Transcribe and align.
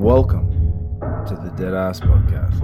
Welcome 0.00 0.48
to 1.28 1.34
the 1.34 1.52
Dead 1.58 1.74
Ass 1.74 2.00
Podcast. 2.00 2.58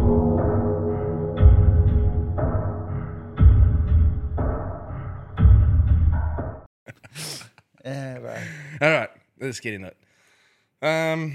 Yeah, 7.84 8.18
bro. 8.18 8.36
All 8.82 8.90
right, 8.90 9.10
let's 9.40 9.60
get 9.60 9.74
in 9.74 9.84
it. 9.84 9.96
Um, 10.82 11.34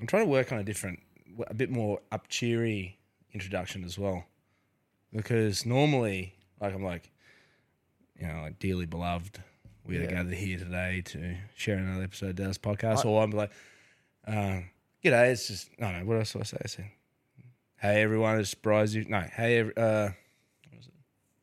I'm 0.00 0.06
trying 0.06 0.24
to 0.24 0.30
work 0.30 0.50
on 0.52 0.58
a 0.58 0.64
different, 0.64 1.00
a 1.46 1.54
bit 1.54 1.70
more 1.70 2.00
up 2.10 2.28
cheery 2.28 2.98
introduction 3.32 3.84
as 3.84 3.98
well, 3.98 4.24
because 5.12 5.66
normally, 5.66 6.34
like 6.60 6.74
I'm 6.74 6.82
like, 6.84 7.10
you 8.18 8.26
know, 8.26 8.42
like 8.42 8.58
dearly 8.58 8.86
beloved, 8.86 9.42
we 9.84 9.98
are 9.98 10.02
Yeah. 10.02 10.10
gathered 10.10 10.34
here 10.34 10.58
today 10.58 11.02
to 11.06 11.36
share 11.54 11.76
another 11.76 12.04
episode 12.04 12.30
of 12.30 12.36
Dead 12.36 12.48
Ass 12.48 12.58
Podcast, 12.58 13.04
or 13.04 13.22
I'm 13.22 13.30
like, 13.30 13.50
uh, 14.26 14.60
g'day, 15.04 15.30
it's 15.32 15.48
just 15.48 15.70
no, 15.78 15.90
no. 15.92 16.04
What 16.04 16.18
else 16.18 16.32
do 16.32 16.40
I 16.40 16.44
say? 16.44 16.56
I 16.64 16.66
said, 16.68 16.90
hey 17.78 18.02
everyone, 18.02 18.38
it's 18.40 18.54
Bryce. 18.54 18.92
You 18.94 19.04
no, 19.08 19.20
hey, 19.20 19.58
every, 19.58 19.76
uh, 19.76 20.10
what 20.70 20.76
was 20.76 20.86
it? 20.86 20.92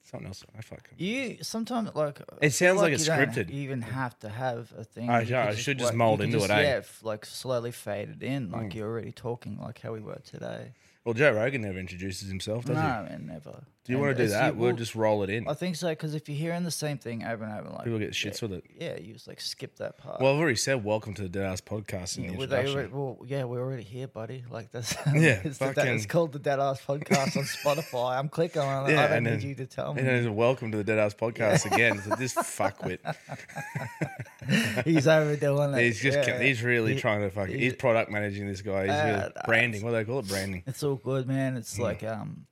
Something 0.04 0.28
else. 0.28 0.44
I 0.58 0.62
fuck. 0.62 0.90
You 0.98 1.38
sometimes 1.42 1.92
like 1.96 2.20
It 2.42 2.54
sounds 2.54 2.82
like 2.82 2.90
you 2.90 2.96
it's 2.96 3.06
don't 3.06 3.20
scripted. 3.20 3.50
Even 3.50 3.82
have 3.82 4.18
to 4.20 4.30
have 4.30 4.74
a 4.78 4.84
thing. 4.84 5.10
I- 5.10 5.22
You 5.22 5.28
yeah, 5.30 5.46
could 5.48 5.54
I 5.54 5.56
should 5.58 5.78
just 5.80 5.94
work- 5.94 6.12
you 6.12 6.18
could 6.18 6.34
into 6.34 6.44
it, 6.46 6.50
eh? 6.52 6.62
Yeah, 6.62 6.78
f- 6.78 7.00
like 7.04 7.26
slowly 7.26 7.72
fade 7.72 8.10
it 8.10 8.24
in, 8.24 8.52
like 8.52 8.68
Mm. 8.70 8.76
you're 8.76 8.90
already 8.90 9.12
talking 9.12 9.58
like 9.60 9.80
how 9.82 9.94
we 9.94 10.00
were 10.02 10.20
today. 10.24 10.74
Well, 11.06 11.14
Joe 11.16 11.32
Rogan 11.32 11.62
never 11.62 11.80
introduces 11.80 12.30
himself, 12.30 12.66
does 12.66 12.76
no, 12.76 12.82
he? 12.82 13.10
man, 13.10 13.26
never. 13.26 13.64
Do 13.84 13.94
you 13.94 14.00
want 14.00 14.16
to 14.16 14.24
do 14.26 14.30
that? 14.30 14.56
we'll 14.56 14.76
just 14.76 14.94
roll 14.94 15.24
it 15.24 15.32
in. 15.32 15.48
I 15.48 15.56
think 15.56 15.76
so 15.76 15.90
because 15.90 16.14
if 16.14 16.30
you're 16.30 16.38
hearing 16.38 16.64
the 16.64 16.70
same 16.70 17.00
thing 17.00 17.24
over 17.24 17.44
and 17.44 17.60
over, 17.60 17.70
like 17.72 17.84
People 17.86 17.98
get 17.98 18.12
shits 18.12 18.40
yeah, 18.40 18.48
with 18.48 18.54
it. 18.60 18.64
Yeah, 18.80 19.00
you 19.00 19.14
just 19.14 19.28
like 19.28 19.42
skip 19.42 19.76
that 19.78 19.98
part. 19.98 20.22
Well, 20.22 20.32
I've 20.36 20.40
already 20.40 20.56
said 20.56 20.84
welcome 20.84 21.16
to 21.16 21.24
the 21.24 21.30
Dead 21.30 21.46
Ass 21.46 21.62
Podcast 21.62 22.18
in 22.20 22.26
yeah, 22.26 22.32
the 22.32 22.38
well, 22.38 22.48
they 22.48 22.60
introduction. 22.60 22.92
well, 22.96 23.18
yeah, 23.26 23.44
we're 23.46 23.60
already 23.60 23.82
here, 23.82 24.08
buddy. 24.08 24.44
Like 24.52 24.72
that's 24.72 24.94
Yeah, 25.08 25.42
it's, 25.44 25.58
the, 25.58 25.74
fucking- 25.74 25.88
it's 25.96 26.06
called 26.06 26.32
the 26.32 26.38
Dead 26.38 26.60
Ass 26.60 26.80
Podcast 26.86 27.36
on 27.38 27.44
Spotify. 27.44 28.20
I'm 28.20 28.30
clicking 28.30 28.62
on 28.62 28.88
it. 28.88 28.94
Yeah, 28.94 29.06
I 29.06 29.08
don't 29.08 29.18
and 29.18 29.26
need 29.26 29.32
then- 29.42 29.50
you 29.50 29.56
to 29.56 29.66
tell 29.66 29.96
me. 29.96 30.02
and 30.02 30.08
then 30.08 30.36
welcome 30.36 30.70
to 30.72 30.78
the 30.78 30.84
Dead 30.84 31.00
Ass 31.00 31.16
Podcast 31.16 31.66
again. 31.72 32.00
So 32.08 32.16
this 32.18 32.36
fuckwit. 32.36 33.00
he's 34.86 35.08
overdoing 35.08 35.74
it. 35.74 35.82
He's 35.82 36.00
just 36.00 36.20
yeah. 36.28 36.40
he's 36.40 36.62
really 36.62 36.94
He- 36.94 37.00
trying 37.00 37.22
to 37.22 37.32
fuck. 37.32 37.48
He's, 37.48 37.60
he's- 37.60 37.76
product 37.76 38.12
managing 38.12 38.46
this 38.46 38.62
guy. 38.62 38.84
He's 38.84 38.92
Uh, 38.92 39.04
really 39.08 39.34
nah, 39.36 39.42
branding. 39.48 39.82
What 39.84 39.90
do 39.90 39.96
they 39.96 40.06
call 40.06 40.20
it? 40.20 40.28
Branding. 40.28 40.62
It's 40.68 40.84
all 40.84 40.98
good, 40.98 41.28
man. 41.28 41.58
It's 41.58 41.80
like 41.80 42.04
um, 42.04 42.46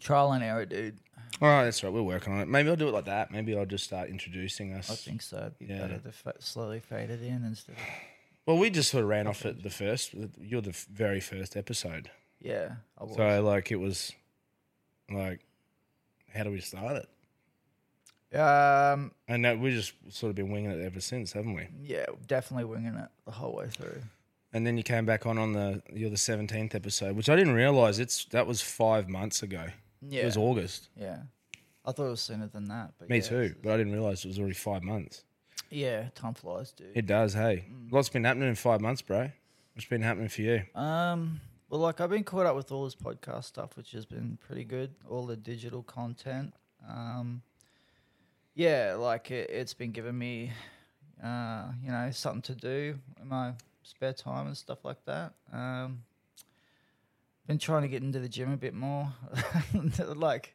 trial 0.00 0.32
and 0.32 0.42
error, 0.44 0.64
dude. 0.66 0.98
All 1.40 1.48
right, 1.48 1.64
that's 1.64 1.84
right. 1.84 1.92
We're 1.92 2.02
working 2.02 2.32
on 2.32 2.40
it. 2.40 2.48
Maybe 2.48 2.68
I'll 2.70 2.76
do 2.76 2.88
it 2.88 2.94
like 2.94 3.04
that. 3.04 3.30
Maybe 3.30 3.56
I'll 3.56 3.66
just 3.66 3.84
start 3.84 4.08
introducing 4.08 4.72
us. 4.72 4.90
I 4.90 4.94
think 4.94 5.22
so. 5.22 5.36
It'd 5.38 5.58
be 5.58 5.66
Yeah. 5.66 5.80
better 5.82 5.98
to 5.98 6.12
fa- 6.12 6.34
slowly 6.40 6.80
fade 6.80 7.10
it 7.10 7.22
in 7.22 7.44
instead 7.44 7.72
of 7.76 7.82
Well, 8.46 8.56
we 8.58 8.70
just 8.70 8.90
sort 8.90 9.04
of 9.04 9.10
ran 9.10 9.26
off 9.26 9.44
at 9.44 9.62
the 9.62 9.70
first. 9.70 10.14
You're 10.40 10.62
the 10.62 10.70
f- 10.70 10.86
very 10.90 11.20
first 11.20 11.56
episode, 11.56 12.10
yeah. 12.40 12.76
I 12.96 13.04
will. 13.04 13.14
so 13.14 13.42
like 13.42 13.70
it 13.70 13.76
was 13.76 14.12
like, 15.10 15.40
how 16.34 16.44
do 16.44 16.50
we 16.50 16.60
start 16.60 16.96
it? 16.96 17.08
Um, 18.38 19.12
And 19.26 19.44
that 19.44 19.58
we 19.58 19.70
just 19.70 19.92
sort 20.10 20.30
of 20.30 20.36
been 20.36 20.50
winging 20.50 20.70
it 20.70 20.84
ever 20.84 21.00
since, 21.00 21.32
haven't 21.32 21.54
we? 21.54 21.68
yeah, 21.82 22.06
definitely 22.26 22.64
winging 22.64 22.94
it 22.94 23.08
the 23.24 23.32
whole 23.32 23.54
way 23.54 23.68
through. 23.68 24.02
And 24.52 24.66
then 24.66 24.76
you 24.78 24.82
came 24.82 25.04
back 25.06 25.26
on 25.26 25.36
on 25.38 25.52
the 25.52 25.82
you're 25.92 26.10
the 26.10 26.16
seventeenth 26.16 26.74
episode, 26.74 27.16
which 27.16 27.28
I 27.28 27.36
didn't 27.36 27.54
realize 27.54 27.98
it's 27.98 28.24
that 28.26 28.46
was 28.46 28.60
five 28.62 29.08
months 29.08 29.42
ago. 29.42 29.68
Yeah, 30.06 30.22
It 30.22 30.26
was 30.26 30.36
August. 30.36 30.88
yeah. 30.96 31.18
I 31.84 31.92
thought 31.92 32.06
it 32.06 32.10
was 32.10 32.20
sooner 32.20 32.46
than 32.48 32.68
that, 32.68 32.92
but 32.98 33.08
Me 33.08 33.16
yeah, 33.16 33.22
too, 33.22 33.54
but 33.62 33.72
I 33.72 33.76
didn't 33.78 33.92
realize 33.94 34.24
it 34.24 34.28
was 34.28 34.38
already 34.38 34.54
five 34.54 34.82
months. 34.82 35.24
Yeah, 35.70 36.08
time 36.14 36.34
flies, 36.34 36.72
dude. 36.72 36.88
It 36.94 37.06
does, 37.06 37.32
hey. 37.34 37.64
Mm. 37.70 37.90
Lots 37.92 38.08
been 38.10 38.24
happening 38.24 38.48
in 38.48 38.54
five 38.56 38.80
months, 38.82 39.00
bro. 39.02 39.30
What's 39.74 39.88
been 39.88 40.02
happening 40.02 40.28
for 40.28 40.42
you? 40.42 40.62
Um, 40.74 41.40
well, 41.70 41.80
like 41.80 42.00
I've 42.00 42.10
been 42.10 42.24
caught 42.24 42.44
up 42.46 42.56
with 42.56 42.72
all 42.72 42.84
this 42.84 42.94
podcast 42.94 43.44
stuff, 43.44 43.76
which 43.76 43.92
has 43.92 44.04
been 44.04 44.38
pretty 44.46 44.64
good. 44.64 44.94
All 45.08 45.24
the 45.26 45.36
digital 45.36 45.82
content. 45.82 46.52
Um, 46.88 47.42
yeah, 48.54 48.94
like 48.98 49.30
it, 49.30 49.48
it's 49.50 49.74
been 49.74 49.92
giving 49.92 50.18
me, 50.18 50.52
uh, 51.22 51.68
you 51.82 51.90
know, 51.90 52.10
something 52.12 52.42
to 52.42 52.54
do 52.54 52.98
in 53.20 53.28
my 53.28 53.52
spare 53.82 54.12
time 54.12 54.46
and 54.46 54.56
stuff 54.56 54.84
like 54.84 55.04
that. 55.06 55.32
Um, 55.52 56.02
been 57.48 57.58
trying 57.58 57.82
to 57.82 57.88
get 57.88 58.02
into 58.04 58.20
the 58.20 58.28
gym 58.28 58.52
a 58.52 58.56
bit 58.56 58.74
more. 58.74 59.12
like, 60.14 60.54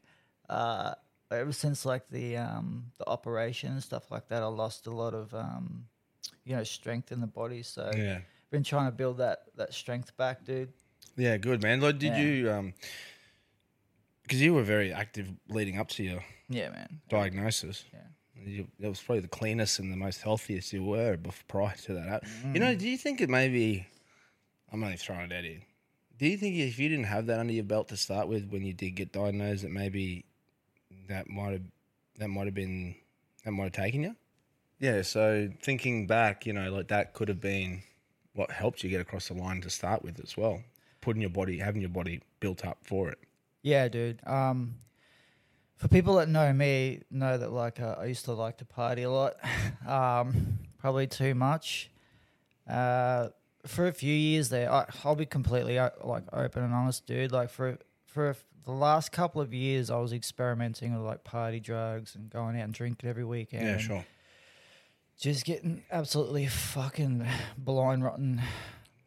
uh, 0.50 0.94
ever 1.32 1.52
since 1.52 1.86
like 1.86 2.08
the 2.10 2.38
um 2.38 2.86
the 3.00 3.08
operation 3.10 3.74
and 3.74 3.84
stuff 3.84 4.10
like 4.12 4.30
that, 4.30 4.44
I 4.44 4.46
lost 4.46 4.88
a 4.88 4.92
lot 4.92 5.14
of 5.14 5.34
um, 5.34 5.88
you 6.46 6.56
know, 6.56 6.64
strength 6.64 7.12
in 7.12 7.20
the 7.20 7.28
body. 7.28 7.64
So 7.64 7.92
Yeah. 7.98 8.20
been 8.52 8.64
trying 8.64 8.86
to 8.86 8.92
build 8.92 9.18
that 9.18 9.40
that 9.58 9.74
strength 9.74 10.16
back, 10.16 10.46
dude. 10.46 10.72
Yeah, 11.18 11.38
good 11.38 11.62
man. 11.62 11.82
Like, 11.82 11.98
did 12.00 12.14
Yeah. 12.16 12.22
you 12.24 12.52
um 12.52 12.74
because 14.24 14.40
you 14.42 14.54
were 14.54 14.64
very 14.64 14.94
active 14.94 15.28
leading 15.50 15.78
up 15.78 15.90
to 15.90 16.04
your 16.04 16.24
Yeah, 16.48 16.70
man. 16.70 17.02
diagnosis. 17.10 17.84
Yeah. 17.92 18.00
You, 18.46 18.68
that 18.80 18.90
was 18.90 19.02
probably 19.02 19.22
the 19.22 19.28
cleanest 19.28 19.80
and 19.80 19.92
the 19.92 19.98
most 19.98 20.22
healthiest 20.22 20.74
you 20.74 20.84
were 20.84 21.18
bef- 21.18 21.46
prior 21.48 21.76
to 21.86 21.94
that. 21.96 22.24
You 22.24 22.60
Mm. 22.60 22.60
know, 22.60 22.76
do 22.76 22.88
you 22.90 22.98
think 22.98 23.22
it 23.22 23.30
maybe? 23.30 23.88
I'm 24.72 24.84
only 24.84 24.98
throwing 24.98 25.32
it 25.32 25.32
at 25.32 25.44
you. 25.44 25.62
Do 26.18 26.28
you 26.28 26.38
think 26.38 26.56
if 26.56 26.78
you 26.80 26.90
didn't 26.90 27.06
have 27.06 27.26
that 27.28 27.40
under 27.40 27.54
your 27.54 27.64
belt 27.64 27.88
to 27.90 27.98
start 27.98 28.28
with 28.28 28.50
when 28.50 28.64
you 28.64 28.74
did 28.74 28.92
get 28.92 29.12
diagnosed, 29.12 29.64
that 29.64 29.72
maybe 29.72 30.26
that 31.08 31.30
might 31.30 31.54
have 31.54 31.62
that 32.20 32.30
might 32.30 32.46
have 32.46 32.54
been 32.54 32.96
that 33.44 33.52
might 33.52 33.64
have 33.64 33.72
taken 33.74 34.04
you? 34.04 34.16
Yeah. 34.80 35.02
So 35.02 35.50
thinking 35.62 36.08
back, 36.08 36.46
you 36.46 36.54
know, 36.54 36.72
like 36.72 36.90
that 36.90 37.14
could 37.14 37.30
have 37.30 37.42
been 37.42 37.82
what 38.34 38.52
helped 38.52 38.84
you 38.84 38.90
get 38.90 39.02
across 39.02 39.28
the 39.28 39.34
line 39.34 39.62
to 39.62 39.70
start 39.70 40.04
with 40.04 40.20
as 40.20 40.38
well. 40.38 40.62
Putting 41.02 41.22
your 41.22 41.32
body, 41.32 41.58
having 41.58 41.82
your 41.82 41.90
body 41.90 42.22
built 42.40 42.66
up 42.66 42.78
for 42.84 43.10
it. 43.10 43.20
Yeah, 43.62 43.88
dude. 43.88 44.20
Um, 44.26 44.76
for 45.78 45.88
people 45.88 46.16
that 46.16 46.30
know 46.30 46.52
me, 46.54 47.02
know 47.12 47.38
that 47.38 47.52
like 47.52 47.80
uh, 47.80 47.96
I 48.00 48.06
used 48.06 48.26
to 48.26 48.34
like 48.34 48.58
to 48.58 48.66
party 48.66 49.04
a 49.04 49.10
lot. 49.10 49.36
um, 49.88 50.60
probably 50.80 51.08
too 51.08 51.36
much. 51.36 51.90
Uh, 52.70 53.30
for 53.66 53.88
a 53.88 53.94
few 53.94 54.14
years 54.14 54.50
there, 54.50 54.72
I, 54.72 54.86
I'll 55.04 55.16
be 55.16 55.26
completely 55.26 55.78
uh, 55.80 55.90
like 56.04 56.24
open 56.34 56.64
and 56.64 56.74
honest, 56.74 57.06
dude. 57.06 57.32
Like 57.32 57.50
for 57.50 57.78
for 58.06 58.36
the 58.66 58.72
last 58.72 59.12
couple 59.12 59.42
of 59.42 59.54
years, 59.54 59.90
I 59.90 59.98
was 59.98 60.14
experimenting 60.14 60.94
with 60.96 61.06
like 61.06 61.24
party 61.24 61.60
drugs 61.60 62.16
and 62.16 62.30
going 62.30 62.58
out 62.58 62.64
and 62.66 62.74
drinking 62.74 63.10
every 63.10 63.26
weekend. 63.26 63.66
Yeah, 63.66 63.78
sure. 63.78 64.06
just 65.20 65.46
getting 65.46 65.84
absolutely 65.92 66.48
fucking 66.48 67.26
blind 67.58 68.04
rotten 68.04 68.42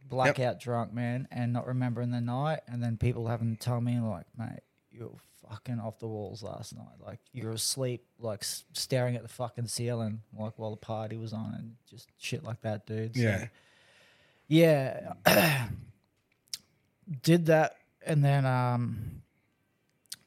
blackout 0.09 0.61
drunk 0.61 0.93
man 0.93 1.27
and 1.33 1.53
not 1.53 1.67
remembering 1.67 2.11
the 2.13 2.21
night 2.21 2.61
and 2.69 2.81
then 2.83 2.97
people 2.97 3.27
having 3.27 3.57
to 3.57 3.59
tell 3.61 3.81
me 3.81 3.99
like 3.99 4.25
mate 4.39 4.61
you 4.93 5.05
were 5.13 5.49
fucking 5.51 5.81
off 5.81 5.99
the 5.99 6.07
walls 6.07 6.45
last 6.45 6.77
night 6.77 6.95
like 7.05 7.19
you 7.33 7.45
were 7.45 7.51
asleep 7.53 8.05
like 8.21 8.39
s- 8.43 8.65
staring 8.73 9.17
at 9.17 9.23
the 9.23 9.29
fucking 9.29 9.67
ceiling 9.67 10.21
like 10.39 10.53
while 10.61 10.71
the 10.71 10.77
party 10.77 11.17
was 11.17 11.33
on 11.33 11.53
and 11.59 11.75
just 11.91 12.09
shit 12.19 12.45
like 12.45 12.61
that 12.63 12.87
dude 12.87 13.17
So, 13.17 13.21
Yeah. 13.23 13.47
Yeah 14.49 15.13
did 17.23 17.47
that 17.47 17.77
and 18.05 18.25
then 18.25 18.45
um 18.47 19.23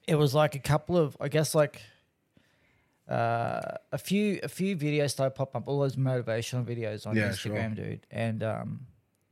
it 0.07 0.15
was 0.15 0.33
like 0.33 0.55
a 0.55 0.59
couple 0.59 0.97
of 0.97 1.15
i 1.19 1.27
guess 1.27 1.53
like 1.55 1.81
uh, 3.09 3.59
a 3.91 3.97
few 3.97 4.39
a 4.43 4.47
few 4.47 4.77
videos 4.77 5.09
started 5.09 5.31
popping 5.31 5.61
up, 5.63 5.67
all 5.67 5.79
those 5.79 5.95
motivational 5.95 6.63
videos 6.63 7.07
on 7.07 7.15
Yeah, 7.15 7.33
sure. 7.33 7.53
Instagram, 7.55 7.75
dude. 7.75 8.05
And 8.11 8.43
um, 8.43 8.81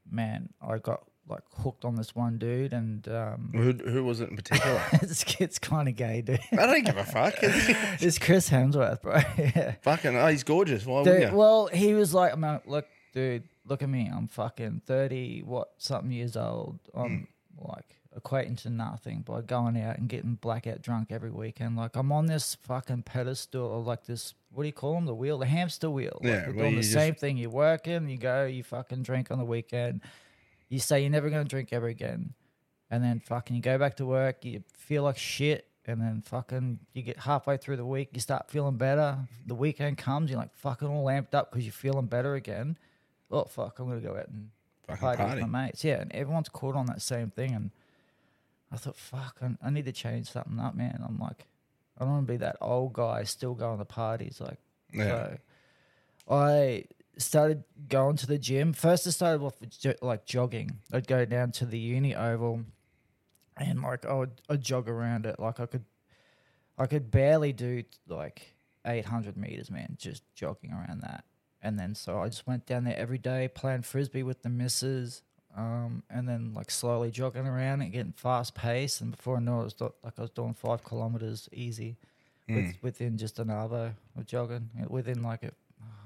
man, 0.09 0.49
I 0.59 0.79
got 0.79 1.03
like 1.29 1.43
hooked 1.57 1.85
on 1.85 1.95
this 1.95 2.15
one 2.15 2.39
dude, 2.39 2.73
and 2.73 3.07
um, 3.07 3.51
Who, 3.53 3.73
who 3.87 4.03
was 4.03 4.19
it 4.19 4.29
in 4.29 4.35
particular? 4.35 4.81
it's 4.93 5.23
it's 5.39 5.59
kind 5.59 5.87
of 5.87 5.95
gay, 5.95 6.21
dude. 6.21 6.39
I 6.53 6.65
don't 6.65 6.85
give 6.85 6.97
a 6.97 7.03
fuck. 7.03 7.35
it's 7.41 8.17
Chris 8.17 8.49
Hemsworth, 8.49 9.01
bro. 9.03 9.17
yeah. 9.37 9.75
Fucking, 9.83 10.15
oh, 10.15 10.27
he's 10.27 10.43
gorgeous. 10.43 10.83
Why 10.85 11.03
Dude, 11.03 11.33
well, 11.33 11.67
he 11.67 11.93
was 11.93 12.15
like, 12.15 12.33
I'm 12.33 12.41
like, 12.41 12.65
look, 12.65 12.87
dude, 13.13 13.43
look 13.67 13.83
at 13.83 13.89
me. 13.89 14.09
I'm 14.13 14.27
fucking 14.27 14.81
30, 14.85 15.41
what, 15.43 15.69
something 15.77 16.11
years 16.11 16.35
old. 16.37 16.79
I'm 16.93 17.27
Hmm. 17.59 17.67
like 17.69 17.95
equating 18.17 18.59
to 18.63 18.69
nothing 18.69 19.21
by 19.21 19.41
going 19.41 19.79
out 19.79 19.97
and 19.99 20.09
getting 20.09 20.35
blackout 20.35 20.81
drunk 20.81 21.11
every 21.11 21.29
weekend. 21.29 21.75
Like 21.75 21.95
I'm 21.95 22.11
on 22.11 22.25
this 22.25 22.55
fucking 22.55 23.03
pedestal 23.03 23.65
or 23.65 23.81
like 23.83 24.05
this 24.05 24.33
what 24.51 24.63
do 24.63 24.67
you 24.67 24.73
call 24.73 24.95
them? 24.95 25.05
The 25.05 25.13
wheel, 25.13 25.37
the 25.37 25.45
hamster 25.45 25.89
wheel. 25.89 26.17
Like 26.23 26.23
Yeah, 26.23 26.47
we're 26.47 26.53
where 26.53 26.63
doing 26.63 26.69
you 26.71 26.75
the 26.77 26.81
just- 26.81 26.93
same 26.93 27.13
thing. 27.15 27.37
You 27.37 27.49
work 27.51 27.87
in, 27.87 28.09
you 28.09 28.17
go, 28.17 28.45
you 28.45 28.63
fucking 28.63 29.03
drink 29.03 29.29
on 29.29 29.37
the 29.37 29.45
weekend. 29.45 30.01
You 30.69 30.79
say 30.79 31.01
you're 31.01 31.11
never 31.11 31.29
gonna 31.29 31.43
drink 31.45 31.71
ever 31.71 31.87
again, 31.87 32.33
and 32.89 33.03
then 33.03 33.19
fucking 33.19 33.55
you 33.55 33.61
go 33.61 33.77
back 33.77 33.97
to 33.97 34.05
work. 34.05 34.43
You 34.43 34.63
feel 34.73 35.03
like 35.03 35.17
shit, 35.17 35.67
and 35.85 36.01
then 36.01 36.21
fucking 36.25 36.79
you 36.93 37.03
get 37.03 37.19
halfway 37.19 37.57
through 37.57 37.77
the 37.77 37.85
week, 37.85 38.09
you 38.13 38.19
start 38.19 38.49
feeling 38.49 38.77
better. 38.77 39.19
The 39.45 39.55
weekend 39.55 39.97
comes, 39.99 40.31
you're 40.31 40.39
like 40.39 40.55
fucking 40.55 40.87
all 40.87 41.05
amped 41.05 41.33
up 41.35 41.51
because 41.51 41.65
you're 41.65 41.71
feeling 41.73 42.07
better 42.07 42.33
again. 42.35 42.77
Oh 43.31 43.45
fuck, 43.45 43.79
I'm 43.79 43.87
gonna 43.89 44.01
go 44.01 44.15
out 44.17 44.27
and 44.29 44.49
Fucking 44.87 44.99
party, 45.01 45.17
party. 45.23 45.41
with 45.41 45.49
my 45.51 45.65
mates. 45.65 45.83
Yeah, 45.83 45.99
and 46.01 46.11
everyone's 46.13 46.47
caught 46.49 46.75
on 46.75 46.85
that 46.85 47.01
same 47.01 47.29
thing. 47.29 47.53
And 47.53 47.71
I 48.71 48.77
thought, 48.77 48.95
fuck, 48.95 49.37
I, 49.41 49.49
I 49.61 49.69
need 49.69 49.85
to 49.85 49.91
change 49.91 50.31
something 50.31 50.59
up, 50.59 50.75
man. 50.75 51.03
I'm 51.05 51.19
like, 51.19 51.45
I 51.97 52.03
don't 52.05 52.13
want 52.13 52.27
to 52.27 52.33
be 52.33 52.37
that 52.37 52.55
old 52.61 52.93
guy 52.93 53.23
still 53.23 53.53
going 53.53 53.79
to 53.79 53.85
parties. 53.85 54.39
Like, 54.39 54.59
Yeah. 54.93 55.07
so 55.07 55.37
I 56.29 56.83
started 57.17 57.63
going 57.89 58.15
to 58.17 58.27
the 58.27 58.37
gym. 58.37 58.71
First, 58.73 59.07
I 59.07 59.09
started 59.09 59.43
off 59.43 59.59
with 59.59 59.77
jo- 59.77 59.95
like 60.01 60.25
jogging. 60.25 60.77
I'd 60.93 61.07
go 61.07 61.25
down 61.25 61.51
to 61.53 61.65
the 61.65 61.79
uni 61.79 62.15
oval, 62.15 62.61
and 63.57 63.81
like 63.81 64.05
I 64.05 64.13
would 64.13 64.41
I'd 64.49 64.61
jog 64.61 64.87
around 64.87 65.25
it. 65.25 65.37
Like 65.39 65.59
I 65.59 65.65
could, 65.65 65.83
I 66.77 66.85
could 66.85 67.11
barely 67.11 67.51
do 67.51 67.83
like 68.07 68.53
800 68.85 69.35
meters, 69.35 69.69
man, 69.69 69.95
just 69.99 70.23
jogging 70.33 70.71
around 70.71 71.01
that. 71.01 71.25
And 71.61 71.79
then 71.79 71.95
so 71.95 72.19
I 72.19 72.27
just 72.27 72.45
went 72.47 72.65
down 72.65 72.83
there 72.83 72.95
every 72.97 73.17
day, 73.17 73.47
playing 73.53 73.81
frisbee 73.81 74.23
with 74.23 74.43
the 74.43 74.49
missus, 74.49 75.23
um, 75.55 76.03
and 76.09 76.29
then 76.29 76.53
like 76.53 76.69
slowly 76.69 77.09
jogging 77.11 77.47
around 77.47 77.81
and 77.81 77.91
getting 77.91 78.13
fast 78.13 78.53
pace. 78.53 79.01
And 79.01 79.11
before 79.11 79.37
I 79.37 79.39
know 79.39 79.57
it, 79.57 79.61
I 79.61 79.63
was 79.63 79.73
do- 79.73 79.93
like 80.03 80.13
I 80.19 80.21
was 80.21 80.29
doing 80.31 80.53
five 80.53 80.83
kilometers 80.83 81.49
easy, 81.51 81.97
with, 82.47 82.75
within 82.81 83.17
just 83.17 83.39
an 83.39 83.49
hour 83.49 83.95
of 84.15 84.25
jogging. 84.27 84.69
Within 84.87 85.23
like 85.23 85.43
a, 85.43 85.51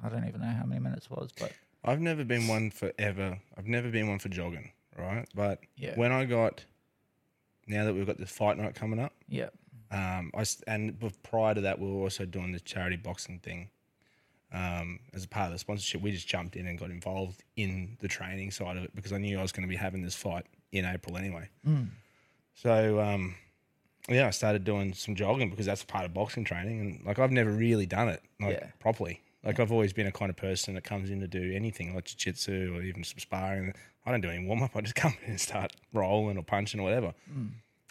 I 0.03 0.09
don't 0.09 0.27
even 0.27 0.42
know 0.42 0.48
how 0.48 0.63
many 0.65 0.80
minutes 0.80 1.07
it 1.12 1.12
was, 1.12 1.31
but 1.38 1.51
I've 1.83 2.00
never 2.01 2.24
been 2.24 2.48
one 2.48 2.71
for 2.71 2.92
ever. 2.98 3.39
I've 3.57 3.68
never 3.68 3.89
been 3.89 4.07
one 4.07 4.19
for 4.19 4.30
jogging, 4.30 4.71
right? 4.98 5.27
But 5.36 5.59
Yeah. 5.75 5.95
when 5.98 6.12
I 6.12 6.25
got, 6.25 6.63
now 7.68 7.86
that 7.86 7.94
we've 7.94 8.07
got 8.07 8.18
this 8.18 8.31
fight 8.31 8.57
night 8.57 8.74
coming 8.75 9.00
up, 9.00 9.13
yeah, 9.27 9.50
um, 9.92 10.31
I 10.33 10.45
and 10.68 10.98
prior 11.24 11.53
to 11.56 11.62
that, 11.62 11.80
we 11.80 11.92
were 11.92 12.01
also 12.01 12.25
doing 12.25 12.53
the 12.53 12.59
charity 12.59 12.95
boxing 12.95 13.39
thing. 13.39 13.69
Um, 14.53 15.00
as 15.13 15.24
a 15.24 15.27
part 15.30 15.48
of 15.48 15.53
the 15.53 15.59
sponsorship, 15.59 16.01
we 16.01 16.12
just 16.12 16.27
jumped 16.27 16.56
in 16.57 16.68
and 16.68 16.77
got 16.77 16.89
involved 16.92 17.42
in 17.56 17.98
the 18.01 18.07
training 18.09 18.51
side 18.51 18.75
of 18.77 18.83
it 18.83 18.94
because 18.95 19.13
I 19.13 19.18
knew 19.18 19.39
I 19.39 19.42
was 19.42 19.51
going 19.53 19.63
to 19.65 19.69
be 19.69 19.77
having 19.77 20.01
this 20.01 20.15
fight 20.15 20.45
in 20.74 20.83
April 20.86 21.15
anyway. 21.18 21.48
So 22.56 23.00
um, 23.00 23.36
yeah, 24.09 24.27
I 24.27 24.31
started 24.31 24.63
doing 24.63 24.94
some 24.94 25.15
jogging 25.15 25.50
because 25.50 25.65
that's 25.65 25.83
part 25.83 26.06
of 26.06 26.13
boxing 26.13 26.44
training, 26.44 26.80
and 26.80 27.06
like 27.06 27.19
I've 27.19 27.31
never 27.31 27.51
really 27.51 27.86
done 27.86 28.09
it 28.09 28.21
like 28.39 28.57
Yeah. 28.59 28.68
properly. 28.80 29.21
Like 29.44 29.59
I've 29.59 29.71
always 29.71 29.92
been 29.94 30.06
a 30.06 30.12
kind 30.12 30.30
of 30.30 30.36
person 30.36 30.75
that 30.75 30.83
comes 30.83 31.09
in 31.09 31.19
to 31.21 31.27
do 31.27 31.51
anything 31.53 31.95
like 31.95 32.06
jiu-jitsu 32.06 32.75
or 32.75 32.83
even 32.83 33.03
some 33.03 33.18
sparring. 33.18 33.74
I 34.06 34.12
don't 34.12 34.21
do 34.21 34.30
any 34.30 34.45
warm 34.45 34.62
up. 34.62 34.75
I 34.75 34.81
just 34.81 34.95
come 35.03 35.15
in 35.25 35.31
and 35.31 35.42
start 35.42 35.74
rolling 35.94 36.38
or 36.38 36.44
punching 36.44 36.80
or 36.80 36.83
whatever. 36.83 37.13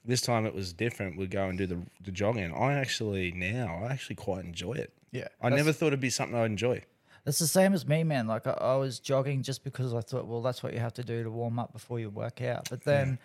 This 0.05 0.21
time 0.21 0.47
it 0.47 0.55
was 0.55 0.73
different. 0.73 1.17
We'd 1.19 1.31
go 1.31 1.49
and 1.49 1.59
do 1.59 1.67
the 1.67 1.79
the 2.03 2.13
jogging. 2.13 2.53
I 2.55 2.75
actually 2.75 3.33
now 3.33 3.81
I 3.85 3.93
actually 3.93 4.17
quite 4.17 4.45
enjoy 4.45 4.75
it. 4.75 4.93
Yeah. 5.13 5.29
I 5.41 5.49
never 5.51 5.73
thought 5.73 5.89
it'd 5.89 6.01
be 6.01 6.11
something 6.11 6.37
I'd 6.39 6.47
enjoy. 6.47 6.83
It's 7.27 7.39
the 7.39 7.47
same 7.47 7.75
as 7.75 7.87
me, 7.87 8.03
man. 8.03 8.27
Like 8.27 8.47
I, 8.47 8.53
I 8.53 8.77
was 8.77 8.99
jogging 8.99 9.43
just 9.43 9.63
because 9.63 9.93
I 9.95 10.01
thought, 10.01 10.27
well, 10.27 10.41
that's 10.41 10.63
what 10.63 10.73
you 10.73 10.79
have 10.81 10.95
to 10.95 11.05
do 11.05 11.23
to 11.23 11.31
warm 11.31 11.59
up 11.59 11.73
before 11.73 12.01
you 12.01 12.09
work 12.11 12.41
out. 12.41 12.69
But 12.71 12.85
then, 12.85 13.19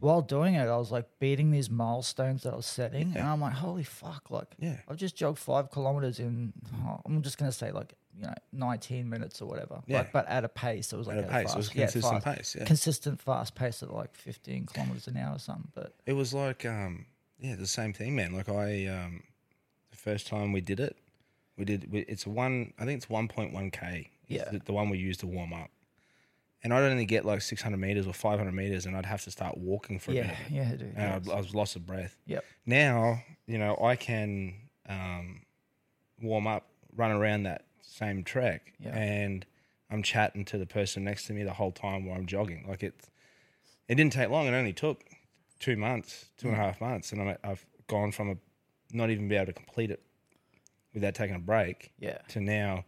while 0.00 0.20
doing 0.22 0.54
it, 0.54 0.66
I 0.66 0.76
was 0.76 0.90
like 0.90 1.06
beating 1.20 1.50
these 1.50 1.70
milestones 1.70 2.42
that 2.42 2.52
I 2.52 2.56
was 2.56 2.66
setting, 2.66 3.12
and 3.14 3.26
I'm 3.28 3.40
like, 3.40 3.52
holy 3.52 3.84
fuck! 3.84 4.30
Like, 4.30 4.54
Yeah. 4.58 4.78
I've 4.88 4.96
just 4.96 5.14
jogged 5.14 5.38
five 5.38 5.70
kilometers 5.70 6.18
in. 6.18 6.52
oh, 6.84 7.00
I'm 7.04 7.22
just 7.22 7.38
gonna 7.38 7.52
say 7.52 7.70
like 7.70 7.94
you 8.16 8.22
know 8.24 8.34
19 8.52 9.08
minutes 9.08 9.40
or 9.40 9.46
whatever. 9.46 9.80
Yeah. 9.86 9.98
Like, 9.98 10.12
but 10.12 10.26
at 10.28 10.44
a 10.44 10.48
pace, 10.48 10.92
it 10.92 10.96
was 10.96 11.06
like 11.06 11.18
At 11.18 11.24
a 11.24 11.28
pace, 11.28 11.52
it 11.52 11.56
was 11.56 11.66
fast, 11.68 11.76
yeah, 11.76 11.84
consistent 11.84 12.24
fast- 12.24 12.36
pace, 12.36 12.56
yeah. 12.58 12.64
consistent 12.64 13.20
fast 13.20 13.54
pace 13.54 13.82
at 13.84 13.92
like 13.94 14.16
15 14.16 14.66
kilometers 14.66 15.06
an 15.06 15.16
hour 15.18 15.36
or 15.36 15.38
something. 15.38 15.70
But 15.74 15.94
It 16.04 16.14
was 16.14 16.34
like, 16.34 16.66
um, 16.66 17.06
yeah, 17.38 17.54
the 17.54 17.66
same 17.68 17.92
thing, 17.92 18.16
man. 18.16 18.32
Like 18.32 18.48
I, 18.48 18.86
um, 18.86 19.22
the 19.92 19.96
first 19.96 20.26
time 20.26 20.52
we 20.52 20.60
did 20.60 20.80
it, 20.80 20.96
we 21.56 21.64
did. 21.64 21.90
We, 21.90 22.00
it's 22.00 22.26
one. 22.26 22.72
I 22.78 22.84
think 22.84 22.96
it's 22.98 23.08
one 23.10 23.28
point 23.28 23.52
one 23.52 23.70
k. 23.70 24.10
Yeah. 24.26 24.48
the, 24.50 24.60
the 24.60 24.72
one 24.72 24.90
we 24.90 24.98
used 24.98 25.20
to 25.20 25.26
warm 25.26 25.52
up. 25.52 25.70
And 26.62 26.72
I'd 26.74 26.82
only 26.82 27.06
get 27.06 27.24
like 27.24 27.40
six 27.42 27.62
hundred 27.62 27.78
meters 27.78 28.06
or 28.06 28.12
five 28.12 28.38
hundred 28.38 28.52
meters, 28.54 28.86
and 28.86 28.96
I'd 28.96 29.06
have 29.06 29.22
to 29.24 29.30
start 29.30 29.56
walking 29.58 29.98
for 29.98 30.10
a 30.12 30.14
yeah, 30.14 30.22
minute. 30.22 30.36
yeah, 30.50 30.70
dude. 30.72 30.92
And 30.96 31.30
I 31.30 31.36
was 31.36 31.54
lost 31.54 31.74
of 31.76 31.86
breath. 31.86 32.16
Yep. 32.26 32.44
Now, 32.66 33.22
you 33.46 33.58
know, 33.58 33.78
I 33.82 33.96
can 33.96 34.54
um, 34.88 35.42
warm 36.22 36.46
up, 36.46 36.66
run 36.94 37.10
around 37.12 37.44
that 37.44 37.64
same 37.80 38.22
track, 38.24 38.74
Yeah. 38.78 38.94
and 38.96 39.46
I'm 39.90 40.02
chatting 40.02 40.44
to 40.46 40.58
the 40.58 40.66
person 40.66 41.02
next 41.02 41.26
to 41.26 41.32
me 41.32 41.42
the 41.44 41.52
whole 41.54 41.72
time 41.72 42.04
while 42.04 42.16
I'm 42.18 42.26
jogging. 42.26 42.66
Like 42.68 42.82
it, 42.82 42.94
it 43.88 43.94
didn't 43.94 44.12
take 44.12 44.28
long. 44.28 44.46
It 44.46 44.52
only 44.52 44.74
took 44.74 45.02
two 45.60 45.76
months, 45.76 46.26
two 46.36 46.48
and 46.48 46.56
a 46.56 46.60
half 46.60 46.80
months, 46.80 47.10
and 47.12 47.22
I'm, 47.22 47.36
I've 47.42 47.64
gone 47.88 48.12
from 48.12 48.30
a 48.30 48.36
not 48.92 49.08
even 49.10 49.28
be 49.28 49.36
able 49.36 49.46
to 49.46 49.52
complete 49.54 49.90
it 49.90 50.02
without 50.94 51.14
taking 51.14 51.36
a 51.36 51.40
break 51.40 51.92
Yeah. 51.98 52.18
to 52.28 52.40
now 52.40 52.84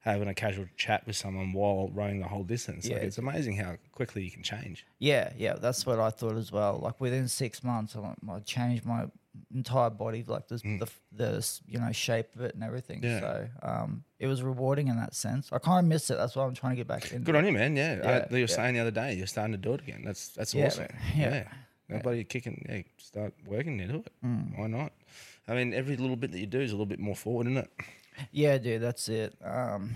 having 0.00 0.28
a 0.28 0.34
casual 0.34 0.66
chat 0.76 1.04
with 1.06 1.16
someone 1.16 1.52
while 1.52 1.90
rowing 1.92 2.20
the 2.20 2.28
whole 2.28 2.44
distance. 2.44 2.84
Like 2.88 2.98
Yeah. 2.98 3.02
it's 3.06 3.18
amazing 3.18 3.56
how 3.56 3.76
quickly 3.92 4.22
you 4.22 4.30
can 4.30 4.42
change. 4.44 4.86
Yeah, 5.00 5.32
yeah, 5.36 5.54
that's 5.54 5.84
what 5.84 5.98
I 5.98 6.10
thought 6.10 6.36
as 6.36 6.52
well. 6.52 6.78
Like 6.82 7.00
within 7.00 7.26
six 7.26 7.64
months, 7.64 7.96
I, 7.96 8.14
I 8.32 8.38
changed 8.40 8.84
my 8.84 9.06
entire 9.52 9.90
body, 9.90 10.24
like 10.26 10.46
this, 10.48 10.62
the 10.62 10.88
the 11.12 11.36
s- 11.38 11.60
you 11.66 11.78
know 11.80 11.90
shape 11.92 12.34
of 12.36 12.42
it 12.42 12.54
and 12.54 12.62
everything. 12.62 13.02
Yeah. 13.02 13.20
So 13.20 13.48
um, 13.62 14.04
it 14.20 14.28
was 14.28 14.42
rewarding 14.44 14.86
in 14.88 14.96
that 14.96 15.12
sense. 15.14 15.50
I 15.52 15.58
kind 15.58 15.80
of 15.84 15.88
missed 15.88 16.08
it. 16.10 16.14
That's 16.18 16.36
why 16.36 16.44
I'm 16.44 16.54
trying 16.54 16.72
to 16.72 16.76
get 16.76 16.86
back 16.86 17.10
in. 17.12 17.22
Good 17.24 17.34
on 17.34 17.44
you, 17.44 17.52
man. 17.52 17.74
Yeah, 17.76 17.96
Yeah, 17.96 18.10
I, 18.10 18.16
you 18.16 18.26
were 18.30 18.38
yeah. 18.38 18.46
saying 18.46 18.74
the 18.74 18.80
other 18.80 18.90
day 18.92 19.14
you're 19.14 19.26
starting 19.26 19.52
to 19.52 19.58
do 19.58 19.74
it 19.74 19.80
again. 19.80 20.02
That's 20.04 20.28
that's 20.28 20.54
Yeah, 20.54 20.66
awesome. 20.66 20.86
man. 20.92 21.00
Yeah. 21.16 21.48
Nobody 21.88 22.22
kicking. 22.24 22.64
Yeah, 22.68 22.82
start 22.98 23.34
working 23.44 23.80
into 23.80 23.96
it. 23.96 24.12
Mm. 24.24 24.56
Why 24.58 24.68
not? 24.68 24.92
I 25.48 25.54
mean, 25.54 25.72
every 25.74 25.96
little 25.96 26.16
bit 26.16 26.32
that 26.32 26.38
you 26.40 26.46
do 26.46 26.60
is 26.60 26.70
a 26.72 26.74
little 26.74 26.86
bit 26.86 26.98
more 27.00 27.14
forward, 27.16 27.46
isn't 27.46 27.58
it? 27.58 27.70
Yeah, 28.32 28.58
dude, 28.58 28.82
that's 28.82 29.08
it. 29.08 29.36
Um, 29.44 29.94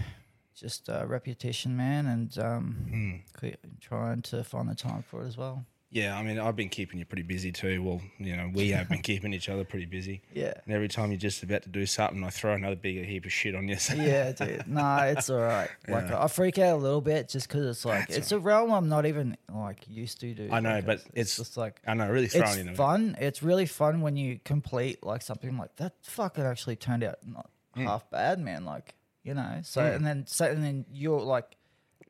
just 0.54 0.88
uh, 0.88 1.04
repetition, 1.06 1.76
man, 1.76 2.06
and 2.06 2.38
um, 2.38 3.24
Mm. 3.42 3.54
trying 3.80 4.22
to 4.22 4.44
find 4.44 4.68
the 4.68 4.74
time 4.74 5.02
for 5.02 5.22
it 5.22 5.26
as 5.26 5.36
well. 5.36 5.64
Yeah, 5.92 6.16
I 6.16 6.22
mean, 6.22 6.38
I've 6.38 6.54
been 6.54 6.68
keeping 6.68 7.00
you 7.00 7.04
pretty 7.04 7.24
busy 7.24 7.50
too. 7.50 7.82
Well, 7.82 8.00
you 8.18 8.36
know, 8.36 8.48
we 8.54 8.70
have 8.70 8.88
been 8.88 9.02
keeping 9.02 9.32
each 9.34 9.48
other 9.48 9.64
pretty 9.64 9.86
busy. 9.86 10.22
Yeah. 10.32 10.52
And 10.64 10.72
every 10.72 10.86
time 10.86 11.10
you're 11.10 11.18
just 11.18 11.42
about 11.42 11.64
to 11.64 11.68
do 11.68 11.84
something, 11.84 12.22
I 12.22 12.30
throw 12.30 12.54
another 12.54 12.76
bigger 12.76 13.02
heap 13.02 13.24
of 13.26 13.32
shit 13.32 13.56
on 13.56 13.66
you. 13.66 13.76
Yeah, 13.96 14.30
dude. 14.30 14.68
Nah, 14.68 15.02
it's 15.06 15.28
all 15.28 15.40
right. 15.40 15.68
Like 15.88 16.08
Yeah. 16.08 16.22
I 16.22 16.28
freak 16.28 16.58
out 16.58 16.74
a 16.74 16.76
little 16.76 17.00
bit 17.00 17.28
just 17.28 17.48
because 17.48 17.66
it's 17.66 17.84
like 17.84 18.06
That's 18.06 18.18
it's 18.18 18.32
a 18.32 18.38
realm 18.38 18.70
I'm 18.72 18.88
not 18.88 19.04
even 19.04 19.36
like 19.52 19.78
used 19.88 20.20
to 20.20 20.32
do. 20.32 20.48
I 20.52 20.60
know, 20.60 20.74
Like, 20.74 20.86
but 20.86 20.98
it's- 21.14 21.36
just 21.36 21.56
like 21.56 21.80
I 21.84 21.94
know, 21.94 22.08
really 22.08 22.28
throwing 22.28 22.46
it's 22.48 22.56
in 22.58 22.74
fun. 22.76 23.16
It's 23.20 23.42
really 23.42 23.66
fun 23.66 24.00
when 24.00 24.16
you 24.16 24.38
complete 24.44 25.04
like 25.04 25.22
something 25.22 25.58
like 25.58 25.74
that. 25.76 25.94
Fucking 26.02 26.44
actually 26.44 26.76
turned 26.76 27.02
out 27.02 27.18
not 27.26 27.50
Hmm. 27.74 27.84
half 27.86 28.08
bad, 28.10 28.38
man. 28.38 28.64
Like 28.64 28.94
you 29.24 29.34
know. 29.34 29.60
So 29.64 29.80
and 29.84 30.06
then 30.06 30.26
so 30.28 30.44
and 30.46 30.62
then 30.62 30.86
you're 30.92 31.20
like 31.20 31.56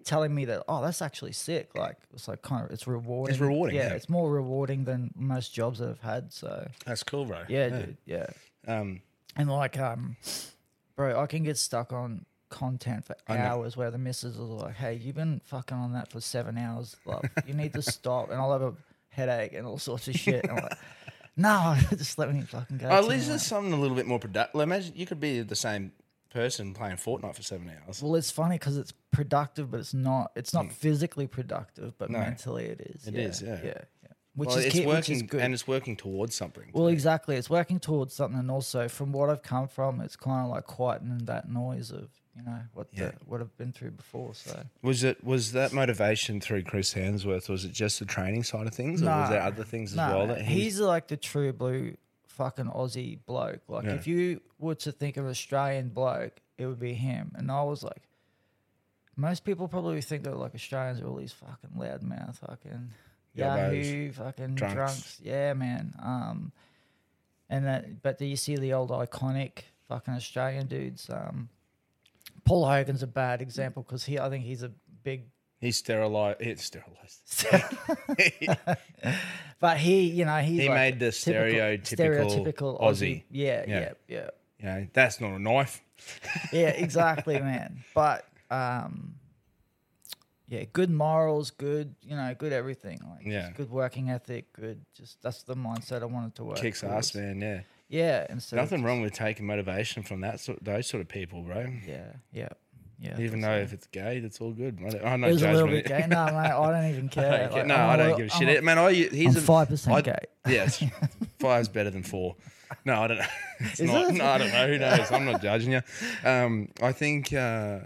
telling 0.05 0.35
me 0.35 0.45
that 0.47 0.63
oh 0.69 0.83
that's 0.83 1.03
actually 1.03 1.33
sick. 1.33 1.71
Like 1.77 1.97
it's 2.15 2.29
like 2.29 2.43
kind 2.43 2.65
of 2.65 2.71
it's 2.71 2.87
rewarding. 2.87 3.33
It's 3.35 3.41
rewarding, 3.41 3.77
Yeah, 3.77 3.89
yeah. 3.89 3.95
it's 3.95 4.09
more 4.09 4.31
rewarding 4.31 4.85
than 4.85 5.11
most 5.17 5.53
jobs 5.55 5.79
that 5.81 5.89
I've 5.91 6.01
had. 6.01 6.33
So 6.33 6.69
That's 6.87 7.03
cool, 7.03 7.25
bro. 7.27 7.43
yeah, 7.49 7.69
dude. 7.69 7.97
Yeah. 8.07 8.27
Um, 8.67 9.03
And 9.37 9.51
like, 9.51 9.79
um, 9.79 10.17
bro, 10.97 11.21
I 11.21 11.27
can 11.27 11.43
get 11.45 11.57
stuck 11.59 11.93
on 11.93 12.25
content 12.51 13.05
for 13.05 13.15
know. 13.29 13.37
hours 13.37 13.77
where 13.77 13.91
the 13.91 13.99
missus 13.99 14.35
is 14.35 14.41
like, 14.41 14.75
"Hey, 14.75 14.95
you've 14.95 15.15
been 15.17 15.41
fucking 15.45 15.77
on 15.77 15.93
that 15.93 16.11
for 16.11 16.21
seven 16.21 16.59
hours, 16.59 16.97
love. 17.07 17.25
You 17.47 17.55
need 17.55 17.73
to 17.75 17.83
stop." 17.83 18.31
And 18.31 18.41
I'll 18.41 18.53
have 18.53 18.63
a 18.63 18.75
headache 19.11 19.53
and 19.53 19.67
all 19.67 19.79
sorts 19.79 20.09
of 20.09 20.15
shit. 20.17 20.43
And 20.45 20.53
I'm 20.59 20.63
like, 20.65 20.79
"No, 21.37 21.77
just 21.91 22.19
let 22.19 22.33
me 22.35 22.41
fucking 22.43 22.79
go." 22.79 22.89
at 22.89 23.01
to 23.03 23.07
least 23.07 23.29
there's 23.29 23.43
something 23.47 23.73
a 23.73 23.77
little 23.77 23.97
bit 23.97 24.07
more 24.07 24.19
productive. 24.19 24.61
Imagine 24.61 24.95
you 24.97 25.07
could 25.07 25.21
be 25.21 25.43
the 25.43 25.55
same 25.57 25.93
person 26.31 26.75
playing 26.75 26.97
Fortnite 26.97 27.35
for 27.35 27.43
seven 27.43 27.71
hours. 27.71 28.03
Well, 28.03 28.15
it's 28.15 28.31
funny 28.31 28.57
because 28.57 28.77
it's 28.77 28.93
productive, 29.11 29.71
but 29.71 29.81
it's 29.81 29.95
not. 29.95 30.33
It's 30.37 30.55
not 30.55 30.73
physically 30.73 31.27
productive, 31.27 31.97
but 31.99 32.07
Hmm. 32.09 32.15
No. 32.15 32.19
mentally 32.21 32.65
it 32.67 32.81
is. 32.81 33.07
It 33.07 33.15
yeah, 33.15 33.21
is, 33.23 33.43
yeah. 33.43 33.49
yeah, 33.63 33.65
yeah. 33.65 34.09
Which 34.37 34.49
well, 34.51 34.59
is 34.59 34.65
it's 34.67 34.73
key, 34.75 34.81
which 34.87 34.95
working 34.95 35.17
is 35.17 35.23
good. 35.23 35.41
and 35.41 35.53
it's 35.53 35.67
working 35.67 35.97
towards 35.97 36.35
something. 36.37 36.71
Well, 36.73 36.87
exactly. 36.87 37.37
It's 37.37 37.51
working 37.51 37.81
towards 37.81 38.15
something, 38.15 38.39
and 38.39 38.51
also 38.51 38.89
from 38.89 39.13
what 39.13 39.29
I've 39.29 39.43
come 39.43 39.67
from, 39.67 40.01
it's 40.01 40.15
kind 40.17 40.45
of 40.47 40.51
like 40.51 40.67
quietening 40.67 41.27
that 41.27 41.49
noise 41.51 41.91
of 41.91 42.09
you 42.37 42.45
know 42.45 42.61
what 42.75 42.87
Yeah. 42.93 43.07
the, 43.09 43.13
what 43.27 43.41
I've 43.41 43.55
been 43.59 43.73
through 43.73 43.91
before. 43.91 44.33
So 44.35 44.63
Was 44.83 45.03
it 45.03 45.25
was 45.25 45.51
that 45.53 45.73
motivation 45.73 46.41
through 46.41 46.63
Chris 46.63 46.95
Hemsworth? 46.95 47.49
Was 47.49 47.65
it 47.65 47.73
just 47.73 47.99
the 47.99 48.05
training 48.05 48.45
side 48.45 48.69
of 48.69 48.73
things, 48.75 49.03
or 49.03 49.07
was 49.07 49.31
there 49.31 49.41
Nah. 49.41 49.47
other 49.47 49.65
things 49.65 49.91
as 49.91 49.97
Nah, 49.97 50.17
well? 50.17 50.27
That 50.29 50.43
he's 50.43 50.79
like 50.79 51.09
the 51.09 51.17
true 51.17 51.53
blue 51.53 51.97
fucking 52.41 52.67
Aussie 52.67 53.19
bloke. 53.27 53.61
Like 53.69 53.85
Yeah. 53.85 53.95
if 53.99 54.07
you 54.07 54.41
were 54.59 54.75
to 54.77 54.93
think 54.93 55.19
of 55.19 55.27
Australian 55.27 55.91
bloke, 55.91 56.41
it 56.57 56.65
would 56.67 56.81
be 56.81 56.95
him. 56.95 57.33
And 57.37 57.51
I 57.51 57.63
was 57.63 57.83
like, 57.83 58.03
most 59.17 59.45
people 59.45 59.69
probably 59.69 60.01
think 60.01 60.23
that 60.25 60.37
like 60.39 60.55
Australians 60.55 61.01
are 61.01 61.07
all 61.07 61.17
these 61.17 61.33
fucking 61.33 61.71
loudmouth, 61.77 62.37
fucking 62.39 62.91
Yahoo, 63.35 64.13
fucking 64.13 64.55
drunks. 64.55 64.75
drunks. 64.75 65.21
Yeah, 65.23 65.53
man. 65.53 65.95
Um, 66.03 66.53
and 67.51 67.67
that, 67.67 68.03
but 68.03 68.17
do 68.19 68.25
you 68.25 68.37
see 68.37 68.57
the 68.57 68.73
old 68.73 68.91
iconic 68.91 69.65
fucking 69.89 70.15
Australian 70.15 70.67
dudes? 70.67 71.11
Um, 71.11 71.49
Paul 72.45 72.65
Hogan's 72.67 73.03
a 73.03 73.07
bad 73.07 73.43
example 73.43 73.83
because 73.83 74.05
he, 74.05 74.19
I 74.19 74.31
think 74.31 74.45
he's 74.45 74.63
a 74.63 74.73
big, 75.03 75.25
He's 75.61 75.77
sterilized. 75.77 76.41
He's 76.41 76.63
sterilized. 76.63 77.47
but 79.61 79.77
he, 79.79 80.05
you 80.11 80.25
know, 80.25 80.39
he's 80.39 80.63
He 80.63 80.69
like 80.69 80.75
made 80.75 81.01
the 81.01 81.13
typical- 81.13 81.79
stereotypical 81.81 82.81
Aussie. 82.81 83.25
Yeah, 83.31 83.65
Yeah. 83.67 83.79
yeah, 83.81 83.93
yeah, 84.09 84.31
You 84.59 84.65
know, 84.67 84.87
that's 84.93 85.21
not 85.21 85.33
a 85.33 85.39
knife. 85.39 85.83
yeah, 86.53 86.69
exactly, 86.69 87.39
man. 87.39 87.85
But 87.95 88.27
um, 88.51 89.17
yeah, 90.49 90.65
good 90.73 90.91
morals, 90.91 91.51
good, 91.51 91.95
you 92.03 92.17
know, 92.17 92.35
good 92.37 92.53
everything. 92.53 92.99
Like, 93.09 93.27
Yeah. 93.27 93.51
good 93.55 93.71
working 93.71 94.11
ethic, 94.11 94.53
good. 94.55 94.81
Just 94.95 95.23
that's 95.23 95.43
the 95.43 95.55
mindset 95.55 96.03
I 96.03 96.07
wanted 96.07 96.35
to 96.37 96.45
work. 96.45 96.57
Kicks 96.57 96.83
ass, 96.83 97.15
man. 97.15 97.41
Yeah. 97.41 97.61
Yeah, 97.89 98.25
and 98.31 98.41
so 98.41 98.55
Nothing 98.57 98.85
wrong 98.85 99.03
with 99.03 99.13
taking 99.15 99.47
motivation 99.47 100.05
from 100.05 100.21
that 100.21 100.39
sort, 100.39 100.63
those 100.65 100.87
sort 100.87 101.01
of 101.01 101.09
people, 101.09 101.43
bro. 101.43 101.67
Yeah, 101.85 102.13
yeah, 102.33 102.49
yeah. 103.01 103.19
Even 103.19 103.41
though 103.41 103.53
it. 103.57 103.63
if 103.63 103.73
it's 103.73 103.87
gay, 103.87 104.21
that's 104.21 104.41
all 104.41 104.53
good. 104.53 104.79
I 104.85 104.91
don't, 104.91 105.05
I'm 105.05 105.21
not 105.23 105.31
it 105.31 105.33
was 105.35 105.43
a 105.43 105.53
little 105.53 105.69
bit 105.69 105.87
gay. 105.87 106.07
No, 106.09 106.27
mate, 106.27 106.35
I 106.37 106.71
don't 106.73 106.91
even 106.91 107.07
I 107.09 107.09
care. 107.09 107.31
don't 107.31 107.39
care. 107.51 107.59
Like, 107.61 107.67
no, 107.67 107.75
I'm 107.75 107.81
I 107.91 107.95
a 107.95 107.97
don't 107.97 108.07
little- 108.07 108.19
give 108.19 108.29
a 108.31 108.35
I'm 108.35 108.41
shit. 108.41 108.65
Man, 108.65 108.79
I, 108.79 108.93
he's 108.93 109.37
I'm 109.37 109.43
a, 109.43 109.47
five 109.47 109.69
percent 109.69 109.97
I- 109.97 110.01
gay. 110.03 110.19
Yes, 110.49 110.83
five's 111.39 111.69
better 111.69 111.91
than 111.91 112.03
four. 112.03 112.37
No, 112.85 113.03
I 113.03 113.07
don't 113.09 113.19
know. 113.19 113.25
It's 113.61 113.81
Is 113.81 113.91
not. 113.91 114.11
it? 114.11 114.15
No, 114.15 114.25
I 114.25 114.39
don't 114.39 114.53
know. 114.53 114.67
Who 114.69 114.79
knows? 114.79 115.11
I'm 115.13 115.25
not 115.27 115.43
judging 115.43 115.73
you. 115.73 115.83
Um, 116.25 116.69
I 116.81 116.93
think 116.93 117.33
uh, 117.33 117.81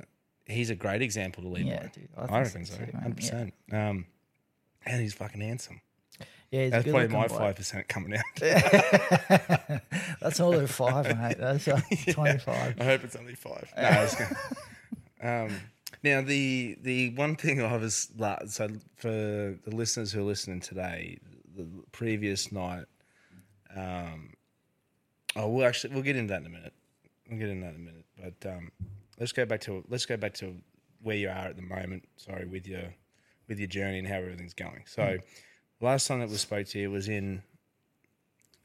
he's 0.47 0.71
a 0.71 0.75
great 0.76 1.02
example 1.02 1.42
to 1.42 1.49
lead 1.49 1.66
Yeah, 1.66 1.80
by. 1.83 1.87
dude, 1.88 2.09
I, 2.16 2.23
I 2.23 2.26
think 2.26 2.44
reckon 2.44 2.64
so 2.66 2.75
so, 2.75 2.99
hundred 2.99 3.16
percent. 3.16 3.54
Um, 3.73 4.06
and 4.87 5.00
he's 5.00 5.14
fucking 5.14 5.40
handsome. 5.40 5.80
Yeah, 6.50 6.61
he's 6.64 6.68
a 6.68 6.71
That's 6.71 6.85
probably 6.85 7.09
good-looking 7.09 7.37
my 7.37 7.38
five 7.47 7.56
percent 7.56 7.88
coming 7.88 8.14
out. 8.16 8.25
That's 10.21 10.38
all 10.40 10.52
the 10.52 10.68
five, 10.68 11.06
mate. 11.18 11.38
That's 11.38 11.66
uh, 11.66 11.80
twenty-five. 12.12 12.80
I 12.80 12.85
hope 12.85 13.02
it's 13.04 13.16
only 13.16 13.35
five. 13.35 13.73
No, 13.76 13.83
I 13.83 14.02
was 14.02 14.14
gonna- 14.14 14.37
um, 15.24 15.60
now 16.02 16.20
the 16.20 16.76
the 16.82 17.10
one 17.14 17.34
thing 17.34 17.62
I 17.62 17.76
was 17.76 18.10
so 18.46 18.68
for 18.96 19.08
the 19.08 19.74
listeners 19.74 20.12
who 20.12 20.20
are 20.20 20.24
listening 20.24 20.60
today, 20.60 21.18
the 21.56 21.66
previous 21.92 22.52
night. 22.52 22.84
Um, 23.74 24.30
oh, 25.34 25.48
we'll 25.48 25.66
actually 25.66 25.94
we'll 25.94 26.02
get 26.02 26.16
into 26.16 26.32
that 26.32 26.42
in 26.42 26.46
a 26.46 26.50
minute. 26.50 26.74
We'll 27.28 27.40
get 27.40 27.48
into 27.48 27.64
that 27.64 27.74
in 27.74 27.76
a 27.76 27.78
minute. 27.78 28.04
But 28.22 28.50
um, 28.50 28.70
let's 29.18 29.32
go 29.32 29.44
back 29.44 29.60
to 29.62 29.84
let's 29.88 30.06
go 30.06 30.16
back 30.16 30.34
to 30.34 30.54
where 31.02 31.16
you 31.16 31.28
are 31.28 31.48
at 31.48 31.56
the 31.56 31.62
moment. 31.62 32.04
Sorry, 32.16 32.44
with 32.46 32.66
your 32.66 32.94
with 33.48 33.58
your 33.58 33.68
journey 33.68 33.98
and 33.98 34.08
how 34.08 34.16
everything's 34.16 34.54
going. 34.54 34.84
So, 34.86 35.18
last 35.80 36.06
time 36.06 36.20
that 36.20 36.28
we 36.28 36.36
spoke 36.36 36.66
to 36.68 36.78
you 36.78 36.90
was 36.90 37.08
in 37.08 37.42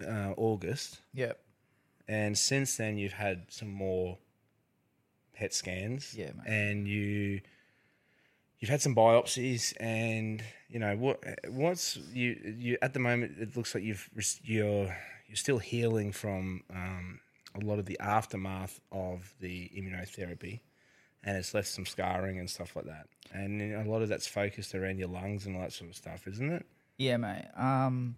uh, 0.06 0.34
August. 0.38 1.00
Yep. 1.14 1.40
And 2.08 2.38
since 2.38 2.76
then, 2.78 2.98
you've 2.98 3.14
had 3.14 3.46
some 3.50 3.72
more 3.72 4.18
PET 5.40 5.54
scans. 5.54 6.14
Yeah, 6.16 6.32
mate. 6.38 6.48
And 6.48 6.88
you 6.88 7.42
you've 8.60 8.70
had 8.70 8.82
some 8.82 8.94
biopsies, 8.94 9.74
and 9.80 10.44
you 10.68 10.80
know 10.80 10.96
what 10.98 11.24
what's 11.48 11.98
you 12.14 12.56
you 12.58 12.78
at 12.82 12.94
the 12.94 13.00
moment. 13.00 13.38
It 13.40 13.56
looks 13.56 13.74
like 13.74 13.84
you've 13.84 14.10
you're 14.44 14.96
you're 15.28 15.36
still 15.36 15.60
healing 15.60 16.12
from 16.12 16.64
um, 16.70 17.20
a 17.56 17.64
lot 17.64 17.80
of 17.80 17.86
the 17.86 17.98
aftermath 18.00 18.82
of 18.92 19.34
the 19.40 19.72
immunotherapy, 19.78 20.60
and 21.24 21.38
it's 21.38 21.54
left 21.54 21.70
some 21.70 21.86
scarring 21.86 22.38
and 22.38 22.50
stuff 22.50 22.76
like 22.76 22.86
that. 22.86 23.08
And 23.32 23.62
you 23.62 23.68
know, 23.68 23.84
a 23.84 23.90
lot 23.90 24.02
of 24.02 24.10
that's 24.10 24.28
focused 24.28 24.76
around 24.76 25.00
your 25.00 25.08
lungs 25.08 25.46
and 25.46 25.56
all 25.56 25.62
that 25.62 25.72
sort 25.72 25.90
of 25.90 25.96
stuff, 25.96 26.28
isn't 26.28 26.52
it? 26.52 26.66
Yeah, 26.98 27.16
mate. 27.16 27.46
Um, 27.56 28.18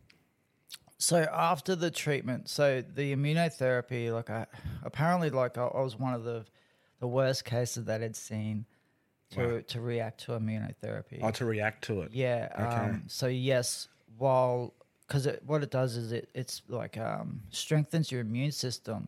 so 0.97 1.27
after 1.31 1.75
the 1.75 1.91
treatment, 1.91 2.49
so 2.49 2.83
the 2.95 3.15
immunotherapy, 3.15 4.11
like 4.11 4.31
I 4.31 4.47
apparently, 4.83 5.29
like 5.29 5.57
I, 5.57 5.65
I 5.65 5.81
was 5.81 5.99
one 5.99 6.15
of 6.15 6.23
the 6.23 6.45
the 7.01 7.07
worst 7.07 7.43
cases 7.43 7.85
that 7.85 7.99
had 7.99 8.15
seen 8.15 8.65
to 9.31 9.61
to 9.63 9.81
react 9.81 10.21
to 10.21 10.33
immunotherapy. 10.33 11.19
Oh, 11.21 11.31
to 11.31 11.45
react 11.45 11.83
to 11.85 12.01
it. 12.01 12.11
Yeah. 12.13 12.49
Okay. 12.53 12.91
Um, 12.91 13.03
so 13.07 13.27
yes, 13.27 13.89
while 14.17 14.73
because 15.07 15.25
it, 15.25 15.41
what 15.45 15.63
it 15.63 15.71
does 15.71 15.97
is 15.97 16.11
it 16.11 16.29
it's 16.33 16.61
like 16.69 16.97
um, 16.97 17.41
strengthens 17.49 18.11
your 18.11 18.21
immune 18.21 18.51
system. 18.51 19.07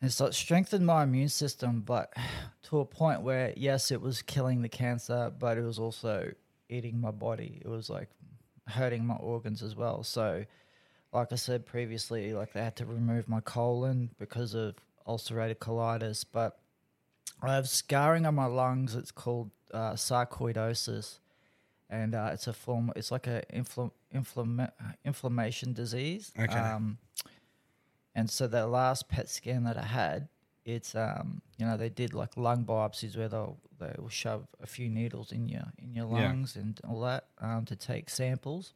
And 0.00 0.12
so 0.12 0.26
it 0.26 0.34
strengthened 0.34 0.84
my 0.84 1.02
immune 1.02 1.30
system, 1.30 1.82
but 1.84 2.12
to 2.64 2.80
a 2.80 2.84
point 2.84 3.22
where 3.22 3.52
yes, 3.56 3.90
it 3.90 4.00
was 4.00 4.22
killing 4.22 4.62
the 4.62 4.68
cancer, 4.68 5.32
but 5.38 5.58
it 5.58 5.62
was 5.62 5.78
also 5.78 6.32
eating 6.68 7.00
my 7.00 7.10
body. 7.10 7.60
It 7.64 7.68
was 7.68 7.90
like 7.90 8.08
hurting 8.68 9.04
my 9.04 9.16
organs 9.16 9.62
as 9.62 9.74
well. 9.74 10.04
So, 10.04 10.44
like 11.12 11.32
I 11.32 11.36
said 11.36 11.66
previously, 11.66 12.32
like 12.32 12.52
they 12.52 12.62
had 12.62 12.76
to 12.76 12.86
remove 12.86 13.28
my 13.28 13.40
colon 13.40 14.10
because 14.18 14.54
of 14.54 14.74
ulcerative 15.06 15.56
colitis, 15.56 16.24
but 16.30 16.58
I 17.42 17.54
have 17.54 17.68
scarring 17.68 18.26
on 18.26 18.34
my 18.34 18.46
lungs. 18.46 18.94
It's 18.94 19.10
called 19.10 19.50
uh, 19.72 19.92
sarcoidosis, 19.94 21.18
and 21.90 22.14
uh, 22.14 22.30
it's 22.32 22.46
a 22.46 22.52
form. 22.52 22.92
It's 22.96 23.10
like 23.10 23.26
a 23.26 23.42
infl- 23.52 23.92
inflama- 24.14 24.72
inflammation 25.04 25.72
disease. 25.72 26.32
Okay. 26.38 26.54
Um, 26.58 26.98
and 28.14 28.30
so 28.30 28.46
the 28.46 28.66
last 28.66 29.08
PET 29.08 29.28
scan 29.28 29.64
that 29.64 29.76
I 29.76 29.82
had, 29.84 30.28
it's 30.64 30.94
um, 30.94 31.42
you 31.58 31.66
know, 31.66 31.76
they 31.76 31.88
did 31.88 32.14
like 32.14 32.36
lung 32.36 32.64
biopsies 32.64 33.16
where 33.16 33.28
they'll 33.28 33.58
they 33.78 33.92
will 33.98 34.08
shove 34.08 34.46
a 34.62 34.66
few 34.66 34.88
needles 34.88 35.32
in 35.32 35.48
your 35.48 35.64
in 35.78 35.92
your 35.94 36.06
Yeah. 36.06 36.28
lungs 36.28 36.56
and 36.56 36.80
all 36.88 37.00
that 37.02 37.26
um, 37.40 37.64
to 37.66 37.76
take 37.76 38.08
samples. 38.08 38.72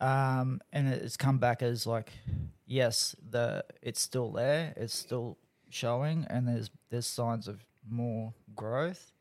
Um, 0.00 0.60
and 0.72 0.88
it's 0.88 1.16
come 1.16 1.38
back 1.38 1.62
as 1.62 1.86
like, 1.86 2.12
yes, 2.66 3.16
the 3.30 3.64
it's 3.82 4.00
still 4.00 4.30
there, 4.32 4.72
it's 4.76 4.94
still 4.94 5.38
showing, 5.70 6.26
and 6.30 6.46
there's 6.46 6.70
there's 6.90 7.06
signs 7.06 7.48
of 7.48 7.64
more 7.88 8.34
growth. 8.54 9.12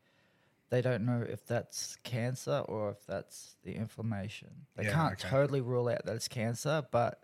They 0.69 0.81
don't 0.81 1.05
know 1.05 1.25
if 1.27 1.45
that's 1.45 1.97
cancer 2.03 2.59
or 2.67 2.91
if 2.91 3.05
that's 3.07 3.55
the 3.63 3.73
inflammation. 3.75 4.49
They 4.75 4.83
Yeah, 4.83 4.93
can't 4.93 5.13
okay. 5.13 5.29
totally 5.29 5.61
rule 5.61 5.87
out 5.89 6.05
that 6.05 6.15
it's 6.15 6.27
cancer, 6.27 6.83
but 6.91 7.23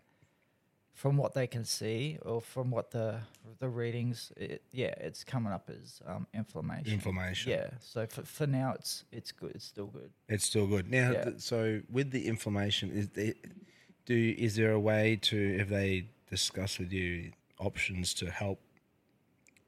from 0.93 1.17
what 1.17 1.33
they 1.33 1.47
can 1.47 1.65
see 1.65 2.17
or 2.23 2.39
from 2.41 2.69
what 2.71 2.91
the 2.91 3.19
the 3.59 3.67
readings, 3.69 4.31
it, 4.37 4.61
yeah, 4.71 4.93
it's 4.99 5.23
coming 5.23 5.51
up 5.51 5.69
as 5.69 6.01
um, 6.05 6.27
inflammation. 6.33 6.93
Inflammation. 6.93 7.51
Yeah. 7.51 7.69
So 7.79 8.05
for, 8.07 8.23
for 8.23 8.45
now, 8.47 8.73
it's 8.75 9.03
it's 9.11 9.31
good. 9.31 9.51
It's 9.55 9.65
still 9.65 9.87
good. 9.87 10.11
It's 10.29 10.45
still 10.45 10.67
good. 10.67 10.89
Now, 10.91 11.11
Yeah. 11.11 11.23
th- 11.25 11.39
so 11.41 11.81
with 11.91 12.11
the 12.11 12.27
inflammation, 12.27 12.91
is 12.91 13.09
there, 13.09 13.33
do 14.05 14.35
is 14.37 14.55
there 14.55 14.71
a 14.71 14.79
way 14.79 15.17
to 15.23 15.57
if 15.59 15.69
they 15.69 16.07
discuss 16.29 16.77
with 16.79 16.91
you 16.93 17.31
options 17.59 18.13
to 18.15 18.29
help 18.29 18.59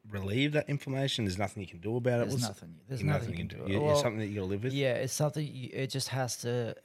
relieve 0.10 0.52
that 0.54 0.70
inflammation? 0.70 1.26
There's 1.26 1.38
nothing 1.38 1.62
you 1.62 1.68
can 1.68 1.80
do 1.80 1.96
about 1.98 2.14
it. 2.22 2.30
There's 2.30 2.34
What's- 2.34 2.48
nothing. 2.48 2.76
There's 2.88 3.04
nothing, 3.04 3.32
you 3.32 3.38
can 3.38 3.48
do. 3.48 3.80
Well, 3.82 3.92
it's 3.94 4.02
something 4.02 4.20
that 4.20 4.28
you 4.28 4.36
got 4.36 4.42
to 4.42 4.48
live 4.48 4.64
with. 4.64 4.74
yeah, 4.74 4.94
it's 4.94 5.14
something. 5.14 5.46
You, 5.46 5.70
it 5.74 5.88
just 5.88 6.10
has 6.10 6.38
to 6.38 6.76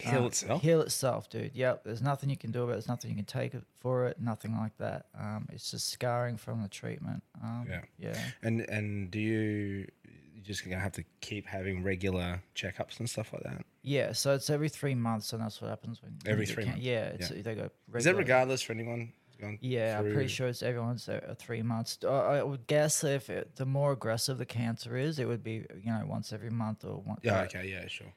Heal 0.00 0.22
uh, 0.22 0.26
itself. 0.26 0.62
Heal 0.62 0.80
itself, 0.80 1.30
dude. 1.30 1.52
Yep. 1.54 1.84
There's 1.84 2.02
nothing 2.02 2.30
you 2.30 2.36
can 2.36 2.50
do 2.50 2.62
about 2.62 2.72
it. 2.72 2.74
There's 2.74 2.88
nothing 2.88 3.10
you 3.10 3.16
can 3.16 3.24
take 3.24 3.54
it 3.54 3.62
for 3.80 4.06
it. 4.06 4.20
Nothing 4.20 4.56
like 4.56 4.76
that. 4.78 5.06
Um, 5.18 5.48
it's 5.52 5.70
just 5.70 5.88
scarring 5.88 6.36
from 6.36 6.62
the 6.62 6.68
treatment. 6.68 7.22
Um, 7.42 7.66
Yeah. 7.68 7.80
Yeah. 7.98 8.20
And 8.42 8.60
and 8.62 9.10
do 9.10 9.18
you 9.18 9.86
you're 10.34 10.44
just 10.44 10.64
gonna 10.64 10.78
have 10.78 10.92
to 10.92 11.04
keep 11.20 11.46
having 11.46 11.82
regular 11.82 12.42
checkups 12.54 13.00
and 13.00 13.08
stuff 13.08 13.32
like 13.32 13.42
that? 13.42 13.64
Yeah. 13.82 14.12
So 14.12 14.34
it's 14.34 14.50
every 14.50 14.68
three 14.68 14.94
months, 14.94 15.32
and 15.32 15.42
that's 15.42 15.60
what 15.60 15.68
happens 15.68 16.02
when 16.02 16.18
Every 16.26 16.46
three 16.46 16.64
months. 16.64 16.80
Yeah. 16.80 17.12
It's 17.14 17.28
they 17.28 17.54
go. 17.54 17.70
Is 17.94 18.04
that 18.04 18.16
regardless 18.16 18.62
for 18.62 18.72
anyone? 18.72 19.12
Yeah, 19.60 19.98
I'm 19.98 20.12
pretty 20.12 20.28
sure 20.28 20.48
it's 20.48 20.62
everyone's 20.62 21.08
uh, 21.08 21.34
three 21.38 21.62
months. 21.62 21.98
Uh, 22.02 22.08
I 22.10 22.42
would 22.42 22.66
guess 22.66 23.04
if 23.04 23.30
it, 23.30 23.54
the 23.56 23.66
more 23.66 23.92
aggressive 23.92 24.36
the 24.36 24.44
cancer 24.44 24.96
is, 24.96 25.18
it 25.18 25.26
would 25.26 25.44
be 25.44 25.64
you 25.80 25.92
know 25.92 26.02
once 26.06 26.32
every 26.32 26.50
month 26.50 26.84
or 26.84 26.96
one. 26.96 27.18
Yeah. 27.22 27.42
but 27.42 27.54
Okay. 27.54 27.70
Yeah. 27.70 27.86
Sure. 27.86 28.12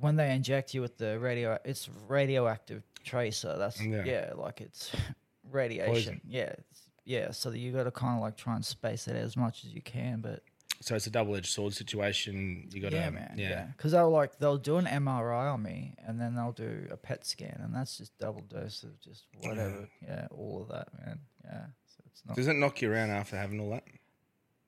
When 0.00 0.16
they 0.16 0.32
inject 0.34 0.74
you 0.74 0.80
with 0.82 0.98
the 0.98 1.18
radio, 1.18 1.58
it's 1.64 1.88
radioactive 2.08 2.82
tracer. 3.04 3.56
That's 3.58 3.80
Yeah. 3.80 4.04
yeah, 4.04 4.32
like 4.36 4.60
it's 4.60 4.90
radiation. 5.50 6.20
Yeah, 6.26 6.52
it's, 6.58 6.88
yeah. 7.04 7.30
So 7.30 7.50
you 7.50 7.72
got 7.72 7.84
to 7.84 7.90
kind 7.90 8.16
of 8.16 8.20
like 8.20 8.36
try 8.36 8.54
and 8.54 8.64
space 8.64 9.08
it 9.08 9.16
as 9.16 9.36
much 9.36 9.64
as 9.64 9.72
you 9.72 9.80
can, 9.82 10.20
but 10.20 10.42
So 10.82 10.94
it's 10.94 11.06
a 11.06 11.10
double-edged 11.10 11.46
sword 11.50 11.72
situation. 11.72 12.68
You 12.70 12.82
got 12.82 12.90
to 12.90 12.96
yeah, 12.96 13.10
man, 13.10 13.34
Yeah. 13.38 13.48
yeah. 13.48 13.64
Because 13.76 13.92
they'll 13.92 14.10
like 14.10 14.38
they'll 14.38 14.58
do 14.58 14.76
an 14.76 14.84
MRI 14.86 15.52
on 15.54 15.62
me, 15.62 15.94
and 16.06 16.20
then 16.20 16.34
they'll 16.34 16.52
do 16.52 16.88
a 16.90 16.96
PET 16.96 17.24
scan, 17.24 17.60
and 17.62 17.74
that's 17.74 17.96
just 17.96 18.16
double 18.18 18.42
dose 18.42 18.82
of 18.82 19.00
just 19.00 19.24
whatever. 19.40 19.88
yeah, 20.02 20.26
all 20.30 20.60
of 20.62 20.68
that, 20.68 20.88
man. 20.98 21.20
Yeah. 21.44 21.64
So 21.86 22.02
it's 22.10 22.22
not. 22.26 22.36
Does 22.36 22.48
it 22.48 22.56
knock 22.56 22.82
you 22.82 22.92
around 22.92 23.10
after 23.10 23.36
having 23.36 23.60
all 23.60 23.70
that? 23.70 23.84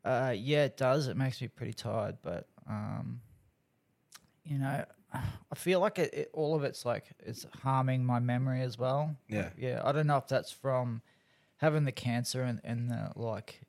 Uh, 0.04 0.30
yeah, 0.30 0.64
it 0.64 0.76
does. 0.78 1.08
It 1.08 1.16
makes 1.18 1.42
me 1.42 1.48
pretty 1.48 1.74
tired, 1.74 2.16
but 2.22 2.46
um, 2.66 3.20
you 4.44 4.56
know, 4.58 4.84
I 5.12 5.54
feel 5.54 5.80
like 5.80 5.98
it, 5.98 6.12
it. 6.14 6.30
All 6.34 6.54
of 6.54 6.64
it's 6.64 6.84
like 6.84 7.04
it's 7.20 7.46
harming 7.62 8.04
my 8.04 8.18
memory 8.20 8.62
as 8.62 8.78
well. 8.78 9.16
Yeah. 9.28 9.50
yeah. 9.56 9.80
I 9.84 9.92
don't 9.92 10.06
know 10.06 10.18
if 10.18 10.28
that's 10.28 10.50
from 10.52 11.02
having 11.56 11.84
the 11.84 11.92
cancer 11.92 12.42
and 12.42 12.60
and 12.64 12.90
the 12.90 13.12
like. 13.16 13.60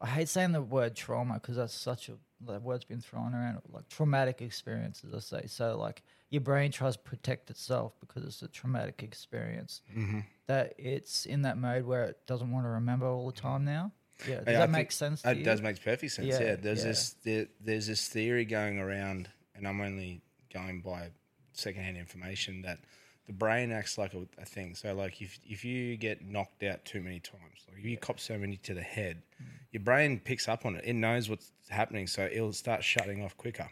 I 0.00 0.06
hate 0.06 0.28
saying 0.30 0.52
the 0.52 0.62
word 0.62 0.96
trauma 0.96 1.34
because 1.34 1.56
that's 1.56 1.74
such 1.74 2.08
a 2.08 2.14
the 2.40 2.58
word's 2.58 2.84
been 2.86 3.02
thrown 3.02 3.34
around 3.34 3.60
like 3.70 3.88
traumatic 3.90 4.40
experiences. 4.40 5.12
I 5.14 5.18
say 5.20 5.46
so. 5.48 5.76
Like 5.76 6.02
your 6.30 6.40
brain 6.40 6.72
tries 6.72 6.94
to 6.96 7.02
protect 7.02 7.50
itself 7.50 7.92
because 8.00 8.24
it's 8.24 8.40
a 8.40 8.48
traumatic 8.48 9.02
experience. 9.02 9.82
Mm-hmm. 9.94 10.20
That 10.46 10.74
it's 10.78 11.26
in 11.26 11.42
that 11.42 11.58
mode 11.58 11.84
where 11.84 12.04
it 12.04 12.16
doesn't 12.26 12.50
want 12.50 12.64
to 12.64 12.70
remember 12.70 13.06
all 13.06 13.26
the 13.26 13.38
time 13.38 13.66
now. 13.66 13.92
Yeah, 14.26 14.36
does 14.36 14.48
I 14.48 14.52
that 14.52 14.70
make 14.70 14.92
sense? 14.92 15.22
To 15.22 15.30
It 15.30 15.38
you? 15.38 15.44
does 15.44 15.60
make 15.60 15.82
perfect 15.84 16.12
sense. 16.12 16.28
Yeah, 16.28 16.40
Yeah, 16.40 16.56
there's 16.56 16.80
yeah. 16.80 16.84
this 16.88 17.14
there, 17.24 17.46
there's 17.60 17.86
this 17.86 18.08
theory 18.08 18.44
going 18.46 18.78
around, 18.78 19.28
and 19.54 19.68
I'm 19.68 19.80
only 19.80 20.22
going 20.52 20.80
by 20.80 21.10
secondhand 21.52 21.96
information 21.96 22.62
that 22.62 22.78
the 23.26 23.32
brain 23.32 23.70
acts 23.70 23.96
like 23.98 24.14
a, 24.14 24.26
a 24.40 24.44
thing. 24.44 24.74
So 24.74 24.94
like 24.94 25.20
if 25.22 25.38
if 25.44 25.64
you 25.64 25.96
get 25.96 26.24
knocked 26.24 26.62
out 26.62 26.84
too 26.84 27.00
many 27.00 27.20
times, 27.20 27.64
like 27.68 27.78
if 27.78 27.84
you 27.84 27.96
cop 27.96 28.18
so 28.20 28.36
many 28.38 28.56
to 28.58 28.74
the 28.74 28.82
head, 28.82 29.22
Mm. 29.40 29.46
your 29.72 29.82
brain 29.82 30.18
picks 30.20 30.48
up 30.48 30.66
on 30.66 30.76
it. 30.76 30.84
It 30.84 30.92
knows 30.94 31.30
what's 31.30 31.50
happening, 31.70 32.06
so 32.06 32.28
it'll 32.30 32.52
start 32.52 32.84
shutting 32.84 33.24
off 33.24 33.36
quicker. 33.38 33.70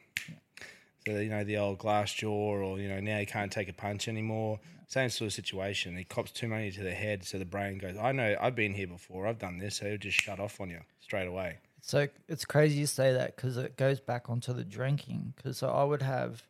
So 1.07 1.13
you 1.19 1.29
know 1.31 1.45
the 1.45 1.57
old 1.59 1.79
glass 1.79 2.13
jaw, 2.13 2.31
or 2.31 2.79
you 2.79 2.89
know 2.89 3.01
now 3.01 3.19
you 3.19 3.27
can't 3.27 3.51
take 3.53 3.69
a 3.69 3.73
punch 3.73 4.09
anymore. 4.09 4.61
Same 4.87 5.11
sort 5.11 5.27
of 5.27 5.33
situation. 5.35 5.97
He 5.97 6.05
cops 6.05 6.31
too 6.31 6.49
many 6.49 6.71
to 6.71 6.83
the 6.83 6.93
head, 6.93 7.25
so 7.25 7.39
the 7.39 7.45
brain 7.45 7.79
goes, 7.79 7.97
"I 7.97 8.13
know, 8.13 8.37
I've 8.41 8.55
been 8.55 8.75
here 8.75 8.87
before. 8.87 9.27
I've 9.27 9.39
done 9.39 9.59
this." 9.59 9.77
So 9.77 9.87
it'll 9.87 9.99
just 9.99 10.21
shut 10.21 10.41
off 10.41 10.61
on 10.61 10.71
you 10.71 10.81
straight 11.01 11.27
away. 11.29 11.59
So 11.81 12.09
it's 12.29 12.45
crazy 12.45 12.79
you 12.81 12.87
say 12.87 13.13
that 13.13 13.37
because 13.37 13.57
it 13.57 13.77
goes 13.77 14.01
back 14.01 14.29
onto 14.31 14.53
the 14.53 14.65
drinking. 14.65 15.35
Because 15.37 15.63
I 15.63 15.85
would 15.85 16.03
have 16.03 16.43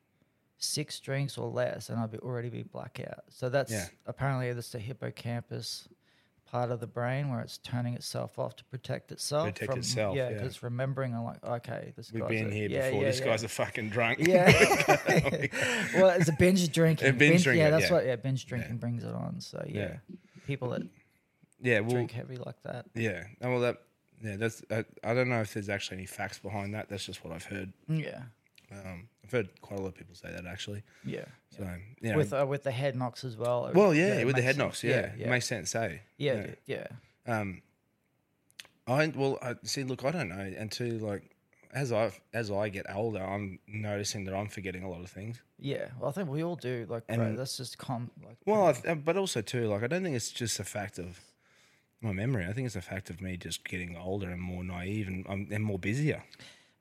six 0.58 0.98
drinks 1.00 1.38
or 1.38 1.48
less, 1.48 1.88
and 1.88 1.98
I'd 1.98 2.10
be 2.10 2.18
already 2.18 2.48
be 2.50 2.62
blackout. 2.64 3.24
So 3.28 3.48
that's 3.48 3.72
Yeah. 3.72 3.86
apparently 4.06 4.52
that's 4.52 4.70
the 4.72 4.78
hippocampus 4.78 5.88
part 6.50 6.70
of 6.70 6.80
the 6.80 6.86
brain 6.86 7.28
where 7.30 7.40
it's 7.40 7.58
turning 7.58 7.92
itself 7.94 8.38
off 8.38 8.56
to 8.56 8.64
protect 8.64 9.12
itself. 9.12 9.48
Protect 9.48 9.70
from, 9.70 9.78
itself, 9.80 10.16
Yeah, 10.16 10.30
yeah. 10.30 10.34
because 10.38 10.62
remembering, 10.62 11.14
I'm 11.14 11.24
like, 11.24 11.44
okay, 11.44 11.92
this 11.94 12.10
We've 12.10 12.22
guy's 12.22 12.30
been 12.30 12.48
a- 12.50 12.54
here 12.54 12.68
yeah, 12.70 12.86
before. 12.88 13.02
yeah, 13.02 13.08
this 13.08 13.20
yeah. 13.20 13.24
guy's 13.26 13.42
a 13.44 13.48
fucking 13.48 13.90
drunk. 13.90 14.18
Yeah. 14.20 14.46
well, 15.94 16.08
it's 16.18 16.28
a 16.28 16.32
binge 16.38 16.72
drinking. 16.72 17.08
A 17.08 17.12
binge 17.12 17.44
drinking, 17.44 17.64
Yeah, 17.64 17.70
that's 17.70 17.84
yeah. 17.84 17.92
what. 17.92 18.06
Yeah, 18.06 18.16
binge 18.16 18.46
drinking 18.46 18.78
brings 18.78 19.04
it 19.04 19.12
on. 19.14 19.40
So 19.40 19.62
yeah, 19.68 19.98
Yeah. 20.08 20.16
people 20.46 20.70
that 20.70 20.82
yeah. 21.60 21.80
Well, 21.80 21.90
drink 21.90 22.12
heavy 22.12 22.36
like 22.36 22.60
that. 22.64 22.86
yeah. 22.94 23.24
Oh, 23.42 23.50
well, 23.50 23.60
that. 23.60 23.82
Yeah, 24.24 24.36
that's. 24.36 24.62
I, 24.70 24.84
I 25.04 25.14
don't 25.14 25.28
know 25.28 25.40
if 25.42 25.52
there's 25.54 25.68
actually 25.68 25.98
any 25.98 26.06
facts 26.06 26.38
behind 26.38 26.74
that. 26.74 26.88
That's 26.88 27.04
just 27.04 27.22
what 27.24 27.32
I've 27.32 27.44
heard. 27.44 27.72
Yeah, 27.88 28.22
Um, 28.72 29.08
I've 29.28 29.32
heard 29.32 29.61
quite 29.61 29.78
a 29.78 29.82
lot 29.82 29.88
of 29.88 29.94
people 29.94 30.14
say 30.14 30.32
that 30.32 30.47
actually. 30.47 30.82
yeah. 31.04 31.26
So 31.50 31.68
yeah. 32.00 32.16
With 32.16 32.32
uh, 32.32 32.47
with 32.49 32.62
the 32.62 32.70
head 32.70 32.97
knocks 32.97 33.25
as 33.25 33.37
well. 33.37 33.70
well, 33.75 33.92
yeah, 33.94 34.20
it 34.20 34.26
with 34.26 34.37
the 34.37 34.42
head 34.42 34.54
sense. 34.54 34.58
knocks, 34.64 34.85
yeah, 34.85 35.11
yeah, 35.18 35.26
it 35.26 35.30
makes 35.30 35.47
sense. 35.47 35.75
Eh? 35.75 35.99
yeah, 36.16 36.47
yeah. 36.66 36.87
Um, 37.26 37.62
I 38.87 39.08
well, 39.08 39.38
I 39.42 39.54
see. 39.64 39.82
Look, 39.85 40.04
I 40.04 40.11
don't 40.11 40.28
know. 40.30 40.37
And 40.56 40.70
to 40.73 40.99
like, 40.99 41.35
as 41.75 41.92
I 41.92 42.12
as 42.32 42.50
I 42.50 42.68
get 42.70 42.87
older, 42.94 43.23
I'm 43.23 43.58
noticing 43.66 44.25
that 44.25 44.35
I'm 44.35 44.49
forgetting 44.49 44.82
a 44.85 44.88
lot 44.90 45.00
of 45.02 45.11
things. 45.11 45.42
Yeah, 45.58 45.88
well, 46.00 46.08
I 46.08 46.12
think 46.12 46.28
we 46.30 46.42
all 46.44 46.56
do. 46.56 46.87
Like, 46.88 47.02
And- 47.08 47.18
bro, 47.18 47.37
that's 47.37 47.56
just 47.56 47.76
com. 47.78 48.11
Like, 48.25 48.37
Well, 48.47 48.68
I 48.68 48.73
th- 48.73 49.04
but 49.04 49.16
also 49.16 49.42
too, 49.42 49.66
like, 49.66 49.82
I 49.82 49.88
don't 49.88 50.04
think 50.04 50.14
it's 50.16 50.30
just 50.30 50.61
a 50.61 50.64
fact 50.64 50.99
of 50.99 51.18
my 52.00 52.12
memory. 52.12 52.47
I 52.47 52.52
think 52.52 52.66
it's 52.66 52.76
a 52.76 52.80
fact 52.80 53.11
of 53.11 53.20
me 53.20 53.37
just 53.37 53.64
getting 53.64 53.97
older 53.97 54.30
and 54.30 54.40
more 54.40 54.62
naive 54.62 55.08
and 55.08 55.26
I'm 55.28 55.49
and 55.50 55.64
more 55.64 55.78
busier. 55.78 56.23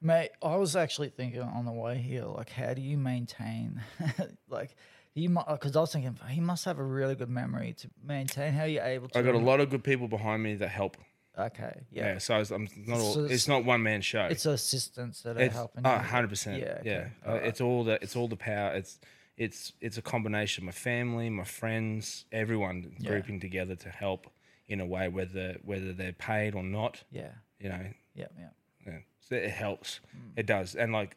Mate, 0.02 0.30
I 0.42 0.56
was 0.56 0.76
actually 0.76 1.10
thinking 1.10 1.42
on 1.42 1.66
the 1.66 1.72
way 1.72 1.98
here, 1.98 2.26
like, 2.26 2.50
how 2.50 2.74
do 2.74 2.82
you 2.82 2.98
maintain, 2.98 3.82
like, 4.50 4.76
you 5.14 5.30
because 5.30 5.76
I 5.76 5.80
was 5.82 5.92
thinking 5.92 6.16
he 6.30 6.42
must 6.42 6.66
have 6.66 6.78
a 6.78 6.84
really 6.84 7.16
good 7.16 7.30
memory 7.30 7.74
to 7.80 7.90
maintain. 8.04 8.54
How 8.54 8.64
are 8.64 8.68
you 8.68 8.82
able 8.82 9.08
to? 9.10 9.18
I 9.18 9.24
got 9.24 9.34
a 9.34 9.40
lot 9.40 9.60
of 9.60 9.70
good 9.72 9.84
people 9.84 10.08
behind 10.08 10.44
me 10.44 10.54
that 10.56 10.68
help. 10.70 10.96
Okay, 11.40 11.82
Yeah, 11.92 12.14
yeah, 12.14 12.18
so 12.20 12.36
I 12.36 12.40
was- 12.40 12.52
I'm 12.52 12.68
not 12.88 13.00
all, 13.00 13.14
So 13.14 13.20
it's, 13.24 13.32
it's- 13.32 13.48
not 13.48 13.64
one 13.66 13.82
man 13.84 14.02
show. 14.02 14.26
it's 14.26 14.46
assistants 14.46 15.22
that 15.24 15.38
are 15.38 15.42
It's 15.42 15.54
helping. 15.56 15.86
oh, 15.86 15.90
100 15.92 16.30
percent. 16.30 16.60
Yeah, 16.62 16.82
Yeah, 16.84 17.10
okay. 17.26 17.46
Uh, 17.46 17.48
it's 17.48 17.62
all 17.62 17.84
the 17.84 18.00
it's 18.02 18.16
all 18.16 18.28
the 18.28 18.36
power. 18.36 18.74
It's 18.74 19.00
it's 19.38 19.74
it's 19.82 19.98
a 20.00 20.02
combination 20.02 20.64
of 20.64 20.66
my 20.66 20.72
family, 20.72 21.30
my 21.30 21.44
friends, 21.44 22.26
everyone 22.32 22.96
Yeah. 23.00 23.10
grouping 23.10 23.40
together 23.40 23.76
to 23.76 23.90
help 23.90 24.28
in 24.68 24.80
a 24.80 24.86
way, 24.86 25.10
whether 25.10 25.58
whether 25.64 25.94
they're 25.94 26.12
paid 26.14 26.56
or 26.56 26.64
not. 26.64 27.04
Yeah, 27.12 27.34
You 27.60 27.70
know, 27.70 27.86
yeah, 28.16 28.28
yeah. 28.38 28.50
Yeah. 29.32 29.40
It 29.40 29.52
helps. 29.52 30.00
Hmm. 30.12 30.40
It 30.40 30.46
does. 30.46 30.76
And 30.76 30.94
like 30.94 31.16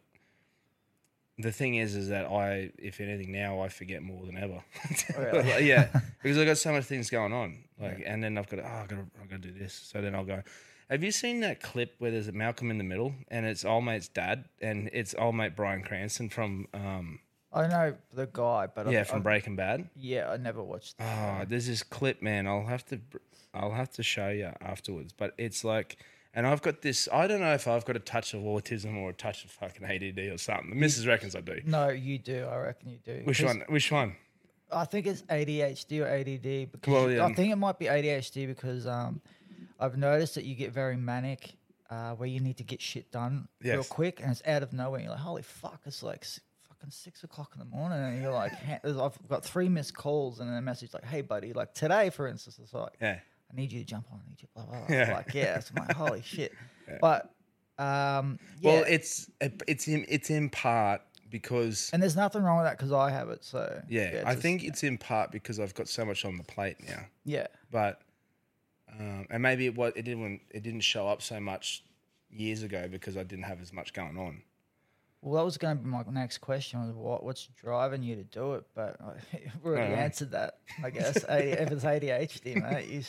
the 1.43 1.53
thing 1.53 1.77
is, 1.77 1.95
is 1.95 2.09
that 2.09 2.27
I, 2.27 2.71
if 2.79 3.01
anything, 3.01 3.33
now 3.33 3.61
I 3.61 3.69
forget 3.69 4.03
more 4.03 4.25
than 4.27 4.37
ever. 4.37 4.63
Really? 5.19 5.67
yeah, 5.67 5.89
because 6.23 6.39
I 6.39 6.45
got 6.45 6.59
so 6.59 6.73
much 6.73 6.85
things 6.85 7.11
going 7.11 7.33
on. 7.33 7.65
Like, 7.81 8.03
and 8.05 8.23
then 8.23 8.37
I've 8.37 8.49
got 8.49 8.57
to, 8.57 8.63
oh, 8.63 8.67
I 8.67 8.87
got 8.87 8.89
to, 8.89 9.07
I 9.23 9.27
got 9.27 9.43
to 9.43 9.49
do 9.49 9.59
this. 9.59 9.73
So 9.73 10.01
then 10.01 10.15
I'll 10.15 10.25
go. 10.25 10.43
Have 10.91 11.05
you 11.05 11.13
seen 11.13 11.41
that 11.41 11.63
clip 11.63 11.95
where 11.99 12.11
there's 12.11 12.29
a 12.29 12.33
Malcolm 12.33 12.71
in 12.71 12.79
the 12.79 12.85
middle, 12.85 13.15
and 13.29 13.47
it's 13.47 13.65
old 13.65 13.85
mate's 13.85 14.09
dad, 14.09 14.47
and 14.61 14.91
it's 14.93 15.15
old 15.17 15.37
mate 15.37 15.55
Bryan 15.55 15.83
Cranston 15.83 16.29
from, 16.29 16.67
um, 16.75 17.21
I 17.53 17.67
know 17.69 17.95
the 18.13 18.29
guy, 18.33 18.67
but 18.67 18.89
I, 18.89 18.91
yeah, 18.91 19.05
from 19.05 19.21
I, 19.21 19.23
Breaking 19.23 19.57
Bad. 19.57 19.89
yeah, 19.97 20.31
I 20.31 20.37
never 20.37 20.63
watched. 20.63 20.97
Oh, 20.99 21.05
That. 21.05 21.49
there's 21.49 21.67
this 21.67 21.83
clip, 21.83 22.23
man. 22.23 22.47
I'll 22.47 22.67
have 22.67 22.85
to, 22.87 23.01
I'll 23.55 23.73
have 23.73 23.91
to 23.93 24.03
show 24.03 24.29
you 24.31 24.51
afterwards. 24.61 25.13
But 25.13 25.35
it's 25.39 25.65
like, 25.65 25.97
and 26.35 26.47
I've 26.47 26.63
got 26.63 26.83
this. 26.83 27.09
I 27.13 27.27
don't 27.27 27.41
know 27.41 27.55
if 27.55 27.67
I've 27.67 27.85
got 27.85 27.97
a 27.97 28.01
touch 28.01 28.35
of 28.35 28.41
autism 28.43 28.97
or 28.97 29.11
a 29.11 29.13
touch 29.13 29.45
of 29.45 29.51
fucking 29.51 29.85
ADD 29.85 30.19
or 30.33 30.39
something. 30.39 30.71
The 30.71 30.77
missus 30.77 31.07
reckons 31.07 31.35
I 31.35 31.41
do. 31.41 31.61
no, 31.65 31.89
you 31.89 32.19
do. 32.19 32.47
I 32.51 32.57
reckon 32.59 32.91
you 32.91 32.99
do. 33.05 33.23
Which 33.25 33.43
one? 33.43 33.63
Which 33.69 33.91
one? 33.91 34.17
I 34.73 34.85
think 34.85 35.07
it's 35.07 35.23
ADHD 35.23 36.01
or 36.01 36.07
ADD 36.07 36.71
because 36.71 36.93
Well, 36.93 37.11
yeah. 37.11 37.25
I 37.25 37.33
think 37.35 37.53
it 37.53 37.57
might 37.57 37.79
be 37.79 37.87
ADHD 37.87 38.47
because 38.47 38.87
um, 38.87 39.21
I've 39.81 39.97
noticed 39.97 40.37
that 40.37 40.45
you 40.45 40.55
get 40.55 40.73
very 40.73 40.97
manic 40.97 41.55
uh, 41.91 42.13
where 42.15 42.29
you 42.29 42.39
need 42.39 42.57
to 42.59 42.63
get 42.63 42.81
shit 42.81 43.11
done 43.11 43.49
real 43.63 43.83
quick 43.83 44.21
and 44.21 44.31
it's 44.31 44.43
out 44.47 44.63
of 44.63 44.73
nowhere. 44.73 45.01
You're 45.01 45.11
like, 45.11 45.19
holy 45.19 45.43
fuck, 45.43 45.81
it's 45.87 46.05
like 46.05 46.25
fucking 46.69 46.91
six 46.91 47.25
o'clock 47.25 47.51
in 47.55 47.59
the 47.59 47.65
morning, 47.65 47.99
and 47.99 48.23
you're 48.23 48.33
like, 48.33 48.53
I've 48.85 49.19
got 49.29 49.45
three 49.45 49.69
missed 49.69 49.95
calls 49.95 50.39
and 50.39 50.49
then 50.49 50.57
a 50.57 50.63
message 50.63 50.95
like, 50.95 51.05
hey 51.05 51.23
buddy, 51.23 51.53
like 51.53 51.75
today 51.75 52.11
for 52.11 52.29
instance, 52.29 52.61
it's 52.63 52.73
like, 52.73 52.93
Yeah. 53.01 53.19
I 53.53 53.57
need 53.57 53.73
you 53.73 53.81
to 53.81 53.85
jump 53.87 54.07
on, 54.13 54.21
I 54.25 54.29
need 54.31 54.41
you, 54.43 54.49
blah 54.55 54.65
blah 54.65 54.87
blah. 54.87 54.97
Yeah. 54.97 55.13
Like 55.15 55.35
yeah, 55.35 55.57
it's 55.59 55.73
like 55.75 55.93
holy 55.93 56.23
shit, 56.23 56.53
but 57.01 57.33
um, 57.79 58.39
yeah. 58.61 58.75
Well, 58.75 58.85
it's 58.89 59.31
it's 59.41 59.89
in 59.89 60.05
it's 60.09 60.31
in 60.31 60.51
part 60.51 61.03
because 61.31 61.91
and 61.93 62.03
there's 62.03 62.17
nothing 62.17 62.43
wrong 62.43 62.59
with 62.59 62.67
that 62.67 62.77
because 62.77 62.93
I 62.93 63.11
have 63.11 63.29
it. 63.31 63.45
So 63.45 63.83
yeah, 63.89 64.23
I 64.27 64.33
just- 64.33 64.43
think 64.43 64.65
it's 64.65 64.83
in 64.83 64.99
part 64.99 65.31
because 65.33 65.59
I've 65.61 65.75
got 65.75 65.89
so 65.89 66.05
much 66.05 66.25
on 66.25 66.37
the 66.37 66.45
plate 66.45 66.77
now. 66.89 67.05
yeah. 67.25 67.47
But 67.71 68.01
um, 68.99 69.27
and 69.31 69.43
maybe 69.43 69.67
it 69.67 69.75
was 69.77 69.93
it 69.97 70.03
didn't 70.03 70.41
it 70.51 70.63
didn't 70.63 70.81
show 70.81 71.09
up 71.09 71.23
so 71.23 71.41
much 71.41 71.85
years 72.31 72.63
ago 72.63 72.89
because 72.91 73.17
I 73.17 73.23
didn't 73.23 73.45
have 73.45 73.61
as 73.61 73.73
much 73.73 73.93
going 73.93 74.19
on. 74.19 74.43
Well, 75.23 75.35
that 75.39 75.45
was 75.45 75.59
going 75.59 75.77
to 75.77 75.83
be 75.83 75.89
my 75.89 76.03
next 76.11 76.39
question: 76.39 76.81
was 76.81 76.93
what 76.95 77.23
what's 77.23 77.47
driving 77.61 78.03
you 78.03 78.17
to 78.17 78.23
do 78.25 78.55
it? 78.55 78.65
But 78.75 78.97
I've 79.03 79.65
already 79.65 79.93
Uh-huh. 79.93 80.03
answered 80.03 80.31
that, 80.31 80.59
I 80.83 80.91
guess. 80.91 81.17
If 81.29 81.71
it's 81.71 81.85
ADHD, 81.85 82.63
mate, 82.71 82.89
you 82.89 83.03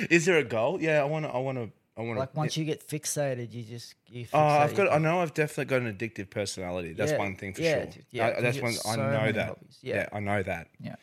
Is 0.10 0.26
there 0.26 0.36
a 0.38 0.44
goal? 0.44 0.80
Yeah, 0.80 1.00
I 1.00 1.04
want 1.04 1.24
to. 1.24 1.30
I 1.32 1.38
want 1.38 1.58
to. 1.58 1.70
I 1.96 2.00
want 2.02 2.16
to. 2.16 2.20
like 2.20 2.36
once 2.36 2.56
you 2.56 2.64
get 2.64 2.86
fixated, 2.86 3.52
you 3.52 3.62
just 3.62 3.94
you. 4.08 4.26
Oh, 4.34 4.38
I've 4.38 4.74
got. 4.74 4.92
I 4.92 4.98
know 4.98 5.20
I've 5.20 5.32
definitely 5.32 5.66
got 5.66 5.80
an 5.82 5.94
addictive 5.96 6.28
personality. 6.28 6.92
That's 6.92 7.12
Yeah, 7.12 7.18
one 7.18 7.36
thing 7.36 7.54
for 7.54 7.62
yeah, 7.62 7.90
sure. 7.90 8.02
yeah, 8.10 8.26
I- 8.36 8.40
that's 8.42 8.60
one. 8.60 8.74
got 8.74 8.86
I 8.86 8.96
know 9.26 9.32
that. 9.32 9.46
hobbies, 9.48 9.78
Yeah. 9.80 9.94
yeah. 9.96 10.08
I 10.12 10.20
know 10.20 10.42
that. 10.42 10.68
Yeah. 10.80 10.96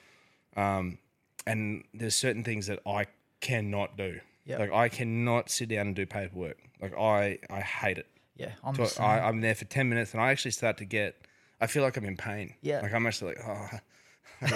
Um, 0.55 0.97
and 1.47 1.83
there's 1.93 2.15
certain 2.15 2.43
things 2.43 2.67
that 2.67 2.79
I 2.85 3.05
cannot 3.39 3.97
do. 3.97 4.19
Yeah. 4.45 4.57
Like 4.59 4.71
I 4.71 4.89
cannot 4.89 5.49
sit 5.49 5.69
down 5.69 5.87
and 5.87 5.95
do 5.95 6.05
paperwork. 6.05 6.57
Like 6.81 6.95
I, 6.97 7.39
I 7.49 7.61
hate 7.61 7.97
it. 7.97 8.07
Yeah, 8.41 8.51
I'm 8.63 8.75
So 8.75 8.85
the. 8.85 9.01
I, 9.03 9.27
I'm 9.27 9.41
there 9.41 9.55
for 9.55 9.65
ten 9.65 9.87
minutes, 9.89 10.13
and 10.13 10.21
I 10.21 10.31
actually 10.31 10.51
start 10.51 10.77
to 10.77 10.85
get. 10.85 11.15
I 11.59 11.67
feel 11.67 11.83
like 11.83 11.95
I'm 11.97 12.05
in 12.05 12.17
pain. 12.17 12.53
Yeah. 12.61 12.81
Like 12.81 12.93
I'm 12.93 13.05
actually 13.05 13.35
like, 13.35 13.43
oh. 13.45 13.69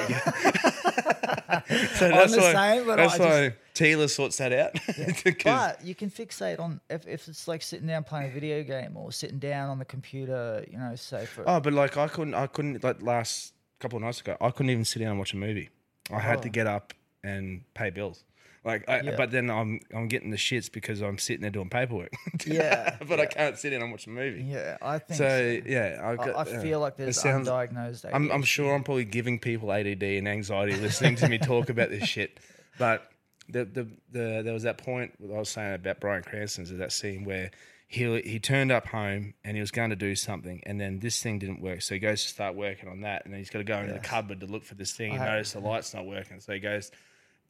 so 1.96 2.08
I'm 2.08 2.32
the 2.32 2.38
why. 2.42 2.54
same, 2.54 2.86
but 2.88 2.96
that's 2.98 3.20
I 3.20 3.20
why 3.20 3.54
Taylor 3.74 4.08
sorts 4.08 4.38
that 4.38 4.52
out. 4.52 4.74
'Cause- 5.24 5.36
But 5.44 5.86
you 5.86 5.94
can 5.96 6.10
fixate 6.10 6.60
on 6.60 6.82
if, 6.90 7.08
if 7.08 7.28
it's 7.28 7.48
like 7.48 7.62
sitting 7.62 7.88
down 7.88 8.04
playing 8.04 8.32
a 8.32 8.34
video 8.34 8.64
game 8.64 8.98
or 8.98 9.12
sitting 9.12 9.40
down 9.40 9.70
on 9.70 9.78
the 9.80 9.86
computer, 9.86 10.66
you 10.72 10.78
know, 10.78 10.96
say 10.96 11.26
for 11.26 11.44
oh, 11.48 11.60
but 11.60 11.74
like 11.74 11.98
I 11.98 12.08
couldn't. 12.08 12.34
I 12.34 12.48
couldn't. 12.48 12.84
Like 12.84 13.02
last 13.02 13.54
couple 13.80 13.98
of 13.98 14.04
nights 14.04 14.22
ago, 14.22 14.36
I 14.42 14.50
couldn't 14.52 14.72
even 14.72 14.86
sit 14.86 15.00
down 15.00 15.10
and 15.12 15.20
watch 15.20 15.34
a 15.34 15.38
movie. 15.38 15.70
I 16.12 16.20
had 16.20 16.42
to 16.44 16.50
Oh. 16.50 16.52
get 16.52 16.68
up 16.68 16.94
and 17.24 17.62
pay 17.74 17.90
bills. 17.90 18.24
Like, 18.66 18.90
I, 18.90 19.02
Yeah. 19.02 19.16
but 19.16 19.30
then 19.32 19.50
I'm 19.52 19.80
I'm 19.94 20.08
getting 20.08 20.32
the 20.32 20.38
shits 20.38 20.72
because 20.72 21.00
I'm 21.02 21.18
sitting 21.20 21.42
there 21.44 21.52
doing 21.52 21.70
paperwork. 21.70 22.12
Yeah, 22.48 22.98
but 23.08 23.20
I 23.20 23.28
can't 23.28 23.58
sit 23.58 23.70
down 23.70 23.84
and 23.84 23.92
watch 23.92 24.08
a 24.08 24.10
movie. 24.10 24.42
yeah, 24.44 24.78
I 24.82 24.98
think 25.00 25.18
So 25.20 25.28
so. 25.28 25.62
yeah, 25.70 26.02
I've 26.04 26.18
got, 26.18 26.36
I 26.36 26.52
yeah. 26.52 26.62
feel 26.62 26.80
like 26.80 26.94
It 26.94 26.98
there's 27.04 27.22
sounds- 27.22 27.48
undiagnosed. 27.48 28.10
I'm, 28.12 28.32
I'm 28.32 28.42
sure 28.44 28.74
I'm 28.74 28.84
probably 28.84 29.06
giving 29.06 29.38
people 29.40 29.72
ADD 29.72 30.02
and 30.04 30.28
anxiety 30.28 30.76
listening 30.76 31.16
to 31.18 31.30
me 31.30 31.38
talk 31.38 31.70
about 31.70 31.90
this 31.90 32.04
shit. 32.10 32.40
But 32.78 33.10
the, 33.48 33.64
the 33.64 33.88
the 34.12 34.42
there 34.44 34.54
was 34.54 34.64
that 34.64 34.80
point 34.80 35.14
I 35.24 35.38
was 35.38 35.50
saying 35.50 35.76
about 35.76 36.00
Bryan 36.02 36.24
Cranston's 36.24 36.72
is 36.72 36.80
that 36.80 36.92
scene 36.92 37.24
where 37.24 37.52
he 37.88 38.20
he 38.22 38.40
turned 38.40 38.72
up 38.72 38.88
home 38.88 39.36
and 39.46 39.56
he 39.56 39.62
was 39.62 39.72
going 39.72 39.92
to 39.92 39.96
do 39.96 40.14
something 40.16 40.62
and 40.66 40.82
then 40.82 41.00
this 41.00 41.22
thing 41.22 41.38
didn't 41.40 41.62
work. 41.62 41.84
So 41.84 41.94
he 41.94 42.00
goes 42.00 42.24
to 42.24 42.30
start 42.30 42.56
working 42.56 42.90
on 42.90 43.02
that 43.02 43.24
and 43.24 43.34
then 43.34 43.40
he's 43.40 43.50
got 43.52 43.60
to 43.60 43.64
go 43.64 43.78
into 43.78 43.94
the 43.94 44.00
cupboard 44.00 44.40
to 44.42 44.48
look 44.48 44.64
for 44.66 44.76
this 44.76 44.92
thing. 44.92 45.12
He 45.14 45.18
I- 45.20 45.26
notices 45.36 45.54
the 45.54 45.60
light's 45.62 45.94
not 45.94 46.06
working. 46.06 46.40
So 46.42 46.52
he 46.54 46.60
goes 46.60 46.92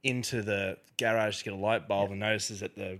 into 0.05 0.41
the 0.41 0.77
garage 0.97 1.39
to 1.39 1.43
get 1.43 1.53
a 1.53 1.57
light 1.57 1.87
bulb 1.87 2.11
and 2.11 2.19
notices 2.19 2.61
that 2.61 2.75
the 2.75 2.99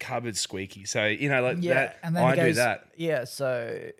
cupboard's 0.00 0.40
squeaky. 0.40 0.84
So 0.84 1.06
you 1.06 1.28
know, 1.28 1.42
like 1.42 1.58
Yeah, 1.60 1.74
that. 1.74 1.98
and 2.02 2.16
then 2.16 2.24
I 2.24 2.34
goes, 2.34 2.46
do 2.46 2.52
that. 2.54 2.88
Yeah, 2.96 3.24
so 3.24 3.90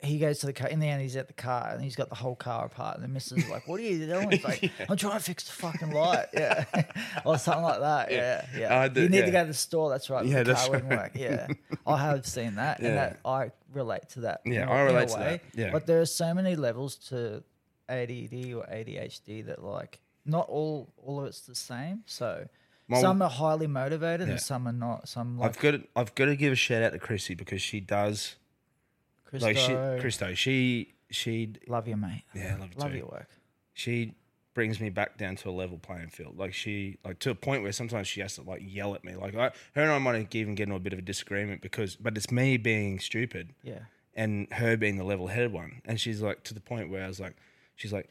he 0.00 0.18
goes 0.20 0.38
to 0.40 0.46
the 0.46 0.52
car. 0.52 0.68
In 0.68 0.78
the 0.78 0.86
end, 0.86 1.02
he's 1.02 1.16
at 1.16 1.26
the 1.26 1.32
car 1.32 1.70
and 1.72 1.82
he's 1.82 1.96
got 1.96 2.08
the 2.08 2.14
whole 2.14 2.36
car 2.36 2.66
apart. 2.66 2.94
And 2.96 3.02
the 3.04 3.08
missus 3.08 3.38
is 3.42 3.48
like, 3.50 3.66
"What 3.66 3.80
are 3.80 3.82
you 3.82 4.06
doing?" 4.14 4.30
He's 4.30 4.44
like, 4.44 4.70
"I'm 4.88 4.96
trying 4.96 5.14
to 5.18 5.24
fix 5.24 5.42
the 5.44 5.52
fucking 5.52 5.90
light." 5.90 6.26
Yeah, 6.34 6.64
or 7.24 7.36
something 7.38 7.64
like 7.64 7.80
that. 7.80 8.12
Yeah, 8.12 8.46
yeah. 8.56 8.78
I 8.78 8.86
did- 8.88 9.02
you 9.04 9.08
need 9.08 9.24
to 9.24 9.32
go 9.32 9.40
to 9.42 9.48
the 9.48 9.54
store. 9.54 9.90
That's 9.90 10.08
right. 10.08 10.24
Yeah, 10.24 10.44
the 10.44 10.52
that's 10.52 10.62
car 10.66 10.70
wouldn't 10.72 10.90
right. 10.90 11.12
work. 11.12 11.12
Yeah, 11.16 11.48
I 11.86 11.96
have 11.98 12.26
seen 12.26 12.54
that, 12.56 12.80
Yeah. 12.80 12.88
and 12.88 12.96
that 12.98 13.20
I 13.24 13.50
relate 13.72 14.08
to 14.10 14.20
that. 14.20 14.42
Yeah, 14.44 14.62
in 14.64 14.68
a- 14.68 14.72
I 14.72 14.74
in 14.76 14.82
a 14.82 14.84
relate 14.92 15.08
to 15.08 15.18
that. 15.18 15.40
Yeah. 15.54 15.70
but 15.72 15.86
there 15.86 16.00
are 16.00 16.06
so 16.06 16.32
many 16.32 16.54
levels 16.54 16.94
to 17.08 17.42
ADD 17.88 18.52
or 18.54 18.64
ADHD 18.70 19.46
that 19.46 19.64
like 19.64 19.98
not 20.28 20.48
all 20.48 20.92
all 21.04 21.20
of 21.20 21.26
it's 21.26 21.40
the 21.40 21.54
same. 21.54 22.02
So. 22.06 22.48
My- 22.90 23.02
some 23.02 23.20
are 23.20 23.28
highly 23.28 23.66
motivated 23.66 24.28
Yeah. 24.28 24.32
and 24.34 24.40
some 24.40 24.66
are 24.66 24.72
not. 24.72 25.08
Some 25.10 25.38
like 25.38 25.50
I've 25.50 25.58
got 25.58 25.70
to, 25.72 25.82
I've 25.94 26.14
got 26.14 26.24
to 26.24 26.36
give 26.36 26.54
a 26.54 26.56
shout 26.56 26.82
out 26.82 26.92
to 26.92 26.98
Chrissy 26.98 27.34
because 27.34 27.60
she 27.60 27.80
does 27.80 28.36
Christo, 29.26 29.46
like 29.46 29.56
she 29.58 30.00
Christo. 30.00 30.32
She 30.34 30.94
she 31.10 31.52
love 31.66 31.86
you, 31.86 31.96
mate. 31.98 32.22
yeah, 32.34 32.54
I 32.56 32.60
love, 32.60 32.70
you 32.74 32.78
Love 32.80 32.90
too. 32.92 32.96
your 32.96 33.06
work. 33.08 33.28
She 33.74 34.14
brings 34.54 34.80
me 34.80 34.88
back 34.88 35.18
down 35.18 35.36
to 35.36 35.50
a 35.50 35.52
level 35.52 35.78
playing 35.78 36.08
field. 36.08 36.38
Like 36.38 36.54
she 36.54 36.96
like 37.04 37.18
to 37.20 37.30
a 37.30 37.34
point 37.34 37.62
where 37.62 37.72
sometimes 37.72 38.08
she 38.08 38.20
has 38.22 38.36
to 38.36 38.42
like 38.42 38.62
yell 38.64 38.94
at 38.94 39.04
me. 39.04 39.14
Like 39.16 39.34
I, 39.36 39.50
her 39.74 39.82
and 39.82 39.90
I 39.92 39.98
might 39.98 40.34
even 40.34 40.54
get 40.54 40.62
into 40.64 40.74
a 40.76 40.80
bit 40.80 40.94
of 40.94 40.98
a 40.98 41.02
disagreement 41.02 41.60
because, 41.60 41.94
but 41.94 42.16
it's 42.16 42.30
me 42.32 42.56
being 42.56 43.00
stupid 43.00 43.50
Yeah. 43.62 43.80
and 44.16 44.50
her 44.54 44.78
being 44.78 44.96
the 44.96 45.04
level 45.04 45.26
headed 45.26 45.52
one. 45.52 45.82
And 45.84 46.00
she's 46.00 46.22
like 46.22 46.42
to 46.44 46.54
the 46.54 46.60
point 46.60 46.88
where 46.90 47.04
I 47.04 47.08
was 47.08 47.20
like, 47.20 47.36
she's 47.76 47.92
like, 47.92 48.08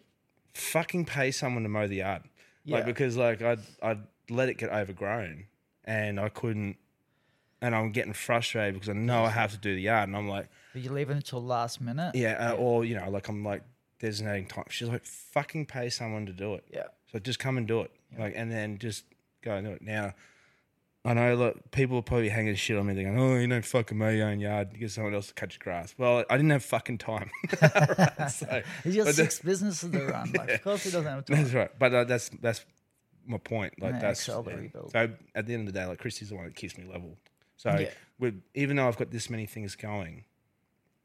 fucking 0.57 1.05
pay 1.05 1.31
someone 1.31 1.63
to 1.63 1.69
mow 1.69 1.87
the 1.87 1.97
yard. 1.97 2.23
Yeah. 2.63 2.77
Like 2.77 2.85
because 2.85 3.15
like 3.17 3.41
I'd 3.41 3.59
I'd 3.81 3.99
let 4.29 4.49
it 4.49 4.57
get 4.57 4.69
overgrown 4.69 5.45
and 5.85 6.19
I 6.19 6.29
couldn't 6.29 6.77
and 7.61 7.73
I'm 7.73 7.91
getting 7.91 8.13
frustrated 8.13 8.73
because 8.75 8.89
I 8.89 8.93
know 8.93 9.23
I 9.23 9.29
have 9.29 9.51
to 9.51 9.57
do 9.57 9.73
the 9.73 9.81
yard 9.81 10.07
and 10.09 10.17
I'm 10.17 10.27
like, 10.27 10.49
But 10.73 10.81
you 10.83 10.91
leave 10.91 11.09
it 11.09 11.13
until 11.15 11.41
last 11.41 11.79
minute. 11.81 12.13
yeah, 12.15 12.51
uh, 12.51 12.55
or 12.55 12.83
you 12.85 12.95
know, 12.95 13.09
like 13.09 13.29
I'm 13.29 13.43
like 13.43 13.63
designating 13.99 14.47
time. 14.47 14.65
She's 14.69 14.89
like, 14.89 15.05
fucking 15.05 15.65
pay 15.65 15.89
someone 15.89 16.25
to 16.25 16.33
do 16.33 16.55
it. 16.55 16.65
Yeah. 16.71 16.83
So 17.11 17.19
just 17.19 17.39
come 17.39 17.57
and 17.57 17.67
do 17.67 17.81
it. 17.81 17.91
Like 18.17 18.33
and 18.35 18.51
then 18.51 18.77
just 18.77 19.05
go 19.41 19.51
and 19.55 19.65
do 19.65 19.73
it. 19.73 19.81
Now 19.81 20.13
I 21.07 21.13
know 21.13 21.35
look, 21.35 21.71
people 21.71 21.97
are 21.97 22.01
probably 22.01 22.27
hanging 22.27 22.55
shit 22.55 22.77
on 22.77 22.85
me. 22.85 22.93
They're 22.93 23.05
going, 23.05 23.17
"Oh, 23.17 23.37
you 23.37 23.47
don't 23.47 23.63
fucking 23.63 23.97
mow 23.97 24.09
your 24.09 24.27
own 24.27 24.41
yard. 24.41 24.69
You 24.73 24.79
get 24.79 24.91
someone 24.91 25.13
else 25.13 25.27
to 25.27 25.33
cut 25.33 25.53
your 25.53 25.59
grass." 25.63 25.95
Well, 25.97 26.25
I 26.29 26.35
didn't 26.35 26.49
have 26.51 26.65
fucking 26.65 26.97
time. 26.97 27.31
Right, 27.61 28.27
so- 28.29 28.61
He's 28.83 28.97
got 28.97 29.15
six 29.15 29.39
businesses 29.39 29.89
to 29.89 30.05
run. 30.05 30.33
Like, 30.33 30.49
of 30.55 30.63
course 30.63 30.83
he 30.83 30.91
doesn't 30.91 31.05
have 31.09 31.25
time. 31.25 31.37
That's 31.37 31.53
right, 31.53 31.71
but 31.79 31.93
uh, 31.93 32.03
that's 32.03 32.29
that's 32.41 32.65
my 33.25 33.37
point. 33.37 33.81
Like 33.81 34.01
that's 34.01 34.27
yeah. 34.27 34.33
so. 34.91 35.09
At 35.33 35.45
the 35.45 35.53
end 35.53 35.67
of 35.67 35.73
the 35.73 35.79
day, 35.79 35.85
like 35.85 35.99
Christy's 35.99 36.29
the 36.29 36.35
one 36.35 36.43
that 36.43 36.55
keeps 36.55 36.77
me 36.77 36.83
level. 36.91 37.17
So 37.55 37.75
Yeah. 37.79 37.89
with 38.19 38.41
even 38.53 38.75
though 38.75 38.87
I've 38.87 38.97
got 38.97 39.09
this 39.11 39.29
many 39.29 39.45
things 39.45 39.75
going, 39.77 40.25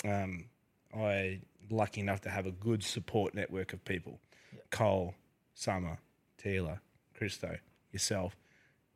um, 0.05 0.47
I 0.93 1.41
lucky 1.71 2.01
enough 2.01 2.23
to 2.23 2.31
have 2.31 2.47
a 2.47 2.51
good 2.53 2.83
support 2.83 3.35
network 3.35 3.73
of 3.73 3.85
people. 3.85 4.19
Cole, 4.71 5.15
Summer, 5.55 5.99
Taylor, 6.39 6.81
Christo, 7.17 7.59
yourself. 7.93 8.37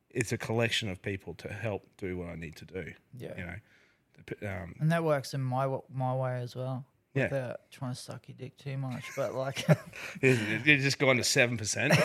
It's 0.09 0.31
a 0.31 0.37
collection 0.37 0.89
of 0.89 1.01
people 1.01 1.33
to 1.35 1.49
help 1.49 1.83
do 1.97 2.17
what 2.17 2.29
I 2.29 2.35
need 2.35 2.55
to 2.57 2.65
do. 2.65 2.93
Yeah. 3.17 3.33
You 3.37 3.45
know, 3.45 3.55
um, 4.49 4.75
And 4.79 4.91
that 4.91 5.03
works 5.03 5.33
in 5.33 5.41
my 5.41 5.67
my 5.93 6.15
way 6.15 6.41
as 6.41 6.55
well. 6.55 6.85
Yeah. 7.13 7.23
Without 7.23 7.61
trying 7.71 7.93
to 7.93 7.99
suck 7.99 8.27
your 8.27 8.35
dick 8.37 8.57
too 8.57 8.77
much. 8.77 9.03
But 9.15 9.33
like 9.33 9.65
it's 10.21 10.83
just 10.83 10.99
going 10.99 11.17
to 11.17 11.23
seven 11.23 11.57
percent. 11.57 11.93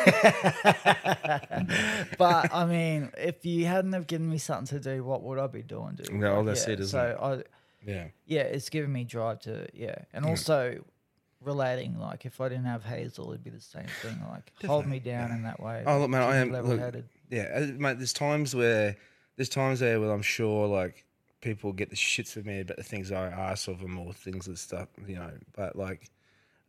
but 2.18 2.54
I 2.54 2.64
mean, 2.66 3.10
if 3.18 3.44
you 3.44 3.66
hadn't 3.66 3.92
have 3.92 4.06
given 4.06 4.30
me 4.30 4.38
something 4.38 4.78
to 4.78 4.94
do, 4.94 5.04
what 5.04 5.22
would 5.22 5.38
I 5.38 5.48
be 5.48 5.62
doing, 5.62 5.96
dude? 5.96 6.10
Like, 6.12 6.46
that's 6.46 6.66
yeah, 6.66 6.72
it, 6.72 6.80
isn't 6.80 6.98
so 6.98 7.04
it? 7.04 7.18
I 7.22 7.42
Yeah, 7.90 8.04
yeah, 8.26 8.42
it's 8.42 8.70
given 8.70 8.92
me 8.92 9.04
drive 9.04 9.40
to 9.40 9.66
yeah. 9.74 9.96
And 10.14 10.24
also 10.24 10.82
relating, 11.44 11.98
like 11.98 12.24
if 12.24 12.40
I 12.40 12.48
didn't 12.48 12.64
have 12.64 12.84
Hazel, 12.84 13.30
it'd 13.30 13.44
be 13.44 13.50
the 13.50 13.60
same 13.60 13.86
thing. 14.00 14.18
Like 14.30 14.52
hold 14.66 14.86
me 14.86 14.98
down 14.98 15.30
in 15.32 15.42
that 15.42 15.60
way. 15.60 15.82
Oh, 15.86 15.98
look, 15.98 16.10
man, 16.10 16.22
I 16.22 16.36
am- 16.36 16.52
look, 16.52 16.64
level 16.64 16.78
headed. 16.78 17.08
Yeah, 17.32 17.48
uh, 17.54 17.66
mate. 17.78 17.96
There's 17.98 18.12
times 18.12 18.54
where 18.54 18.96
there's 19.36 19.48
times 19.48 19.80
there 19.80 19.98
where 20.00 20.12
I'm 20.12 20.22
sure 20.22 20.66
like 20.68 21.04
people 21.40 21.72
get 21.72 21.90
the 21.90 21.96
shits 21.96 22.36
with 22.36 22.44
me 22.46 22.60
about 22.60 22.76
the 22.76 22.82
things 22.84 23.10
I 23.10 23.26
ask 23.26 23.66
of 23.68 23.80
them 23.80 23.98
or 23.98 24.12
things 24.12 24.44
that 24.46 24.58
stuff, 24.58 24.88
you 25.08 25.16
know. 25.16 25.32
But 25.56 25.74
like, 25.74 26.10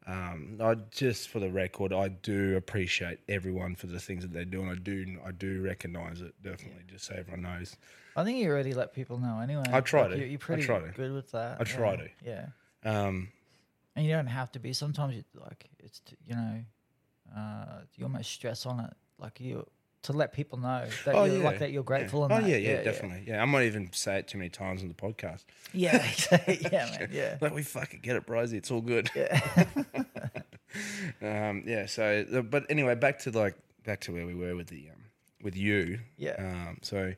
um, 0.07 0.57
I 0.61 0.75
just 0.91 1.27
for 1.29 1.39
the 1.39 1.49
record, 1.51 1.91
I 1.93 2.07
do 2.07 2.55
appreciate 2.55 3.19
everyone 3.27 3.75
for 3.75 3.87
the 3.87 3.99
things 3.99 4.23
that 4.23 4.31
they're 4.33 4.45
doing. 4.45 4.69
I 4.69 4.75
do, 4.75 5.19
I 5.25 5.31
do 5.31 5.61
recognize 5.61 6.21
it 6.21 6.33
definitely, 6.41 6.83
just 6.87 7.05
so 7.05 7.15
everyone 7.17 7.41
knows. 7.41 7.75
I 8.15 8.23
think 8.23 8.37
you 8.39 8.49
already 8.49 8.73
let 8.73 8.93
people 8.93 9.17
know 9.17 9.39
anyway. 9.39 9.63
I 9.71 9.81
try 9.81 10.03
Like, 10.03 10.11
to. 10.11 10.17
You're, 10.19 10.27
you're 10.27 10.39
pretty 10.39 10.63
try 10.63 10.79
to. 10.79 10.87
good 10.95 11.11
with 11.13 11.31
that. 11.31 11.59
I 11.59 11.63
try 11.65 11.91
yeah. 11.91 11.97
to. 11.97 12.09
Yeah. 12.85 13.05
Um, 13.05 13.29
And 13.97 14.05
you 14.05 14.11
don't 14.13 14.27
have 14.27 14.51
to 14.53 14.59
be. 14.59 14.71
Sometimes 14.71 15.15
you 15.15 15.23
like 15.35 15.69
it's 15.79 15.99
t- 15.99 16.15
you 16.25 16.35
know, 16.35 16.63
uh, 17.35 17.81
you 17.95 18.05
almost 18.05 18.31
stress 18.31 18.65
on 18.65 18.79
it, 18.79 18.93
like 19.17 19.39
you 19.39 19.65
to 20.03 20.13
let 20.13 20.33
people 20.33 20.57
know 20.59 20.85
that 21.05 21.15
Oh, 21.15 21.23
you're 21.25 21.37
yeah, 21.37 21.43
like 21.43 21.59
that 21.59 21.71
you're 21.71 21.83
grateful. 21.83 22.19
yeah. 22.21 22.25
And 22.25 22.33
Oh 22.45 22.47
that. 22.47 22.49
yeah, 22.61 22.71
yeah, 22.73 22.83
definitely. 22.83 23.23
Yeah. 23.27 23.41
I 23.41 23.45
might 23.45 23.63
even 23.65 23.91
say 23.93 24.19
it 24.19 24.27
too 24.27 24.37
many 24.37 24.49
times 24.49 24.81
on 24.81 24.87
the 24.89 24.93
podcast. 24.93 25.43
Yeah, 25.73 26.05
yeah, 26.47 26.97
man. 26.99 27.09
Yeah, 27.11 27.37
Like 27.41 27.53
we 27.53 27.63
fucking 27.63 28.01
get 28.01 28.15
it, 28.15 28.25
Brosy. 28.27 28.53
It's 28.53 28.69
all 28.71 28.81
good. 28.81 29.09
yeah. 29.15 29.39
um, 31.21 31.63
yeah. 31.65 31.85
So, 31.85 32.25
uh, 32.33 32.41
but 32.41 32.65
anyway, 32.69 32.95
back 32.95 33.19
to 33.19 33.31
like 33.31 33.55
back 33.85 34.01
to 34.01 34.11
where 34.13 34.25
we 34.25 34.33
were 34.35 34.55
with 34.55 34.67
the 34.67 34.89
um, 34.93 35.03
with 35.41 35.55
you. 35.55 35.99
Yeah. 36.17 36.35
Um, 36.37 36.77
so, 36.81 37.13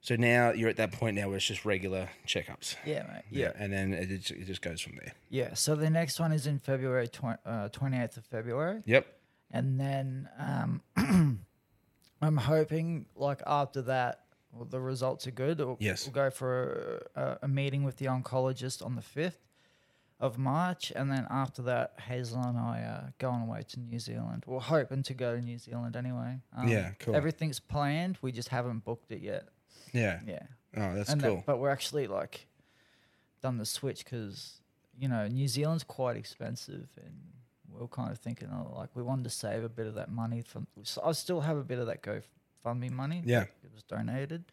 so 0.00 0.16
now 0.16 0.52
you're 0.52 0.68
at 0.68 0.76
that 0.76 0.92
point 0.92 1.16
now 1.16 1.28
where 1.28 1.36
it's 1.36 1.46
just 1.46 1.64
regular 1.64 2.08
checkups. 2.26 2.76
yeah, 2.86 3.02
mate. 3.12 3.22
Yeah. 3.30 3.52
And 3.56 3.72
then 3.72 3.92
it, 3.92 4.06
just- 4.06 4.30
it 4.30 4.44
just 4.46 4.62
goes 4.62 4.80
from 4.80 4.94
there. 4.96 5.12
Yeah. 5.28 5.54
So 5.54 5.74
the 5.74 5.90
next 5.90 6.18
one 6.20 6.32
is 6.32 6.46
in 6.46 6.58
February, 6.58 7.08
twenty 7.08 7.96
eighth 7.98 8.16
of 8.16 8.24
February, 8.26 8.82
Yep. 8.86 9.06
and 9.50 9.78
then 9.80 10.28
um, 10.38 10.82
I'm 12.22 12.36
hoping 12.36 13.06
like 13.16 13.42
after 13.46 13.82
that, 13.82 14.24
well, 14.52 14.64
the 14.64 14.80
results 14.80 15.26
are 15.26 15.30
good. 15.30 15.58
We'll, 15.58 15.76
Yes. 15.80 16.04
We'll 16.06 16.12
go 16.14 16.30
for 16.30 17.06
a, 17.14 17.38
a 17.42 17.48
meeting 17.48 17.84
with 17.84 17.96
the 17.98 18.06
oncologist 18.06 18.84
on 18.84 18.96
the 18.96 19.02
fifth 19.02 19.38
of 20.18 20.36
March, 20.36 20.92
and 20.94 21.10
then 21.10 21.26
after 21.30 21.62
that, 21.62 21.94
Hazel 22.08 22.42
and 22.42 22.58
I 22.58 22.80
are 22.80 23.14
going 23.18 23.40
away 23.42 23.62
to 23.68 23.80
New 23.80 23.98
Zealand. 23.98 24.42
We're 24.46 24.58
hoping 24.60 25.02
to 25.04 25.14
go 25.14 25.34
to 25.34 25.40
New 25.40 25.56
Zealand 25.56 25.96
anyway. 25.96 26.40
Um, 26.54 26.68
Yeah, 26.68 26.90
cool. 26.98 27.14
Everything's 27.16 27.58
planned. 27.58 28.18
We 28.20 28.30
just 28.32 28.48
haven't 28.48 28.84
booked 28.84 29.10
it 29.12 29.22
yet. 29.22 29.48
Yeah. 29.94 30.20
Yeah. 30.26 30.42
Oh, 30.76 30.94
that's 30.94 31.08
and 31.10 31.20
that- 31.22 31.26
cool. 31.28 31.42
but 31.46 31.58
we're 31.58 31.70
actually 31.70 32.06
like 32.06 32.46
done 33.40 33.56
the 33.56 33.64
switch 33.64 34.04
because 34.04 34.60
you 34.98 35.08
know 35.08 35.26
New 35.26 35.48
Zealand's 35.48 35.84
quite 35.84 36.16
expensive, 36.18 36.88
and 37.02 37.14
we 37.78 37.84
are 37.84 37.88
kind 37.88 38.10
of 38.10 38.18
thinking 38.18 38.48
oh, 38.52 38.74
like 38.76 38.90
we 38.94 39.02
wanted 39.02 39.24
to 39.24 39.30
save 39.30 39.64
a 39.64 39.68
bit 39.68 39.86
of 39.86 39.94
that 39.94 40.10
money 40.10 40.42
from. 40.42 40.66
So 40.82 41.02
I 41.04 41.12
still 41.12 41.40
have 41.40 41.56
a 41.56 41.62
bit 41.64 41.78
of 41.78 41.86
that 41.86 42.02
GoFundMe 42.02 42.90
money. 42.90 43.22
Yeah. 43.24 43.42
it 43.62 43.70
was 43.72 43.82
donated. 43.82 44.44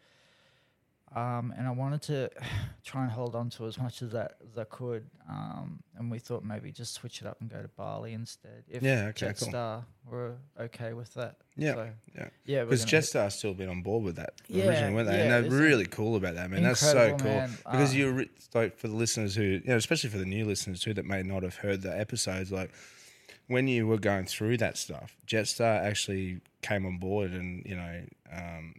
Um, 1.16 1.54
and 1.56 1.66
I 1.66 1.70
wanted 1.70 2.02
to 2.02 2.30
try 2.84 3.02
and 3.02 3.10
hold 3.10 3.34
on 3.34 3.48
to 3.50 3.64
as 3.66 3.78
much 3.78 4.02
as 4.02 4.10
that 4.12 4.36
as 4.52 4.58
I 4.58 4.64
could. 4.64 5.06
Um, 5.28 5.82
and 5.96 6.10
we 6.10 6.18
thought 6.18 6.44
maybe 6.44 6.70
just 6.70 6.92
switch 6.92 7.22
it 7.22 7.26
up 7.26 7.40
and 7.40 7.48
go 7.50 7.62
to 7.62 7.68
Bali 7.68 8.12
instead. 8.12 8.64
If 8.68 8.82
Yeah, 8.82 9.06
okay, 9.10 9.32
cool. 9.38 9.48
Jetstar 9.48 9.84
were 10.10 10.34
okay 10.60 10.92
with 10.92 11.14
that. 11.14 11.36
Yeah, 11.56 11.74
So, 11.74 11.88
yeah. 12.14 12.28
yeah. 12.44 12.64
Because 12.64 12.84
Jetstar's 12.84 13.34
still 13.36 13.54
been 13.54 13.70
on 13.70 13.80
board 13.80 14.04
with 14.04 14.16
that 14.16 14.34
Yeah, 14.48 14.66
originally, 14.68 14.94
weren't 14.96 15.08
they? 15.08 15.16
yeah, 15.16 15.36
and 15.36 15.44
they're 15.50 15.60
really 15.60 15.86
cool 15.86 16.16
about 16.16 16.34
that, 16.34 16.50
man. 16.50 16.62
That's 16.62 16.80
so 16.80 17.16
cool. 17.18 17.26
man. 17.26 17.50
Because 17.56 17.94
Uh, 17.94 17.96
you're 17.96 18.24
like 18.54 18.76
for 18.76 18.88
the 18.88 18.94
listeners 18.96 19.34
who, 19.34 19.42
you 19.44 19.62
know, 19.64 19.76
especially 19.76 20.10
for 20.10 20.18
the 20.18 20.26
new 20.26 20.44
listeners 20.44 20.80
too, 20.82 20.92
that 20.92 21.06
may 21.06 21.22
not 21.22 21.42
have 21.42 21.56
heard 21.56 21.80
the 21.80 21.98
episodes, 21.98 22.52
like 22.52 22.70
when 23.48 23.66
you 23.68 23.86
were 23.86 23.98
going 23.98 24.24
through 24.26 24.56
that 24.58 24.76
stuff, 24.78 25.16
Jetstar 25.26 25.82
actually 25.82 26.40
came 26.62 26.86
on 26.86 26.98
board 26.98 27.32
and 27.32 27.64
you 27.66 27.76
know 27.76 28.02
um, 28.32 28.74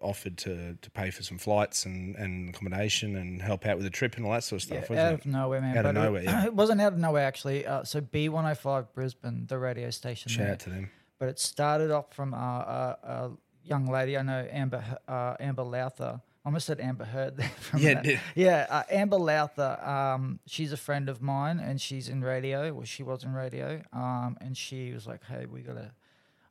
offered 0.00 0.36
to 0.38 0.74
to 0.82 0.90
pay 0.90 1.10
for 1.10 1.22
some 1.22 1.38
flights 1.38 1.84
and, 1.86 2.14
and 2.16 2.50
accommodation 2.50 3.16
and 3.16 3.40
help 3.40 3.64
out 3.66 3.76
with 3.76 3.84
the 3.84 3.90
trip 3.90 4.16
and 4.16 4.26
all 4.26 4.32
that 4.32 4.44
sort 4.44 4.64
of 4.64 4.70
Yeah, 4.70 4.82
stuff. 4.84 4.90
out 4.90 4.96
wasn't 4.96 5.20
of 5.20 5.26
it? 5.26 5.30
nowhere, 5.30 5.60
man. 5.60 5.76
Out 5.78 5.86
of 5.86 5.94
but 5.94 6.00
it- 6.00 6.04
nowhere, 6.04 6.22
yeah. 6.22 6.44
It, 6.46 6.54
wasn't 6.54 6.80
out 6.80 6.92
of 6.92 6.98
nowhere 6.98 7.24
actually. 7.24 7.66
Uh, 7.66 7.84
so 7.84 8.00
B105 8.00 8.86
Brisbane, 8.94 9.46
the 9.46 9.58
radio 9.58 9.90
station 9.90 10.30
Shout 10.30 10.44
there. 10.44 10.52
out 10.52 10.58
to 10.60 10.70
them. 10.70 10.90
But 11.18 11.28
it 11.28 11.38
started 11.38 11.90
off 11.92 12.12
from 12.12 12.34
uh, 12.34 12.36
uh, 12.36 12.96
a 13.04 13.30
young 13.64 13.86
lady 13.86 14.18
I 14.18 14.22
know, 14.22 14.46
Amber 14.50 14.82
uh, 15.06 15.34
Amber 15.38 15.62
Lowther. 15.62 16.20
I 16.44 16.48
almost 16.48 16.66
said 16.66 16.80
Amber 16.80 17.04
Heard 17.04 17.36
there. 17.36 17.48
From 17.60 17.80
Yeah, 17.80 18.02
that. 18.02 18.20
yeah. 18.34 18.66
Uh, 18.68 18.82
Amber 18.90 19.16
Lowther. 19.18 19.78
Um, 19.86 20.40
she's 20.46 20.72
a 20.72 20.76
friend 20.76 21.08
of 21.08 21.22
mine, 21.22 21.60
and 21.60 21.80
she's 21.80 22.08
in 22.08 22.22
radio. 22.22 22.72
Well, 22.72 22.84
she 22.84 23.02
was 23.02 23.22
in 23.24 23.32
radio. 23.32 23.80
Um, 23.92 24.36
and 24.40 24.56
she 24.56 24.92
was 24.92 25.06
like, 25.06 25.24
"Hey, 25.24 25.46
we 25.46 25.60
gotta." 25.60 25.92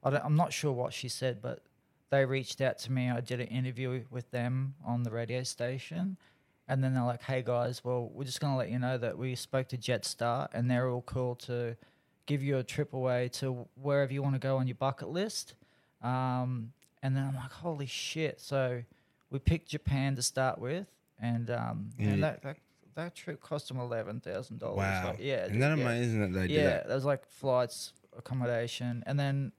I 0.04 0.10
don't, 0.10 0.24
I'm 0.26 0.36
not 0.36 0.54
sure 0.54 0.72
what 0.72 0.94
she 0.94 1.10
said, 1.10 1.42
but 1.42 1.60
they 2.10 2.26
reached 2.26 2.60
out 2.62 2.78
to 2.80 2.92
me. 2.92 3.10
I 3.10 3.22
did 3.22 3.40
an 3.40 3.48
interview 3.48 4.04
with 4.10 4.32
them 4.32 4.74
on 4.86 5.04
the 5.04 5.12
radio 5.12 5.44
station. 5.44 6.18
And 6.68 6.84
then 6.84 6.94
they're 6.94 7.04
like, 7.04 7.22
hey 7.24 7.42
guys, 7.42 7.84
well, 7.84 8.10
we're 8.14 8.24
just 8.24 8.40
going 8.40 8.54
to 8.54 8.58
let 8.58 8.70
you 8.70 8.80
know 8.80 8.98
that 8.98 9.18
we 9.18 9.36
spoke 9.36 9.68
to 9.70 9.78
Jetstar 9.78 10.48
and 10.54 10.72
they're 10.72 10.90
all 10.90 11.02
cool 11.02 11.36
to 11.36 11.76
give 12.28 12.42
you 12.42 12.58
a 12.58 12.64
trip 12.64 12.94
away 12.94 13.28
to 13.34 13.68
wherever 13.76 14.12
you 14.14 14.24
want 14.24 14.36
to 14.36 14.40
go 14.40 14.58
on 14.58 14.68
your 14.68 14.76
bucket 14.76 15.10
list. 15.10 15.56
Um, 16.02 16.72
and 17.04 17.16
then 17.16 17.26
I'm 17.28 17.36
like, 17.36 17.52
holy 17.52 17.88
shit. 17.88 18.40
So 18.40 18.84
we 19.32 19.40
picked 19.40 19.70
Japan 19.70 20.16
to 20.18 20.22
start 20.22 20.60
with, 20.60 20.86
and 21.20 21.50
um, 21.50 21.90
Yeah. 21.98 22.10
and 22.10 22.24
that, 22.24 22.42
that 22.44 22.58
that 22.96 23.16
trip 23.16 23.42
cost 23.42 23.70
them 23.70 23.80
eleven 23.80 24.20
thousand 24.20 24.60
dollars. 24.60 24.78
Wow. 24.78 25.16
yeah, 25.20 25.46
Isn't 25.46 25.60
that 25.60 25.78
yeah. 25.78 25.84
amazing 25.84 26.22
that 26.22 26.34
they 26.34 26.48
did 26.48 26.52
Yeah, 26.52 26.64
that? 26.66 26.88
there 26.88 26.96
was 26.96 27.06
like 27.06 27.26
flights, 27.26 27.94
accommodation, 28.16 29.04
and 29.08 29.20
then 29.20 29.52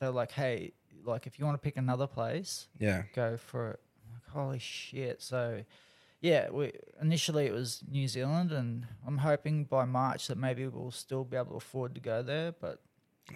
they're 0.00 0.10
like, 0.10 0.32
"Hey, 0.32 0.72
like 1.04 1.26
if 1.26 1.38
you 1.38 1.44
want 1.46 1.54
to 1.54 1.64
pick 1.64 1.76
another 1.76 2.06
place, 2.06 2.68
Yeah. 2.78 3.04
go 3.14 3.36
for 3.36 3.70
it." 3.72 3.80
Like, 4.12 4.24
holy 4.26 4.58
shit! 4.58 5.22
So, 5.22 5.62
yeah, 6.20 6.50
we 6.50 6.72
initially 7.00 7.46
it 7.46 7.52
was 7.52 7.82
New 7.88 8.08
Zealand, 8.08 8.50
and 8.50 8.86
I'm 9.06 9.18
hoping 9.18 9.64
by 9.64 9.84
March 9.84 10.26
that 10.26 10.36
maybe 10.38 10.66
we'll 10.66 10.90
still 10.90 11.24
be 11.24 11.36
able 11.36 11.50
to 11.52 11.56
afford 11.56 11.94
to 11.94 12.00
go 12.00 12.22
there, 12.22 12.50
but 12.52 12.82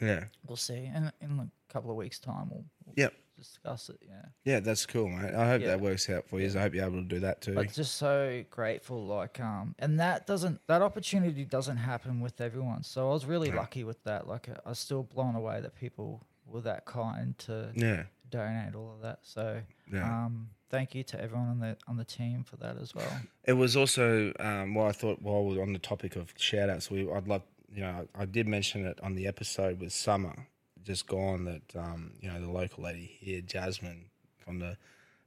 Yeah. 0.00 0.24
we'll 0.46 0.56
see. 0.56 0.90
And 0.92 1.12
in 1.20 1.38
a 1.38 1.72
couple 1.72 1.90
of 1.90 1.96
weeks' 1.96 2.18
time, 2.18 2.50
we'll, 2.50 2.64
we'll 2.84 2.94
Yep. 2.96 3.14
Discuss 3.36 3.88
it. 3.88 3.98
Yeah. 4.06 4.24
Yeah, 4.44 4.60
that's 4.60 4.86
cool, 4.86 5.08
mate. 5.08 5.34
I 5.34 5.48
hope 5.48 5.62
Yeah. 5.62 5.68
that 5.68 5.80
works 5.80 6.08
out 6.10 6.26
for 6.28 6.40
you. 6.40 6.48
I 6.56 6.60
hope 6.62 6.74
you're 6.74 6.84
able 6.86 7.02
to 7.02 7.08
do 7.08 7.20
that 7.20 7.40
too. 7.40 7.54
but 7.54 7.72
just 7.72 7.94
so 7.96 8.44
grateful 8.50 9.04
like 9.06 9.40
um 9.40 9.74
and 9.78 9.98
that 10.00 10.26
doesn't 10.26 10.60
that 10.66 10.82
opportunity 10.82 11.44
doesn't 11.44 11.76
happen 11.78 12.20
with 12.20 12.40
everyone 12.40 12.82
so 12.82 13.08
i 13.10 13.12
was 13.12 13.24
really 13.26 13.50
No. 13.50 13.56
lucky 13.58 13.84
with 13.84 14.02
that 14.04 14.26
like 14.28 14.48
i 14.64 14.68
was 14.68 14.78
still 14.78 15.02
blown 15.02 15.34
away 15.34 15.60
that 15.60 15.74
people 15.74 16.22
were 16.46 16.60
that 16.62 16.84
kind 16.84 17.36
to 17.38 17.70
yeah. 17.74 18.04
donate 18.30 18.74
all 18.74 18.92
of 18.94 19.00
that 19.02 19.20
so 19.22 19.62
Yeah. 19.92 20.24
um 20.26 20.50
thank 20.70 20.94
you 20.94 21.02
to 21.04 21.20
everyone 21.20 21.48
on 21.48 21.60
the 21.60 21.76
on 21.88 21.96
the 21.96 22.04
team 22.04 22.44
for 22.44 22.56
that 22.56 22.76
as 22.76 22.94
well 22.94 23.20
It 23.44 23.54
was 23.54 23.76
also 23.76 24.32
um, 24.40 24.74
well, 24.74 24.86
I 24.86 24.92
thought 24.92 25.22
while 25.22 25.44
we're 25.44 25.62
on 25.62 25.72
the 25.72 25.78
topic 25.78 26.16
of 26.16 26.32
shout 26.36 26.68
outs, 26.70 26.90
we 26.90 27.10
I'd 27.10 27.28
love 27.28 27.42
you 27.72 27.80
know 27.82 28.06
I 28.14 28.24
did 28.26 28.46
mention 28.46 28.86
it 28.86 28.98
on 29.02 29.14
the 29.14 29.26
episode 29.26 29.80
with 29.80 29.92
Summer 29.92 30.48
just 30.84 31.06
gone 31.06 31.44
that 31.44 31.62
um, 31.76 32.12
you 32.20 32.30
know 32.30 32.40
the 32.40 32.50
local 32.50 32.84
lady 32.84 33.16
here, 33.20 33.40
Jasmine 33.40 34.06
from 34.38 34.58
the 34.58 34.76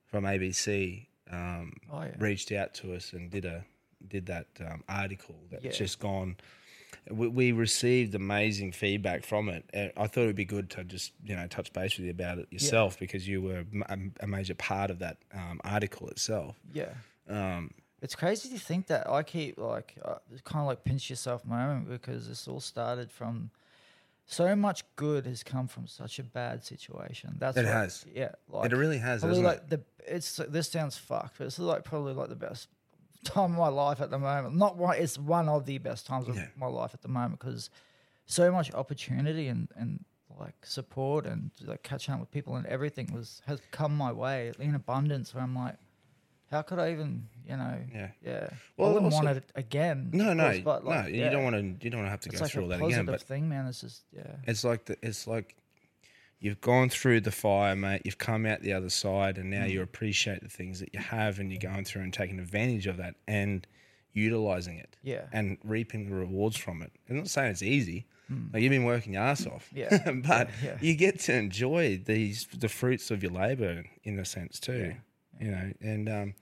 from 0.06 0.24
ABC, 0.24 1.06
um, 1.32 1.74
oh 1.92 2.02
yeah 2.04 2.12
reached 2.20 2.52
out 2.52 2.74
to 2.76 2.94
us 2.96 3.14
and 3.14 3.30
did 3.30 3.46
a 3.46 3.66
did 4.08 4.28
that 4.28 4.48
um, 4.62 4.84
article 4.88 5.36
that's 5.52 5.64
Yeah. 5.66 5.72
just 5.72 6.00
gone. 6.00 6.38
We, 7.10 7.28
we 7.28 7.52
received 7.52 8.16
amazing 8.16 8.72
feedback 8.72 9.24
from 9.26 9.50
it. 9.50 9.66
And 9.74 9.92
I 9.98 10.08
thought 10.08 10.24
it'd 10.24 10.36
be 10.36 10.46
good 10.46 10.70
to 10.72 10.84
just 10.84 11.12
you 11.24 11.36
know 11.36 11.48
touch 11.48 11.74
base 11.74 11.98
with 11.98 12.06
you 12.06 12.12
about 12.12 12.38
it 12.38 12.48
yourself 12.52 12.98
because 13.00 13.28
you 13.28 13.42
were 13.42 13.66
a 14.20 14.28
major 14.28 14.56
part 14.56 14.90
of 14.92 15.00
that 15.00 15.18
um, 15.34 15.60
article 15.64 16.08
itself. 16.10 16.56
yeah 16.74 16.94
Um, 17.30 17.72
it's 18.02 18.16
crazy 18.16 18.48
to 18.50 18.60
think 18.60 18.86
that 18.88 19.10
i 19.10 19.24
keep 19.24 19.58
like 19.58 19.96
uh, 20.06 20.16
kind 20.46 20.62
of 20.62 20.68
like 20.68 20.84
pinch 20.84 21.10
yourself 21.10 21.44
moment 21.44 21.90
because 21.90 22.28
this 22.30 22.48
all 22.48 22.60
started 22.60 23.12
from 23.12 23.50
so 24.30 24.56
much 24.56 24.84
good 24.98 25.26
has 25.26 25.42
come 25.44 25.68
from 25.68 25.88
such 25.88 26.20
a 26.20 26.24
bad 26.24 26.64
situation 26.64 27.36
that's 27.40 27.58
It 27.58 27.64
what- 27.66 27.74
has. 27.74 28.06
yeah 28.14 28.32
like 28.50 28.72
it 28.72 28.76
really 28.76 28.98
has, 29.00 29.22
probably 29.22 29.42
like 29.42 29.58
it? 29.60 29.70
the 29.70 29.82
it's 30.16 30.36
this 30.50 30.70
sounds 30.70 30.98
fucked, 30.98 31.38
but 31.38 31.46
this 31.46 31.54
is 31.56 31.60
like 31.66 31.84
probably 31.84 32.14
like 32.14 32.30
the 32.30 32.36
best 32.36 32.68
time 33.24 33.52
of 33.54 33.58
my 33.58 33.68
life 33.68 34.00
at 34.00 34.10
the 34.10 34.20
moment. 34.20 34.56
Not 34.56 34.78
one, 34.78 34.96
it's 34.98 35.18
one 35.18 35.50
of 35.50 35.66
the 35.66 35.78
best 35.80 36.06
times 36.06 36.28
of 36.30 36.36
Yeah. 36.36 36.48
my 36.56 36.68
life 36.68 36.92
at 36.94 37.02
the 37.02 37.08
moment 37.10 37.40
because 37.40 37.70
so 38.26 38.52
much 38.52 38.74
opportunity 38.74 39.48
and 39.48 39.68
and 39.76 40.06
like 40.40 40.66
support 40.66 41.26
and 41.26 41.50
like 41.66 41.82
catching 41.84 42.14
up 42.14 42.20
with 42.20 42.32
people 42.32 42.56
and 42.58 42.66
everything 42.68 43.12
was 43.14 43.42
has 43.48 43.60
come 43.72 43.96
my 43.98 44.12
way 44.12 44.52
in 44.60 44.76
abundance. 44.76 45.34
Where 45.34 45.44
I'm 45.44 45.56
like, 45.56 45.76
how 46.52 46.62
could 46.62 46.80
I 46.80 46.92
even, 46.92 47.28
you 47.48 47.58
know, 47.58 47.78
Yeah. 47.94 48.10
yeah. 48.26 48.50
Well, 48.78 48.90
I 48.90 48.94
wouldn't 48.94 49.14
also- 49.14 49.26
want 49.26 49.38
it 49.38 49.52
again. 49.56 50.10
No, 50.14 50.34
no, 50.34 50.44
course, 50.46 50.60
but 50.60 50.86
like, 50.86 51.04
no. 51.06 51.10
You 51.10 51.30
don't 51.30 51.44
want 51.44 51.56
to. 51.56 51.84
You 51.86 51.90
don't 51.92 52.00
want 52.02 52.08
to 52.08 52.12
have 52.12 52.22
to 52.22 52.30
It's 52.30 52.40
go 52.40 52.44
like 52.46 52.52
through 52.52 52.64
all 52.64 52.70
that 52.70 52.82
again. 52.82 53.06
But 53.06 53.22
thing, 53.22 53.50
man. 53.50 53.68
It's 53.68 53.82
just 53.82 54.04
yeah, 54.16 54.36
it's 54.46 54.64
like 54.64 54.86
the, 54.86 54.98
it's 55.02 55.28
like 55.28 55.56
you've 56.40 56.62
gone 56.62 56.90
through 56.90 57.22
the 57.22 57.32
fire, 57.32 57.76
mate. 57.76 58.02
You've 58.06 58.18
come 58.20 58.46
out 58.46 58.62
the 58.62 58.74
other 58.74 58.90
side, 58.90 59.38
and 59.38 59.50
now 59.50 59.64
Mm. 59.64 59.72
you 59.72 59.82
appreciate 59.82 60.42
the 60.42 60.50
things 60.50 60.80
that 60.80 60.94
you 60.94 61.00
have, 61.00 61.40
and 61.40 61.52
you're 61.52 61.60
going 61.60 61.84
through 61.86 62.04
and 62.04 62.14
taking 62.14 62.40
advantage 62.40 62.88
of 62.88 62.98
that 62.98 63.16
and 63.28 63.66
utilizing 64.14 64.78
it 64.78 64.96
yeah, 65.04 65.26
and 65.32 65.58
reaping 65.64 66.10
the 66.10 66.16
rewards 66.16 66.58
from 66.58 66.82
it. 66.82 66.92
I'm 67.10 67.18
not 67.18 67.28
saying 67.30 67.52
it's 67.52 67.62
easy. 67.64 68.06
Like 68.52 68.62
you've 68.62 68.72
been 68.72 68.84
working 68.84 69.14
your 69.14 69.22
ass 69.24 69.46
off, 69.48 69.70
Mm. 69.74 69.78
Yeah, 69.78 70.12
but 70.28 70.50
yeah, 70.62 70.72
yeah. 70.72 70.78
you 70.82 70.96
get 70.96 71.20
to 71.22 71.34
enjoy 71.34 71.98
these 72.04 72.46
the 72.48 72.68
fruits 72.68 73.10
of 73.10 73.24
your 73.24 73.32
labor 73.32 73.84
in 74.04 74.20
a 74.20 74.26
sense 74.26 74.60
too. 74.60 74.96
You 75.40 75.52
know, 75.52 75.72
and 75.82 76.10
um, 76.10 76.34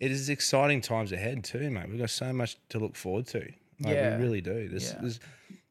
it 0.00 0.10
is 0.10 0.28
exciting 0.28 0.80
times 0.80 1.12
ahead 1.12 1.44
too, 1.44 1.70
mate. 1.70 1.88
We've 1.88 1.98
got 1.98 2.10
so 2.10 2.32
much 2.32 2.56
to 2.70 2.78
look 2.78 2.96
forward 2.96 3.26
to. 3.28 3.40
Like, 3.80 3.94
Yeah. 3.94 4.16
we 4.16 4.22
really 4.24 4.40
do. 4.40 4.68
This, 4.68 4.92
Yeah. 4.92 5.00
this, 5.02 5.20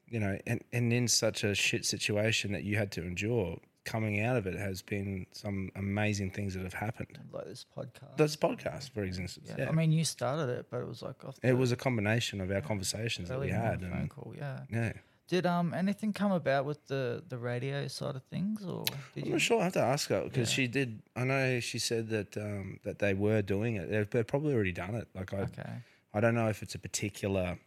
you 0.10 0.20
know, 0.20 0.38
and 0.48 0.64
and 0.72 0.92
in 0.94 1.08
such 1.08 1.44
a 1.44 1.54
shit 1.56 1.86
situation 1.86 2.52
that 2.54 2.64
you 2.64 2.78
had 2.78 2.92
to 2.94 3.02
endure, 3.02 3.60
coming 3.86 4.20
out 4.22 4.36
of 4.36 4.46
it 4.46 4.56
has 4.56 4.82
been 4.82 5.26
some 5.32 5.72
amazing 5.76 6.30
things 6.32 6.54
that 6.54 6.64
have 6.64 6.74
happened. 6.74 7.18
like 7.32 7.46
this 7.46 7.66
podcast. 7.78 8.18
This 8.18 8.36
podcast, 8.36 8.90
for 8.92 9.04
instance, 9.04 9.40
yeah. 9.44 9.56
yeah. 9.60 9.70
I 9.70 9.72
mean, 9.72 9.92
you 9.94 10.04
started 10.04 10.50
it, 10.50 10.68
but 10.70 10.82
it 10.82 10.88
was 10.88 11.02
like 11.02 11.24
off 11.26 11.38
it 11.42 11.54
was 11.54 11.72
a 11.72 11.78
combination 11.78 12.42
of 12.42 12.52
our 12.52 12.62
conversations 12.62 13.30
that 13.30 13.40
we 13.40 13.50
had, 13.50 13.82
phone 13.82 13.94
and 13.94 14.10
call. 14.10 14.34
Yeah. 14.38 14.60
yeah. 14.70 14.94
Did 15.28 15.46
um 15.46 15.74
anything 15.74 16.14
come 16.14 16.32
about 16.32 16.66
with 16.66 16.88
the 16.88 17.22
the 17.28 17.38
radio 17.38 17.88
side 17.90 18.16
of 18.16 18.24
things, 18.24 18.64
or 18.66 18.86
did 19.14 19.24
I'm 19.24 19.26
you? 19.28 19.32
not 19.34 19.42
sure. 19.42 19.60
I 19.60 19.66
have 19.66 19.74
to 19.74 19.82
ask 19.82 20.10
her 20.10 20.24
because 20.24 20.50
Yeah. 20.50 20.56
she 20.56 20.68
did. 20.68 21.02
I 21.16 21.24
know 21.26 21.60
she 21.60 21.80
said 21.80 22.10
that 22.10 22.38
um, 22.38 22.80
that 22.84 23.00
they 23.00 23.14
were 23.14 23.42
doing 23.42 23.76
it. 23.76 23.90
They've, 23.92 24.10
they've 24.10 24.26
probably 24.26 24.54
already 24.54 24.72
done 24.72 24.96
it. 24.96 25.08
Like 25.14 25.34
I, 25.34 25.40
Okay. 25.40 25.74
I 26.14 26.20
don't 26.22 26.34
know 26.36 26.48
if 26.48 26.64
it's 26.64 26.76
a 26.76 26.80
particular, 26.80 27.60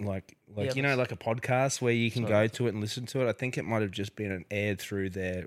like 0.00 0.36
like 0.56 0.66
Yeah, 0.70 0.72
you 0.74 0.82
know, 0.82 0.96
like 0.96 1.12
a 1.12 1.16
podcast 1.16 1.80
where 1.80 1.92
you 1.92 2.10
can 2.10 2.22
Sorry. 2.26 2.48
go 2.48 2.54
to 2.56 2.66
it 2.66 2.70
and 2.70 2.80
listen 2.80 3.06
to 3.06 3.24
it. 3.24 3.28
I 3.28 3.32
think 3.32 3.56
it 3.58 3.64
might 3.64 3.82
have 3.82 3.92
just 3.92 4.16
been 4.16 4.32
an 4.32 4.44
aired 4.50 4.80
through 4.80 5.10
their 5.10 5.46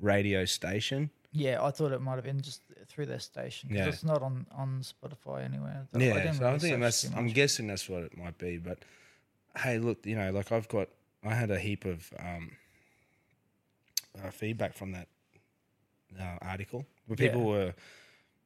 radio 0.00 0.44
station. 0.44 1.10
Yeah, 1.30 1.62
I 1.64 1.70
thought 1.70 1.92
it 1.92 2.00
might 2.00 2.14
have 2.16 2.24
been 2.24 2.40
just 2.40 2.62
through 2.86 3.06
their 3.06 3.18
station. 3.20 3.68
'cause 3.68 3.78
Yeah. 3.78 3.86
It's 3.88 4.04
not 4.04 4.20
on 4.22 4.46
on 4.50 4.82
Spotify 4.82 5.44
anywhere. 5.44 5.86
I, 5.94 5.98
didn't 5.98 6.34
so 6.34 6.48
I 6.48 6.58
think 6.58 6.80
that's, 6.80 7.04
I'm 7.14 7.28
guessing 7.28 7.68
that's 7.68 7.88
what 7.88 8.02
it 8.02 8.16
might 8.16 8.36
be. 8.38 8.58
But 8.58 8.78
hey, 9.58 9.78
look, 9.78 10.04
you 10.04 10.16
know, 10.16 10.30
like 10.32 10.50
I've 10.52 10.66
got, 10.68 10.88
I 11.24 11.34
had 11.34 11.50
a 11.50 11.58
heap 11.58 11.84
of 11.84 12.12
um, 12.18 12.52
uh, 14.22 14.30
feedback 14.30 14.74
from 14.74 14.92
that 14.92 15.08
uh, 16.20 16.38
article 16.42 16.86
where 17.06 17.16
people 17.16 17.40
Yeah. 17.42 17.46
were 17.46 17.74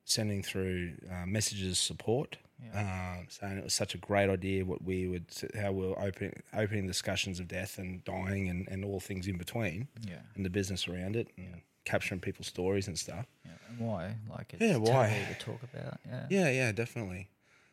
sending 0.04 0.42
through 0.42 0.92
uh, 1.10 1.26
messages 1.26 1.72
of 1.72 1.78
support. 1.78 2.38
Yeah. 2.74 3.18
um, 3.20 3.26
saying 3.28 3.58
it 3.58 3.62
was 3.62 3.72
such 3.72 3.94
a 3.94 3.98
great 3.98 4.28
idea 4.28 4.64
what 4.64 4.82
we 4.82 5.06
would 5.06 5.26
how 5.54 5.70
we 5.70 5.86
we're 5.86 6.02
opening 6.08 6.42
opening 6.52 6.88
discussions 6.88 7.38
of 7.38 7.46
death 7.46 7.78
and 7.78 8.02
dying 8.04 8.48
and, 8.48 8.66
and 8.66 8.84
all 8.84 8.98
things 8.98 9.28
in 9.28 9.38
between 9.38 9.86
yeah. 10.04 10.16
and 10.34 10.44
the 10.44 10.50
business 10.50 10.88
around 10.88 11.14
it 11.14 11.28
and 11.36 11.60
capturing 11.84 12.18
people's 12.20 12.48
stories 12.48 12.88
and 12.88 12.98
stuff. 12.98 13.26
Yeah. 13.44 13.52
And 13.68 13.78
why? 13.78 14.16
Like 14.28 14.54
it's 14.54 14.60
Yeah, 14.60 14.76
why? 14.76 15.24
to 15.38 15.44
talk 15.44 15.60
about. 15.72 16.00
Yeah. 16.04 16.26
Yeah, 16.30 16.50
yeah, 16.50 16.72
definitely. 16.72 17.28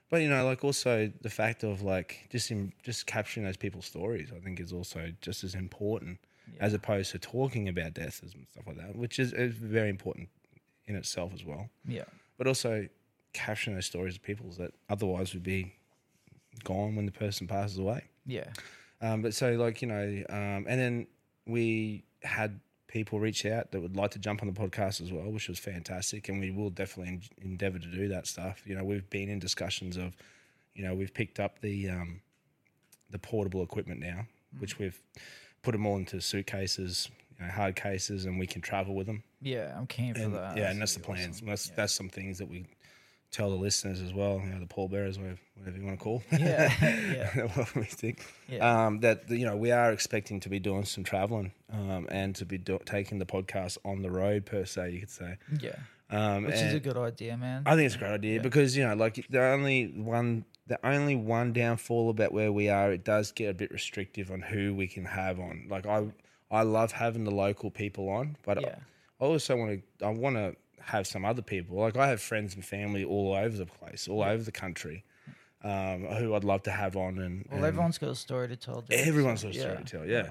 But 0.10 0.22
you 0.22 0.30
know, 0.30 0.46
like 0.46 0.64
also 0.64 1.12
the 1.22 1.30
fact 1.30 1.64
of 1.64 1.82
like 1.82 2.28
just 2.30 2.52
in 2.52 2.74
just 2.84 3.08
capturing 3.08 3.46
those 3.46 3.58
people's 3.58 3.86
stories, 3.86 4.30
I 4.36 4.40
think 4.40 4.60
is 4.60 4.72
also 4.72 5.12
just 5.22 5.44
as 5.44 5.56
important 5.56 6.20
as 6.60 6.74
opposed 6.74 7.12
to 7.12 7.20
talking 7.20 7.68
about 7.68 7.94
death 7.94 8.22
and 8.22 8.32
stuff 8.52 8.68
like 8.68 8.78
that, 8.78 8.96
which 8.96 9.18
is, 9.20 9.34
is 9.34 9.54
very 9.56 9.90
important 9.90 10.30
in 10.86 10.96
itself 10.96 11.34
as 11.34 11.44
well. 11.44 11.70
Yeah. 11.88 12.04
But 12.38 12.48
also 12.48 12.88
capturing 13.34 13.76
those 13.76 13.88
stories 13.88 14.16
of 14.16 14.22
people's 14.22 14.58
that 14.58 14.72
otherwise 14.90 15.34
would 15.34 15.44
be 15.44 15.74
gone 16.64 16.96
when 16.96 17.06
the 17.06 17.12
person 17.12 17.48
passes 17.48 17.78
away. 17.78 18.04
Yeah. 18.26 18.50
Um, 19.02 19.22
but 19.22 19.34
so 19.34 19.54
like 19.54 19.82
you 19.82 19.88
know, 19.88 20.24
um, 20.30 20.66
and 20.68 20.80
then 20.80 21.08
we 21.46 22.04
had 22.24 22.60
people 22.96 23.20
reach 23.20 23.46
out 23.46 23.72
that 23.72 23.82
would 23.82 23.98
like 23.98 24.12
to 24.12 24.20
jump 24.20 24.42
on 24.42 24.48
the 24.48 24.54
podcast 24.58 25.02
as 25.02 25.12
well, 25.12 25.30
which 25.30 25.50
was 25.50 25.60
fantastic, 25.60 26.30
and 26.30 26.40
we 26.40 26.50
will 26.50 26.70
definitely 26.70 27.12
en- 27.42 27.50
endeavor 27.52 27.78
to 27.78 27.88
do 27.92 28.08
that 28.08 28.26
stuff. 28.26 28.62
You 28.66 28.74
know, 28.74 28.86
we've 28.86 29.10
been 29.10 29.28
in 29.28 29.38
discussions 29.38 29.98
of, 29.98 30.16
you 30.76 30.86
know, 30.86 30.96
we've 30.96 31.14
picked 31.14 31.38
up 31.42 31.60
the 31.60 31.90
um, 31.90 32.22
the 33.10 33.20
portable 33.20 33.62
equipment 33.64 34.00
now, 34.00 34.26
which 34.60 34.80
we've 34.80 34.98
put 35.62 35.74
them 35.74 35.86
all 35.86 35.98
into 35.98 36.22
suitcases, 36.22 37.10
you 37.38 37.46
know, 37.46 37.52
hard 37.52 37.76
cases, 37.76 38.24
and 38.24 38.40
we 38.40 38.48
can 38.48 38.62
travel 38.62 38.96
with 38.96 39.08
them. 39.08 39.24
Yeah. 39.42 39.74
I'm 39.78 39.88
keen 39.88 40.14
for 40.14 40.22
And, 40.22 40.34
that. 40.36 40.56
yeah, 40.56 40.72
and 40.72 40.80
that's 40.82 40.94
the 40.94 41.02
plans. 41.02 41.36
awesome. 41.38 41.48
That's 41.48 41.68
yeah. 41.68 41.74
that's 41.76 41.94
some 41.94 42.08
things 42.08 42.38
that 42.38 42.48
we 42.50 42.66
tell 43.32 43.50
the 43.50 43.56
listeners 43.56 44.02
as 44.02 44.14
well. 44.14 44.40
You 44.44 44.52
know, 44.54 44.60
the 44.60 44.66
pallbearers, 44.68 45.18
whatever, 45.18 45.40
whatever 45.58 45.78
you 45.78 45.86
want 45.86 46.00
to 46.00 46.04
call. 46.04 46.24
Yeah, 46.32 46.72
yeah. 46.82 47.42
what 47.56 47.76
we 47.76 47.84
think. 47.86 48.26
Yeah. 48.48 48.86
Um, 48.86 49.00
that 49.02 49.30
you 49.30 49.46
know 49.46 49.56
we 49.56 49.72
are 49.72 49.92
expecting 49.92 50.40
to 50.42 50.50
be 50.50 50.60
doing 50.60 50.86
some 50.86 51.04
traveling 51.04 51.52
um, 51.72 52.08
and 52.10 52.36
to 52.36 52.46
be 52.46 52.58
do- 52.58 52.80
taking 52.86 53.20
the 53.20 53.26
podcast 53.26 53.78
on 53.86 54.02
the 54.02 54.12
road 54.12 54.46
per 54.46 54.66
se. 54.66 54.92
You 54.92 55.00
could 55.02 55.10
say. 55.10 55.38
yeah. 55.60 55.76
Um, 56.12 56.44
Which 56.44 56.56
is 56.56 56.76
a 56.76 56.80
good 56.80 56.98
idea, 56.98 57.36
man. 57.36 57.64
I 57.66 57.76
think 57.76 57.88
it's 57.88 57.96
a 57.96 57.98
great 57.98 58.12
idea 58.12 58.36
Yeah. 58.36 58.42
because 58.44 58.78
you 58.78 58.88
know, 58.88 58.94
like 58.94 59.26
the 59.28 59.42
only 59.42 59.88
one, 59.88 60.46
the 60.68 60.78
only 60.86 61.16
one 61.16 61.52
downfall 61.52 62.12
about 62.12 62.32
where 62.32 62.52
we 62.52 62.70
are, 62.70 62.92
it 62.92 63.04
does 63.04 63.32
get 63.32 63.50
a 63.50 63.54
bit 63.56 63.72
restrictive 63.72 64.30
on 64.30 64.42
who 64.42 64.76
we 64.76 64.86
can 64.88 65.04
have 65.06 65.40
on. 65.40 65.66
Like 65.68 65.88
I, 65.88 66.06
I 66.52 66.62
love 66.62 66.92
having 66.92 67.24
the 67.24 67.32
local 67.32 67.72
people 67.72 68.08
on, 68.10 68.38
but 68.44 68.62
yeah. 68.62 68.76
I 69.20 69.24
also 69.26 69.56
want 69.56 69.82
to 70.00 70.06
I 70.06 70.10
want 70.12 70.36
to 70.36 70.56
have 70.86 71.08
some 71.08 71.26
other 71.26 71.42
people. 71.42 71.78
Like 71.78 71.98
I 71.98 72.08
have 72.08 72.22
friends 72.22 72.56
and 72.56 72.64
family 72.64 73.04
all 73.04 73.34
over 73.34 73.56
the 73.56 73.66
place, 73.66 74.08
all 74.08 74.24
over 74.24 74.44
the 74.44 74.52
country, 74.52 75.04
um, 75.64 76.06
who 76.06 76.34
I'd 76.36 76.44
love 76.44 76.64
to 76.64 76.72
have 76.72 76.96
on. 76.96 77.20
And 77.20 77.46
Well, 77.50 77.58
and 77.58 77.66
everyone's 77.66 77.98
got 77.98 78.10
a 78.10 78.16
story 78.16 78.48
to 78.48 78.56
tell. 78.56 78.82
dude, 78.82 79.00
everyone's 79.00 79.44
got 79.44 79.56
a 79.56 79.60
story 79.60 79.78
to 79.78 79.84
tell. 79.84 80.06
Yeah, 80.06 80.30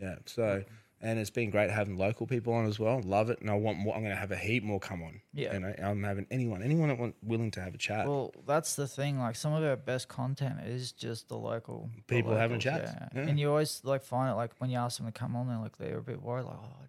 yeah. 0.00 0.16
So 0.26 0.64
and 1.00 1.18
it's 1.18 1.30
been 1.30 1.50
great 1.50 1.70
having 1.70 1.98
local 1.98 2.26
people 2.26 2.54
on 2.54 2.66
as 2.66 2.78
well. 2.78 3.00
Love 3.02 3.28
it, 3.28 3.40
and 3.40 3.50
I 3.50 3.54
want 3.54 3.78
more. 3.78 3.94
I'm 3.94 4.00
going 4.00 4.14
to 4.14 4.18
have 4.18 4.32
a 4.32 4.36
heap 4.36 4.62
more 4.62 4.80
come 4.80 5.02
on. 5.02 5.20
Yeah. 5.34 5.52
you 5.52 5.60
know, 5.60 5.74
I'm 5.78 6.02
having 6.02 6.26
anyone, 6.30 6.62
anyone 6.62 6.88
that 6.88 6.98
want, 6.98 7.14
willing 7.22 7.50
to 7.52 7.60
have 7.60 7.74
a 7.74 7.78
chat. 7.78 8.06
Well, 8.06 8.32
that's 8.46 8.76
the 8.76 8.88
thing. 8.88 9.18
Like 9.18 9.36
some 9.36 9.52
of 9.52 9.62
our 9.62 9.76
best 9.76 10.08
content 10.08 10.60
is 10.66 10.92
just 10.92 11.28
the 11.28 11.36
local 11.36 11.90
the 11.94 12.02
People 12.02 12.34
having 12.34 12.58
locals, 12.58 12.80
chats, 12.82 12.92
yeah. 13.14 13.20
And 13.20 13.38
you 13.38 13.50
always 13.50 13.82
like 13.84 14.02
find 14.02 14.30
it 14.30 14.34
like 14.34 14.52
when 14.58 14.70
you 14.70 14.78
ask 14.78 14.96
them 14.96 15.06
to 15.06 15.12
come 15.12 15.36
on, 15.36 15.48
they're 15.48 15.58
like 15.58 15.76
they're 15.76 15.98
a 15.98 16.02
bit 16.02 16.22
worried, 16.22 16.44
like 16.44 16.56
oh, 16.58 16.76
I 16.82 16.86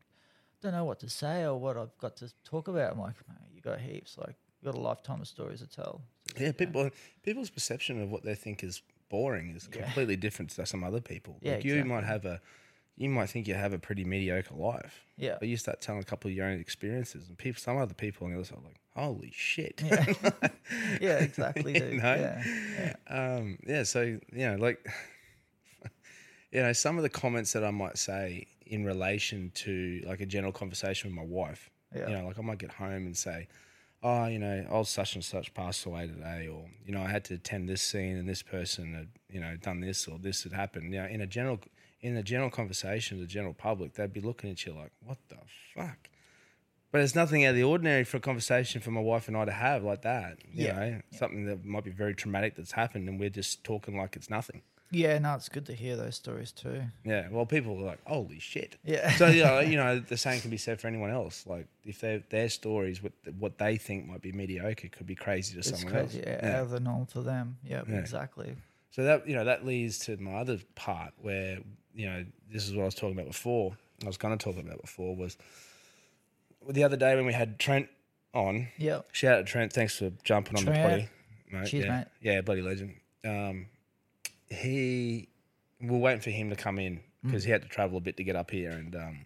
don't 0.62 0.72
know 0.74 0.86
what 0.86 1.00
to 1.02 1.10
say 1.10 1.44
or 1.46 1.56
what 1.58 1.78
I've 1.78 1.96
got 2.00 2.16
to 2.18 2.32
talk 2.44 2.68
about. 2.68 2.94
I'm 2.94 3.00
like, 3.00 3.16
mate, 3.28 3.50
you 3.54 3.62
got 3.62 3.80
heaps. 3.80 4.18
Like 4.18 4.36
you 4.62 4.72
got 4.72 4.78
a 4.78 4.82
lifetime 4.82 5.22
of 5.22 5.28
stories 5.28 5.60
to 5.60 5.68
tell. 5.68 6.02
yeah, 6.40 6.52
people, 6.52 6.90
people's 7.24 7.50
perception 7.50 8.02
of 8.02 8.10
what 8.12 8.24
they 8.24 8.36
think 8.36 8.64
is 8.64 8.82
boring 9.10 9.54
is 9.56 9.70
Yeah. 9.74 9.84
completely 9.84 10.16
different 10.16 10.52
to 10.52 10.66
some 10.66 10.84
other 10.84 11.00
people. 11.02 11.38
Yeah, 11.42 11.56
like 11.56 11.64
you 11.66 11.84
might 11.86 12.04
have 12.04 12.26
a, 12.26 12.42
you 12.98 13.08
might 13.10 13.30
think 13.30 13.48
you 13.48 13.54
have 13.54 13.72
a 13.74 13.80
pretty 13.80 14.04
mediocre 14.04 14.56
life. 14.56 15.06
Yeah. 15.16 15.38
But 15.40 15.48
you 15.48 15.58
start 15.58 15.80
telling 15.82 16.02
a 16.02 16.06
couple 16.06 16.30
of 16.32 16.36
your 16.36 16.48
own 16.48 16.60
experiences, 16.60 17.28
and 17.28 17.38
people, 17.38 17.60
some 17.62 17.78
other 17.78 17.94
people 17.94 18.26
on 18.26 18.32
the 18.34 18.38
other 18.40 18.46
side, 18.46 18.58
are 18.58 18.64
like, 18.66 18.80
holy 18.96 19.32
shit. 19.34 19.82
Yeah. 19.86 20.14
yeah, 21.02 21.18
exactly. 21.20 21.74
You 21.78 21.98
know? 22.02 22.16
Yeah. 22.16 22.44
yeah. 23.08 23.36
um, 23.36 23.60
yeah, 23.68 23.84
so 23.84 24.02
you 24.02 24.20
know, 24.34 24.56
like, 24.56 24.84
you 26.52 26.62
know, 26.62 26.74
some 26.74 26.98
of 26.98 27.04
the 27.04 27.10
comments 27.10 27.54
that 27.54 27.64
I 27.64 27.72
might 27.72 27.98
say 27.98 28.48
in 28.70 28.86
relation 28.86 29.52
to 29.56 30.02
like 30.06 30.22
a 30.22 30.26
general 30.26 30.54
conversation 30.54 31.10
with 31.10 31.16
my 31.16 31.26
wife. 31.26 31.70
Yeah. 31.96 32.08
You 32.10 32.18
know, 32.18 32.28
like 32.28 32.38
I 32.38 32.42
might 32.42 32.58
get 32.58 32.72
home 32.74 33.06
and 33.06 33.16
say, 33.18 33.48
"Oh, 34.04 34.26
you 34.28 34.40
know, 34.40 34.66
old 34.70 34.88
such 34.88 35.16
and 35.16 35.24
such 35.24 35.54
passed 35.54 35.86
away 35.86 36.08
today," 36.08 36.48
or 36.48 36.70
you 36.86 36.92
know, 36.94 37.02
I 37.02 37.10
had 37.10 37.24
to 37.26 37.36
attend 37.36 37.70
this 37.70 37.82
scene 37.82 38.18
and 38.18 38.28
this 38.28 38.42
person 38.44 38.94
had 38.94 39.08
you 39.30 39.40
know 39.40 39.56
done 39.58 39.80
this 39.80 40.08
or 40.08 40.18
this 40.20 40.44
had 40.44 40.54
happened. 40.54 40.94
You 40.94 41.02
know, 41.02 41.08
in 41.08 41.22
a 41.22 41.28
general 41.28 41.60
in 42.02 42.16
a 42.18 42.24
general 42.24 42.50
conversation, 42.50 43.20
the 43.20 43.26
general 43.26 43.54
public, 43.54 43.94
they'd 43.94 44.14
be 44.14 44.22
looking 44.22 44.50
at 44.52 44.66
you 44.66 44.74
like, 44.74 44.92
"What 45.04 45.18
the 45.30 45.38
fuck." 45.74 46.10
But 46.92 47.02
it's 47.02 47.16
nothing 47.16 47.44
out 47.46 47.50
of 47.50 47.56
the 47.58 47.64
ordinary 47.64 48.04
for 48.06 48.18
a 48.18 48.20
conversation 48.22 48.80
for 48.82 48.92
my 48.92 49.02
wife 49.02 49.28
and 49.28 49.36
I 49.36 49.44
to 49.46 49.52
have 49.52 49.84
like 49.84 50.04
that. 50.04 50.38
You 50.52 50.68
Yeah. 50.68 50.74
know, 50.74 51.02
something 51.12 51.46
that 51.46 51.66
might 51.66 51.84
be 51.84 51.92
very 51.92 52.16
traumatic 52.16 52.56
that's 52.56 52.72
happened, 52.72 53.10
and 53.10 53.20
we're 53.20 53.30
just 53.30 53.64
talking 53.64 53.98
like 53.98 54.16
it's 54.16 54.30
nothing. 54.30 54.62
Yeah, 54.92 55.18
no, 55.20 55.36
it's 55.36 55.50
good 55.50 55.66
to 55.66 55.74
hear 55.74 55.96
those 55.98 56.16
stories 56.16 56.52
too. 56.52 56.82
Yeah. 57.04 57.28
Well, 57.30 57.46
people 57.46 57.78
are 57.80 57.86
like, 57.86 58.00
"Holy 58.06 58.40
shit." 58.40 58.78
Yeah. 58.86 59.12
So 59.18 59.28
yeah, 59.28 59.60
you 59.72 59.76
know, 59.76 60.00
the 60.00 60.16
same 60.18 60.40
can 60.40 60.50
be 60.50 60.58
said 60.58 60.80
for 60.80 60.88
anyone 60.88 61.10
else. 61.12 61.46
Like 61.46 61.68
if 61.84 62.00
they 62.00 62.24
their 62.30 62.48
stories, 62.50 63.04
what 63.04 63.12
what 63.38 63.58
they 63.58 63.76
think 63.78 64.08
might 64.08 64.22
be 64.22 64.32
mediocre, 64.32 64.88
could 64.88 65.06
be 65.08 65.16
crazy 65.16 65.54
to 65.54 65.60
it's 65.60 65.70
someone 65.70 65.92
crazy. 65.94 66.20
else. 66.20 66.28
Yeah, 66.28 66.40
Yeah. 66.50 66.56
out 66.58 66.64
of 66.64 66.70
the 66.70 66.80
norm 66.80 67.06
for 67.06 67.22
them. 67.22 67.58
Yeah, 67.64 67.84
Yeah. 67.88 67.96
exactly. 67.98 68.56
So 68.92 69.04
that 69.04 69.28
you 69.28 69.36
know 69.36 69.44
that 69.44 69.66
leads 69.66 70.00
to 70.06 70.16
my 70.18 70.36
other 70.36 70.58
part 70.76 71.14
where 71.22 71.60
you 71.94 72.06
know 72.06 72.26
this 72.50 72.66
is 72.68 72.74
what 72.74 72.84
I 72.84 72.86
was 72.86 72.96
talking 72.96 73.14
about 73.18 73.28
before. 73.28 73.76
I 74.04 74.08
was 74.08 74.18
going 74.18 74.38
to 74.38 74.44
talk 74.44 74.58
about 74.58 74.80
before 74.82 75.16
was 75.16 75.38
the 76.70 76.84
other 76.84 76.98
day 76.98 77.16
when 77.16 77.26
we 77.26 77.34
had 77.34 77.60
Trent 77.60 77.90
on. 78.34 78.68
Yeah. 78.78 79.02
Shout 79.12 79.40
out 79.40 79.46
to 79.46 79.52
Trent. 79.52 79.74
Thanks 79.74 79.98
for 79.98 80.12
jumping 80.24 80.58
on 80.58 80.66
the 80.66 80.72
Trent. 80.72 80.90
potty. 80.90 81.10
Mate. 81.52 81.68
Cheers, 81.68 81.86
yeah. 81.86 81.98
mate. 81.98 82.08
Yeah, 82.22 82.42
bloody 82.42 82.62
legend. 82.62 82.96
Um, 83.26 83.68
he, 84.50 85.28
we're 85.82 85.98
waiting 85.98 86.22
for 86.22 86.30
him 86.30 86.50
to 86.50 86.56
come 86.56 86.80
in 86.80 87.02
because 87.24 87.44
he 87.44 87.52
had 87.52 87.62
to 87.62 87.68
travel 87.68 87.98
a 87.98 88.02
bit 88.02 88.18
to 88.18 88.24
get 88.24 88.36
up 88.36 88.52
here, 88.52 88.72
and 88.72 88.96
um, 88.96 89.26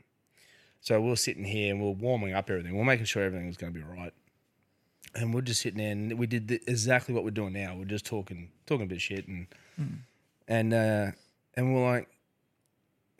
so 0.79 0.99
we 0.99 1.09
we're 1.09 1.15
sitting 1.15 1.43
here 1.43 1.71
and 1.73 1.81
we 1.81 1.87
we're 1.87 1.93
warming 1.95 2.33
up 2.33 2.49
everything. 2.49 2.75
We're 2.75 2.83
making 2.85 3.05
sure 3.05 3.23
everything 3.23 3.47
was 3.47 3.57
going 3.57 3.73
to 3.73 3.79
be 3.79 3.85
right, 3.85 4.13
and 5.15 5.33
we're 5.33 5.41
just 5.41 5.61
sitting 5.61 5.77
there 5.77 5.91
and 5.91 6.17
we 6.17 6.25
did 6.27 6.47
the, 6.47 6.61
exactly 6.67 7.13
what 7.13 7.23
we're 7.23 7.31
doing 7.31 7.53
now. 7.53 7.75
We're 7.77 7.85
just 7.85 8.05
talking, 8.05 8.49
talking 8.65 8.85
a 8.85 8.87
bit 8.87 8.95
of 8.95 9.01
shit, 9.01 9.27
and 9.27 9.47
and 10.47 10.73
uh, 10.73 11.11
and 11.55 11.73
we're 11.75 11.89
like. 11.91 12.07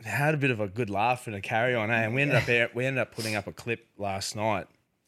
Had 0.04 0.34
a 0.34 0.38
bit 0.38 0.50
of 0.50 0.60
a 0.60 0.68
good 0.68 0.90
laugh 0.90 1.28
and 1.28 1.36
a 1.36 1.42
carry 1.42 1.76
on, 1.76 1.92
eh? 1.92 2.06
and 2.06 2.16
we 2.16 2.24
ended 2.24 2.38
up 2.38 2.74
we 2.74 2.88
ended 2.88 3.00
up 3.04 3.14
putting 3.14 3.36
up 3.36 3.46
a 3.46 3.52
clip 3.52 3.86
last 4.00 4.36
night 4.36 4.66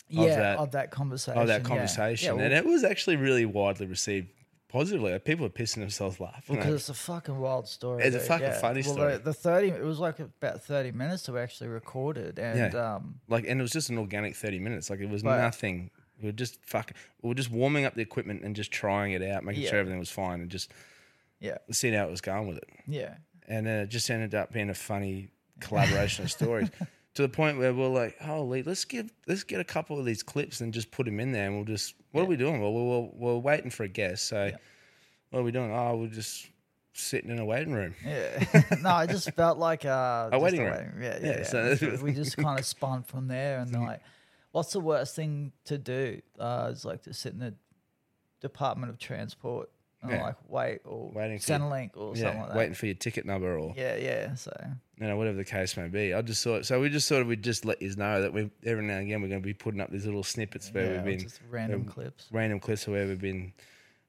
Yeah, 0.08 0.36
that- 0.36 0.60
of 0.60 0.70
that 0.74 0.92
conversation. 0.92 1.42
of 1.42 1.48
that 1.48 1.64
yeah. 1.64 1.68
conversation, 1.68 2.28
Yeah, 2.28 2.34
well, 2.34 2.46
and 2.46 2.54
it 2.54 2.64
was 2.64 2.84
actually 2.84 3.16
really 3.16 3.44
widely 3.48 3.88
received 3.88 4.28
positively. 4.74 5.12
Like, 5.14 5.24
people 5.24 5.46
are 5.46 5.50
pissing 5.50 5.76
themselves 5.76 6.20
laughing. 6.20 6.58
Because 6.58 6.74
it's 6.74 6.90
a 6.90 6.94
fucking 6.94 7.40
wild 7.40 7.68
story. 7.70 8.04
It's 8.04 8.16
a 8.16 8.20
fucking 8.20 8.48
yeah. 8.48 8.60
funny 8.60 8.82
well, 8.82 8.94
story. 8.94 9.14
The, 9.14 9.20
the 9.20 9.34
thirty, 9.34 9.70
it 9.70 9.84
was 9.84 10.00
like 10.00 10.20
about 10.20 10.62
thirty 10.64 10.92
minutes 10.92 11.24
that 11.24 11.34
we 11.34 11.40
actually 11.40 11.70
recorded, 11.70 12.40
and 12.40 12.76
um, 12.76 13.20
like, 13.30 13.46
and 13.48 13.60
it 13.60 13.64
was 13.64 13.72
just 13.72 13.90
an 13.90 13.98
organic 13.98 14.36
thirty 14.36 14.60
minutes. 14.60 14.90
Like 14.90 15.00
it 15.00 15.10
was 15.10 15.24
Right. 15.24 15.40
nothing. 15.40 15.92
We 16.20 16.28
were 16.28 16.34
just 16.34 16.66
fucking. 16.66 16.98
We 17.22 17.30
were 17.30 17.36
just 17.36 17.52
warming 17.52 17.86
up 17.86 17.94
the 17.96 18.02
equipment 18.02 18.44
and 18.44 18.56
just 18.56 18.72
trying 18.72 19.14
it 19.14 19.22
out, 19.22 19.44
making 19.46 19.64
Yeah. 19.64 19.70
sure 19.70 19.80
everything 19.80 20.00
was 20.00 20.12
fine, 20.12 20.42
and 20.42 20.50
just 20.50 20.72
yeah, 21.40 21.60
seeing 21.72 21.94
how 21.94 22.06
it 22.06 22.12
was 22.12 22.22
going 22.22 22.48
with 22.48 22.58
it. 22.58 22.70
yeah, 22.88 23.16
And 23.48 23.68
then 23.68 23.82
it 23.82 23.88
just 23.90 24.10
ended 24.10 24.34
up 24.34 24.52
being 24.52 24.70
a 24.70 24.74
funny 24.74 25.30
collaboration 25.60 26.26
of 26.26 26.32
stories. 26.32 26.70
To 27.16 27.22
the 27.22 27.30
point 27.30 27.60
where 27.60 27.74
we're 27.74 27.88
like, 27.90 28.18
"Holy, 28.20 28.64
let's 28.64 28.86
give, 28.86 29.12
let's 29.28 29.44
get 29.44 29.60
a 29.60 29.64
couple 29.64 30.00
of 30.00 30.06
these 30.06 30.24
clips 30.24 30.62
and 30.62 30.74
just 30.74 30.90
put 30.90 31.06
them 31.06 31.20
in 31.20 31.32
there, 31.32 31.46
and 31.46 31.56
we'll 31.56 31.66
just, 31.66 31.94
what 32.12 32.24
are 32.24 32.26
we 32.26 32.36
doing? 32.38 32.60
Well, 32.60 32.74
we're, 32.74 32.84
we're, 33.02 33.10
we're 33.34 33.38
waiting 33.38 33.70
for 33.70 33.84
a 33.84 33.88
guest, 33.88 34.26
so 34.28 34.46
Yeah. 34.46 34.58
what 35.30 35.40
are 35.40 35.44
we 35.44 35.52
doing? 35.52 35.72
Oh, 35.72 35.96
we're 35.98 36.08
just 36.08 36.48
sitting 36.94 37.30
in 37.30 37.38
a 37.40 37.46
waiting 37.46 37.72
room. 37.74 37.94
yeah. 38.04 38.44
no, 38.82 38.90
I 38.90 39.06
just 39.06 39.30
felt 39.32 39.60
like 39.60 39.86
uh, 39.86 40.32
just 40.32 40.42
waiting 40.42 40.62
room. 40.64 40.94
Yeah, 41.02 41.20
Yeah, 41.22 41.26
yeah. 41.28 41.38
yeah. 41.54 41.76
so- 41.76 41.98
we 42.02 42.14
just 42.14 42.36
kind 42.38 42.58
of 42.60 42.66
spun 42.66 43.04
from 43.04 43.28
there, 43.28 43.60
and 43.60 43.72
like, 43.74 44.02
what's 44.52 44.74
the 44.74 44.80
worst 44.80 45.16
thing 45.16 45.52
to 45.66 45.78
do? 45.78 46.20
Uh, 46.40 46.70
is 46.74 46.84
like 46.84 47.04
to 47.04 47.14
sit 47.14 47.34
in 47.34 47.40
the 47.40 47.54
Department 48.42 48.90
of 48.92 48.98
Transport 48.98 49.70
Yeah. 50.10 50.24
like 50.24 50.36
wait 50.50 50.80
or 50.86 51.12
Waiting 51.14 51.40
for- 51.40 51.52
Centrelink 51.54 51.92
or 51.96 52.16
something 52.16 52.24
Yeah, 52.36 52.40
like 52.42 52.48
that. 52.50 52.58
waiting 52.58 52.74
for 52.76 52.86
your 52.88 52.96
ticket 52.96 53.26
number 53.26 53.58
or 53.58 53.74
Yeah, 53.78 53.96
yeah. 53.96 54.36
So 54.36 54.52
you 55.00 55.08
know 55.08 55.16
whatever 55.18 55.38
the 55.38 55.46
case 55.46 55.76
may 55.78 55.88
be. 55.88 56.14
I 56.14 56.22
just 56.22 56.44
thought 56.44 56.66
so. 56.66 56.80
We 56.80 56.90
just 56.90 57.08
thought 57.10 57.26
we'd 57.26 57.44
just 57.44 57.66
let 57.66 57.82
you 57.82 57.96
know 57.96 58.22
that 58.22 58.34
we 58.34 58.50
every 58.66 58.84
now 58.84 58.96
and 58.98 59.04
again 59.08 59.22
we're 59.22 59.28
going 59.30 59.42
to 59.42 59.46
be 59.46 59.54
putting 59.54 59.80
up 59.82 59.92
these 59.92 60.06
little 60.06 60.24
snippets 60.24 60.74
where 60.74 60.86
yeah, 60.86 60.92
we've 60.98 61.06
been 61.06 61.20
just 61.20 61.40
random 61.50 61.82
um, 61.82 61.88
clips. 61.88 62.28
random 62.32 62.60
clips 62.60 62.86
of 62.88 62.94
where 62.94 63.06
we've 63.08 63.22
been 63.22 63.54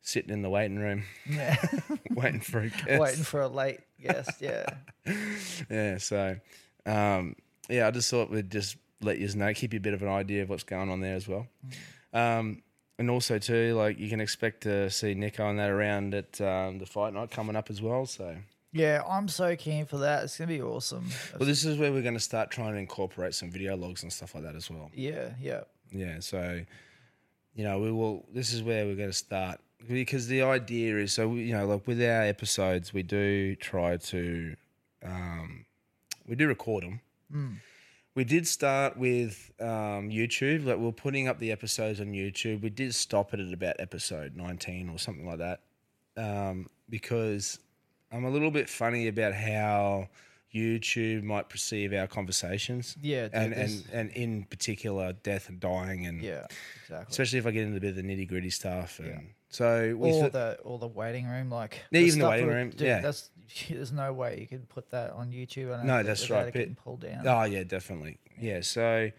sitting 0.03 0.31
in 0.31 0.43
the 0.43 0.51
waiting 0.51 0.79
room 0.79 1.03
Yeah, 1.29 1.57
waiting 2.11 2.41
for 2.41 2.61
a 2.61 2.69
guest. 2.69 3.01
waiting 3.01 3.25
for 3.25 3.41
a 3.41 3.49
late 3.49 3.81
guest. 4.03 4.41
Yeah, 4.41 4.67
yeah. 5.71 5.99
So 5.99 6.37
um, 6.87 7.37
yeah, 7.69 7.87
I 7.87 7.91
just 7.91 8.11
thought 8.11 8.31
we'd 8.31 8.51
just 8.51 8.77
let 9.01 9.19
you 9.19 9.29
know, 9.35 9.53
keep 9.55 9.73
you 9.73 9.79
a 9.79 9.81
bit 9.83 9.95
of 9.95 10.03
an 10.03 10.09
idea 10.09 10.43
of 10.43 10.49
what's 10.51 10.63
going 10.65 10.91
on 10.91 11.01
there 11.01 11.15
as 11.17 11.27
well. 11.29 11.47
Um, 12.13 12.63
and 12.99 13.11
also 13.11 13.39
too, 13.39 13.75
like 13.75 13.99
you 13.99 14.09
can 14.09 14.21
expect 14.21 14.63
to 14.63 14.91
see 14.91 15.15
Nicko 15.15 15.49
and 15.49 15.59
that 15.59 15.71
around 15.71 16.15
at 16.15 16.41
um, 16.41 16.79
the 16.79 16.87
fight 16.87 17.13
night 17.13 17.31
coming 17.31 17.57
up 17.57 17.71
as 17.71 17.83
well. 17.83 18.07
So. 18.07 18.37
yeah. 18.73 19.03
I'm 19.09 19.29
so 19.29 19.55
keen 19.57 19.87
for 19.87 19.99
that. 19.99 20.25
It's 20.25 20.39
gonna 20.39 20.49
be 20.49 20.63
awesome. 20.63 21.07
Well, 21.39 21.47
this 21.47 21.65
is 21.65 21.79
where 21.79 21.93
we're 21.93 22.03
going 22.03 22.15
to 22.15 22.21
start 22.21 22.51
trying 22.51 22.73
to 22.75 22.79
incorporate 22.79 23.35
some 23.35 23.51
video 23.51 23.77
logs 23.77 24.03
and 24.03 24.13
stuff 24.13 24.35
like 24.35 24.45
that 24.45 24.55
as 24.55 24.71
well. 24.71 24.91
yeah, 24.95 25.31
yeah, 25.41 25.63
Yeah, 25.91 26.21
so 26.21 26.65
you 27.55 27.65
know, 27.65 27.79
we 27.79 27.91
will. 27.93 28.25
This 28.33 28.53
is 28.53 28.63
where 28.63 28.85
we're 28.85 28.97
going 28.97 29.11
to 29.11 29.17
start 29.17 29.61
because 29.89 30.27
the 30.27 30.43
idea 30.43 30.97
is 30.99 31.13
so 31.13 31.29
we, 31.29 31.45
you 31.45 31.53
know, 31.53 31.67
like 31.67 31.87
with 31.87 32.01
our 32.03 32.23
episodes, 32.23 32.93
we 32.93 33.03
do 33.03 33.55
try 33.57 33.97
to 33.97 34.57
um, 35.05 35.65
we 36.27 36.35
do 36.37 36.49
record 36.49 36.85
them. 36.85 37.01
We 38.15 38.23
did 38.23 38.47
start 38.47 38.97
with 38.97 39.51
um, 39.61 40.09
YouTube, 40.09 40.67
like 40.67 40.77
we 40.77 40.85
we're 40.85 40.93
putting 40.93 41.27
up 41.27 41.41
the 41.41 41.51
episodes 41.51 42.01
on 42.01 42.13
YouTube. 42.13 42.63
We 42.63 42.71
did 42.71 42.95
stop 42.95 43.35
it 43.35 43.41
at 43.41 43.53
about 43.53 43.77
episode 43.81 44.37
nineteen 44.37 44.89
or 44.89 44.99
something 44.99 45.27
like 45.27 45.39
that 45.39 45.61
um, 46.17 46.69
because 46.89 47.59
I'm 48.13 48.25
a 48.25 48.31
little 48.31 48.53
bit 48.53 48.69
funny 48.69 49.09
about 49.09 49.35
how 49.35 50.09
YouTube 50.55 51.23
might 51.25 51.49
perceive 51.49 51.93
our 51.93 52.07
conversations 52.07 52.97
yeah. 53.03 53.29
and, 53.33 53.53
and 53.53 53.85
and 53.93 54.11
in 54.13 54.45
particular 54.45 55.13
death 55.13 55.49
and 55.49 55.59
dying 55.61 56.07
and 56.07 56.23
yeah, 56.23 56.47
exactly. 56.85 57.07
especially 57.11 57.39
if 57.41 57.47
I 57.47 57.51
get 57.51 57.65
into 57.65 57.77
a 57.77 57.81
bit 57.81 57.91
of 57.91 57.97
the 57.97 58.03
nitty 58.03 58.29
gritty 58.29 58.51
stuff 58.51 59.01
and 59.01 59.31
so 59.49 59.95
we 59.99 60.11
or 60.11 60.23
thought- 60.23 60.33
the 60.33 60.59
or 60.65 60.79
the 60.79 60.87
waiting 60.89 61.27
room, 61.29 61.51
like 61.51 61.81
Yeah, 61.91 62.01
the 62.01 62.07
even 62.07 62.19
the 62.21 62.29
waiting 62.29 62.49
room, 62.49 62.71
Dude, 62.71 62.81
yeah. 62.83 63.01
that's 63.01 63.31
there's 63.71 63.93
no 63.93 64.13
way 64.13 64.39
you 64.41 64.47
could 64.47 64.69
put 64.69 64.91
that 64.91 65.11
on 65.13 65.31
YouTube. 65.31 65.85
No, 65.85 66.03
that's 66.03 66.31
right, 66.31 66.47
It 66.49 66.55
getting 66.55 66.75
pulled 66.77 67.01
down. 67.01 67.27
oh 67.27 67.45
yeah 67.45 67.65
definitely 67.65 68.19
yeah 68.41 68.61
so 68.61 69.11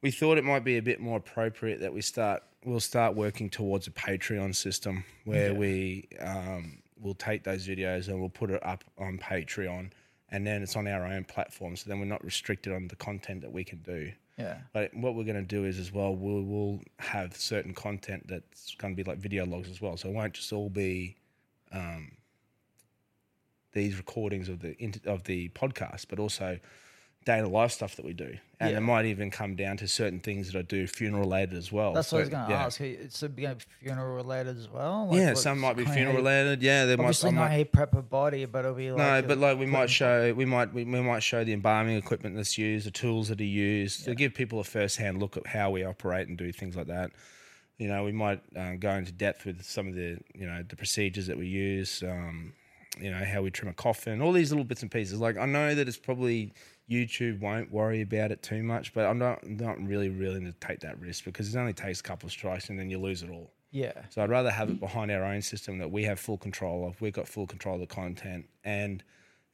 we 0.00 0.10
thought 0.10 0.38
it 0.38 0.44
might 0.44 0.64
be 0.64 0.78
a 0.78 0.82
bit 0.82 1.00
more 1.00 1.16
appropriate 1.18 1.80
that 1.80 1.92
we 1.92 2.02
start 2.02 2.42
we'll 2.64 2.80
start 2.80 3.16
working 3.16 3.50
towards 3.50 3.88
a 3.88 3.90
Patreon 3.90 4.54
system 4.54 5.04
where 5.24 5.50
Okay. 5.50 5.58
we 5.58 6.08
um, 6.20 6.78
will 7.00 7.14
take 7.14 7.42
those 7.42 7.66
videos 7.66 8.06
and 8.08 8.20
we'll 8.20 8.28
put 8.28 8.50
it 8.50 8.64
up 8.64 8.84
on 8.98 9.18
Patreon 9.18 9.90
and 10.32 10.46
then 10.46 10.62
it's 10.62 10.74
on 10.74 10.88
our 10.88 11.06
own 11.06 11.24
platform 11.24 11.76
so 11.76 11.88
then 11.88 12.00
we're 12.00 12.06
not 12.06 12.24
restricted 12.24 12.72
on 12.72 12.88
the 12.88 12.96
content 12.96 13.42
that 13.42 13.52
we 13.52 13.62
can 13.62 13.78
do. 13.82 14.10
Yeah, 14.38 14.56
But 14.72 14.94
what 14.94 15.14
we're 15.14 15.24
going 15.24 15.36
to 15.36 15.42
do 15.42 15.66
is 15.66 15.78
as 15.78 15.92
well, 15.92 16.16
we'll, 16.16 16.42
we'll 16.42 16.80
have 16.98 17.36
certain 17.36 17.74
content 17.74 18.26
that's 18.26 18.74
going 18.76 18.96
to 18.96 19.04
be 19.04 19.08
like 19.08 19.18
video 19.18 19.44
logs 19.44 19.68
as 19.68 19.82
well. 19.82 19.98
So 19.98 20.08
it 20.08 20.14
won't 20.14 20.32
just 20.32 20.50
all 20.54 20.70
be 20.70 21.16
um, 21.70 22.12
these 23.72 23.98
recordings 23.98 24.48
of 24.48 24.60
the 24.60 24.74
of 25.04 25.24
the 25.24 25.50
podcast, 25.50 26.06
but 26.08 26.18
also 26.18 26.58
day 27.24 27.40
to 27.40 27.48
life 27.48 27.72
stuff 27.72 27.96
that 27.96 28.04
we 28.04 28.12
do, 28.12 28.36
and 28.60 28.70
Yeah. 28.70 28.76
it 28.76 28.80
might 28.80 29.06
even 29.06 29.30
come 29.30 29.54
down 29.54 29.76
to 29.78 29.88
certain 29.88 30.20
things 30.20 30.52
that 30.52 30.58
I 30.58 30.62
do 30.62 30.86
funeral 30.86 31.22
related 31.22 31.56
as 31.56 31.70
well. 31.70 31.92
That's 31.92 32.10
what 32.12 32.18
I 32.18 32.20
was 32.22 32.28
going 32.30 32.46
to 32.46 32.52
yeah. 32.52 32.64
ask. 32.64 32.80
It's 32.80 33.22
a 33.22 33.28
funeral 33.80 34.14
related 34.14 34.58
as 34.58 34.68
well. 34.68 35.08
Like 35.08 35.18
yeah, 35.18 35.34
some 35.34 35.58
might 35.58 35.76
be 35.76 35.84
funeral 35.84 36.16
related. 36.16 36.62
Yeah, 36.62 36.86
there 36.86 36.96
might. 36.96 37.04
Obviously 37.04 37.32
not 37.32 37.40
might 37.42 37.50
how 37.50 37.56
you 37.56 37.64
prep 37.64 37.94
a 37.94 38.02
body, 38.02 38.44
but 38.44 38.60
it'll 38.60 38.74
be 38.74 38.90
like 38.90 38.98
no, 38.98 39.22
but 39.28 39.38
like 39.38 39.58
we 39.58 39.66
might 39.66 39.90
show, 39.90 40.32
we 40.34 40.44
might 40.44 40.72
we, 40.72 40.84
we 40.84 41.00
might 41.00 41.22
show 41.22 41.44
the 41.44 41.52
embalming 41.52 41.96
equipment 41.96 42.36
that's 42.36 42.58
used, 42.58 42.86
the 42.86 42.90
tools 42.90 43.28
that 43.28 43.40
are 43.40 43.44
used, 43.44 44.04
to 44.04 44.14
give 44.14 44.34
people 44.34 44.60
a 44.60 44.64
first 44.64 44.96
hand 44.96 45.20
look 45.20 45.36
at 45.36 45.46
how 45.46 45.70
we 45.70 45.84
operate 45.84 46.28
and 46.28 46.36
do 46.36 46.52
things 46.52 46.76
like 46.76 46.86
that. 46.86 47.12
You 47.78 47.88
know, 47.88 48.04
we 48.04 48.12
might 48.12 48.40
um, 48.56 48.78
go 48.78 48.90
into 48.92 49.12
depth 49.12 49.44
with 49.44 49.64
some 49.64 49.88
of 49.88 49.94
the 49.94 50.18
you 50.34 50.46
know 50.46 50.62
the 50.68 50.76
procedures 50.76 51.26
that 51.26 51.38
we 51.38 51.46
use. 51.46 52.02
Um, 52.02 52.54
you 53.00 53.10
know 53.10 53.24
how 53.24 53.42
we 53.42 53.50
trim 53.50 53.70
a 53.70 53.74
coffin, 53.74 54.20
all 54.20 54.32
these 54.32 54.50
little 54.50 54.64
bits 54.64 54.82
and 54.82 54.90
pieces. 54.90 55.18
Like 55.18 55.38
I 55.38 55.46
know 55.46 55.74
that 55.74 55.88
it's 55.88 55.96
probably 55.96 56.52
YouTube 56.90 57.40
won't 57.40 57.72
worry 57.72 58.02
about 58.02 58.30
it 58.32 58.42
too 58.42 58.62
much, 58.62 58.92
but 58.92 59.06
I'm 59.06 59.18
not 59.18 59.46
not 59.48 59.80
really 59.82 60.10
willing 60.10 60.44
to 60.44 60.52
take 60.66 60.80
that 60.80 60.98
risk 61.00 61.24
because 61.24 61.54
it 61.54 61.58
only 61.58 61.72
takes 61.72 62.00
a 62.00 62.02
couple 62.02 62.26
of 62.26 62.32
strikes 62.32 62.68
and 62.68 62.78
then 62.78 62.90
you 62.90 62.98
lose 62.98 63.22
it 63.22 63.30
all. 63.30 63.52
Yeah, 63.70 63.92
So 64.10 64.22
I'd 64.22 64.28
rather 64.28 64.50
have 64.50 64.68
it 64.68 64.78
behind 64.80 65.10
our 65.10 65.24
own 65.24 65.40
system 65.40 65.78
that 65.78 65.90
we 65.90 66.04
have 66.04 66.20
full 66.20 66.36
control 66.36 66.86
of. 66.86 67.00
We've 67.00 67.12
got 67.12 67.26
full 67.26 67.46
control 67.46 67.76
of 67.76 67.80
the 67.80 67.86
content, 67.86 68.46
and 68.64 69.02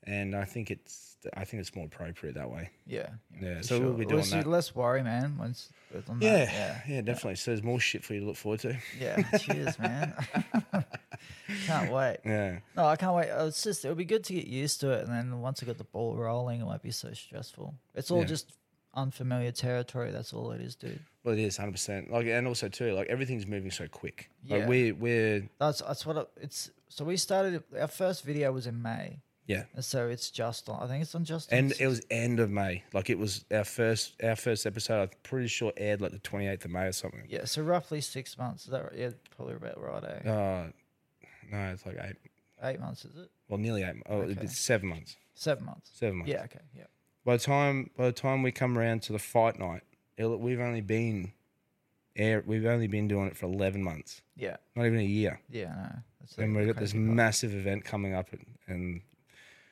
and 0.05 0.35
I 0.35 0.45
think 0.45 0.71
it's 0.71 1.17
I 1.37 1.45
think 1.45 1.61
it's 1.61 1.75
more 1.75 1.87
appropriate 1.87 2.35
that 2.37 2.51
way. 2.51 2.71
yeah, 2.87 3.09
Yeah, 3.41 3.61
so 3.61 3.81
we'll 3.81 3.93
be 3.95 4.05
doing 4.07 4.19
Less, 4.21 4.31
that. 4.31 4.47
less 4.47 4.75
worry, 4.75 5.03
man. 5.03 5.37
Once. 5.37 5.71
Yeah, 6.21 6.45
yeah, 6.45 6.81
yeah, 6.87 7.01
definitely. 7.01 7.35
So 7.37 7.51
there's 7.51 7.63
more 7.63 7.81
shit 7.81 8.05
for 8.05 8.15
you 8.15 8.21
to 8.21 8.27
look 8.27 8.37
forward 8.37 8.61
to. 8.61 8.77
yeah. 9.01 9.23
Cheers, 9.39 9.79
man. 9.79 10.15
can't 11.67 11.91
wait. 11.93 12.19
Yeah, 12.25 12.59
No, 12.77 12.87
I 12.87 12.97
can't 12.97 13.15
wait. 13.15 13.29
It's 13.31 13.63
just 13.63 13.85
it'll 13.85 13.97
be 13.97 14.05
good 14.05 14.25
to 14.25 14.35
get 14.35 14.47
used 14.47 14.81
to 14.81 14.91
it, 14.91 15.05
and 15.05 15.13
then 15.13 15.41
once 15.41 15.63
I 15.63 15.67
get 15.67 15.79
the 15.79 15.85
ball 15.85 16.17
rolling, 16.17 16.61
it 16.61 16.65
won't 16.65 16.83
be 16.83 16.91
so 16.91 17.13
stressful. 17.13 17.75
It's 17.95 18.11
all 18.11 18.21
Yeah. 18.21 18.27
just 18.27 18.53
unfamiliar 18.95 19.51
territory. 19.53 20.11
That's 20.11 20.33
all 20.33 20.53
it 20.53 20.61
is, 20.61 20.75
dude. 20.75 21.01
well, 21.25 21.35
it 21.35 21.41
is 21.41 21.57
hundred 21.57 21.73
percent. 21.73 22.11
Like, 22.11 22.27
and 22.27 22.47
also 22.47 22.69
too, 22.69 22.93
like 22.93 23.09
everything's 23.09 23.47
moving 23.47 23.71
so 23.71 23.89
quick. 23.89 24.31
Like 24.49 24.61
Yeah. 24.61 24.69
we 24.69 24.93
we're 24.93 25.49
That's 25.59 25.81
that's 25.83 26.07
what 26.07 26.17
it, 26.17 26.29
it's. 26.41 26.71
So 26.89 27.05
we 27.05 27.17
started. 27.17 27.63
Our 27.79 27.89
first 27.89 28.25
video 28.25 28.53
was 28.53 28.67
in 28.67 28.81
May, 28.81 29.19
yeah, 29.49 29.65
and 29.75 29.85
so 29.85 30.09
it's 30.09 30.31
just 30.31 30.69
on. 30.69 30.81
I 30.81 30.87
think 30.87 31.03
it's 31.03 31.15
on 31.17 31.25
just. 31.25 31.51
and 31.53 31.73
it 31.81 31.87
was 31.89 32.01
end 32.11 32.39
of 32.39 32.51
May. 32.51 32.85
Like 32.93 33.11
it 33.11 33.19
was 33.19 33.45
our 33.53 33.65
first 33.65 34.15
our 34.23 34.37
first 34.37 34.65
episode. 34.67 35.03
I'm 35.03 35.11
pretty 35.25 35.49
sure 35.49 35.73
aired 35.77 36.01
like 36.01 36.13
the 36.13 36.19
28th 36.21 36.67
of 36.67 36.71
May 36.71 36.87
or 36.87 36.93
something. 36.93 37.25
yeah, 37.29 37.45
so 37.47 37.63
roughly 37.63 38.01
six 38.01 38.39
months. 38.39 38.65
Is 38.67 38.71
that 38.71 38.85
right? 38.85 38.93
Yeah, 38.97 39.11
probably 39.37 39.55
about 39.57 39.81
right. 39.83 40.05
Eh? 40.25 40.31
Uh, 40.31 40.67
no, 41.51 41.59
it's 41.73 41.85
like 41.85 41.97
eight. 42.01 42.17
Eight 42.63 42.79
months, 42.79 43.05
is 43.05 43.17
it? 43.17 43.31
Well, 43.49 43.59
nearly 43.59 43.83
eight. 43.83 43.97
Oh, 44.09 44.19
Okay. 44.19 44.37
it's 44.43 44.59
seven 44.59 44.89
months. 44.91 45.17
Seven 45.35 45.65
months. 45.65 45.91
Seven 45.95 46.19
months. 46.19 46.31
Yeah. 46.31 46.43
Okay. 46.45 46.61
Yeah. 46.77 46.85
By 47.25 47.37
the 47.37 47.43
time 47.43 47.91
by 47.97 48.07
the 48.07 48.13
time 48.13 48.43
we 48.43 48.53
come 48.53 48.77
around 48.79 49.03
to 49.03 49.13
the 49.13 49.19
fight 49.19 49.59
night, 49.59 49.83
it'll- 50.17 50.37
we've 50.39 50.61
only 50.61 50.81
been 50.83 51.33
air. 52.17 52.43
We've 52.47 52.67
only 52.67 52.87
been 52.89 53.09
doing 53.09 53.29
it 53.29 53.37
for 53.37 53.47
eleven 53.47 53.83
months, 53.83 54.21
Yeah. 54.37 54.57
not 54.77 54.87
even 54.87 54.99
a 54.99 55.03
year. 55.05 55.41
Yeah. 55.49 55.75
No. 55.75 55.97
That's 56.21 56.37
And 56.39 56.55
we've 56.57 56.67
got 56.67 56.77
this 56.77 56.93
part. 56.93 57.03
massive 57.05 57.55
event 57.55 57.85
coming 57.85 58.13
up, 58.15 58.33
and, 58.33 58.45
and 58.67 59.01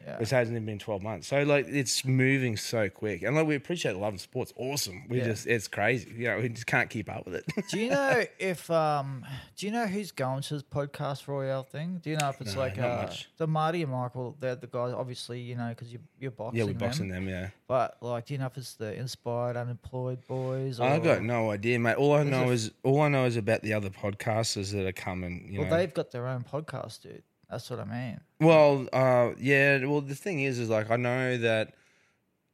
Yeah. 0.06 0.18
which 0.18 0.30
hasn't 0.30 0.54
even 0.54 0.66
been 0.66 0.78
twelve 0.78 1.02
months. 1.02 1.26
So 1.26 1.42
like 1.42 1.66
it's 1.68 2.04
moving 2.04 2.56
so 2.56 2.88
quick, 2.88 3.22
and 3.22 3.34
like 3.34 3.46
we 3.46 3.56
appreciate 3.56 3.96
love 3.96 4.12
and 4.12 4.20
sports. 4.20 4.52
Awesome. 4.56 5.02
We 5.08 5.18
Yeah. 5.18 5.24
just 5.24 5.46
it's 5.48 5.66
crazy. 5.66 6.10
You 6.16 6.28
know, 6.28 6.38
we 6.38 6.48
just 6.48 6.66
can't 6.66 6.88
keep 6.88 7.10
up 7.10 7.24
with 7.26 7.34
it. 7.34 7.44
Do 7.72 7.80
you 7.80 7.90
know 7.90 8.24
if 8.38 8.70
um 8.70 9.24
do 9.56 9.66
you 9.66 9.72
know 9.72 9.86
who's 9.86 10.12
going 10.12 10.42
to 10.42 10.54
this 10.54 10.62
podcast 10.62 11.26
Royale 11.26 11.64
thing? 11.64 12.00
Do 12.02 12.10
you 12.10 12.16
know 12.18 12.28
if 12.28 12.40
it's 12.40 12.54
No, 12.54 12.60
like 12.60 12.78
uh, 12.78 13.02
much. 13.02 13.28
the 13.36 13.46
Marty 13.48 13.82
and 13.82 13.90
Michael? 13.90 14.36
They're 14.38 14.54
the 14.54 14.66
guys, 14.68 14.92
obviously, 14.92 15.40
you 15.40 15.56
know, 15.56 15.70
because 15.70 15.92
you 15.92 15.98
you're 16.20 16.30
boxing. 16.30 16.58
yeah, 16.58 16.64
we're 16.64 16.74
boxing 16.74 17.08
them. 17.08 17.24
them. 17.26 17.34
Yeah. 17.34 17.48
But 17.66 17.96
like, 18.00 18.26
do 18.26 18.34
you 18.34 18.38
know 18.38 18.46
if 18.46 18.56
it's 18.56 18.74
the 18.74 18.94
inspired 18.94 19.56
unemployed 19.56 20.24
boys? 20.28 20.78
Or, 20.78 20.88
I 20.88 20.98
got 21.00 21.22
no 21.22 21.50
idea, 21.50 21.78
mate. 21.80 21.96
All 21.96 22.12
I 22.14 22.22
know 22.22 22.50
is 22.50 22.70
all 22.84 23.00
I 23.00 23.08
know 23.08 23.24
is 23.24 23.36
about 23.36 23.62
the 23.62 23.72
other 23.72 23.90
podcasters 23.90 24.70
that 24.72 24.86
are 24.86 24.92
coming. 24.92 25.48
You 25.50 25.60
Well, 25.60 25.70
know, 25.70 25.76
they've 25.78 25.92
got 25.92 26.12
their 26.12 26.28
own 26.28 26.44
podcast, 26.44 27.02
dude. 27.02 27.22
That's 27.50 27.70
what 27.70 27.80
I 27.80 27.84
mean. 27.84 28.20
Well, 28.40 28.88
uh, 28.92 29.30
yeah. 29.38 29.84
Well, 29.84 30.00
the 30.00 30.14
thing 30.14 30.40
is, 30.40 30.58
is 30.58 30.68
like 30.68 30.90
I 30.90 30.96
know 30.96 31.36
that. 31.38 31.72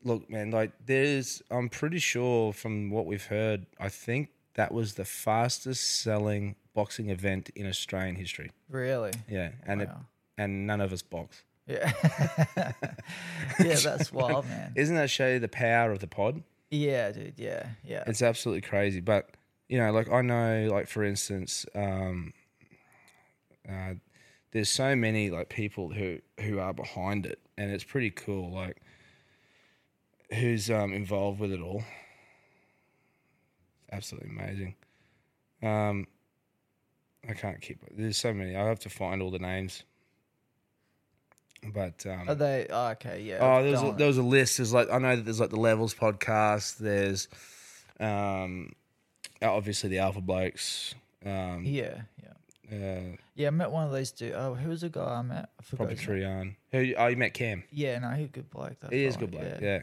Look, 0.05 0.29
man, 0.29 0.51
like 0.51 0.73
there's. 0.85 1.43
I'm 1.51 1.69
pretty 1.69 2.01
sure 2.01 2.53
from 2.53 2.91
what 2.91 3.07
we've 3.07 3.25
heard. 3.25 3.67
I 3.79 3.89
think 3.89 4.31
that 4.55 4.73
was 4.73 4.95
the 4.95 5.05
fastest 5.05 6.01
selling 6.03 6.57
boxing 6.75 7.11
event 7.11 7.51
in 7.55 7.67
Australian 7.69 8.17
history. 8.17 8.51
Really? 8.69 9.13
Yeah, 9.29 9.51
and 9.65 9.83
it, 9.83 9.91
and 10.37 10.67
none 10.67 10.81
of 10.81 10.93
us 10.93 11.03
box. 11.03 11.45
Yeah. 11.67 11.93
yeah, 13.61 13.77
that's 13.77 14.13
wild, 14.13 14.47
man. 14.47 14.73
Isn't 14.77 14.97
that 14.97 15.11
show 15.11 15.29
you 15.29 15.39
the 15.39 15.49
power 15.49 15.93
of 15.93 16.01
the 16.01 16.07
pod? 16.07 16.43
Yeah, 16.71 17.13
dude. 17.13 17.35
Yeah, 17.37 17.69
yeah. 17.85 18.05
It's 18.07 18.23
absolutely 18.23 18.63
crazy. 18.63 19.01
But 19.01 19.31
you 19.69 19.79
know, 19.79 19.93
like 19.93 20.11
I 20.11 20.23
know, 20.23 20.69
like 20.71 20.89
for 20.89 21.05
instance, 21.05 21.67
um, 21.75 22.33
uh, 23.69 23.95
there's 24.53 24.69
so 24.69 24.95
many 24.95 25.31
like 25.31 25.49
people 25.49 25.91
who 25.91 26.19
who 26.41 26.59
are 26.59 26.73
behind 26.73 27.27
it, 27.27 27.41
and 27.59 27.71
it's 27.71 27.85
pretty 27.85 28.11
cool. 28.11 28.51
Like 28.51 28.81
who's 30.33 30.71
um, 30.71 30.93
involved 30.93 31.41
with 31.41 31.53
it 31.53 31.61
all. 31.61 31.83
Absolutely 33.91 34.31
amazing. 34.31 34.75
Um, 35.63 36.07
I 37.29 37.35
can't 37.35 37.61
keep. 37.61 37.79
There's 37.97 38.17
so 38.17 38.33
many. 38.33 38.57
I 38.57 38.65
have 38.67 38.81
to 38.81 38.91
find 38.91 39.23
all 39.23 39.31
the 39.31 39.39
names. 39.39 39.85
But 41.73 42.05
um, 42.07 42.29
Are 42.29 42.35
they? 42.35 42.67
Oh, 42.69 42.89
okay, 42.89 43.23
yeah. 43.23 43.39
Oh, 43.41 43.63
there 43.63 43.73
was 43.73 43.83
a, 43.83 43.95
there 43.97 44.07
was 44.09 44.19
a 44.19 44.23
list. 44.23 44.57
There's 44.57 44.73
like 44.73 44.91
I 44.91 44.99
know 44.99 45.15
that 45.15 45.25
there's 45.25 45.39
like 45.39 45.51
the 45.51 45.61
Levels 45.61 45.95
podcast. 45.95 46.79
There's, 46.79 47.29
um, 48.01 48.73
obviously 49.41 49.91
the 49.91 49.99
Alpha 49.99 50.21
Blokes. 50.21 50.95
Um, 51.25 51.63
yeah, 51.65 52.03
yeah. 52.21 52.33
Uh, 52.71 53.17
Yeah, 53.35 53.49
I 53.49 53.51
met 53.51 53.71
one 53.71 53.87
of 53.87 53.95
these 53.95 54.11
two. 54.13 54.33
Oh, 54.35 54.55
who 54.55 54.69
was 54.71 54.83
the 54.83 54.89
guy 54.89 55.03
I 55.19 55.23
met? 55.23 55.49
I 55.59 55.63
forgot. 55.63 55.77
probably 55.89 55.97
his 55.97 56.09
name. 56.09 56.19
Trion. 56.19 56.57
Who? 56.73 56.95
Oh, 56.97 57.07
you 57.09 57.17
met 57.17 57.35
Cam. 57.35 57.65
Yeah, 57.73 57.99
no, 57.99 58.11
he's 58.11 58.27
a 58.27 58.31
good 58.31 58.51
bloke. 58.51 58.79
That 58.81 58.93
He 58.93 59.05
is 59.05 59.17
a 59.17 59.19
fella, 59.19 59.31
good 59.31 59.41
bloke, 59.41 59.61
yeah. 59.61 59.83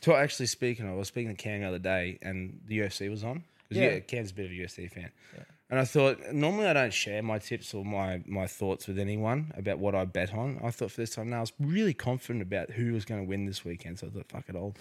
So 0.00 0.14
actually, 0.14 0.46
speaking 0.46 0.86
of, 0.86 0.92
I 0.92 0.96
was 0.96 1.08
speaking 1.08 1.34
to 1.34 1.42
Cam 1.42 1.60
the 1.62 1.66
other 1.68 1.78
day, 1.78 2.18
and 2.22 2.60
the 2.66 2.78
UFC 2.80 3.08
was 3.10 3.24
on. 3.24 3.44
'Cause, 3.68 3.78
Yeah. 3.78 3.90
yeah, 3.94 3.98
Cam's 4.00 4.30
a 4.30 4.34
bit 4.34 4.46
of 4.46 4.52
a 4.52 4.54
UFC 4.54 4.86
fan. 4.88 5.10
Yeah. 5.36 5.42
And 5.70 5.78
I 5.78 5.84
thought 5.84 6.32
normally 6.32 6.66
I 6.66 6.72
don't 6.72 6.94
share 6.94 7.22
my 7.22 7.38
tips 7.38 7.74
or 7.74 7.84
my 7.84 8.22
my 8.24 8.46
thoughts 8.46 8.86
with 8.86 8.98
anyone 8.98 9.52
about 9.54 9.78
what 9.78 9.94
I 9.94 10.06
bet 10.06 10.32
on. 10.32 10.58
I 10.64 10.70
thought 10.70 10.92
for 10.92 11.00
this 11.02 11.10
time 11.14 11.28
now 11.28 11.38
I 11.38 11.40
was 11.40 11.52
really 11.60 11.92
confident 11.92 12.40
about 12.42 12.70
who 12.70 12.94
was 12.94 13.04
going 13.04 13.20
to 13.22 13.28
win 13.28 13.44
this 13.44 13.66
weekend. 13.66 13.98
So 13.98 14.06
I 14.06 14.10
thought, 14.10 14.28
fuck 14.28 14.48
it, 14.48 14.56
I'll 14.56 14.74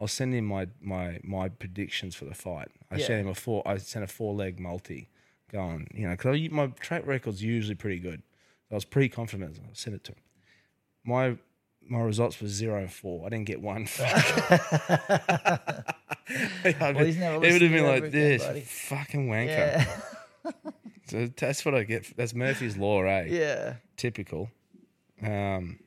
I'll 0.00 0.08
send 0.08 0.34
him 0.34 0.46
my 0.46 0.66
my 0.80 1.20
my 1.22 1.48
predictions 1.48 2.16
for 2.16 2.24
the 2.24 2.34
fight. 2.34 2.68
I 2.90 2.96
Yeah. 2.96 3.06
sent 3.06 3.20
him 3.20 3.28
a 3.28 3.36
four. 3.36 3.62
I 3.68 3.76
sent 3.76 4.02
a 4.04 4.08
four 4.08 4.34
leg 4.34 4.58
multi, 4.58 5.08
going 5.52 5.86
you 5.94 6.06
know 6.08 6.12
because 6.16 6.50
my 6.50 6.68
track 6.80 7.06
record's 7.06 7.42
usually 7.42 7.74
pretty 7.74 7.98
good. 7.98 8.22
So 8.68 8.72
I 8.72 8.76
was 8.76 8.84
pretty 8.84 9.08
confident. 9.08 9.58
I 9.62 9.68
sent 9.74 9.96
it 9.96 10.04
to 10.04 10.12
him. 10.12 10.18
My 11.04 11.36
my 11.88 12.00
results 12.00 12.40
was 12.40 12.52
zero 12.52 12.80
and 12.80 12.92
four. 12.92 13.26
I 13.26 13.28
didn't 13.28 13.46
get 13.46 13.60
one. 13.60 13.86
Well, 16.80 17.04
he's 17.04 17.18
never 17.18 17.44
it 17.44 17.52
would 17.52 17.62
have 17.62 17.72
been 17.72 17.86
like 17.86 18.10
this 18.10 18.42
buddy. 18.44 18.60
fucking 18.60 19.28
wanker. 19.28 19.46
Yeah, 19.48 19.86
So 21.08 21.26
that's 21.36 21.64
what 21.64 21.74
I 21.74 21.82
get. 21.82 22.16
That's 22.16 22.34
Murphy's 22.34 22.76
law, 22.76 23.02
eh? 23.02 23.26
yeah. 23.28 23.74
Typical. 23.96 24.48
Um, 25.22 25.78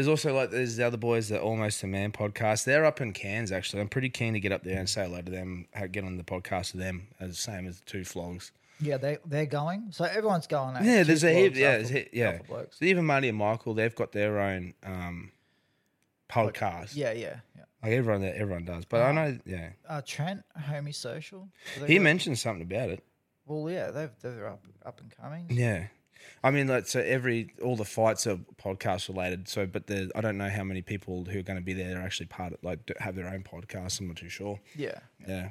there's 0.00 0.08
also 0.08 0.34
like 0.34 0.50
there's 0.50 0.76
the 0.76 0.86
other 0.86 0.96
boys 0.96 1.28
that 1.28 1.42
almost 1.42 1.82
a 1.82 1.86
man 1.86 2.10
podcast. 2.10 2.64
They're 2.64 2.86
up 2.86 3.02
in 3.02 3.12
Cairns 3.12 3.52
actually. 3.52 3.82
I'm 3.82 3.88
pretty 3.90 4.08
keen 4.08 4.32
to 4.32 4.40
get 4.40 4.50
up 4.50 4.64
there 4.64 4.78
and 4.78 4.88
say 4.88 5.04
hello 5.04 5.20
to 5.20 5.30
them. 5.30 5.66
Get 5.92 6.04
on 6.04 6.16
the 6.16 6.24
podcast 6.24 6.72
with 6.72 6.80
them. 6.82 7.08
As 7.20 7.38
same 7.38 7.66
as 7.66 7.80
the 7.80 7.84
two 7.84 8.04
flogs. 8.06 8.50
Yeah, 8.80 8.96
they 8.96 9.18
they're 9.26 9.44
going. 9.44 9.88
So 9.90 10.06
everyone's 10.06 10.46
going. 10.46 10.76
eh? 10.76 10.80
Yeah, 10.84 11.02
there's 11.02 11.22
a 11.22 11.34
heap. 11.34 11.54
Yeah, 11.54 11.72
alpha- 11.82 11.98
a- 11.98 12.08
yeah. 12.16 12.38
So 12.48 12.84
even 12.86 13.04
Marty 13.04 13.28
and 13.28 13.36
Michael, 13.36 13.74
they've 13.74 13.94
got 13.94 14.12
their 14.12 14.40
own 14.40 14.72
um, 14.86 15.32
podcast. 16.30 16.96
Yeah, 16.96 17.12
yeah, 17.12 17.40
yeah. 17.54 17.64
Like 17.82 17.92
everyone, 17.92 18.22
that 18.22 18.36
everyone 18.36 18.64
does. 18.64 18.86
But 18.86 19.02
I 19.02 19.12
know, 19.12 19.38
yeah. 19.44 19.70
Uh, 19.86 20.00
Trent, 20.04 20.42
homie 20.58 20.94
social. 20.94 21.48
He 21.86 21.98
mentioned 21.98 22.38
something 22.38 22.62
about 22.62 22.88
it. 22.88 23.04
Well, 23.46 23.70
yeah, 23.70 23.90
they've 23.90 24.10
they're 24.22 24.46
up 24.48 24.64
up 24.86 25.00
and 25.00 25.14
coming. 25.14 25.46
Yeah. 25.50 25.88
I 26.42 26.50
mean, 26.50 26.68
like, 26.68 26.86
so 26.86 27.00
every 27.00 27.52
all 27.62 27.76
the 27.76 27.84
fights 27.84 28.26
are 28.26 28.38
podcast 28.62 29.08
related. 29.08 29.48
So, 29.48 29.66
but 29.66 29.86
the 29.86 30.10
I 30.14 30.20
don't 30.20 30.38
know 30.38 30.48
how 30.48 30.64
many 30.64 30.82
people 30.82 31.24
who 31.24 31.38
are 31.38 31.42
going 31.42 31.58
to 31.58 31.64
be 31.64 31.72
there 31.74 31.98
are 31.98 32.02
actually 32.02 32.26
part 32.26 32.52
of 32.54 32.62
like 32.62 32.78
have 32.98 33.14
their 33.16 33.28
own 33.28 33.42
podcast. 33.42 34.00
I'm 34.00 34.08
not 34.08 34.16
too 34.16 34.28
sure. 34.28 34.58
Yeah, 34.74 34.98
Yeah, 35.28 35.50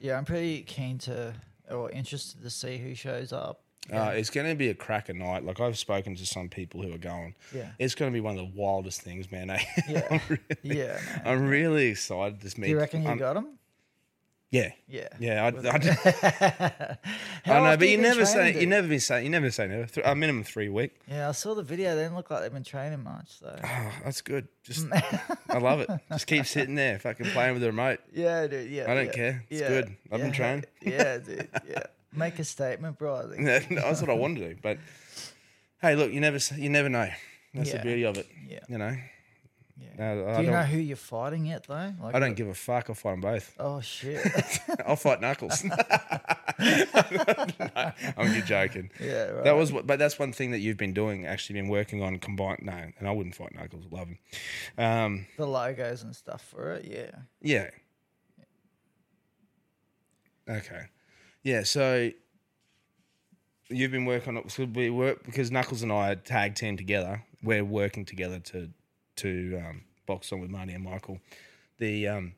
yeah. 0.00 0.18
I'm 0.18 0.24
pretty 0.24 0.62
keen 0.62 0.98
to 0.98 1.34
or 1.70 1.90
interested 1.90 2.42
to 2.42 2.50
see 2.50 2.78
who 2.78 2.94
shows 2.94 3.32
up. 3.32 3.60
uh, 3.92 4.12
it's 4.14 4.30
going 4.30 4.48
to 4.48 4.54
be 4.54 4.68
a 4.70 4.74
cracker 4.74 5.12
night. 5.14 5.44
Like 5.44 5.60
I've 5.60 5.78
spoken 5.78 6.14
to 6.16 6.26
some 6.26 6.48
people 6.48 6.82
who 6.82 6.92
are 6.94 6.98
going. 6.98 7.34
Yeah, 7.54 7.70
It's 7.78 7.94
going 7.94 8.10
to 8.10 8.14
be 8.14 8.20
one 8.20 8.38
of 8.38 8.44
the 8.44 8.52
wildest 8.60 9.02
things, 9.02 9.30
man. 9.30 9.50
eh? 9.50 9.58
Yeah. 9.88 10.06
I'm 10.10 10.20
really, 10.28 10.78
yeah. 10.78 10.98
Man. 11.06 11.22
I'm 11.24 11.48
really 11.48 11.86
excited 11.88 12.40
this 12.40 12.56
meet. 12.58 12.66
Do 12.66 12.70
you 12.72 12.78
reckon 12.78 13.02
you 13.02 13.08
I'm- 13.10 13.18
got 13.18 13.36
him? 13.36 13.46
Yeah, 14.54 14.70
Yeah. 14.86 15.08
yeah. 15.18 15.44
I, 15.44 15.48
I, 15.68 16.96
I 17.46 17.60
know, 17.70 17.76
but 17.76 17.88
you 17.88 17.98
never 17.98 18.24
say 18.24 18.34
training, 18.52 18.60
you 18.60 18.66
never 18.68 18.86
been 18.86 19.00
saying 19.00 19.24
you 19.24 19.30
never 19.30 19.50
say 19.50 19.66
never. 19.66 19.86
Th- 19.86 20.06
a 20.06 20.14
minimum 20.14 20.44
three 20.44 20.68
week. 20.68 20.92
Yeah, 21.08 21.28
I 21.28 21.32
saw 21.32 21.54
the 21.54 21.62
video. 21.64 21.96
They 21.96 22.02
didn't 22.02 22.14
look 22.16 22.30
like 22.30 22.42
they've 22.42 22.52
been 22.52 22.62
training 22.62 23.02
much. 23.02 23.38
So 23.40 23.58
Oh, 23.64 23.92
that's 24.04 24.20
good. 24.20 24.46
Just 24.62 24.86
I 25.50 25.58
love 25.58 25.80
it. 25.80 25.90
Just 26.12 26.26
keep 26.28 26.46
sitting 26.46 26.76
there, 26.76 26.98
fucking 27.00 27.26
playing 27.26 27.54
with 27.54 27.62
the 27.62 27.68
remote. 27.68 27.98
yeah, 28.12 28.46
dude. 28.46 28.70
Yeah, 28.70 28.90
I 28.90 28.94
don't 28.94 29.06
yeah, 29.06 29.12
care. 29.12 29.44
It's 29.50 29.60
yeah, 29.60 29.68
good. 29.68 29.96
I've 30.12 30.20
been 30.20 30.32
training. 30.32 30.64
Yeah, 30.82 31.18
dude. 31.18 31.48
Yeah, 31.68 31.82
make 32.12 32.38
a 32.38 32.44
statement, 32.44 32.96
bro. 32.98 33.16
I 33.16 33.34
think. 33.34 33.68
That's 33.80 34.00
what 34.00 34.10
I 34.10 34.14
want 34.14 34.38
to 34.38 34.48
do. 34.54 34.60
But 34.62 34.78
hey, 35.82 35.96
look, 35.96 36.12
you 36.12 36.20
never 36.20 36.38
you 36.56 36.68
never 36.70 36.88
know. 36.88 37.08
That's 37.54 37.70
Yeah. 37.70 37.78
the 37.78 37.82
beauty 37.82 38.04
of 38.04 38.18
it. 38.18 38.28
Yeah. 38.48 38.60
You 38.68 38.78
know, 38.78 38.96
Yeah. 39.76 39.88
No, 39.98 40.04
I 40.04 40.36
Do 40.36 40.42
you 40.42 40.50
don't- 40.50 40.60
know 40.60 40.62
who 40.62 40.78
you're 40.78 40.96
fighting 40.96 41.46
yet, 41.46 41.64
though? 41.66 41.92
Like, 42.00 42.14
I 42.14 42.20
don't 42.20 42.34
give 42.34 42.46
a 42.46 42.54
fuck. 42.54 42.86
I'll 42.88 42.94
fight 42.94 43.12
them 43.12 43.20
both. 43.22 43.54
Oh 43.58 43.80
shit. 43.80 44.24
I'll 44.86 44.94
fight 44.96 45.20
Knuckles. 45.20 45.64
I'm 46.58 48.32
just 48.32 48.46
joking. 48.46 48.90
yeah. 49.00 49.24
Right. 49.30 49.44
That 49.44 49.56
was, 49.56 49.72
what, 49.72 49.86
but 49.86 49.98
that's 49.98 50.16
one 50.18 50.32
thing 50.32 50.52
that 50.52 50.58
you've 50.60 50.76
been 50.76 50.92
doing. 50.94 51.26
Actually, 51.26 51.54
been 51.60 51.68
working 51.68 52.02
on 52.02 52.18
combined. 52.18 52.60
No, 52.62 52.72
and 52.98 53.08
I 53.08 53.10
wouldn't 53.10 53.34
fight 53.34 53.54
Knuckles. 53.54 53.86
Love 53.90 54.08
him. 54.08 54.18
Um, 54.78 55.26
the 55.36 55.46
logos 55.46 56.02
and 56.04 56.14
stuff 56.14 56.42
for 56.42 56.72
it. 56.74 56.84
Yeah. 56.84 57.10
yeah. 57.42 57.70
Okay. 60.48 60.82
Yeah. 61.42 61.62
So 61.64 62.10
you've 63.68 63.90
been 63.90 64.04
working 64.04 64.36
on 64.36 64.44
it. 64.44 64.50
So 64.52 64.64
we 64.66 64.90
work 64.90 65.24
because 65.24 65.50
Knuckles 65.50 65.82
and 65.82 65.90
I 65.92 66.12
are 66.12 66.16
tag 66.16 66.54
team 66.54 66.76
together. 66.76 67.24
We're 67.42 67.64
working 67.64 68.04
together 68.04 68.38
to 68.38 68.70
to 69.16 69.62
um, 69.66 69.82
box 70.06 70.32
on 70.32 70.40
with 70.40 70.50
Marty 70.50 70.72
and 70.72 70.84
Michael. 70.84 71.18
The 71.78 72.08
um, 72.08 72.32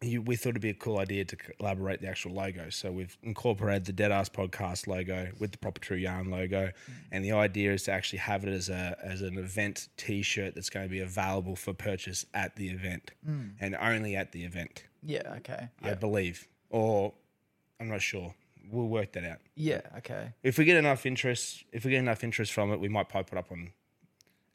you, 0.00 0.22
we 0.22 0.36
thought 0.36 0.50
it'd 0.50 0.62
be 0.62 0.70
a 0.70 0.74
cool 0.74 0.98
idea 0.98 1.24
to 1.24 1.34
collaborate 1.34 2.00
the 2.00 2.06
actual 2.08 2.32
logo. 2.32 2.70
So 2.70 2.92
we've 2.92 3.16
incorporated 3.24 3.84
the 3.84 3.92
Dead 3.92 4.12
Ass 4.12 4.28
Podcast 4.28 4.86
logo 4.86 5.28
with 5.40 5.50
the 5.50 5.58
Proper 5.58 5.80
True 5.80 5.96
Yarn 5.96 6.30
logo, 6.30 6.70
and 7.10 7.24
the 7.24 7.32
idea 7.32 7.72
is 7.72 7.82
to 7.84 7.92
actually 7.92 8.20
have 8.20 8.44
it 8.44 8.50
as 8.50 8.68
a 8.68 8.96
as 9.02 9.22
an 9.22 9.38
event 9.38 9.88
T-shirt 9.96 10.54
that's 10.54 10.70
going 10.70 10.86
to 10.86 10.90
be 10.90 11.00
available 11.00 11.56
for 11.56 11.72
purchase 11.72 12.24
at 12.34 12.54
the 12.56 12.68
event 12.68 13.10
and 13.60 13.74
only 13.80 14.14
at 14.16 14.32
the 14.32 14.44
event. 14.44 14.84
Yeah. 15.02 15.34
Okay. 15.38 15.68
I 15.82 15.88
Yeah. 15.88 15.94
believe, 15.94 16.46
or 16.70 17.12
I'm 17.80 17.88
not 17.88 18.02
sure. 18.02 18.34
We'll 18.70 18.86
work 18.88 19.12
that 19.12 19.24
out. 19.24 19.38
Yeah. 19.56 19.80
Okay. 19.96 20.32
If 20.42 20.58
we 20.58 20.64
get 20.66 20.76
enough 20.76 21.06
interest, 21.06 21.64
if 21.72 21.84
we 21.84 21.90
get 21.92 22.00
enough 22.00 22.22
interest 22.22 22.52
from 22.52 22.70
it, 22.72 22.78
we 22.78 22.88
might 22.88 23.08
pipe 23.08 23.30
it 23.32 23.38
up 23.38 23.50
on. 23.50 23.70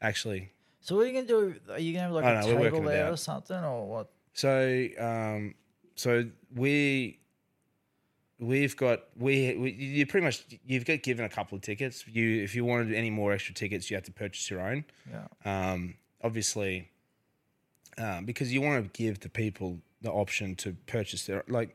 Actually, 0.00 0.52
So 0.84 0.96
what 0.96 1.06
are 1.06 1.08
you 1.08 1.14
gonna 1.14 1.26
do? 1.26 1.54
Are 1.70 1.78
you 1.78 1.94
gonna 1.94 2.04
have 2.04 2.12
like 2.12 2.24
I 2.26 2.32
a 2.32 2.34
know, 2.34 2.46
we're 2.46 2.52
table 2.52 2.62
working 2.62 2.84
it 2.84 2.88
there 2.88 3.06
out. 3.06 3.12
or 3.14 3.16
something, 3.16 3.56
or 3.56 3.86
what? 3.86 4.10
So, 4.34 4.86
um, 4.98 5.54
so 5.94 6.26
we 6.54 7.20
we've 8.38 8.76
got 8.76 9.04
we, 9.16 9.56
we 9.56 9.72
you 9.72 10.04
pretty 10.04 10.26
much 10.26 10.44
you've 10.66 10.84
got 10.84 11.02
given 11.02 11.24
a 11.24 11.28
couple 11.30 11.56
of 11.56 11.62
tickets. 11.62 12.04
You 12.06 12.42
if 12.42 12.54
you 12.54 12.66
wanted 12.66 12.92
any 12.92 13.08
more 13.08 13.32
extra 13.32 13.54
tickets, 13.54 13.90
you 13.90 13.96
have 13.96 14.04
to 14.04 14.12
purchase 14.12 14.50
your 14.50 14.60
own. 14.60 14.84
Yeah. 15.10 15.72
Um, 15.72 15.94
obviously, 16.22 16.90
um, 17.96 18.26
because 18.26 18.52
you 18.52 18.60
want 18.60 18.84
to 18.84 18.90
give 19.02 19.20
the 19.20 19.30
people 19.30 19.78
the 20.02 20.10
option 20.10 20.54
to 20.56 20.76
purchase 20.86 21.24
their 21.24 21.44
like. 21.48 21.74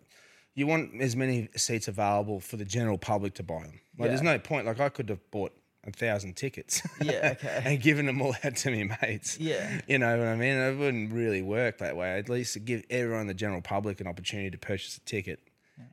You 0.54 0.68
want 0.68 1.02
as 1.02 1.16
many 1.16 1.48
seats 1.56 1.88
available 1.88 2.40
for 2.40 2.58
the 2.58 2.66
general 2.66 2.98
public 2.98 3.34
to 3.36 3.44
buy 3.44 3.64
them. 3.64 3.80
Like, 3.98 4.10
there's 4.10 4.22
no 4.22 4.38
point. 4.38 4.66
Like, 4.66 4.80
I 4.80 4.90
could 4.90 5.08
have 5.08 5.32
bought 5.32 5.54
a 5.86 5.92
thousand 5.92 6.36
tickets. 6.36 6.82
Yeah. 7.02 7.36
Okay. 7.40 7.62
and 7.64 7.82
giving 7.82 8.06
them 8.06 8.22
all 8.22 8.36
out 8.44 8.56
to 8.58 8.72
me 8.72 8.90
mates. 9.02 9.40
Yeah. 9.40 9.82
You 9.88 10.00
know 10.00 10.18
what 10.18 10.28
I 10.28 10.36
mean? 10.36 10.56
It 10.58 10.78
wouldn't 10.78 11.14
really 11.14 11.42
work 11.42 11.78
that 11.80 11.96
way. 11.96 12.18
At 12.18 12.30
least 12.30 12.64
give 12.66 12.84
everyone, 12.90 13.28
the 13.28 13.34
general 13.34 13.62
public, 13.62 14.02
an 14.02 14.08
opportunity 14.08 14.50
to 14.52 14.58
purchase 14.58 14.98
a 14.98 15.02
ticket. 15.02 15.40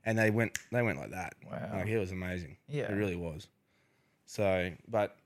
And 0.04 0.18
they 0.18 0.30
went, 0.30 0.58
they 0.72 0.82
went 0.82 0.98
like 0.98 1.10
that. 1.10 1.34
Wow. 1.48 1.70
Like 1.74 1.86
it 1.86 1.98
was 1.98 2.10
amazing. 2.10 2.56
Yeah. 2.68 2.90
it 2.90 2.94
really 2.94 3.16
was. 3.16 3.46
So, 4.26 4.72
but 4.88 5.16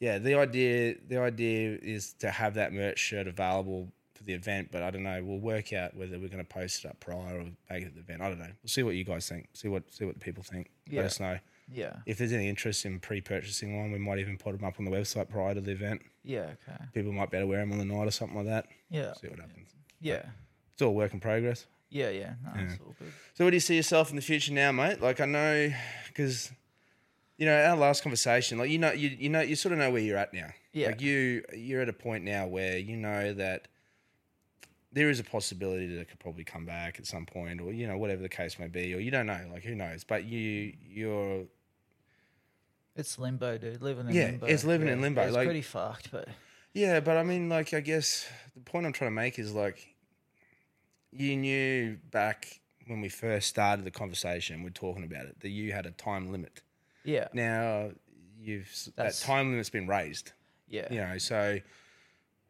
yeah, 0.00 0.18
the 0.18 0.34
idea, 0.36 0.94
the 1.08 1.20
idea 1.20 1.78
is 1.82 2.14
to 2.20 2.30
have 2.30 2.54
that 2.54 2.72
merch 2.72 2.98
shirt 2.98 3.26
available 3.26 3.88
for 4.14 4.24
the 4.24 4.32
event. 4.32 4.68
But 4.72 4.82
I 4.82 4.90
don't 4.90 5.02
know. 5.02 5.22
We'll 5.22 5.38
work 5.38 5.72
out 5.72 5.94
whether 5.96 6.18
we're 6.18 6.28
going 6.28 6.44
to 6.44 6.44
post 6.44 6.84
it 6.84 6.88
up 6.88 7.00
prior 7.00 7.40
or 7.40 7.44
make 7.70 7.82
it 7.82 7.86
at 7.86 7.94
the 7.94 8.00
event. 8.00 8.22
I 8.22 8.28
don't 8.28 8.38
know. 8.38 8.44
We'll 8.44 8.68
see 8.68 8.82
what 8.82 8.94
you 8.94 9.04
guys 9.04 9.28
think. 9.28 9.48
See 9.52 9.68
what, 9.68 9.82
see 9.92 10.04
what 10.06 10.14
the 10.14 10.24
people 10.24 10.42
think. 10.42 10.70
Yeah. 10.88 11.00
Let 11.02 11.06
us 11.06 11.20
know 11.20 11.38
Yeah. 11.72 11.96
if 12.06 12.18
there's 12.18 12.32
any 12.32 12.48
interest 12.48 12.84
in 12.84 13.00
pre-purchasing 13.00 13.76
one. 13.76 13.90
We 13.92 13.98
might 13.98 14.18
even 14.18 14.36
put 14.38 14.56
them 14.56 14.64
up 14.66 14.74
on 14.78 14.84
the 14.84 14.90
website 14.90 15.28
prior 15.28 15.54
to 15.54 15.60
the 15.60 15.72
event 15.72 16.02
Yeah. 16.22 16.50
Okay. 16.68 16.84
people 16.94 17.12
might 17.12 17.30
be 17.30 17.36
able 17.38 17.46
to 17.46 17.50
wear 17.50 17.60
them 17.60 17.72
on 17.72 17.78
the 17.78 17.84
night 17.84 18.06
or 18.06 18.10
something 18.12 18.36
like 18.36 18.46
that. 18.46 18.66
Yeah. 18.90 19.12
See 19.14 19.28
what 19.28 19.40
happens. 19.40 19.70
Yeah. 20.00 20.22
It's 20.74 20.82
all 20.82 20.94
work 20.94 21.12
in 21.12 21.20
progress. 21.20 21.66
Yeah. 21.90 22.10
Yeah. 22.10 22.34
No, 22.44 22.60
it's 22.62 22.78
all 22.84 22.94
good. 22.98 23.12
So, 23.34 23.44
where 23.44 23.50
do 23.50 23.56
you 23.56 23.60
see 23.60 23.76
yourself 23.76 24.10
in 24.10 24.16
the 24.16 24.22
future 24.22 24.52
now, 24.52 24.70
mate? 24.72 25.00
Like, 25.00 25.20
I 25.20 25.24
know 25.26 25.72
because 26.08 26.50
you 27.38 27.46
know 27.46 27.56
our 27.64 27.76
last 27.76 28.02
conversation, 28.02 28.58
like 28.58 28.70
you 28.70 28.78
know, 28.78 28.92
you 28.92 29.08
you 29.08 29.28
know, 29.28 29.40
you 29.40 29.56
sort 29.56 29.72
of 29.72 29.78
know 29.78 29.90
where 29.90 30.02
you're 30.02 30.18
at 30.18 30.34
now. 30.34 30.48
Yeah. 30.72 30.88
Like 30.88 31.00
you, 31.00 31.42
you're 31.54 31.80
at 31.82 31.88
a 31.88 31.92
point 31.92 32.24
now 32.24 32.46
where 32.46 32.76
you 32.76 32.96
know 32.96 33.32
that 33.34 33.68
there 34.92 35.10
is 35.10 35.20
a 35.20 35.24
possibility 35.24 35.86
that 35.86 36.00
it 36.00 36.08
could 36.08 36.18
probably 36.18 36.44
come 36.44 36.64
back 36.66 36.98
at 36.98 37.06
some 37.06 37.24
point, 37.26 37.60
or 37.60 37.72
you 37.72 37.86
know, 37.86 37.96
whatever 37.98 38.22
the 38.22 38.28
case 38.28 38.58
may 38.58 38.68
be, 38.68 38.92
or 38.94 38.98
you 38.98 39.10
don't 39.10 39.26
know. 39.26 39.40
Like, 39.52 39.62
who 39.62 39.74
knows? 39.74 40.04
But 40.04 40.24
you, 40.24 40.72
you're 40.88 41.44
It's 42.96 43.18
limbo, 43.18 43.58
dude. 43.58 43.82
Living 43.82 44.08
in 44.08 44.14
Yeah, 44.14 44.24
limbo. 44.26 44.46
it's 44.46 44.64
living 44.64 44.88
in 44.88 45.00
limbo, 45.00 45.22
It's 45.22 45.34
like- 45.34 45.46
pretty 45.46 45.62
fucked, 45.62 46.10
but 46.10 46.28
Yeah, 46.72 47.00
but 47.00 47.16
I 47.16 47.22
mean, 47.22 47.48
like, 47.48 47.72
I 47.72 47.80
guess 47.80 48.26
the 48.54 48.60
point 48.60 48.84
I'm 48.86 48.92
trying 48.92 49.10
to 49.10 49.14
make 49.14 49.38
is 49.38 49.52
like, 49.54 49.94
you 51.12 51.36
knew 51.36 51.96
back 52.10 52.60
when 52.86 53.00
we 53.00 53.08
first 53.08 53.48
started 53.48 53.84
the 53.84 53.90
conversation, 53.90 54.62
we're 54.62 54.70
talking 54.70 55.04
about 55.04 55.26
it, 55.26 55.40
that 55.40 55.48
you 55.48 55.72
had 55.72 55.86
a 55.86 55.90
time 55.90 56.30
limit. 56.30 56.62
yeah. 57.04 57.28
Now 57.32 57.92
you've 58.38 58.66
s- 58.68 58.90
that 58.96 59.14
time 59.14 59.50
limit's 59.50 59.70
been 59.70 59.86
raised, 59.86 60.32
Yeah. 60.68 60.92
you 60.92 61.00
know. 61.00 61.18
So, 61.18 61.60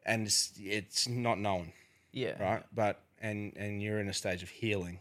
and 0.05 0.27
it's, 0.27 0.51
it's 0.59 1.07
not 1.07 1.39
known, 1.39 1.71
Yeah. 2.11 2.41
right? 2.43 2.63
But 2.73 3.01
and 3.19 3.55
and 3.57 3.81
you're 3.81 3.99
in 3.99 4.07
a 4.09 4.13
stage 4.13 4.43
of 4.43 4.49
healing. 4.49 4.99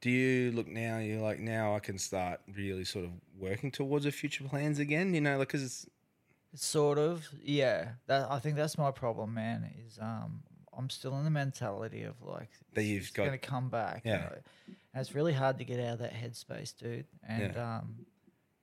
Do 0.00 0.10
you 0.10 0.52
look 0.52 0.68
now? 0.68 0.98
You're 0.98 1.20
like 1.20 1.40
now 1.40 1.74
I 1.74 1.80
can 1.80 1.98
start 1.98 2.40
really 2.54 2.84
sort 2.84 3.04
of 3.04 3.10
working 3.38 3.70
towards 3.72 4.06
a 4.06 4.12
future 4.12 4.44
plans 4.44 4.78
again. 4.78 5.12
You 5.14 5.20
know, 5.20 5.38
like 5.38 5.48
because 5.48 5.62
it's 5.62 5.86
Sort 6.54 6.98
of, 6.98 7.28
yeah. 7.42 7.90
That 8.06 8.30
I 8.30 8.38
think 8.38 8.56
that's 8.56 8.78
my 8.78 8.90
problem, 8.90 9.34
man. 9.34 9.70
Is 9.86 9.98
um, 10.00 10.40
I'm 10.76 10.88
still 10.88 11.16
in 11.18 11.24
the 11.24 11.30
mentality 11.30 12.04
of 12.04 12.14
like 12.22 12.48
That 12.74 12.84
you've 12.84 13.02
it's 13.02 13.10
got- 13.10 13.26
gonna 13.26 13.38
come 13.38 13.68
back. 13.68 14.02
you 14.04 14.12
Yeah. 14.12 14.18
know. 14.20 14.38
And 14.94 15.00
it's 15.02 15.14
really 15.14 15.34
hard 15.34 15.58
to 15.58 15.64
get 15.64 15.78
out 15.78 15.94
of 15.94 15.98
that 15.98 16.14
headspace, 16.14 16.74
dude, 16.76 17.04
and 17.28 17.56
um, 17.58 18.06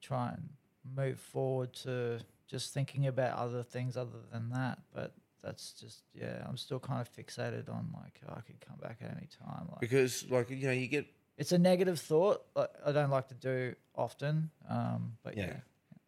try 0.02 0.30
and 0.30 0.50
move 0.96 1.20
forward 1.20 1.74
to 1.74 2.20
just 2.48 2.74
thinking 2.74 3.06
about 3.08 3.38
other 3.38 3.62
things 3.62 3.96
other 3.98 4.18
than 4.32 4.50
that. 4.50 4.80
But 4.94 5.14
that's 5.44 5.74
just 5.74 6.02
yeah, 6.16 6.44
I'm 6.48 6.58
still 6.58 6.80
kind 6.80 7.02
of 7.02 7.14
fixated 7.14 7.70
on 7.70 7.94
like 7.94 8.20
oh, 8.28 8.34
I 8.36 8.42
could 8.42 8.60
come 8.62 8.78
back 8.82 8.98
at 9.02 9.12
any 9.12 9.28
time. 9.28 9.68
Like 9.70 9.82
because 9.82 10.26
like 10.32 10.50
you 10.50 10.66
know 10.66 10.74
you 10.74 10.88
get 10.88 11.06
it's 11.38 11.52
a 11.52 11.58
negative 11.58 12.00
thought. 12.00 12.44
I 12.86 12.92
don't 12.92 13.10
like 13.10 13.28
to 13.30 13.36
do 13.36 13.76
often. 13.96 14.52
Um, 14.70 15.18
but 15.24 15.38
Yeah. 15.38 15.46
yeah, 15.48 15.60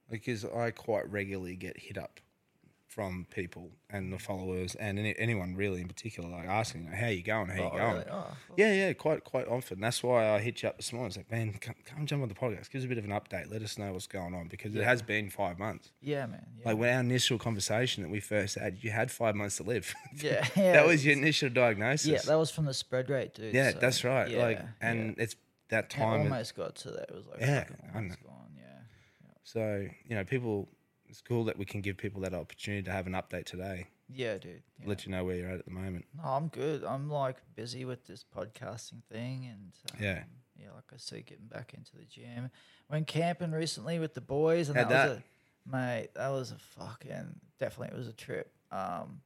because 0.09 0.45
I 0.45 0.71
quite 0.71 1.09
regularly 1.09 1.55
get 1.55 1.77
hit 1.77 1.97
up 1.97 2.19
from 2.97 3.27
people 3.29 3.69
and 3.91 4.11
the 4.11 4.17
followers 4.17 4.73
and 4.73 4.97
any, 4.97 5.13
anyone 5.19 5.55
really 5.55 5.81
in 5.81 5.87
particular, 5.87 6.27
like 6.27 6.47
asking, 6.47 6.85
you 6.85 6.89
know, 6.89 6.95
"How 6.97 7.05
you 7.09 7.21
going? 7.21 7.47
How 7.47 7.55
you 7.55 7.69
Oh, 7.71 7.77
going?" 7.77 7.93
really? 7.93 8.05
Oh, 8.11 8.27
Yeah, 8.57 8.73
yeah, 8.73 8.93
quite 8.93 9.23
quite 9.23 9.47
often. 9.47 9.79
That's 9.79 10.01
why 10.01 10.27
I 10.31 10.39
hit 10.39 10.63
you 10.63 10.69
up 10.69 10.77
this 10.77 10.91
morning. 10.91 11.09
It's 11.09 11.17
like, 11.17 11.29
man, 11.31 11.53
come, 11.61 11.75
come 11.85 12.07
jump 12.07 12.23
on 12.23 12.27
the 12.29 12.33
podcast. 12.33 12.71
Give 12.71 12.79
us 12.81 12.85
a 12.85 12.87
bit 12.87 12.97
of 12.97 13.05
an 13.05 13.11
update. 13.11 13.51
Let 13.51 13.61
us 13.61 13.77
know 13.77 13.93
what's 13.93 14.07
going 14.07 14.33
on 14.33 14.47
because 14.47 14.75
it 14.75 14.83
has 14.83 15.03
been 15.03 15.29
five 15.29 15.59
months. 15.59 15.91
yeah, 16.01 16.25
man. 16.25 16.43
Yeah. 16.59 16.69
Like 16.69 16.77
when 16.79 16.91
our 16.91 17.01
initial 17.01 17.37
conversation 17.37 18.01
that 18.01 18.09
we 18.09 18.19
first 18.19 18.55
had, 18.57 18.79
you 18.83 18.89
had 18.89 19.11
five 19.11 19.35
months 19.35 19.57
to 19.57 19.63
live. 19.63 19.93
yeah, 20.15 20.47
yeah. 20.55 20.71
that 20.73 20.87
was 20.87 21.05
your 21.05 21.13
initial 21.15 21.49
diagnosis. 21.49 22.07
Yeah, 22.07 22.21
that 22.25 22.35
was 22.39 22.49
from 22.49 22.65
the 22.65 22.73
spread 22.73 23.11
rate, 23.11 23.35
dude. 23.35 23.53
Yeah, 23.53 23.73
so, 23.73 23.77
that's 23.79 24.03
right. 24.03 24.27
like, 24.35 24.59
and 24.81 25.15
yeah. 25.15 25.23
it's 25.23 25.35
that 25.69 25.91
time. 25.91 26.21
it- 26.21 26.31
almost 26.31 26.55
got 26.55 26.75
to 26.77 26.89
that. 26.93 27.09
It 27.09 27.13
was 27.15 27.27
like, 27.27 27.41
Yeah, 27.41 27.65
I 27.93 27.99
know. 28.01 28.15
gone. 28.25 28.33
Yeah, 28.55 28.63
so 29.43 29.87
you 30.07 30.15
know, 30.15 30.23
people. 30.23 30.67
It's 31.09 31.21
cool 31.21 31.45
that 31.45 31.57
we 31.57 31.65
can 31.65 31.81
give 31.81 31.97
people 31.97 32.21
that 32.21 32.33
opportunity 32.33 32.83
to 32.83 32.91
have 32.91 33.07
an 33.07 33.13
update 33.13 33.45
today. 33.45 33.87
yeah, 34.09 34.37
dude. 34.37 34.61
Yeah. 34.79 34.87
Let 34.87 35.05
you 35.05 35.11
know 35.11 35.23
where 35.23 35.35
you're 35.35 35.49
at 35.49 35.59
at 35.59 35.65
the 35.65 35.71
moment. 35.71 36.05
No, 36.17 36.23
I'm 36.29 36.47
good. 36.49 36.83
I'm 36.83 37.09
like 37.09 37.37
busy 37.55 37.85
with 37.85 38.05
this 38.05 38.23
podcasting 38.35 39.03
thing, 39.11 39.45
and 39.51 39.71
um, 39.93 39.97
Yeah. 40.03 40.23
yeah, 40.59 40.71
like 40.75 40.85
I 40.93 40.97
said, 40.97 41.25
getting 41.25 41.47
back 41.47 41.73
into 41.73 41.95
the 41.95 42.05
gym. 42.05 42.49
Went 42.89 43.07
camping 43.07 43.51
recently 43.51 43.99
with 43.99 44.13
the 44.13 44.21
boys, 44.21 44.69
and 44.69 44.77
How'd 44.77 44.89
that, 44.89 45.09
was 45.09 45.17
that? 45.17 45.23
a 45.23 45.75
mate. 45.97 46.09
That 46.15 46.29
was 46.29 46.51
a 46.51 46.57
fucking 46.79 47.39
definitely. 47.59 47.95
It 47.95 47.97
was 47.97 48.07
a 48.07 48.13
trip. 48.13 48.51
Um, 48.71 49.21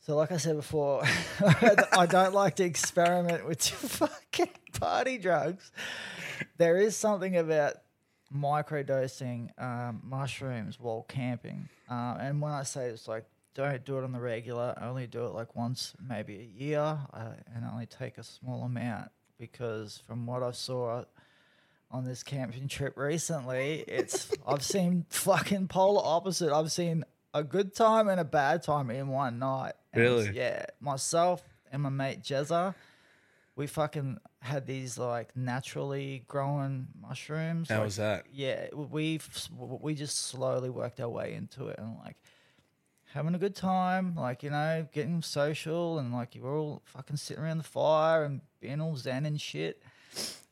so, 0.00 0.16
like 0.16 0.32
I 0.32 0.36
said 0.36 0.56
before, 0.56 1.02
I 1.40 2.06
don't 2.06 2.34
like 2.34 2.56
to 2.56 2.64
experiment 2.64 3.46
with 3.46 3.62
fucking 3.66 4.50
party 4.78 5.16
drugs. 5.18 5.72
There 6.58 6.76
is 6.76 6.94
something 6.96 7.36
about 7.36 7.74
microdosing 8.32 9.50
um, 9.60 10.00
mushrooms 10.04 10.78
while 10.78 11.04
camping, 11.08 11.68
um, 11.88 12.16
and 12.20 12.40
when 12.40 12.52
I 12.52 12.62
say 12.62 12.88
it's 12.88 13.08
like 13.08 13.24
don't 13.54 13.84
do 13.84 13.98
it 13.98 14.04
on 14.04 14.12
the 14.12 14.20
regular. 14.20 14.74
Only 14.80 15.06
do 15.06 15.26
it 15.26 15.32
like 15.32 15.54
once, 15.54 15.94
maybe 16.06 16.36
a 16.36 16.62
year, 16.62 16.98
uh, 17.12 17.30
and 17.54 17.64
only 17.64 17.86
take 17.86 18.18
a 18.18 18.24
small 18.24 18.64
amount 18.64 19.10
because 19.38 20.02
from 20.06 20.26
what 20.26 20.42
I 20.42 20.50
saw 20.50 21.04
on 21.90 22.04
this 22.04 22.22
camping 22.22 22.68
trip 22.68 22.96
recently, 22.96 23.84
it's 23.86 24.32
I've 24.46 24.64
seen 24.64 25.06
fucking 25.08 25.68
polar 25.68 26.02
opposite. 26.04 26.52
I've 26.52 26.72
seen 26.72 27.04
a 27.32 27.44
good 27.44 27.74
time 27.74 28.08
and 28.08 28.20
a 28.20 28.24
bad 28.24 28.62
time 28.62 28.90
in 28.90 29.08
one 29.08 29.38
night. 29.38 29.74
And 29.92 30.02
Really? 30.02 30.30
Yeah. 30.34 30.66
Myself 30.80 31.42
and 31.70 31.82
my 31.82 31.90
mate 31.90 32.22
Jezza, 32.22 32.74
we 33.56 33.66
fucking 33.66 34.18
had 34.44 34.66
these 34.66 34.98
like 34.98 35.34
naturally 35.34 36.22
growing 36.28 36.86
mushrooms. 37.00 37.70
How 37.70 37.76
like, 37.76 37.84
was 37.86 37.96
that? 37.96 38.26
yeah, 38.30 38.66
we 38.74 39.18
we 39.58 39.94
just 39.94 40.26
slowly 40.26 40.68
worked 40.68 41.00
our 41.00 41.08
way 41.08 41.34
into 41.34 41.68
it 41.68 41.78
and 41.78 41.96
like 42.04 42.16
having 43.14 43.34
a 43.34 43.38
good 43.38 43.56
time, 43.56 44.14
like 44.16 44.42
you 44.42 44.50
know, 44.50 44.86
getting 44.92 45.22
social 45.22 45.98
and 45.98 46.12
like 46.12 46.34
you 46.34 46.42
were 46.42 46.56
all 46.56 46.82
fucking 46.84 47.16
sitting 47.16 47.42
around 47.42 47.58
the 47.58 47.64
fire 47.64 48.24
and 48.24 48.42
being 48.60 48.82
all 48.82 48.96
zen 48.96 49.24
and 49.24 49.40
shit. 49.40 49.82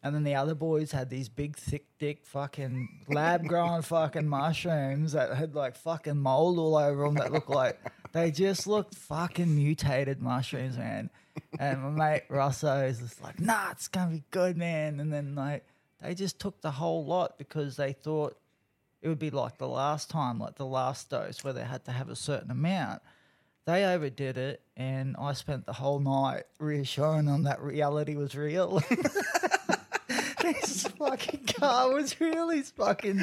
And 0.02 0.14
then 0.14 0.24
the 0.24 0.34
other 0.34 0.54
boys 0.54 0.90
had 0.90 1.10
these 1.10 1.28
big, 1.28 1.56
thick 1.56 1.86
dick, 1.98 2.24
fucking 2.24 3.04
lab 3.08 3.46
grown 3.46 3.82
fucking 3.82 4.26
mushrooms 4.26 5.12
that 5.12 5.36
had 5.36 5.54
like 5.54 5.76
fucking 5.76 6.18
mold 6.18 6.58
all 6.58 6.76
over 6.76 7.04
them 7.04 7.14
that 7.14 7.30
looked 7.30 7.50
like 7.50 7.78
they 8.12 8.30
just 8.30 8.66
looked 8.66 8.94
fucking 8.94 9.54
mutated 9.54 10.20
mushrooms, 10.20 10.76
man. 10.76 11.10
And 11.58 11.82
my 11.82 11.90
mate 11.90 12.22
Russo 12.28 12.84
is 12.84 12.98
just 12.98 13.22
like, 13.22 13.40
nah, 13.40 13.70
it's 13.70 13.88
gonna 13.88 14.10
be 14.10 14.24
good, 14.30 14.56
man. 14.56 15.00
And 15.00 15.12
then 15.12 15.34
like 15.34 15.64
they 16.02 16.14
just 16.14 16.38
took 16.38 16.60
the 16.60 16.70
whole 16.70 17.04
lot 17.04 17.38
because 17.38 17.76
they 17.76 17.92
thought 17.92 18.36
it 19.00 19.08
would 19.08 19.18
be 19.18 19.30
like 19.30 19.58
the 19.58 19.68
last 19.68 20.10
time, 20.10 20.38
like 20.38 20.56
the 20.56 20.66
last 20.66 21.10
dose 21.10 21.42
where 21.42 21.52
they 21.52 21.64
had 21.64 21.84
to 21.86 21.92
have 21.92 22.08
a 22.08 22.16
certain 22.16 22.50
amount. 22.50 23.02
They 23.64 23.84
overdid 23.84 24.36
it, 24.38 24.60
and 24.76 25.16
I 25.18 25.34
spent 25.34 25.66
the 25.66 25.72
whole 25.72 26.00
night 26.00 26.44
reassuring 26.58 27.26
them 27.26 27.44
that 27.44 27.62
reality 27.62 28.16
was 28.16 28.34
real. 28.34 28.82
his 30.42 30.86
fucking 30.98 31.46
car 31.58 31.92
was 31.92 32.20
real. 32.20 32.48
His 32.50 32.70
fucking 32.70 33.18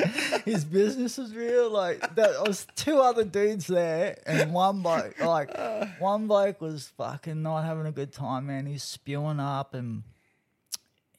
his 0.46 0.66
business 0.66 1.18
was 1.18 1.36
real. 1.36 1.70
Like 1.70 2.16
there 2.16 2.34
was 2.46 2.66
two 2.76 3.00
other 3.00 3.24
dudes 3.24 3.68
there, 3.68 4.18
and 4.26 4.54
one 4.54 4.82
bloke, 4.82 5.20
like 5.20 5.56
one 6.00 6.28
bloke 6.28 6.62
was 6.62 6.92
fucking 6.98 7.42
not 7.42 7.64
having 7.64 7.86
a 7.86 7.92
good 7.92 8.12
time, 8.12 8.48
man. 8.48 8.66
He's 8.66 8.84
spewing 8.84 9.40
up, 9.40 9.74
and 9.74 10.04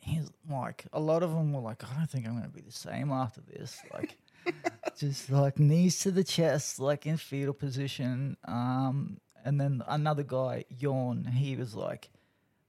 he's 0.01 0.31
like, 0.51 0.85
a 0.93 1.01
lot 1.01 1.23
of 1.23 1.33
them 1.33 1.53
were 1.53 1.61
like, 1.61 1.85
I 1.85 1.95
don't 1.97 2.11
think 2.11 2.27
I'm 2.27 2.35
gonna 2.35 2.49
be 2.49 2.63
the 2.63 2.73
same 2.73 3.11
after 3.11 3.41
this. 3.43 3.79
Like, 3.93 4.19
just 4.99 5.31
like 5.31 5.59
knees 5.59 6.01
to 6.01 6.11
the 6.11 6.25
chest, 6.25 6.81
like 6.81 7.07
in 7.07 7.17
fetal 7.17 7.55
position. 7.55 8.37
Um, 8.47 9.19
and 9.45 9.61
then 9.61 9.83
another 9.89 10.23
guy, 10.23 10.65
yawn. 10.69 11.25
He 11.25 11.57
was 11.57 11.75
like, 11.75 12.11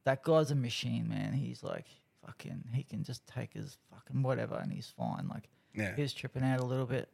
that 0.03 0.23
guy's 0.23 0.51
a 0.51 0.55
machine, 0.55 1.09
man. 1.09 1.33
He's 1.33 1.63
like, 1.63 1.85
fucking, 2.25 2.63
he 2.73 2.83
can 2.83 3.03
just 3.03 3.25
take 3.27 3.53
his 3.53 3.77
fucking 3.91 4.23
whatever, 4.23 4.55
and 4.55 4.71
he's 4.71 4.87
fine. 4.95 5.27
Like, 5.29 5.49
Yeah. 5.73 5.95
he 5.95 6.01
was 6.01 6.13
tripping 6.13 6.43
out 6.43 6.59
a 6.59 6.65
little 6.65 6.85
bit, 6.85 7.09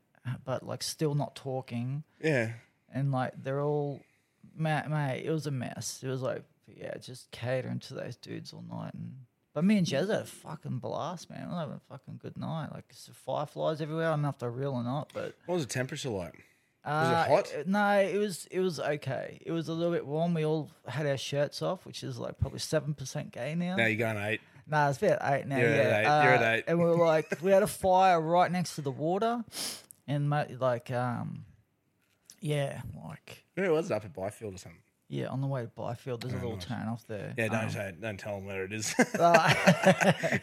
but 0.46 0.64
like 0.64 0.84
still 0.84 1.16
not 1.16 1.36
talking. 1.36 2.04
Yeah. 2.22 2.52
And 2.94 3.12
like 3.12 3.34
they're 3.44 3.62
all, 3.62 4.02
mate, 4.56 4.88
mate, 4.90 5.24
it 5.26 5.32
was 5.32 5.48
a 5.48 5.52
mess. 5.52 6.02
It 6.04 6.08
was 6.10 6.22
like, 6.22 6.44
yeah, 6.68 6.98
just 6.98 7.32
catering 7.32 7.80
to 7.80 7.94
those 7.94 8.16
dudes 8.18 8.54
all 8.54 8.64
night. 8.70 8.94
And 8.94 9.26
but 9.54 9.64
me 9.64 9.78
and 9.78 9.88
Jez 9.88 10.02
had 10.10 10.22
a 10.22 10.26
fucking 10.26 10.78
blast, 10.80 11.30
man. 11.30 11.48
We 11.48 11.54
were 11.54 11.60
having 11.60 11.76
a 11.76 11.80
fucking 11.92 12.20
good 12.22 12.38
night. 12.38 12.70
Like 12.74 12.94
fireflies 12.94 13.82
everywhere. 13.82 14.08
I 14.08 14.12
don't 14.12 14.22
know 14.22 14.30
if 14.30 14.38
they're 14.40 14.50
real 14.52 14.74
or 14.74 14.84
not, 14.84 15.12
but 15.14 15.34
What 15.46 15.56
was 15.56 15.66
the 15.66 15.74
temperature 15.74 16.10
like? 16.10 16.44
uh, 16.86 17.26
it 17.28 17.32
hot? 17.32 17.52
it- 17.54 17.68
no, 17.68 18.00
it 18.00 18.18
was 18.18 18.46
it 18.52 18.60
was 18.60 18.80
okay. 18.80 19.40
It 19.46 19.52
was 19.52 19.68
a 19.68 19.74
little 19.74 19.92
bit 19.94 20.06
warm. 20.06 20.34
We 20.34 20.46
all 20.46 20.70
had 20.88 21.06
our 21.08 21.18
shirts 21.18 21.62
off, 21.62 21.86
which 21.86 22.04
is 22.04 22.18
like 22.20 22.38
probably 22.40 22.60
seven 22.60 22.94
percent 22.94 23.32
gay 23.32 23.56
now. 23.56 23.76
Now 23.76 23.86
you're 23.88 23.98
going 23.98 24.18
eight. 24.18 24.42
Nah, 24.70 24.90
it's 24.90 25.02
about 25.02 25.20
eight 25.34 25.48
now. 25.48 25.58
You're 25.58 25.68
at 25.70 25.76
yeah, 25.76 25.98
eight, 26.00 26.24
you're 26.24 26.34
at 26.34 26.42
Uh, 26.42 26.56
eight. 26.58 26.64
And 26.68 26.80
we 26.80 26.86
were 26.86 26.96
like, 27.06 27.42
we 27.42 27.52
had 27.52 27.64
a 27.64 27.68
fire 27.68 28.20
right 28.20 28.52
next 28.52 28.76
to 28.76 28.82
the 28.82 28.92
water, 28.92 29.44
and 30.08 30.30
like, 30.30 30.92
um, 30.92 31.46
yeah, 32.42 32.82
like, 33.08 33.46
Where 33.56 33.72
was 33.72 33.90
it 33.90 33.94
up 33.94 34.06
at 34.06 34.14
Byfield 34.14 34.56
or 34.56 34.58
something? 34.58 34.82
yeah, 35.10 35.28
on 35.28 35.40
the 35.40 35.48
way 35.48 35.62
to 35.62 35.68
Byfield, 35.70 36.22
there's 36.22 36.34
a 36.34 36.36
Oh, 36.36 36.40
little 36.40 36.56
nice. 36.58 36.66
turn 36.66 36.88
off 36.90 37.08
there. 37.08 37.34
Yeah, 37.38 37.48
don't 37.48 37.64
Um, 37.64 37.70
say, 37.72 37.94
don't 38.00 38.20
tell 38.20 38.36
them 38.36 38.46
where 38.46 38.66
it 38.66 38.74
is. 38.74 38.94
uh, 39.20 39.54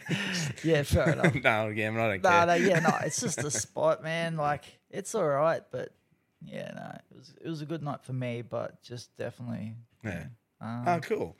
yeah, 0.63 0.81
fair 0.83 1.11
enough. 1.11 1.35
no, 1.43 1.67
again, 1.67 1.95
I 1.97 2.07
don't 2.07 2.23
No, 2.23 2.29
care. 2.29 2.45
no, 2.47 2.53
yeah, 2.55 2.79
no, 2.79 2.97
it's 3.03 3.19
just 3.21 3.37
a 3.43 3.51
spot, 3.51 4.01
man. 4.03 4.37
Like, 4.37 4.63
it's 4.89 5.13
all 5.13 5.27
right, 5.27 5.61
but 5.71 5.89
yeah, 6.43 6.71
no, 6.75 6.97
it 7.11 7.15
was 7.17 7.33
it 7.43 7.47
was 7.47 7.61
a 7.61 7.65
good 7.65 7.83
night 7.83 8.03
for 8.03 8.13
me, 8.13 8.41
but 8.41 8.81
just 8.81 9.15
definitely, 9.17 9.75
Yeah. 10.03 10.25
um, 10.61 10.83
Oh, 10.87 10.99
cool. 11.01 11.35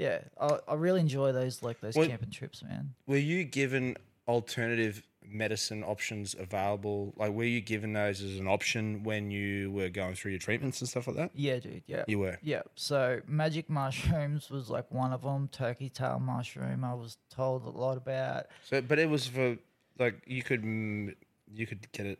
Yeah. 0.00 0.18
I, 0.40 0.58
I 0.68 0.74
really 0.74 1.00
enjoy 1.00 1.32
those 1.32 1.62
like 1.62 1.80
those 1.80 1.94
Well- 1.96 2.08
camping 2.08 2.30
trips, 2.30 2.62
man. 2.62 2.94
Were 3.06 3.16
you 3.16 3.44
given 3.44 3.96
alternative 4.26 5.02
medicine 5.32 5.84
options 5.84 6.34
available? 6.38 7.12
Like, 7.16 7.32
were 7.32 7.44
you 7.44 7.60
given 7.60 7.92
those 7.92 8.20
as 8.22 8.38
an 8.38 8.48
option 8.48 9.02
when 9.04 9.30
you 9.30 9.70
were 9.70 9.88
going 9.88 10.14
through 10.14 10.32
your 10.32 10.40
treatments 10.40 10.80
and 10.80 10.88
stuff 10.88 11.06
like 11.06 11.16
that? 11.16 11.30
Yeah, 11.34 11.58
dude. 11.58 11.82
Yeah. 11.86 12.04
You 12.08 12.18
were. 12.18 12.38
Yeah, 12.42 12.62
so 12.74 13.20
magic 13.26 13.68
mushrooms 13.70 14.50
was 14.50 14.70
like 14.70 14.90
one 14.90 15.12
of 15.12 15.22
them. 15.22 15.48
Turkey 15.52 15.88
tail 15.88 16.18
mushroom, 16.20 16.84
I 16.84 16.94
was 16.94 17.18
told 17.28 17.64
a 17.64 17.70
lot 17.70 17.96
about. 17.96 18.46
So, 18.64 18.80
but 18.80 18.98
it 18.98 19.08
was 19.08 19.26
for 19.26 19.56
like 19.98 20.16
you 20.26 20.42
could 20.42 20.62
mm, 20.62 21.14
you 21.52 21.66
could 21.66 21.90
get 21.92 22.06
it 22.06 22.18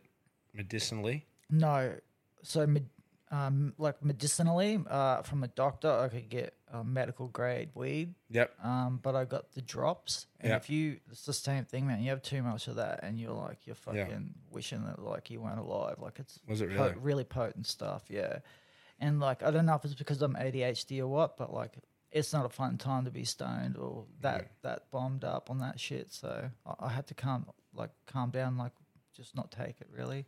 medicinally. 0.53 1.25
No, 1.49 1.93
so 2.43 2.65
med- 2.67 2.89
um, 3.31 3.73
like 3.77 4.03
medicinally, 4.03 4.79
uh, 4.89 5.21
from 5.21 5.43
a 5.43 5.47
doctor, 5.47 5.89
I 5.89 6.09
could 6.09 6.29
get 6.29 6.53
uh, 6.71 6.83
medical 6.83 7.27
grade 7.27 7.69
weed. 7.73 8.13
Yep. 8.29 8.53
Um, 8.63 8.99
but 9.01 9.15
I 9.15 9.23
got 9.25 9.51
the 9.53 9.61
drops, 9.61 10.27
and 10.39 10.49
Yeah. 10.51 10.57
if 10.57 10.69
you, 10.69 10.99
it's 11.09 11.25
the 11.25 11.33
same 11.33 11.63
thing, 11.65 11.87
man. 11.87 12.01
You 12.03 12.09
have 12.09 12.21
too 12.21 12.43
much 12.43 12.67
of 12.67 12.75
that, 12.75 12.99
and 13.03 13.19
you're 13.19 13.31
like, 13.33 13.65
you're 13.65 13.77
Yeah. 13.93 14.03
fucking 14.05 14.33
wishing 14.51 14.83
that 14.85 14.99
like 15.01 15.29
you 15.29 15.39
weren't 15.41 15.59
alive. 15.59 15.95
Like 15.99 16.19
it's 16.19 16.39
Was 16.47 16.61
it 16.61 16.69
po- 16.75 16.89
really? 16.89 16.95
really 16.99 17.23
potent 17.23 17.67
stuff, 17.67 18.03
yeah. 18.09 18.39
And 18.99 19.19
like 19.19 19.41
I 19.43 19.49
don't 19.51 19.65
know 19.65 19.75
if 19.75 19.85
it's 19.85 19.95
because 19.95 20.21
I'm 20.21 20.35
ADHD 20.35 20.99
or 20.99 21.07
what, 21.07 21.37
but 21.37 21.53
like 21.53 21.77
it's 22.11 22.33
not 22.33 22.45
a 22.45 22.49
fun 22.49 22.77
time 22.77 23.05
to 23.05 23.11
be 23.11 23.23
stoned 23.23 23.77
or 23.77 24.05
that 24.19 24.51
that 24.63 24.91
bombed 24.91 25.23
up 25.23 25.49
on 25.49 25.59
that 25.59 25.79
shit. 25.79 26.11
So 26.13 26.49
I, 26.65 26.73
I 26.85 26.89
had 26.89 27.07
to 27.07 27.13
calm 27.13 27.45
like 27.73 27.91
calm 28.05 28.29
down, 28.29 28.57
like 28.57 28.73
just 29.15 29.35
not 29.35 29.51
take 29.51 29.79
it 29.81 29.87
really. 29.91 30.25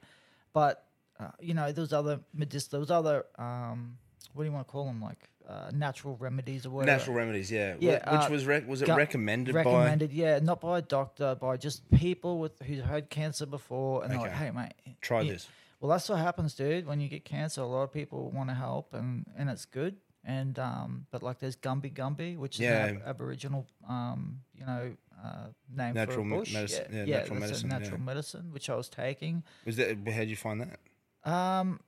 But 0.54 0.86
uh, 1.28 1.32
you 1.40 1.54
know, 1.54 1.72
those 1.72 1.94
other 1.94 2.20
medic- 2.34 2.70
there 2.70 2.80
was 2.80 2.92
other 2.92 3.26
um, 3.38 3.98
what 4.34 4.44
do 4.44 4.48
you 4.50 4.54
want 4.54 4.68
to 4.68 4.72
call 4.72 4.86
them, 4.86 5.02
like 5.02 5.30
uh, 5.48 5.70
natural 5.74 6.16
remedies 6.18 6.66
or 6.66 6.70
whatever. 6.72 6.98
Natural 6.98 7.16
remedies, 7.16 7.52
yeah. 7.52 7.76
Yeah, 7.80 8.00
Wh- 8.00 8.12
Which 8.14 8.30
uh, 8.30 8.32
was 8.32 8.46
rec- 8.46 8.68
was 8.68 8.82
it 8.82 8.86
gu- 8.86 8.96
recommended, 8.96 9.54
recommended, 9.56 10.12
yeah, 10.14 10.40
not 10.40 10.62
by 10.62 10.80
a 10.80 10.82
doctor, 10.82 11.36
by 11.36 11.58
just 11.58 11.90
people 11.92 12.40
with 12.40 12.54
who's 12.62 12.82
had 12.84 13.10
cancer 13.10 13.46
before, 13.46 14.04
and 14.04 14.12
they're 14.12 14.20
like, 14.20 14.32
"Hey, 14.32 14.52
mate. 14.52 14.74
Try 15.02 15.22
you- 15.22 15.34
this. 15.34 15.48
well, 15.80 15.90
that's 15.92 16.08
what 16.10 16.20
happens, 16.20 16.56
dude. 16.56 16.86
When 16.88 17.00
you 17.02 17.10
get 17.10 17.26
cancer, 17.26 17.62
a 17.62 17.66
lot 17.68 17.84
of 17.84 17.92
people 17.92 18.32
want 18.32 18.50
to 18.50 18.56
help, 18.56 18.94
and 18.94 19.26
and 19.38 19.50
it's 19.50 19.66
good. 19.66 19.98
And 20.26 20.58
um, 20.58 21.06
but 21.12 21.22
like 21.22 21.40
there's 21.40 21.58
Gumby 21.58 21.92
Gumby, 21.94 22.38
which 22.38 22.56
is 22.56 22.62
Yeah. 22.62 22.86
an 22.86 22.96
ab- 22.98 23.08
Aboriginal, 23.10 23.68
um, 23.90 24.40
you 24.58 24.66
know, 24.66 24.96
uh, 25.22 25.48
name 25.70 25.94
Natural 25.96 26.24
for 26.26 26.34
a 26.36 26.38
bush. 26.40 26.54
medicine- 26.54 26.88
yeah, 26.94 27.04
yeah, 27.04 27.18
natural 27.18 27.40
medicine, 27.42 27.70
yeah. 27.70 27.78
natural 27.80 28.00
medicine, 28.00 28.52
which 28.54 28.70
I 28.70 28.76
was 28.76 28.88
taking. 28.88 29.44
Was 29.66 29.76
that? 29.76 29.98
How'd 30.08 30.30
you 30.30 30.38
find 30.38 30.62
that? 30.62 30.80
Um, 31.26 31.80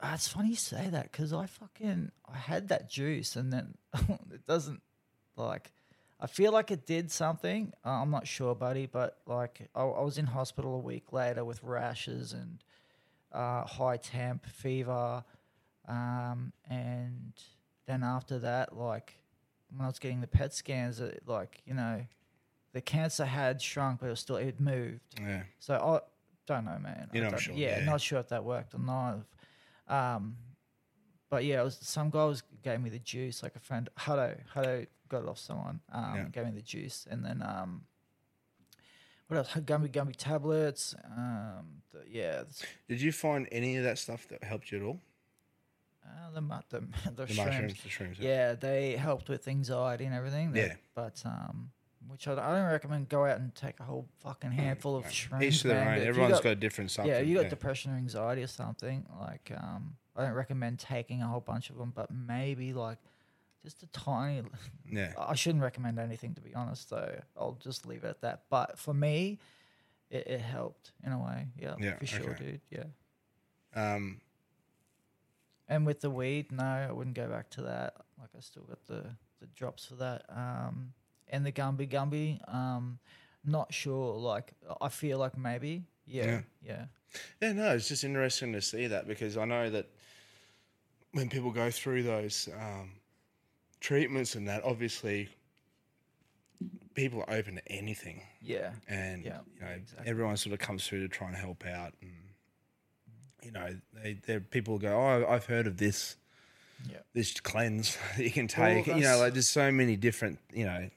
ah, 0.00 0.14
it's 0.14 0.28
funny 0.28 0.50
you 0.50 0.56
say 0.56 0.88
that 0.90 1.10
because 1.10 1.32
I 1.32 1.46
fucking 1.46 2.10
I 2.32 2.36
had 2.36 2.68
that 2.68 2.88
juice, 2.90 3.36
and 3.36 3.52
then 3.52 3.74
it 4.32 4.46
doesn't 4.46 4.82
like. 5.36 5.72
I 6.18 6.26
feel 6.26 6.50
like 6.50 6.70
it 6.70 6.86
did 6.86 7.10
something. 7.10 7.72
Uh, 7.84 7.90
I'm 7.90 8.10
not 8.10 8.26
sure, 8.26 8.54
buddy, 8.54 8.86
but 8.86 9.18
like 9.26 9.68
I, 9.74 9.82
I 9.82 10.02
was 10.02 10.16
in 10.16 10.26
hospital 10.26 10.74
a 10.74 10.78
week 10.78 11.12
later 11.12 11.44
with 11.44 11.62
rashes 11.62 12.32
and 12.32 12.64
uh, 13.32 13.64
high 13.64 13.98
temp, 13.98 14.46
fever, 14.46 15.24
um, 15.86 16.52
and 16.70 17.32
then 17.86 18.02
after 18.02 18.38
that, 18.38 18.76
like 18.76 19.18
when 19.70 19.84
I 19.84 19.88
was 19.88 19.98
getting 19.98 20.20
the 20.20 20.26
PET 20.26 20.54
scans, 20.54 21.00
it, 21.00 21.22
like 21.26 21.60
you 21.66 21.74
know, 21.74 22.06
the 22.72 22.80
cancer 22.80 23.24
had 23.24 23.60
shrunk, 23.60 24.00
but 24.00 24.06
it 24.06 24.10
was 24.10 24.20
still 24.20 24.36
it 24.36 24.60
moved. 24.60 25.20
Yeah. 25.20 25.42
So 25.58 25.74
I 25.74 26.00
don't 26.46 26.64
know, 26.64 26.78
man. 26.78 27.08
You're 27.12 27.30
not 27.30 27.40
sure, 27.40 27.54
Yeah, 27.54 27.78
yeah. 27.80 27.84
not 27.84 28.00
sure 28.00 28.18
if 28.18 28.28
that 28.28 28.44
worked 28.44 28.74
or 28.74 28.78
not. 28.78 29.18
Um, 29.88 30.36
but 31.28 31.44
yeah, 31.44 31.60
it 31.60 31.64
was 31.64 31.78
some 31.80 32.10
guy 32.10 32.24
was 32.24 32.42
gave 32.62 32.80
me 32.80 32.90
the 32.90 32.98
juice, 32.98 33.42
like 33.42 33.56
a 33.56 33.60
friend 33.60 33.88
Hutto. 33.98 34.36
Hutto 34.54 34.86
got 35.08 35.22
it 35.22 35.28
off 35.28 35.38
someone. 35.38 35.80
Um, 35.92 36.14
Yeah. 36.16 36.24
gave 36.32 36.44
me 36.46 36.52
the 36.52 36.62
juice, 36.62 37.06
and 37.10 37.24
then 37.24 37.42
um, 37.42 37.82
what 39.28 39.36
else? 39.38 39.48
Gumby 39.54 39.90
Gumby 39.90 40.14
tablets. 40.16 40.94
Um, 41.16 41.82
the, 41.92 42.04
yeah, 42.08 42.42
Did 42.88 43.00
you 43.00 43.10
find 43.12 43.48
any 43.50 43.76
of 43.76 43.84
that 43.84 43.98
stuff 43.98 44.26
that 44.28 44.44
helped 44.44 44.70
you 44.70 44.78
at 44.78 44.84
all? 44.84 45.00
uh, 46.04 46.30
the 46.32 46.40
the 46.70 46.80
the, 47.10 47.26
The 47.26 47.32
shrooms. 47.32 47.46
mushrooms, 47.46 47.82
the 47.82 47.88
shrooms. 47.88 48.16
Yeah, 48.20 48.54
they 48.54 48.92
helped 48.96 49.28
with 49.28 49.48
anxiety 49.48 50.04
and 50.04 50.14
everything. 50.14 50.54
Yeah. 50.54 50.74
but 50.94 51.20
um, 51.24 51.70
which 52.08 52.26
I, 52.28 52.32
I 52.32 52.58
don't 52.58 52.70
recommend 52.70 53.08
go 53.08 53.24
out 53.24 53.38
and 53.40 53.54
take 53.54 53.80
a 53.80 53.84
whole 53.84 54.08
fucking 54.22 54.50
handful 54.52 54.96
of 54.96 55.04
shrooms. 55.06 55.42
Each 55.42 55.62
to 55.62 55.68
their 55.68 55.80
own. 55.80 55.84
but 55.86 55.98
if 55.98 56.02
you 56.04 56.08
Everyone's 56.10 56.34
got- 56.34 56.42
got 56.44 56.50
a 56.50 56.54
different 56.56 56.90
something. 56.90 57.12
Yeah, 57.12 57.20
you 57.20 57.40
got 57.40 57.50
depression 57.50 57.92
or 57.92 57.96
anxiety 57.96 58.42
or 58.42 58.46
something 58.48 59.06
like 59.20 59.50
um, 59.56 59.96
I 60.14 60.22
don't 60.24 60.32
recommend 60.34 60.78
taking 60.78 61.22
a 61.22 61.26
whole 61.26 61.40
bunch 61.40 61.70
of 61.70 61.76
them, 61.76 61.92
but 61.94 62.10
maybe 62.10 62.72
like 62.72 62.98
just 63.64 63.82
a 63.82 63.86
tiny. 63.88 64.42
Yeah. 64.90 65.12
I 65.18 65.34
shouldn't 65.34 65.62
recommend 65.64 65.98
anything 65.98 66.34
to 66.34 66.40
be 66.40 66.54
honest, 66.54 66.90
though. 66.90 67.20
I'll 67.36 67.58
just 67.62 67.86
leave 67.86 68.04
it 68.04 68.08
at 68.08 68.20
that. 68.22 68.42
But 68.48 68.78
for 68.78 68.94
me, 68.94 69.38
it, 70.10 70.26
it 70.28 70.40
helped 70.40 70.92
in 71.04 71.10
a 71.12 71.18
way. 71.18 71.48
Yeah, 71.60 71.74
Yeah, 71.80 71.96
for 71.96 72.06
sure, 72.06 72.30
okay. 72.30 72.44
dude. 72.44 72.60
Yeah. 72.70 72.84
Um, 73.94 74.20
And 75.68 75.84
with 75.84 76.00
the 76.00 76.10
weed, 76.10 76.52
no, 76.52 76.62
I 76.64 76.92
wouldn't 76.92 77.16
go 77.16 77.28
back 77.28 77.50
to 77.50 77.62
that. 77.62 77.94
Like 78.18 78.30
I 78.36 78.40
still 78.40 78.62
got 78.62 78.84
the 78.86 79.04
the 79.40 79.46
drops 79.48 79.84
for 79.84 79.96
that. 79.96 80.24
Um, 80.30 80.92
and 81.28 81.44
the 81.44 81.52
Gumby 81.52 81.88
Gumby, 81.88 82.52
um, 82.54 82.98
not 83.44 83.72
sure. 83.72 84.14
Like 84.18 84.52
I 84.80 84.88
feel 84.88 85.18
like 85.18 85.36
maybe, 85.36 85.84
yeah, 86.06 86.42
Yeah. 86.64 86.84
yeah, 87.40 87.52
no, 87.52 87.70
it's 87.74 87.88
just 87.88 88.04
interesting 88.04 88.52
to 88.52 88.60
see 88.62 88.86
that 88.88 89.06
because 89.08 89.36
I 89.36 89.44
know 89.44 89.70
that 89.70 89.86
when 91.12 91.28
people 91.30 91.50
go 91.50 91.70
through 91.70 92.02
those 92.02 92.48
um, 92.60 92.92
treatments 93.80 94.34
and 94.34 94.48
that, 94.48 94.64
obviously 94.64 95.28
people 96.94 97.20
are 97.26 97.30
open 97.34 97.56
to 97.56 97.68
anything. 97.72 98.22
yeah, 98.40 98.72
and 98.88 99.24
Yeah, 99.24 99.38
you 99.54 99.60
know 99.64 99.72
exactly. 99.72 100.08
everyone 100.08 100.36
sort 100.36 100.52
of 100.54 100.58
comes 100.58 100.86
through 100.86 101.00
to 101.02 101.08
try 101.08 101.28
and 101.28 101.36
help 101.36 101.64
out 101.66 101.94
and 102.00 102.12
you 103.42 103.50
know 103.52 103.76
they 103.94 104.18
there 104.26 104.40
people 104.40 104.78
go 104.78 104.88
oh 104.96 105.26
I've 105.28 105.46
heard 105.46 105.66
of 105.66 105.76
this 105.76 106.16
yeah. 106.90 106.98
this 107.14 107.38
cleanse 107.40 107.96
that 108.16 108.24
you 108.24 108.30
can 108.30 108.48
take 108.48 108.86
you 108.86 108.94
know 108.96 109.18
like 109.18 109.34
there's 109.34 109.48
so 109.48 109.70
many 109.70 109.96
different 109.96 110.38
you 110.52 110.64
know 110.64 110.88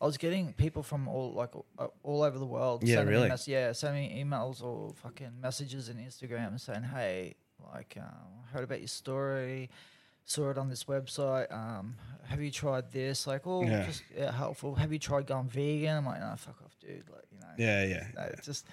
I 0.00 0.06
was 0.06 0.16
getting 0.16 0.52
people 0.54 0.82
from 0.82 1.08
all 1.08 1.32
like 1.32 1.50
uh, 1.78 1.88
all 2.02 2.22
over 2.22 2.38
the 2.38 2.46
world. 2.46 2.82
Yeah, 2.82 2.96
sending 2.96 3.06
me 3.08 3.12
really? 3.18 3.28
mess- 3.28 3.48
yeah, 3.48 3.72
sending 3.72 4.08
me 4.10 4.24
emails 4.24 4.62
or 4.62 4.92
fucking 4.94 5.32
messages 5.40 5.88
in 5.88 5.98
Instagram 5.98 6.58
saying, 6.58 6.84
"Hey, 6.84 7.34
like, 7.72 7.96
um, 8.00 8.44
heard 8.52 8.64
about 8.64 8.78
your 8.80 8.88
story, 8.88 9.68
saw 10.24 10.50
it 10.50 10.56
on 10.58 10.68
this 10.70 10.84
website. 10.84 11.52
Um, 11.52 11.96
have 12.28 12.40
you 12.40 12.50
tried 12.50 12.90
this? 12.92 13.26
Like, 13.26 13.46
oh, 13.46 13.62
Yeah. 13.64 13.84
just 13.86 14.02
yeah, 14.16 14.32
helpful. 14.32 14.74
Have 14.76 14.92
you 14.92 14.98
tried 14.98 15.26
going 15.26 15.48
vegan? 15.48 15.98
I'm 15.98 16.06
like, 16.06 16.20
no, 16.20 16.34
fuck 16.36 16.56
off, 16.64 16.74
dude. 16.80 17.04
Like, 17.10 17.24
you 17.32 17.38
know, 17.40 17.46
yeah 17.58 17.84
yeah 17.84 18.06
no, 18.14 18.22
it's 18.32 18.46
just 18.46 18.66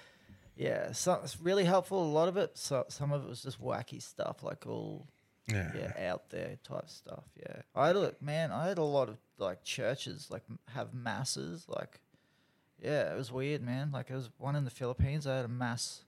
yeah, 0.56 0.92
so 0.92 1.20
it's 1.22 1.38
really 1.40 1.64
helpful. 1.64 2.02
A 2.02 2.10
lot 2.10 2.28
of 2.28 2.36
it, 2.36 2.56
so 2.56 2.84
some 2.88 3.12
of 3.12 3.22
it 3.24 3.28
was 3.28 3.42
just 3.42 3.60
wacky 3.62 4.00
stuff, 4.02 4.42
like 4.42 4.66
all 4.66 5.06
yeah 5.48 5.72
yeah, 5.74 6.10
out 6.12 6.30
there 6.30 6.58
type 6.62 6.88
stuff. 6.88 7.24
Yeah, 7.36 7.62
I 7.74 7.88
had 7.88 7.96
a 7.96 8.14
man. 8.20 8.52
I 8.52 8.68
had 8.68 8.78
a 8.78 8.82
lot 8.84 9.08
of 9.08 9.16
like 9.38 9.62
churches 9.64 10.28
like 10.30 10.42
have 10.74 10.92
masses. 10.94 11.64
Like, 11.68 12.00
yeah, 12.82 13.12
it 13.12 13.16
was 13.16 13.32
weird, 13.32 13.62
man. 13.62 13.90
Like, 13.92 14.10
it 14.10 14.14
was 14.14 14.30
one 14.38 14.56
in 14.56 14.64
the 14.64 14.70
Philippines. 14.70 15.26
I 15.26 15.36
had 15.36 15.44
a 15.44 15.48
mass 15.48 16.04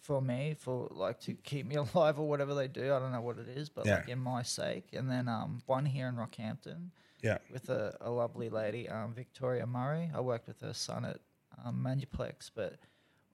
for 0.00 0.20
me 0.20 0.56
for 0.58 0.88
like 0.90 1.20
to 1.20 1.34
keep 1.34 1.66
me 1.66 1.76
alive 1.94 2.18
or 2.18 2.28
whatever 2.28 2.54
they 2.54 2.68
do. 2.68 2.92
I 2.92 2.98
don't 2.98 3.12
know 3.12 3.20
what 3.20 3.38
it 3.38 3.48
is, 3.48 3.68
but 3.68 3.86
Yeah. 3.86 3.96
like 3.96 4.08
in 4.08 4.18
my 4.18 4.42
sake. 4.42 4.88
And 4.92 5.10
then 5.10 5.28
um, 5.28 5.62
one 5.66 5.86
here 5.86 6.08
in 6.08 6.16
Rockhampton 6.16 6.90
yeah 7.22 7.38
with 7.52 7.68
a, 7.70 7.96
a 8.00 8.10
lovely 8.10 8.48
lady, 8.50 8.88
um, 8.88 9.12
Victoria 9.14 9.64
Murray. 9.66 10.10
I 10.12 10.20
worked 10.20 10.48
with 10.48 10.60
her 10.60 10.74
son 10.74 11.04
at 11.04 11.18
um, 11.64 11.80
Manuplex, 11.86 12.50
but 12.52 12.78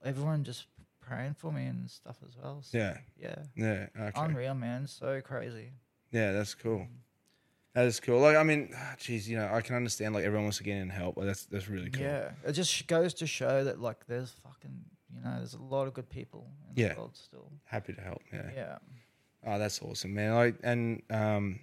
everyone 0.05 0.45
just 0.45 0.67
praying 1.09 1.35
for 1.35 1.51
me 1.53 1.67
and 1.67 1.89
stuff 1.91 2.17
as 2.27 2.37
well. 2.43 2.61
So, 2.63 2.79
yeah 2.79 2.99
yeah. 3.21 3.37
yeah 3.57 3.87
okay 3.99 4.13
Unreal, 4.17 4.55
man. 4.55 4.87
So 4.87 5.21
crazy. 5.21 5.71
yeah 6.13 6.33
that's 6.33 6.55
cool 6.55 6.87
that 7.75 7.87
is 7.87 8.01
cool 8.01 8.21
like 8.21 8.37
I 8.37 8.43
mean 8.43 8.75
geez 8.99 9.29
you 9.29 9.37
know 9.39 9.49
I 9.53 9.61
can 9.61 9.75
understand 9.77 10.15
like 10.15 10.25
everyone 10.25 10.45
wants 10.45 10.59
to 10.59 10.65
get 10.65 10.77
in 10.77 10.83
and 10.83 10.93
help 10.93 11.15
but 11.17 11.25
that's 11.27 11.45
that's 11.47 11.69
really 11.69 11.91
cool 11.91 12.03
Yeah, 12.03 12.31
it 12.47 12.53
just 12.53 12.87
goes 12.87 13.15
to 13.15 13.27
show 13.27 13.65
that 13.65 13.81
like 13.81 14.07
there's 14.07 14.33
fucking 14.43 14.85
you 15.15 15.21
know 15.23 15.35
there's 15.39 15.55
a 15.55 15.63
lot 15.63 15.87
of 15.89 15.95
good 15.95 16.09
people 16.11 16.47
in 16.71 16.83
Yeah. 16.83 16.95
the 16.95 17.01
world 17.01 17.17
still. 17.17 17.51
happy 17.65 17.93
to 17.95 18.01
help 18.01 18.23
yeah 18.33 18.51
Yeah, 18.55 18.79
Oh, 19.47 19.59
that's 19.59 19.81
awesome, 19.81 20.15
man. 20.15 20.35
Like, 20.35 20.57
and 20.65 21.01
um, 21.11 21.61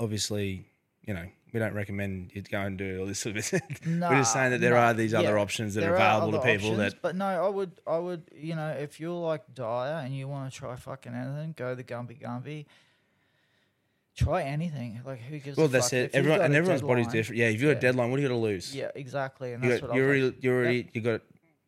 obviously, 0.00 0.66
you 1.06 1.14
know, 1.14 1.26
we 1.52 1.60
don't 1.60 1.74
recommend 1.74 2.32
you 2.34 2.42
go 2.42 2.60
and 2.60 2.76
do 2.76 3.00
all 3.00 3.06
this 3.06 3.20
sort 3.20 3.36
of 3.36 3.44
thing. 3.44 3.62
We're 3.86 4.18
just 4.18 4.32
saying 4.32 4.50
that 4.50 4.60
there 4.60 4.76
are 4.76 4.92
these 4.92 5.14
other 5.14 5.36
yeah. 5.36 5.40
options 5.40 5.74
that 5.74 5.84
are 5.84 5.94
available 5.94 6.32
to 6.32 6.44
people 6.44 6.72
options, 6.72 6.92
that, 6.92 7.02
But 7.02 7.16
no, 7.16 7.24
I 7.24 7.48
would, 7.48 7.80
I 7.86 7.98
would, 7.98 8.24
you 8.34 8.56
know, 8.56 8.68
if 8.70 9.00
you're 9.00 9.18
like 9.18 9.54
dire 9.54 10.04
and 10.04 10.14
you 10.14 10.28
want 10.28 10.52
to 10.52 10.58
try 10.58 10.76
fucking 10.76 11.14
anything, 11.14 11.54
go 11.56 11.74
the 11.74 11.84
Gumby 11.84 12.20
Gumby. 12.20 12.66
Try 14.16 14.42
anything. 14.42 15.00
Like 15.04 15.20
who 15.20 15.38
gives? 15.38 15.56
well, 15.56 15.66
a 15.66 15.68
that's 15.68 15.90
fuck? 15.90 15.98
it. 15.98 16.04
If 16.06 16.14
Everyone 16.14 16.40
and 16.40 16.54
everyone's 16.54 16.82
body's 16.82 17.06
different. 17.08 17.38
Yeah, 17.38 17.48
if 17.48 17.60
you've 17.60 17.70
got 17.70 17.76
a 17.76 17.80
deadline, 17.80 18.10
what 18.10 18.18
are 18.18 18.22
you 18.22 18.28
going 18.28 18.40
to 18.40 18.44
lose? 18.44 18.74
Yeah, 18.74 18.90
exactly, 18.94 19.52
and 19.52 19.62
you 19.62 19.70
that's 19.70 19.82
got, 19.82 19.90
what 19.90 19.96
you 19.96 20.02
I 20.02 20.06
already, 20.06 20.30
think. 20.30 20.44
you 20.44 20.52
already, 20.52 20.90
you 20.94 21.00
got, 21.02 21.20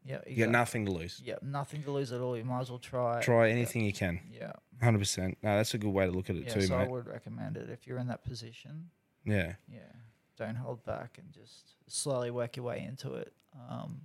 Yeah, 0.05 0.21
you 0.27 0.45
got 0.45 0.51
nothing 0.51 0.87
to 0.87 0.93
lose. 0.93 1.23
Yeah, 1.25 1.35
nothing 1.43 1.83
to 1.83 1.93
lose 1.93 2.11
at 2.11 2.21
all. 2.21 2.37
You 2.37 2.45
might 2.45 2.61
as 2.61 2.71
well 2.71 2.79
try. 2.79 3.21
Try 3.21 3.51
anything 3.51 3.85
you 3.85 3.93
can. 3.93 4.21
Yeah, 4.33 4.53
Hundred 4.83 4.99
percent. 4.99 5.39
No, 5.43 5.57
that's 5.57 5.75
a 5.75 5.79
good 5.79 5.93
way 5.93 6.07
to 6.07 6.11
look 6.13 6.31
at 6.31 6.37
it 6.37 6.45
yeah. 6.47 6.55
too, 6.55 6.63
so 6.63 6.77
I 6.77 6.87
would 6.87 7.07
recommend 7.07 7.57
it 7.57 7.69
if 7.71 7.87
you're 7.87 7.99
in 7.99 8.09
that 8.09 8.25
position. 8.25 8.91
Yeah, 9.29 9.55
yeah 9.73 9.79
don't 10.37 10.57
hold 10.57 10.85
back 10.85 11.19
and 11.19 11.33
just 11.33 11.75
slowly 11.89 12.31
work 12.31 12.57
your 12.57 12.65
way 12.67 12.85
into 12.87 13.15
it 13.15 13.33
um 13.69 14.03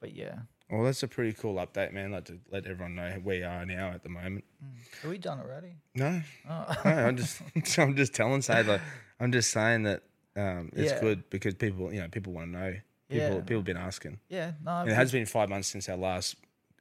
but 0.00 0.14
yeah 0.14 0.38
well, 0.68 0.82
that's 0.82 1.04
a 1.04 1.08
pretty 1.08 1.32
cool 1.32 1.54
update, 1.56 1.92
man. 1.92 2.10
Like 2.10 2.24
to 2.24 2.40
let 2.50 2.66
everyone 2.66 2.96
know 2.96 3.20
where 3.22 3.36
you 3.36 3.44
are 3.46 3.64
now 3.64 3.90
at 3.90 4.02
the 4.02 4.08
moment. 4.08 4.44
Mm. 4.64 5.04
are 5.04 5.10
we 5.10 5.18
done 5.18 5.38
already 5.38 5.76
No, 5.94 6.20
oh. 6.50 6.76
no, 6.84 6.90
I'm 6.90 7.16
just, 7.16 7.40
I'm 7.78 7.94
just 7.94 8.14
telling, 8.14 8.42
say 8.42 8.64
like, 8.64 8.80
I'm 9.20 9.30
just 9.30 9.52
saying 9.52 9.84
that 9.84 10.02
um, 10.34 10.70
it's 10.74 10.90
Yeah. 10.90 11.00
good 11.00 11.30
because 11.30 11.54
people, 11.54 11.92
you 11.92 12.00
know, 12.00 12.08
people 12.08 12.32
want 12.32 12.52
to 12.52 12.58
know. 12.58 12.70
People, 13.08 13.26
Yeah. 13.36 13.40
people 13.42 13.56
have 13.58 13.64
been 13.64 13.76
asking. 13.76 14.18
yeah 14.28 14.52
no 14.64 14.82
it 14.82 14.92
has 14.92 15.12
been 15.12 15.24
five 15.26 15.48
months 15.48 15.68
since 15.68 15.88
our 15.88 15.96
last 15.96 16.34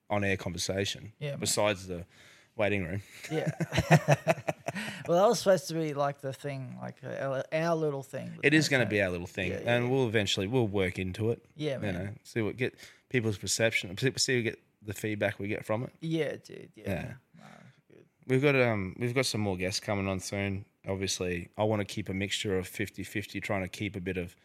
on-air 0.10 0.38
conversation. 0.38 1.14
Yeah, 1.20 1.32
man. 1.32 1.40
Besides 1.42 1.86
the 1.86 2.06
waiting 2.58 2.84
room. 2.86 3.02
yeah 3.32 3.52
well 5.08 5.20
that 5.22 5.28
was 5.28 5.40
supposed 5.40 5.68
to 5.68 5.74
be 5.74 5.94
like 5.94 6.22
the 6.22 6.34
thing 6.34 6.78
like 6.82 6.96
uh, 7.04 7.24
our, 7.26 7.44
our 7.52 7.76
little 7.76 8.04
thing 8.04 8.32
It 8.44 8.54
is 8.54 8.70
going 8.70 8.84
to 8.84 8.90
be 8.90 9.02
our 9.02 9.10
little 9.10 9.28
thing, 9.28 9.52
Yeah, 9.52 9.60
yeah, 9.64 9.76
and 9.76 9.92
we'll 9.92 10.08
eventually 10.08 10.48
we'll 10.48 10.68
work 10.68 11.00
into 11.00 11.32
it. 11.32 11.44
yeah 11.56 11.76
You 11.76 11.80
man 11.82 11.94
know, 11.94 12.10
see 12.24 12.42
what 12.42 12.58
get 12.58 12.76
people's 13.10 13.38
perception, 13.38 13.98
see 13.98 14.12
see 14.18 14.42
get 14.44 14.60
the 14.82 14.94
feedback 14.94 15.40
we 15.40 15.48
get 15.48 15.66
from 15.66 15.84
it. 15.84 15.90
yeah 16.02 16.34
dude 16.44 16.70
yeah, 16.76 16.84
Yeah. 16.88 17.14
No. 17.38 17.44
We've 18.28 18.42
got 18.42 18.56
um 18.56 18.96
we've 19.00 19.14
got 19.16 19.26
some 19.26 19.42
more 19.42 19.58
guests 19.58 19.80
coming 19.80 20.08
on 20.08 20.20
soon. 20.20 20.66
Obviously, 20.88 21.50
I 21.58 21.64
want 21.64 21.80
to 21.82 21.86
keep 21.86 22.10
a 22.10 22.14
mixture 22.14 22.58
of 22.60 22.68
50-50, 22.70 23.42
trying 23.42 23.64
to 23.64 23.68
keep 23.68 23.96
a 23.96 24.00
bit 24.00 24.18
of 24.18 24.36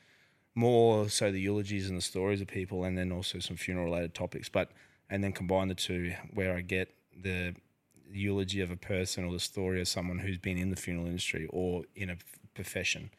more 0.55 1.09
so 1.11 1.31
the 1.31 1.39
eulogies 1.41 1.89
and 1.89 1.97
the 1.99 2.03
stories 2.03 2.41
of 2.41 2.47
people, 2.47 2.85
and 2.85 2.97
then 2.97 3.13
also 3.13 3.39
some 3.41 3.57
funeral 3.57 3.85
related 3.87 4.15
topics. 4.15 4.49
But 4.49 4.71
and 5.11 5.23
then 5.23 5.33
combine 5.33 5.69
the 5.69 5.75
two, 5.75 6.13
where 6.33 6.55
I 6.57 6.61
get 6.63 6.95
the 7.15 7.55
eulogy 8.13 8.61
of 8.61 8.71
a 8.71 8.77
person 8.77 9.25
or 9.25 9.33
the 9.33 9.41
story 9.41 9.81
of 9.81 9.89
someone 9.89 10.19
who's 10.19 10.39
been 10.39 10.59
in 10.59 10.71
the 10.71 10.77
funeral 10.77 11.07
industry 11.07 11.47
or 11.51 11.85
in 11.95 12.11
a 12.11 12.17
profession. 12.55 13.11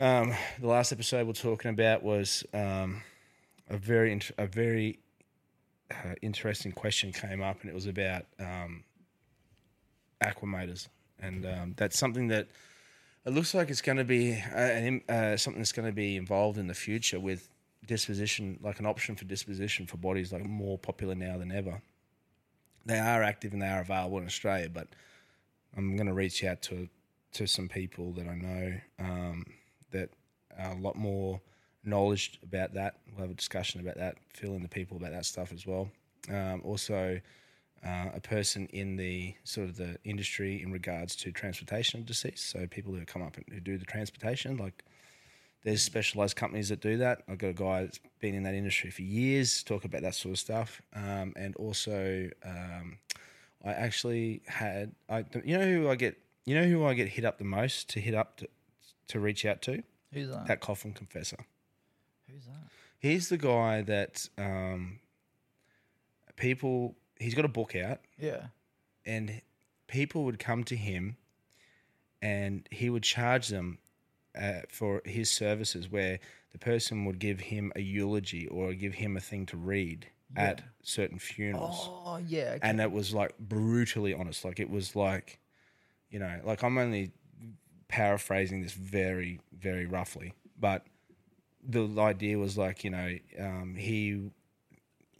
Um, 0.00 0.34
the 0.60 0.66
last 0.66 0.92
episode 0.92 1.26
we're 1.26 1.32
talking 1.34 1.70
about 1.70 2.02
was 2.02 2.44
um, 2.54 3.02
a 3.68 3.76
very 3.76 4.12
int- 4.12 4.32
a 4.38 4.46
very 4.46 4.98
uh, 5.90 6.14
interesting 6.22 6.72
question 6.72 7.12
came 7.12 7.42
up, 7.42 7.60
and 7.60 7.70
it 7.70 7.74
was 7.74 7.86
about 7.86 8.24
um, 8.40 8.84
aquamators, 10.24 10.88
and 11.20 11.46
um, 11.46 11.74
that's 11.76 11.98
something 11.98 12.28
that 12.28 12.48
it 13.24 13.30
looks 13.30 13.54
like 13.54 13.70
it's 13.70 13.82
going 13.82 13.98
to 13.98 14.04
be 14.04 14.32
uh, 14.32 14.58
an, 14.58 15.02
uh, 15.08 15.36
something 15.36 15.60
that's 15.60 15.72
going 15.72 15.86
to 15.86 15.94
be 15.94 16.16
involved 16.16 16.58
in 16.58 16.66
the 16.66 16.74
future 16.74 17.20
with 17.20 17.48
disposition, 17.86 18.58
like 18.62 18.80
an 18.80 18.86
option 18.86 19.14
for 19.14 19.24
disposition 19.24 19.86
for 19.86 19.96
bodies, 19.98 20.32
like 20.32 20.44
more 20.44 20.78
popular 20.78 21.14
now 21.14 21.38
than 21.38 21.52
ever. 21.52 21.80
They 22.84 22.98
are 22.98 23.22
active 23.22 23.52
and 23.52 23.62
they 23.62 23.68
are 23.68 23.80
available 23.80 24.18
in 24.18 24.26
Australia, 24.26 24.68
but 24.68 24.88
I'm 25.76 25.96
going 25.96 26.08
to 26.08 26.14
reach 26.14 26.44
out 26.44 26.62
to 26.62 26.88
to 27.32 27.46
some 27.46 27.66
people 27.66 28.12
that 28.12 28.28
I 28.28 28.34
know 28.34 28.74
um, 28.98 29.46
that 29.90 30.10
are 30.58 30.72
a 30.72 30.78
lot 30.78 30.96
more 30.96 31.40
knowledge 31.82 32.38
about 32.42 32.74
that. 32.74 32.96
We'll 33.10 33.22
have 33.22 33.30
a 33.30 33.34
discussion 33.34 33.80
about 33.80 33.96
that, 33.96 34.16
fill 34.34 34.52
in 34.54 34.62
the 34.62 34.68
people 34.68 34.98
about 34.98 35.12
that 35.12 35.24
stuff 35.24 35.50
as 35.50 35.66
well. 35.66 35.88
Um, 36.30 36.60
also, 36.62 37.20
uh, 37.84 38.10
a 38.14 38.20
person 38.20 38.66
in 38.72 38.96
the 38.96 39.34
sort 39.44 39.68
of 39.68 39.76
the 39.76 39.96
industry 40.04 40.62
in 40.62 40.72
regards 40.72 41.16
to 41.16 41.32
transportation 41.32 42.00
of 42.00 42.06
deceased. 42.06 42.50
So 42.50 42.66
people 42.66 42.92
who 42.92 43.04
come 43.04 43.22
up 43.22 43.36
and 43.36 43.46
who 43.50 43.60
do 43.60 43.78
the 43.78 43.84
transportation, 43.84 44.56
like 44.56 44.84
there's 45.64 45.82
specialized 45.82 46.36
companies 46.36 46.68
that 46.70 46.80
do 46.80 46.96
that. 46.98 47.22
I've 47.28 47.38
got 47.38 47.48
a 47.48 47.52
guy 47.54 47.82
that's 47.82 48.00
been 48.20 48.34
in 48.34 48.42
that 48.44 48.54
industry 48.54 48.90
for 48.90 49.02
years, 49.02 49.62
talk 49.62 49.84
about 49.84 50.02
that 50.02 50.14
sort 50.14 50.32
of 50.32 50.38
stuff. 50.38 50.82
Um, 50.94 51.32
and 51.36 51.54
also, 51.56 52.28
um, 52.44 52.98
I 53.64 53.72
actually 53.72 54.42
had, 54.46 54.92
I, 55.08 55.24
you 55.44 55.56
know 55.58 55.64
who 55.64 55.88
I 55.88 55.94
get, 55.94 56.18
you 56.44 56.54
know 56.56 56.64
who 56.64 56.84
I 56.84 56.94
get 56.94 57.08
hit 57.08 57.24
up 57.24 57.38
the 57.38 57.44
most 57.44 57.88
to 57.90 58.00
hit 58.00 58.14
up 58.14 58.38
to, 58.38 58.48
to 59.08 59.20
reach 59.20 59.44
out 59.44 59.62
to? 59.62 59.82
who's 60.12 60.28
that 60.28 60.46
That 60.46 60.60
coffin 60.60 60.92
confessor. 60.92 61.38
who's 62.28 62.44
that 62.46 62.68
He's 62.98 63.28
the 63.28 63.38
guy 63.38 63.82
that 63.82 64.28
um, 64.38 64.98
people, 66.36 66.94
he's 67.18 67.34
got 67.34 67.44
a 67.44 67.48
book 67.48 67.76
out 67.76 68.00
yeah 68.18 68.46
and 69.06 69.40
people 69.86 70.24
would 70.24 70.38
come 70.38 70.64
to 70.64 70.76
him 70.76 71.16
and 72.20 72.66
he 72.70 72.88
would 72.90 73.02
charge 73.02 73.48
them 73.48 73.78
uh, 74.40 74.60
for 74.68 75.02
his 75.04 75.30
services 75.30 75.90
where 75.90 76.18
the 76.52 76.58
person 76.58 77.04
would 77.04 77.18
give 77.18 77.40
him 77.40 77.72
a 77.76 77.80
eulogy 77.80 78.46
or 78.48 78.74
give 78.74 78.94
him 78.94 79.16
a 79.16 79.20
thing 79.20 79.46
to 79.46 79.56
read 79.56 80.06
at 80.36 80.62
certain 80.82 81.18
funerals. 81.18 81.88
Oh 81.90 82.18
yeah. 82.26 82.52
Okay. 82.56 82.60
and 82.62 82.80
it 82.80 82.90
was 82.90 83.12
like 83.12 83.36
brutally 83.38 84.14
honest. 84.14 84.44
Like 84.44 84.60
it 84.60 84.70
was 84.70 84.96
like, 84.96 85.38
you 86.10 86.18
know, 86.18 86.40
like 86.44 86.62
I'm 86.62 86.78
only 86.78 87.12
paraphrasing 87.88 88.62
this 88.62 88.72
very, 88.72 89.40
very 89.58 89.86
roughly, 89.86 90.32
but 90.58 90.86
the 91.62 91.88
idea 91.98 92.38
was 92.38 92.56
like, 92.58 92.84
you 92.84 92.90
know, 92.90 93.16
um, 93.38 93.74
he 93.76 94.30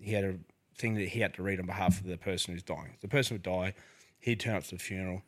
he 0.00 0.12
had 0.12 0.24
a 0.24 0.38
thing 0.76 0.94
that 0.94 1.08
he 1.08 1.20
had 1.20 1.34
to 1.34 1.42
read 1.42 1.60
on 1.60 1.66
behalf 1.66 2.00
of 2.00 2.06
the 2.06 2.16
person 2.16 2.54
who's 2.54 2.62
dying. 2.62 2.96
The 3.00 3.08
person 3.08 3.34
would 3.34 3.42
die, 3.42 3.74
he'd 4.18 4.40
turn 4.40 4.56
up 4.56 4.64
to 4.64 4.70
the 4.76 4.78
funeral, 4.78 5.22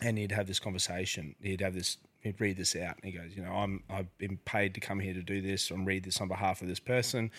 and 0.00 0.16
he'd 0.16 0.32
have 0.32 0.46
this 0.46 0.60
conversation. 0.60 1.34
He'd 1.42 1.60
have 1.60 1.74
this. 1.74 1.98
He'd 2.24 2.40
read 2.40 2.56
this 2.56 2.74
out, 2.74 2.96
and 2.96 3.12
he 3.12 3.12
goes, 3.12 3.36
you 3.36 3.42
know, 3.44 3.52
I'm 3.52 3.84
I've 3.88 4.16
been 4.18 4.38
paid 4.44 4.74
to 4.74 4.80
come 4.80 4.98
here 4.98 5.14
to 5.14 5.22
do 5.22 5.40
this. 5.40 5.70
I'm 5.70 5.84
read 5.84 6.04
this 6.04 6.20
on 6.20 6.28
behalf 6.28 6.62
of 6.62 6.68
this 6.68 6.80
person 6.80 7.30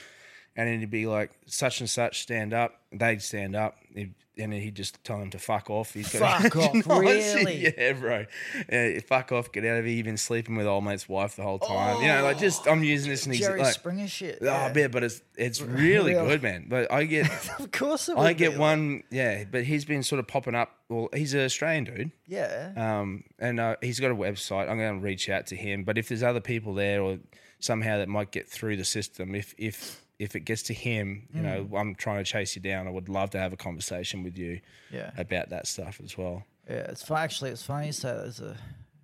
and 0.55 0.67
then 0.67 0.79
he'd 0.79 0.89
be 0.89 1.05
like, 1.07 1.31
such 1.45 1.79
and 1.79 1.89
such, 1.89 2.21
stand 2.21 2.53
up. 2.53 2.79
They'd 2.91 3.21
stand 3.21 3.55
up, 3.55 3.75
and 3.95 4.13
then 4.37 4.51
he'd 4.51 4.75
just 4.75 5.03
tell 5.03 5.17
them 5.19 5.29
to 5.31 5.39
fuck 5.39 5.69
off. 5.69 5.93
He's 5.93 6.09
Fuck 6.09 6.55
off, 6.55 6.87
really? 6.87 7.73
Yeah, 7.77 7.93
bro. 7.93 8.25
Yeah, 8.71 8.99
fuck 9.07 9.31
off, 9.31 9.51
get 9.51 9.65
out 9.65 9.79
of 9.79 9.85
here. 9.85 9.95
You've 9.95 10.05
been 10.05 10.17
sleeping 10.17 10.55
with 10.55 10.65
old 10.65 10.83
mate's 10.85 11.07
wife 11.09 11.35
the 11.37 11.43
whole 11.43 11.59
time. 11.59 12.01
you 12.01 12.07
know, 12.07 12.23
like 12.23 12.37
just 12.39 12.67
I'm 12.67 12.83
using 12.83 13.11
this 13.11 13.25
and 13.25 13.33
he's 13.35 13.45
Jerry 13.45 13.59
like, 13.61 13.73
Springer 13.73 14.07
shit. 14.07 14.39
oh, 14.41 14.45
yeah. 14.45 14.73
yeah, 14.75 14.87
but 14.87 15.03
it's 15.03 15.21
it's 15.37 15.61
really 15.61 16.13
Real. 16.13 16.25
good, 16.25 16.43
man. 16.43 16.67
But 16.69 16.91
I 16.91 17.03
get 17.05 17.29
of 17.59 17.71
course 17.71 18.07
it 18.09 18.17
I 18.17 18.33
get 18.33 18.53
be. 18.53 18.57
one, 18.57 19.03
yeah. 19.09 19.43
But 19.49 19.63
he's 19.65 19.83
been 19.85 20.03
sort 20.03 20.19
of 20.19 20.27
popping 20.27 20.55
up. 20.55 20.71
Well, 20.89 21.09
he's 21.13 21.33
an 21.33 21.41
Australian 21.41 21.83
dude. 21.85 22.11
Yeah. 22.27 22.71
Um, 22.77 23.23
and 23.39 23.59
uh, 23.59 23.75
he's 23.81 23.99
got 23.99 24.11
a 24.11 24.15
website. 24.15 24.69
I'm 24.69 24.77
going 24.77 24.99
to 24.99 25.03
reach 25.03 25.29
out 25.29 25.47
to 25.47 25.55
him. 25.55 25.83
But 25.83 25.97
if 25.97 26.07
there's 26.09 26.23
other 26.23 26.41
people 26.41 26.73
there 26.73 27.01
or 27.01 27.17
somehow 27.59 27.97
that 27.97 28.07
might 28.09 28.31
get 28.31 28.47
through 28.47 28.77
the 28.77 28.85
system, 28.85 29.33
if 29.33 29.55
if 29.57 30.04
if 30.19 30.35
it 30.35 30.41
gets 30.41 30.63
to 30.63 30.73
him, 30.73 31.27
you 31.33 31.41
know, 31.41 31.65
mm. 31.65 31.79
I'm 31.79 31.95
trying 31.95 32.23
to 32.23 32.23
chase 32.23 32.55
you 32.55 32.61
down. 32.61 32.87
I 32.87 32.91
would 32.91 33.09
love 33.09 33.31
to 33.31 33.39
have 33.39 33.53
a 33.53 33.57
conversation 33.57 34.23
with 34.23 34.37
you 34.37 34.61
yeah. 34.91 35.11
about 35.17 35.49
that 35.49 35.67
stuff 35.67 35.99
as 36.03 36.17
well. 36.17 36.43
Yeah, 36.69 36.87
it's 36.89 37.03
fun. 37.03 37.17
Actually, 37.21 37.51
it's 37.51 37.63
funny. 37.63 37.91
So 37.91 38.07
there's 38.19 38.39
a 38.39 38.55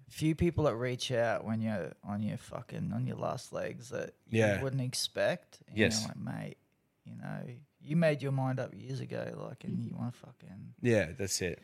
few 0.10 0.36
people 0.36 0.66
that 0.66 0.76
reach 0.76 1.12
out 1.12 1.46
when 1.46 1.62
you're 1.62 1.92
on 2.04 2.22
your 2.24 2.38
fucking 2.38 2.92
on 2.94 3.06
your 3.06 3.18
last 3.18 3.54
legs 3.54 3.90
that 3.90 4.14
you 4.30 4.40
Yeah. 4.40 4.62
wouldn't 4.62 4.82
expect. 4.82 5.60
And 5.68 5.78
Yes. 5.78 6.06
Like, 6.08 6.18
mate, 6.18 6.58
you 7.06 7.16
know, 7.16 7.44
you 7.82 7.96
made 7.96 8.22
your 8.22 8.32
mind 8.32 8.60
up 8.60 8.74
years 8.74 9.00
ago, 9.00 9.46
like, 9.48 9.64
and 9.64 9.80
you 9.80 9.96
want 9.96 10.14
to 10.14 10.20
fucking. 10.20 10.74
Yeah, 10.82 11.08
that's 11.18 11.42
it. 11.42 11.60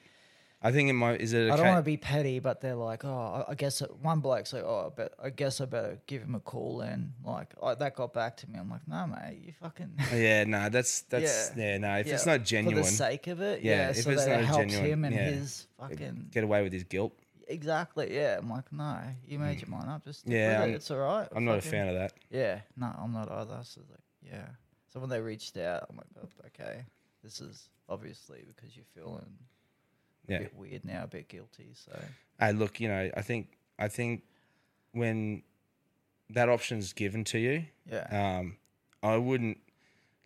I 0.62 0.72
think 0.72 0.90
it 0.90 0.94
might. 0.94 1.22
Is 1.22 1.34
it? 1.34 1.52
I 1.52 1.56
don't 1.56 1.68
want 1.68 1.78
to 1.78 1.84
be 1.84 1.98
petty, 1.98 2.40
but 2.40 2.62
they're 2.62 2.74
like, 2.76 3.06
oh, 3.06 3.46
I 3.48 3.54
guess 3.54 3.82
it, 3.82 3.96
one 4.02 4.22
bloke's 4.22 4.54
like, 4.54 4.64
oh, 4.64 4.92
but 4.96 5.14
I 5.24 5.30
guess 5.30 5.62
I 5.62 5.66
better 5.66 6.00
give 6.08 6.24
him 6.24 6.34
a 6.34 6.40
call. 6.40 6.82
And 6.82 7.14
like, 7.24 7.54
I, 7.62 7.76
that 7.76 7.96
got 7.96 8.12
back 8.14 8.38
to 8.38 8.50
me. 8.50 8.58
I'm 8.58 8.70
like, 8.70 8.88
no, 8.88 9.06
mate, 9.06 9.40
you 9.46 9.54
fucking. 9.62 9.92
yeah, 10.16 10.46
no, 10.46 10.70
that's 10.70 11.02
that's 11.02 11.52
Yeah. 11.56 11.64
yeah, 11.74 11.78
no. 11.78 11.96
If 11.98 12.08
it's 12.08 12.26
not 12.26 12.44
genuine, 12.44 12.84
For 12.84 12.90
the 12.90 12.96
sake 12.96 13.28
of 13.28 13.40
it, 13.42 13.62
Yeah, 13.62 13.76
yeah. 13.76 13.90
if 13.92 13.98
so 13.98 14.10
it's 14.10 14.26
that 14.26 14.32
not 14.32 14.40
it 14.40 14.46
helps 14.46 14.60
genuine- 14.74 14.86
him 14.92 15.06
and 15.06 15.16
yeah. 15.16 15.30
his 15.30 15.68
fucking. 15.80 16.30
get 16.32 16.44
away 16.44 16.64
with 16.64 16.74
his 16.74 16.84
guilt. 16.86 17.14
Exactly, 17.48 18.14
yeah. 18.16 18.38
I'm 18.40 18.50
like, 18.50 18.74
no, 18.74 19.00
you 19.26 19.40
made 19.40 19.62
your 19.62 19.70
mind 19.70 19.90
up. 19.90 20.04
Just 20.04 20.26
Mm. 20.26 20.32
Yeah, 20.34 20.64
it. 20.64 20.72
It's 20.76 20.90
all 20.92 20.98
right. 20.98 21.28
I'm 21.34 21.46
not 21.46 21.60
a 21.60 21.62
fan 21.62 21.88
of 21.88 21.94
that. 21.96 22.14
Yeah, 22.32 22.60
no, 22.76 22.88
I'm 23.00 23.14
not 23.14 23.32
either. 23.32 23.60
So 23.64 23.82
like, 23.90 24.00
yeah. 24.22 24.48
So 24.92 25.00
when 25.00 25.10
they 25.10 25.22
reached 25.22 25.56
out, 25.58 25.86
I'm 25.90 25.98
like, 25.98 26.08
oh, 26.22 26.28
okay, 26.48 26.84
this 27.24 27.40
is 27.42 27.70
obviously 27.88 28.44
because 28.48 28.76
you're 28.76 28.86
feeling 28.96 29.26
a 30.28 30.32
Yeah. 30.34 30.40
bit 30.40 30.56
weird 30.56 30.86
now, 30.86 31.04
a 31.04 31.08
bit 31.08 31.28
guilty. 31.28 31.72
So 31.74 31.98
Hey, 32.40 32.52
look, 32.54 32.80
you 32.80 32.88
know, 32.88 33.10
I 33.16 33.22
think 33.22 33.58
I 33.80 33.88
think 33.88 34.24
when 34.92 35.44
that 36.30 36.50
option's 36.50 36.94
given 36.94 37.24
to 37.26 37.40
you, 37.40 37.66
yeah, 37.92 38.38
um, 38.40 38.58
I 39.04 39.18
wouldn't 39.18 39.60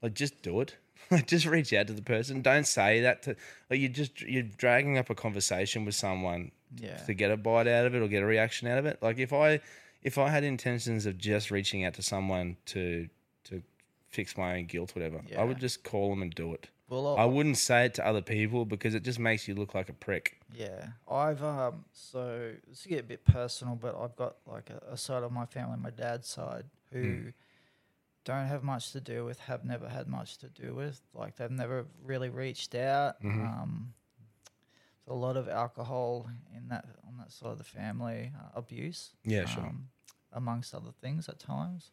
like 0.01 0.13
just 0.13 0.41
do 0.41 0.61
it. 0.61 0.75
Like 1.09 1.27
just 1.27 1.45
reach 1.45 1.73
out 1.73 1.87
to 1.87 1.93
the 1.93 2.01
person. 2.01 2.41
Don't 2.41 2.65
say 2.67 3.01
that 3.01 3.23
to 3.23 3.35
like 3.69 3.79
you 3.81 3.89
just 3.89 4.21
you're 4.21 4.43
dragging 4.43 4.97
up 4.97 5.09
a 5.09 5.15
conversation 5.15 5.83
with 5.83 5.95
someone 5.95 6.51
yeah, 6.77 6.97
to 7.05 7.13
get 7.13 7.31
a 7.31 7.35
bite 7.37 7.67
out 7.67 7.85
of 7.85 7.95
it 7.95 8.01
or 8.01 8.07
get 8.07 8.23
a 8.23 8.25
reaction 8.25 8.67
out 8.69 8.77
of 8.77 8.85
it. 8.85 8.99
Like 9.01 9.17
if 9.17 9.33
I 9.33 9.59
if 10.03 10.17
I 10.17 10.29
had 10.29 10.43
intentions 10.45 11.05
of 11.05 11.17
just 11.17 11.51
reaching 11.51 11.83
out 11.83 11.95
to 11.95 12.01
someone 12.03 12.55
to 12.67 13.09
to 13.45 13.61
fix 14.07 14.37
my 14.37 14.57
own 14.59 14.67
guilt, 14.67 14.95
whatever, 14.95 15.21
I 15.37 15.43
would 15.43 15.59
just 15.59 15.83
call 15.83 16.11
them 16.11 16.21
and 16.21 16.33
do 16.33 16.53
it. 16.53 16.69
Well, 16.91 17.17
I 17.17 17.23
I, 17.23 17.25
wouldn't 17.25 17.57
say 17.57 17.85
it 17.85 17.93
to 17.95 18.05
other 18.05 18.21
people 18.21 18.65
because 18.65 18.93
it 18.93 19.03
just 19.03 19.17
makes 19.17 19.47
you 19.47 19.55
look 19.55 19.73
like 19.73 19.89
a 19.89 19.93
prick. 19.93 20.39
yeah, 20.53 20.89
I've 21.09 21.41
um, 21.43 21.85
so 21.93 22.51
this 22.67 22.85
get 22.85 22.99
a 22.99 23.03
bit 23.03 23.25
personal, 23.25 23.75
but 23.75 23.95
I've 23.99 24.15
got 24.15 24.35
like 24.45 24.69
a, 24.69 24.93
a 24.93 24.97
side 24.97 25.23
of 25.23 25.31
my 25.31 25.45
family, 25.45 25.77
my 25.77 25.91
dad's 25.91 26.27
side, 26.27 26.65
who. 26.91 27.01
Hmm. 27.01 27.29
Don't 28.23 28.45
have 28.45 28.61
much 28.61 28.91
to 28.91 29.01
do 29.01 29.25
with, 29.25 29.39
have 29.39 29.65
never 29.65 29.89
had 29.89 30.07
much 30.07 30.37
to 30.37 30.47
do 30.47 30.75
with. 30.75 31.01
Like 31.11 31.37
they've 31.37 31.49
never 31.49 31.87
really 32.03 32.29
reached 32.29 32.75
out. 32.75 33.19
Mhm. 33.23 33.41
Um, 33.41 33.93
a 35.07 35.13
lot 35.15 35.37
of 35.37 35.49
alcohol 35.49 36.29
in 36.55 36.67
that 36.69 36.85
on 37.07 37.17
that 37.17 37.31
side 37.31 37.49
of 37.49 37.57
the 37.57 37.63
family, 37.63 38.31
uh, 38.39 38.49
abuse. 38.53 39.15
Yeah, 39.25 39.45
sure. 39.45 39.63
um, 39.63 39.89
amongst 40.33 40.73
other 40.73 40.91
things 41.01 41.27
at 41.29 41.39
times. 41.39 41.91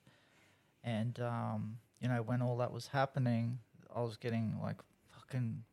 And 0.84 1.18
um, 1.20 1.78
you 2.01 2.09
know, 2.09 2.22
when 2.22 2.42
all 2.42 2.57
that 2.59 2.72
was 2.72 2.88
happening, 2.88 3.59
I 3.95 4.01
was 4.03 4.16
getting 4.16 4.59
like 4.62 4.76
fucking 5.11 5.64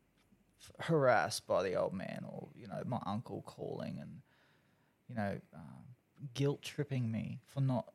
harassed 0.80 1.46
by 1.46 1.62
the 1.62 1.74
old 1.74 1.92
man, 1.94 2.24
or 2.28 2.48
you 2.54 2.66
know, 2.68 2.82
my 2.86 3.00
uncle 3.06 3.42
calling 3.46 3.98
and 4.00 4.20
you 5.08 5.14
know, 5.14 5.38
um, 5.54 5.84
guilt 6.34 6.62
tripping 6.62 7.10
me 7.10 7.40
for 7.46 7.60
not 7.60 7.86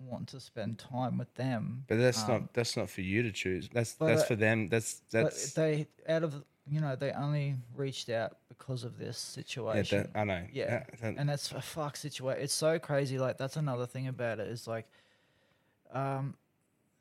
wanting 0.00 0.26
to 0.26 0.40
spend 0.40 0.78
time 0.78 1.18
with 1.18 1.32
them. 1.34 1.84
But 1.88 1.98
that's 1.98 2.22
Um, 2.24 2.28
not 2.28 2.54
that's 2.54 2.76
not 2.76 2.90
for 2.90 3.00
you 3.02 3.22
to 3.22 3.32
choose. 3.32 3.68
That's 3.68 3.94
that's 3.94 4.22
uh, 4.22 4.26
for 4.26 4.36
them. 4.36 4.68
That's 4.68 5.00
that's 5.10 5.52
they 5.52 5.86
out 6.08 6.22
of 6.24 6.44
you 6.66 6.80
know 6.80 6.96
they 6.96 7.12
only 7.12 7.56
reached 7.74 8.08
out 8.10 8.38
because 8.48 8.84
of 8.84 8.98
this 8.98 9.34
yeah, 9.36 9.42
situation. 9.42 10.10
that, 10.12 10.18
I 10.18 10.24
know. 10.24 10.46
Yeah, 10.52 10.70
That- 10.70 10.98
that- 11.00 11.14
and 11.16 11.28
that's 11.28 11.50
a 11.52 11.60
fuck 11.60 11.96
situation. 11.96 12.42
It's 12.42 12.54
so 12.54 12.78
crazy. 12.78 13.18
Like 13.18 13.38
that's 13.38 13.56
another 13.56 13.86
thing 13.86 14.08
about 14.08 14.38
it 14.40 14.48
is 14.48 14.66
like, 14.66 14.86
um, 15.92 16.36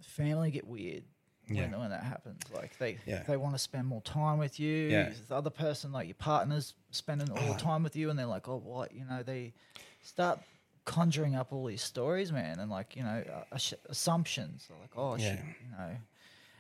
family 0.01 0.51
get 0.51 0.67
weird 0.67 1.03
Yeah. 1.49 1.69
when, 1.71 1.79
when 1.79 1.89
that 1.91 2.03
happens. 2.03 2.41
Like 2.53 2.77
they 2.79 2.97
Yeah. 3.05 3.23
they 3.23 3.37
want 3.37 3.55
to 3.55 3.59
spend 3.59 3.87
more 3.87 4.01
time 4.01 4.37
with 4.37 4.59
you. 4.59 4.89
Yeah. 4.89 5.11
The 5.27 5.35
other 5.35 5.49
person, 5.49 5.91
like 5.91 6.07
your 6.07 6.15
partner's 6.15 6.73
spending 6.91 7.29
all 7.31 7.53
the 7.53 7.59
time 7.59 7.83
with 7.83 7.95
you, 7.95 8.09
and 8.09 8.17
they're 8.19 8.25
like, 8.25 8.47
oh, 8.47 8.57
what? 8.63 8.93
You 8.93 9.05
know, 9.05 9.23
they 9.23 9.53
start 10.01 10.39
conjuring 10.85 11.35
up 11.35 11.51
all 11.51 11.65
these 11.65 11.81
stories, 11.81 12.31
man, 12.31 12.59
and 12.59 12.69
like 12.71 12.95
you 12.95 13.03
know 13.03 13.23
uh, 13.51 13.57
assumptions. 13.89 14.67
They're 14.67 14.77
like, 14.79 14.91
oh, 14.97 15.15
Yeah. 15.17 15.35
shit, 15.35 15.45
you 15.63 15.71
know, 15.77 15.91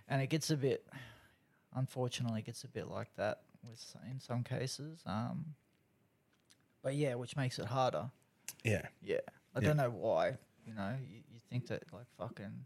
and 0.09 0.21
it 0.21 0.27
gets 0.29 0.49
a 0.49 0.57
bit. 0.57 0.85
Unfortunately, 1.75 2.39
it 2.39 2.45
gets 2.45 2.63
a 2.63 2.67
bit 2.67 2.87
like 2.89 3.09
that 3.17 3.41
with 3.63 3.95
in 4.11 4.19
some 4.19 4.43
cases. 4.43 4.99
Um, 5.05 5.53
but 6.81 6.95
yeah, 6.95 7.15
which 7.15 7.35
makes 7.35 7.59
it 7.59 7.65
harder. 7.65 8.09
yeah. 8.63 8.83
Yeah, 9.03 9.17
I 9.55 9.59
don't 9.59 9.77
know 9.77 9.89
why. 9.89 10.37
You 10.65 10.73
know, 10.73 10.95
you, 11.09 11.17
you 11.31 11.39
think 11.49 11.67
that 11.67 11.83
like 11.93 12.05
fucking, 12.17 12.65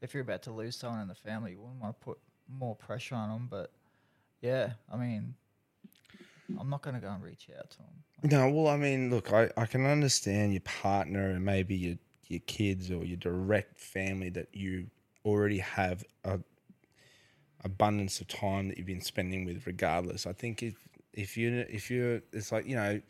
if 0.00 0.14
you're 0.14 0.22
about 0.22 0.42
to 0.44 0.52
lose 0.52 0.76
someone 0.76 1.00
in 1.00 1.08
the 1.08 1.14
family, 1.14 1.52
you 1.52 1.60
wouldn't 1.60 1.80
want 1.80 1.98
to 1.98 2.04
put 2.04 2.18
more 2.48 2.76
pressure 2.76 3.14
on 3.14 3.28
them. 3.28 3.48
But 3.50 3.72
yeah, 4.40 4.72
I 4.92 4.96
mean, 4.96 5.34
I'm 6.58 6.70
not 6.70 6.82
gonna 6.82 7.00
go 7.00 7.08
and 7.08 7.22
reach 7.22 7.48
out 7.58 7.70
to 7.70 7.78
them. 7.78 8.30
No, 8.30 8.50
well, 8.50 8.68
I 8.68 8.76
mean, 8.76 9.10
look, 9.10 9.32
I, 9.32 9.50
I 9.56 9.66
can 9.66 9.86
understand 9.86 10.52
your 10.52 10.62
partner 10.62 11.30
and 11.30 11.44
maybe 11.44 11.76
your 11.76 11.96
your 12.28 12.40
kids 12.40 12.90
or 12.90 13.04
your 13.04 13.16
direct 13.16 13.80
family 13.80 14.28
that 14.30 14.48
you 14.52 14.86
already 15.24 15.58
have 15.58 16.04
a 16.24 16.38
abundance 17.64 18.20
of 18.20 18.28
time 18.28 18.68
that 18.68 18.78
you've 18.78 18.86
been 18.86 19.00
spending 19.00 19.44
with, 19.44 19.66
regardless. 19.66 20.26
I 20.26 20.32
think 20.32 20.62
if 20.62 20.74
if 21.12 21.36
you 21.36 21.66
if 21.68 21.90
you're, 21.90 22.22
it's 22.32 22.52
like 22.52 22.66
you 22.66 22.76
know, 22.76 23.00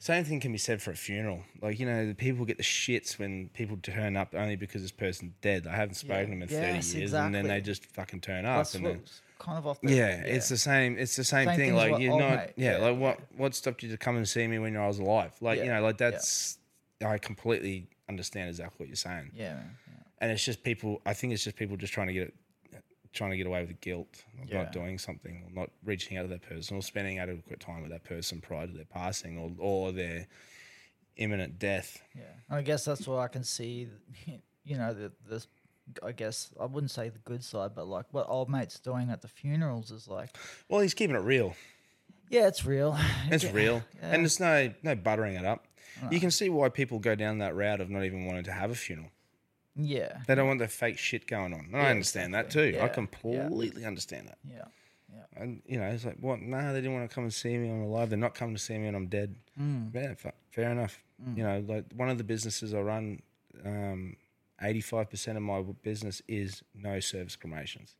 same 0.00 0.24
thing 0.24 0.40
can 0.40 0.50
be 0.50 0.56
said 0.58 0.80
for 0.80 0.90
a 0.92 0.96
funeral. 0.96 1.42
Like 1.60 1.78
you 1.78 1.84
know, 1.84 2.06
the 2.06 2.14
people 2.14 2.46
get 2.46 2.56
the 2.56 2.62
shits 2.62 3.18
when 3.18 3.50
people 3.50 3.76
turn 3.82 4.16
up 4.16 4.34
only 4.34 4.56
because 4.56 4.80
this 4.80 4.90
person's 4.90 5.32
dead. 5.42 5.66
I 5.66 5.76
haven't 5.76 5.94
spoken 5.94 6.24
to 6.24 6.30
them 6.30 6.42
in 6.42 6.48
Yes, 6.48 6.86
thirty 6.88 6.98
years, 6.98 7.12
and 7.12 7.34
then 7.34 7.46
they 7.46 7.60
just 7.60 7.84
fucking 7.84 8.22
turn 8.22 8.46
up. 8.46 8.56
That's 8.56 8.74
and 8.76 8.86
then, 8.86 9.02
kind 9.38 9.58
of 9.58 9.66
off. 9.66 9.78
The, 9.82 9.92
yeah, 9.92 10.22
it's 10.22 10.48
the 10.48 10.56
same. 10.56 10.96
It's 10.98 11.16
the 11.16 11.24
same, 11.24 11.48
Same 11.48 11.56
thing. 11.56 11.74
Like 11.74 11.98
you're 11.98 12.12
old 12.12 12.20
not. 12.22 12.30
mate, 12.30 12.52
Yeah, 12.56 12.78
yeah, 12.78 12.86
like 12.88 12.98
what? 12.98 13.20
What 13.36 13.54
stopped 13.54 13.82
you 13.82 13.90
to 13.90 13.98
come 13.98 14.16
and 14.16 14.26
see 14.26 14.46
me 14.46 14.58
when 14.58 14.74
I 14.74 14.86
was 14.86 14.98
alive? 14.98 15.32
Like 15.42 15.58
you 15.58 15.66
know, 15.66 15.82
like 15.82 16.00
yeah. 16.00 16.10
that's. 16.10 16.56
I 17.04 17.18
completely 17.18 17.86
understand 18.08 18.48
exactly 18.48 18.76
what 18.78 18.88
you're 18.88 18.96
saying, 18.96 19.30
Yeah. 19.34 19.54
Yeah. 19.54 19.94
and 20.20 20.30
it's 20.32 20.44
just 20.44 20.62
people. 20.62 21.02
I 21.04 21.12
think 21.12 21.34
it's 21.34 21.44
just 21.44 21.56
people 21.56 21.76
just 21.76 21.92
trying 21.92 22.08
to 22.08 22.12
get, 22.14 22.34
trying 23.12 23.30
to 23.30 23.36
get 23.36 23.46
away 23.46 23.60
with 23.60 23.68
the 23.68 23.74
guilt 23.74 24.24
of 24.42 24.48
Yeah. 24.48 24.62
not 24.62 24.72
doing 24.72 24.98
something, 24.98 25.42
or 25.46 25.50
not 25.52 25.70
reaching 25.84 26.16
out 26.16 26.22
to 26.22 26.28
that 26.28 26.42
person, 26.42 26.76
or 26.76 26.82
spending 26.82 27.18
adequate 27.18 27.60
time 27.60 27.82
with 27.82 27.90
that 27.90 28.04
person 28.04 28.40
prior 28.40 28.66
to 28.66 28.72
their 28.72 28.84
passing, 28.84 29.36
or 29.38 29.52
or 29.58 29.92
their 29.92 30.26
imminent 31.16 31.58
death. 31.58 32.02
Yeah, 32.14 32.22
and 32.48 32.58
I 32.58 32.62
guess 32.62 32.84
that's 32.84 33.06
where 33.06 33.18
I 33.20 33.28
can 33.28 33.44
see, 33.44 33.88
you 34.64 34.76
know, 34.76 34.94
the 34.94 35.12
this. 35.28 35.46
I 36.04 36.12
guess 36.12 36.52
I 36.60 36.66
wouldn't 36.66 36.92
say 36.92 37.08
the 37.08 37.18
good 37.18 37.42
side, 37.42 37.72
but 37.74 37.88
like 37.88 38.06
what 38.12 38.26
old 38.28 38.48
mate's 38.48 38.78
doing 38.78 39.10
at 39.10 39.22
the 39.22 39.28
funerals 39.28 39.90
is 39.90 40.06
like, 40.06 40.36
Well, 40.68 40.80
he's 40.82 40.94
keeping 40.94 41.16
it 41.16 41.20
real. 41.22 41.56
yeah, 42.28 42.46
it's 42.46 42.64
real. 42.64 42.96
It's 43.28 43.42
Yeah, 43.42 43.50
real, 43.52 43.82
yeah. 44.00 44.12
and 44.12 44.22
there's 44.22 44.38
no 44.38 44.72
no 44.84 44.94
buttering 44.94 45.34
it 45.34 45.44
up. 45.44 45.66
You 46.10 46.20
can 46.20 46.30
see 46.30 46.48
why 46.48 46.68
people 46.68 47.00
go 47.00 47.16
down 47.16 47.38
that 47.38 47.56
route 47.56 47.80
of 47.80 47.90
not 47.90 48.04
even 48.04 48.24
wanting 48.24 48.44
to 48.44 48.52
have 48.52 48.70
a 48.70 48.74
funeral. 48.76 49.10
Yeah. 49.84 50.18
They 50.26 50.34
don't 50.34 50.46
want 50.46 50.58
the 50.60 50.68
fake 50.68 50.98
shit 50.98 51.26
going 51.26 51.52
on. 51.54 51.66
And 51.72 51.76
I 51.76 51.90
understand 51.90 52.34
that 52.34 52.50
too. 52.50 52.78
I 52.80 52.88
completely 52.88 53.84
understand 53.84 54.28
that. 54.28 54.38
Yeah. 54.44 54.64
Yeah. 55.12 55.42
And 55.42 55.62
you 55.66 55.78
know, 55.78 55.86
it's 55.86 56.04
like, 56.04 56.16
what? 56.20 56.40
No, 56.40 56.72
they 56.72 56.80
didn't 56.80 56.94
want 56.94 57.08
to 57.08 57.14
come 57.14 57.24
and 57.24 57.34
see 57.34 57.56
me. 57.56 57.68
I'm 57.68 57.82
alive. 57.82 58.10
They're 58.10 58.18
not 58.18 58.34
coming 58.34 58.54
to 58.54 58.60
see 58.62 58.78
me, 58.78 58.86
and 58.88 58.96
I'm 58.96 59.06
dead. 59.08 59.34
Mm. 59.60 59.94
Yeah, 59.94 60.14
fa- 60.14 60.34
fair 60.50 60.70
enough. 60.70 61.02
You 61.34 61.42
know, 61.44 61.62
like 61.68 61.84
one 61.94 62.08
of 62.08 62.16
the 62.16 62.24
businesses 62.24 62.72
I 62.72 62.80
run, 62.80 63.20
um, 63.66 64.16
85% 64.62 65.36
of 65.36 65.42
my 65.42 65.60
business 65.82 66.22
is 66.28 66.62
no 66.74 66.98
service 67.00 67.36
cremations, 67.36 67.96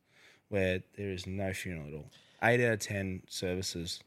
where 0.49 0.81
there 0.97 1.11
is 1.11 1.27
no 1.27 1.53
funeral 1.53 1.87
at 1.87 1.93
all. 1.93 2.09
Eight 2.43 2.65
out 2.65 2.73
of 2.73 2.79
10 2.79 3.21
services, 3.27 4.01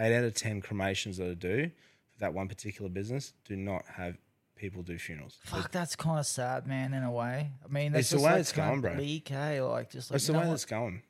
eight 0.00 0.16
out 0.16 0.24
of 0.24 0.32
10 0.34 0.62
cremations 0.62 1.18
that 1.18 1.28
I 1.28 1.34
do 1.34 1.70
for 2.12 2.20
that 2.20 2.32
one 2.32 2.48
particular 2.48 2.88
business 2.88 3.34
do 3.46 3.54
not 3.56 3.84
have 3.86 4.16
people 4.56 4.82
do 4.82 4.98
funerals. 4.98 5.38
Fuck, 5.44 5.70
that's 5.72 5.96
kind 5.96 6.18
of 6.18 6.26
sad, 6.26 6.66
man. 6.66 6.92
In 6.94 7.02
a 7.02 7.10
way, 7.12 7.50
I 7.64 7.72
mean, 7.72 7.92
that's 7.92 8.02
It's 8.02 8.10
the 8.10 8.16
just 8.16 8.24
way 8.24 8.30
like 8.32 8.40
it's 8.40 8.52
going, 8.52 8.80
bro. 8.80 8.94
Bleak, 8.94 9.30
eh? 9.30 9.60
Like 9.62 9.90
just 9.90 10.10
like 10.10 10.14
That's 10.14 10.28
you 10.28 10.32
the 10.32 10.32
know 10.34 10.38
way 10.40 10.46
what? 10.46 10.52
that's 10.52 10.64
going. 10.64 11.02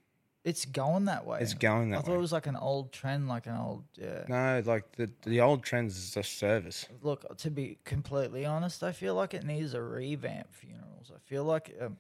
it's 0.45 0.65
going 0.65 1.05
that 1.07 1.27
way. 1.27 1.39
It's 1.41 1.55
going 1.55 1.91
that 1.91 1.97
way. 1.97 1.99
I 1.99 2.01
that 2.01 2.05
thought 2.07 2.13
way. 2.13 2.19
it 2.19 2.21
was 2.21 2.33
like 2.33 2.47
an 2.47 2.57
old 2.57 2.93
trend, 2.93 3.29
like 3.29 3.47
an 3.47 3.57
old. 3.57 3.85
Yeah. 3.97 4.25
No, 4.29 4.63
like 4.65 4.93
the, 4.97 5.11
the 5.25 5.41
old 5.41 5.63
trends 5.63 5.97
is 5.97 6.13
just 6.13 6.39
service. 6.39 6.87
Look, 7.03 7.37
to 7.39 7.51
be 7.51 7.79
completely 7.85 8.45
honest, 8.45 8.83
I 8.83 8.93
feel 8.93 9.15
like 9.15 9.35
it 9.35 9.45
needs 9.45 9.75
a 9.75 9.83
revamp. 9.83 10.53
Funerals. 10.55 11.11
I 11.15 11.19
feel 11.29 11.45
like, 11.45 11.75
um, 11.81 11.97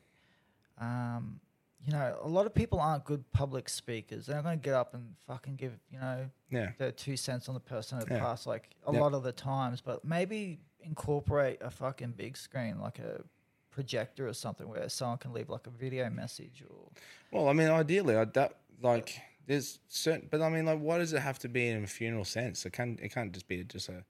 um, 0.78 1.40
you 1.86 1.92
know, 1.92 2.16
a 2.22 2.28
lot 2.28 2.46
of 2.46 2.54
people 2.54 2.80
aren't 2.80 3.04
good 3.04 3.30
public 3.32 3.68
speakers. 3.68 4.26
They're 4.26 4.36
not 4.36 4.44
going 4.44 4.58
to 4.58 4.64
get 4.64 4.74
up 4.74 4.94
and 4.94 5.14
fucking 5.26 5.56
give, 5.56 5.72
you 5.90 5.98
know, 5.98 6.30
Yeah. 6.50 6.70
their 6.78 6.92
two 6.92 7.16
cents 7.16 7.46
on 7.48 7.54
the 7.54 7.60
person 7.60 7.98
that 7.98 8.08
Yeah. 8.10 8.20
passed. 8.20 8.46
Like 8.46 8.70
a 8.86 8.92
Yeah. 8.92 9.00
lot 9.00 9.12
of 9.12 9.22
the 9.22 9.32
times, 9.32 9.80
but 9.82 10.02
maybe 10.04 10.60
incorporate 10.84 11.58
a 11.60 11.70
fucking 11.70 12.14
big 12.16 12.36
screen, 12.36 12.78
like 12.80 12.98
a 12.98 13.22
projector 13.70 14.28
or 14.28 14.32
something, 14.32 14.68
where 14.68 14.88
someone 14.88 15.18
can 15.18 15.32
leave 15.32 15.48
like 15.48 15.66
a 15.66 15.70
video 15.70 16.08
message 16.10 16.62
or. 16.68 16.90
Well, 17.30 17.48
I 17.48 17.52
mean, 17.52 17.68
ideally, 17.68 18.16
I 18.16 18.24
that 18.24 18.56
like 18.82 19.20
there's 19.46 19.78
certain, 19.88 20.28
but 20.30 20.40
I 20.40 20.48
mean, 20.48 20.64
like, 20.64 20.78
why 20.78 20.98
does 20.98 21.12
it 21.12 21.20
have 21.20 21.38
to 21.40 21.48
be 21.48 21.68
in 21.68 21.84
a 21.84 21.86
funeral 21.86 22.24
sense? 22.24 22.64
It 22.64 22.72
can't. 22.72 22.98
It 23.00 23.12
can't 23.12 23.32
just 23.32 23.48
be 23.48 23.64
just 23.64 23.88
a. 23.88 24.04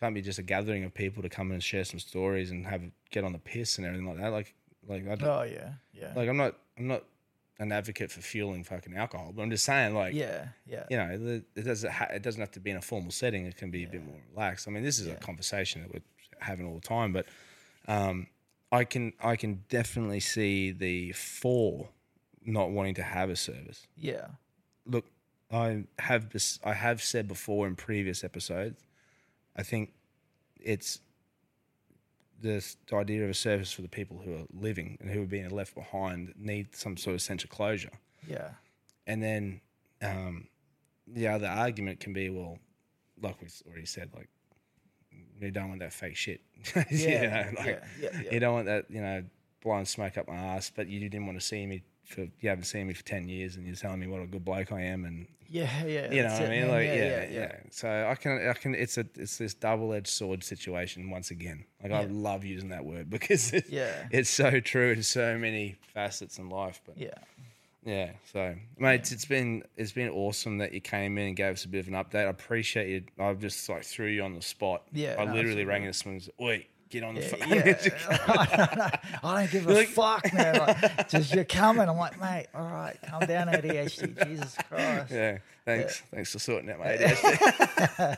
Can't 0.00 0.14
be 0.14 0.22
just 0.22 0.38
a 0.38 0.42
gathering 0.42 0.84
of 0.84 0.94
people 0.94 1.22
to 1.22 1.28
come 1.28 1.48
in 1.48 1.54
and 1.54 1.62
share 1.62 1.84
some 1.84 2.00
stories 2.00 2.50
and 2.50 2.66
have 2.66 2.82
get 3.10 3.22
on 3.22 3.32
the 3.32 3.38
piss 3.38 3.76
and 3.76 3.86
everything 3.86 4.08
like 4.08 4.16
that. 4.16 4.32
Like, 4.32 4.54
like 4.88 5.06
I 5.06 5.14
don't, 5.14 5.28
Oh 5.28 5.42
yeah, 5.42 5.72
yeah, 5.92 6.12
like 6.16 6.28
I'm 6.28 6.38
not. 6.38 6.56
I'm 6.78 6.86
not 6.86 7.04
an 7.60 7.70
advocate 7.70 8.10
for 8.10 8.22
fueling 8.22 8.64
fucking 8.64 8.96
alcohol, 8.96 9.32
but 9.36 9.42
I'm 9.42 9.50
just 9.50 9.64
saying, 9.64 9.94
like, 9.94 10.14
yeah, 10.14 10.48
yeah. 10.66 10.84
you 10.90 10.96
know, 10.96 11.42
it 11.54 11.64
doesn't. 11.64 11.90
Ha- 11.90 12.08
it 12.10 12.22
doesn't 12.22 12.40
have 12.40 12.50
to 12.52 12.60
be 12.60 12.70
in 12.70 12.78
a 12.78 12.82
formal 12.82 13.12
setting. 13.12 13.44
It 13.44 13.56
can 13.56 13.70
be 13.70 13.84
a 13.84 13.86
bit 13.86 14.04
more 14.04 14.16
relaxed. 14.34 14.66
I 14.66 14.70
mean, 14.70 14.82
this 14.82 14.98
is 14.98 15.06
a 15.06 15.14
conversation 15.14 15.82
that 15.82 15.92
we're 15.92 16.02
having 16.40 16.66
all 16.66 16.74
the 16.74 16.80
time, 16.80 17.12
but 17.12 17.26
um, 17.86 18.26
I 18.72 18.84
can 18.84 19.12
I 19.22 19.36
can 19.36 19.62
definitely 19.68 20.20
see 20.20 20.72
the 20.72 21.12
for 21.12 21.90
not 22.44 22.70
wanting 22.70 22.94
to 22.94 23.02
have 23.02 23.30
a 23.30 23.36
service. 23.36 23.86
yeah. 23.96 24.26
Look, 24.86 25.04
I 25.52 25.84
have 25.98 26.30
this. 26.30 26.58
I 26.64 26.72
have 26.72 27.02
said 27.02 27.28
before 27.28 27.66
in 27.66 27.76
previous 27.76 28.24
episodes. 28.24 28.82
I 29.54 29.62
think 29.62 29.92
it's 30.58 31.00
this 32.40 32.76
the 32.88 32.96
idea 32.96 33.24
of 33.24 33.30
a 33.30 33.34
service 33.34 33.72
for 33.72 33.82
the 33.82 33.88
people 33.88 34.20
who 34.24 34.34
are 34.34 34.46
living 34.52 34.98
and 35.00 35.10
who 35.10 35.22
are 35.22 35.26
being 35.26 35.48
left 35.50 35.74
behind 35.74 36.34
need 36.38 36.74
some 36.74 36.96
sort 36.96 37.14
of 37.14 37.22
sense 37.22 37.44
of 37.44 37.50
closure. 37.50 37.92
Yeah. 38.26 38.50
And 39.06 39.22
then 39.22 39.60
um, 40.02 40.48
the 41.06 41.28
other 41.28 41.46
argument 41.46 42.00
can 42.00 42.12
be, 42.12 42.30
well, 42.30 42.58
like 43.20 43.40
we've 43.40 43.52
already 43.66 43.86
said, 43.86 44.10
like 44.14 44.28
you 45.40 45.50
don't 45.50 45.68
want 45.68 45.80
that 45.80 45.92
fake 45.92 46.16
shit. 46.16 46.40
Yeah. 46.74 46.82
you 46.90 47.08
know, 47.08 47.22
yeah. 47.22 47.50
like 47.56 47.82
yeah. 48.00 48.08
Yeah. 48.22 48.32
you 48.32 48.40
don't 48.40 48.54
want 48.54 48.66
that, 48.66 48.86
you 48.90 49.00
know, 49.00 49.24
blowing 49.62 49.84
smoke 49.84 50.18
up 50.18 50.28
my 50.28 50.36
ass. 50.36 50.70
But 50.74 50.88
you 50.88 51.00
didn't 51.00 51.26
want 51.26 51.40
to 51.40 51.44
see 51.44 51.66
me 51.66 51.82
for 52.10 52.22
you 52.40 52.48
haven't 52.48 52.64
seen 52.64 52.86
me 52.88 52.94
for 52.94 53.04
ten 53.04 53.28
years, 53.28 53.56
and 53.56 53.66
you're 53.66 53.76
telling 53.76 54.00
me 54.00 54.06
what 54.06 54.22
a 54.22 54.26
good 54.26 54.44
bloke 54.44 54.72
I 54.72 54.82
am, 54.82 55.04
and 55.04 55.26
Yeah. 55.52 55.84
Yeah. 55.84 56.12
you 56.12 56.22
know 56.22 56.28
what 56.32 56.42
I 56.42 56.48
mean? 56.48 56.60
man. 56.60 56.68
Like, 56.70 56.86
yeah, 56.86 57.26
yeah, 57.28 57.52
So 57.70 57.88
I 58.08 58.14
can, 58.14 58.48
I 58.48 58.52
can. 58.52 58.74
It's 58.76 58.98
a, 58.98 59.06
it's 59.16 59.36
this 59.38 59.52
double 59.52 59.92
edged 59.92 60.06
sword 60.06 60.44
situation 60.44 61.10
once 61.10 61.32
again. 61.32 61.64
Like 61.82 61.90
I 61.92 62.04
love 62.04 62.44
using 62.44 62.68
that 62.68 62.84
word 62.84 63.10
because 63.16 63.52
it's, 63.52 63.68
Yeah. 63.68 63.90
it's 64.12 64.30
so 64.30 64.60
true 64.60 64.92
in 64.92 65.02
so 65.02 65.36
many 65.38 65.74
facets 65.92 66.38
in 66.38 66.50
life. 66.50 66.80
But 66.86 66.98
Yeah. 66.98 67.14
yeah, 67.84 68.12
so 68.32 68.54
mate, 68.78 69.10
it's 69.10 69.24
been 69.24 69.64
it's 69.76 69.90
been 69.92 70.08
awesome 70.10 70.58
that 70.58 70.72
you 70.72 70.80
came 70.80 71.18
in 71.18 71.26
and 71.28 71.36
gave 71.36 71.54
us 71.54 71.64
a 71.64 71.68
bit 71.68 71.80
of 71.80 71.88
an 71.88 71.94
update. 71.94 72.26
I 72.26 72.30
appreciate 72.30 72.88
you. 72.88 73.02
I've 73.24 73.40
just 73.40 73.68
like 73.68 73.82
threw 73.84 74.06
you 74.06 74.22
on 74.22 74.34
the 74.34 74.42
spot. 74.42 74.84
Yeah, 74.92 75.16
I 75.18 75.24
no, 75.24 75.34
literally 75.34 75.64
rang 75.64 75.84
this 75.84 76.06
one. 76.06 76.20
Wait, 76.38 76.68
get 76.90 77.02
on 77.04 77.14
the 77.14 77.20
Yeah, 77.22 77.28
phone. 77.28 77.48
yeah. 77.50 78.90
I 79.22 79.40
don't 79.40 79.50
give 79.50 79.66
a 79.66 79.72
Like- 79.72 79.88
fuck, 79.88 80.32
man. 80.34 80.58
Like, 80.60 81.08
just 81.08 81.34
you're 81.34 81.44
coming. 81.44 81.88
I'm 81.88 81.96
like, 81.96 82.20
mate, 82.20 82.46
all 82.54 82.66
right, 82.66 82.96
calm 83.08 83.20
down, 83.26 83.48
ADHD. 83.48 84.26
Jesus 84.26 84.56
Christ. 84.68 85.10
yeah, 85.10 85.38
thanks, 85.64 86.02
thanks 86.12 86.32
for 86.32 86.38
sorting 86.38 86.70
out 86.70 86.78
my 86.80 86.86
ADHD. 86.96 88.16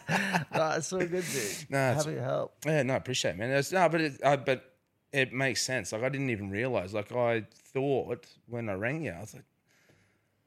No, 0.55 0.71
it's 0.77 0.93
all 0.93 0.99
good, 1.01 1.11
dude. 1.33 1.71
No, 1.71 1.79
Happy 1.95 2.15
to 2.15 2.23
help. 2.23 2.55
yeah, 2.67 2.83
no, 2.83 2.95
I 2.95 2.97
appreciate 2.97 3.33
it, 3.33 3.39
man. 3.39 3.51
It's, 3.51 3.73
no, 3.73 3.89
but 3.89 4.01
it, 4.01 4.21
uh, 4.23 4.37
but 4.37 4.65
it 5.13 5.33
makes 5.33 5.63
sense. 5.63 5.93
Like 5.93 6.03
I 6.03 6.09
didn't 6.09 6.31
even 6.31 6.51
realize. 6.51 6.95
Like 6.95 7.13
I 7.13 7.45
thought 7.73 8.27
when 8.49 8.69
I 8.69 8.75
rang 8.75 9.05
you, 9.05 9.13
I 9.13 9.21
was 9.21 9.35
like, 9.35 9.45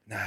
nah. 0.08 0.18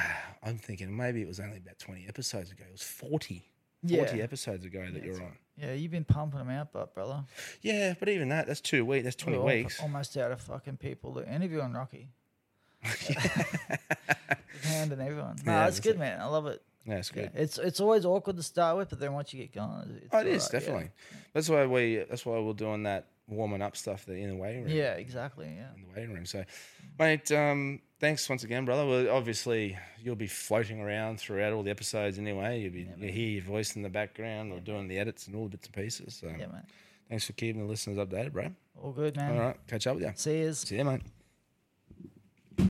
I'm 0.44 0.58
thinking 0.58 0.96
maybe 0.96 1.22
it 1.22 1.28
was 1.28 1.40
only 1.42 1.58
about 1.58 1.78
20 1.80 2.06
episodes 2.08 2.52
ago. 2.52 2.64
It 2.68 2.72
was 2.72 2.82
40. 2.84 3.44
40 3.88 4.18
Yeah. 4.18 4.24
episodes 4.24 4.64
ago 4.66 4.86
that 4.92 5.04
you're 5.04 5.22
on. 5.22 5.34
Yeah, 5.62 5.74
you've 5.74 5.92
been 5.92 6.06
pumping 6.06 6.40
them 6.40 6.50
out, 6.50 6.72
but 6.72 6.94
brother. 6.96 7.24
Yeah, 7.62 7.94
but 8.00 8.08
even 8.10 8.30
that, 8.30 8.48
that's 8.48 8.62
two 8.62 8.86
weeks. 8.86 9.04
That's 9.04 9.16
20 9.18 9.38
We're 9.40 9.44
weeks. 9.46 9.82
Almost 9.82 10.16
out 10.18 10.32
of 10.32 10.40
fucking 10.42 10.78
people 10.78 11.14
to 11.16 11.30
interview 11.30 11.60
on 11.62 11.74
Rocky. 11.74 12.10
Hand 14.64 14.92
and 14.92 15.02
everyone. 15.02 15.38
No, 15.46 15.52
Yeah, 15.52 15.68
it's 15.68 15.76
that's 15.76 15.80
good, 15.82 15.96
it. 15.96 16.00
man. 16.00 16.22
I 16.22 16.26
love 16.26 16.48
it. 16.48 16.62
Yeah, 16.86 16.96
it's 16.96 17.12
good. 17.12 17.32
Yeah, 17.36 17.42
It's 17.42 17.58
it's 17.58 17.80
always 17.80 18.06
awkward 18.06 18.38
to 18.38 18.44
start 18.44 18.78
with, 18.78 18.90
but 18.90 19.00
then 19.00 19.14
once 19.14 19.34
you 19.34 19.42
get 19.42 19.54
going, 19.54 20.00
it's 20.04 20.08
Oh, 20.14 20.20
it 20.20 20.28
is 20.28 20.50
yeah. 20.52 20.60
definitely. 20.60 20.90
That's 21.34 21.50
why 21.50 21.66
we. 21.66 21.98
That's 22.10 22.26
why 22.26 22.40
we're 22.40 22.54
doing 22.54 22.84
that 22.84 23.08
warming 23.28 23.62
up 23.62 23.76
stuff 23.78 24.06
that 24.06 24.14
in 24.14 24.30
the 24.30 24.36
waiting 24.36 24.64
room. 24.64 24.72
Yeah, 24.74 24.94
exactly. 24.94 25.46
Yeah. 25.48 25.68
In 25.76 25.82
the 25.84 25.94
waiting 25.96 26.14
room. 26.16 26.26
So, 26.26 26.44
mate, 26.98 27.32
um, 27.32 27.82
thanks 28.00 28.28
once 28.30 28.44
again, 28.44 28.66
brother. 28.66 28.86
Well, 28.86 29.10
obviously 29.16 29.78
you'll 30.02 30.16
be 30.16 30.28
floating 30.28 30.80
around 30.82 31.20
throughout 31.20 31.54
all 31.54 31.64
the 31.64 31.72
episodes 31.72 32.18
anyway. 32.18 32.62
You'll 32.62 32.74
be 32.74 32.90
you 32.98 33.12
hear 33.12 33.30
your 33.30 33.44
voice 33.44 33.76
in 33.76 33.82
the 33.82 33.90
background 33.90 34.52
or 34.52 34.60
doing 34.60 34.88
the 34.88 34.98
edits 34.98 35.28
and 35.28 35.36
all 35.36 35.44
the 35.44 35.50
bits 35.50 35.68
and 35.68 35.76
pieces. 35.76 36.16
So, 36.16 36.28
Yeah, 36.28 36.48
man. 36.48 36.66
thanks 37.10 37.26
for 37.26 37.34
keeping 37.34 37.62
the 37.62 37.68
listeners 37.68 37.98
updated, 37.98 38.32
bro. 38.34 38.52
All 38.82 38.92
good, 38.92 39.16
man. 39.18 39.34
All 39.38 39.40
right, 39.48 39.58
catch 39.68 39.88
up 39.88 39.96
with 39.96 40.04
you. 40.06 40.12
See 40.16 40.40
yous. 40.40 40.60
See 40.62 40.78
you, 40.78 40.84
mate. 40.86 41.02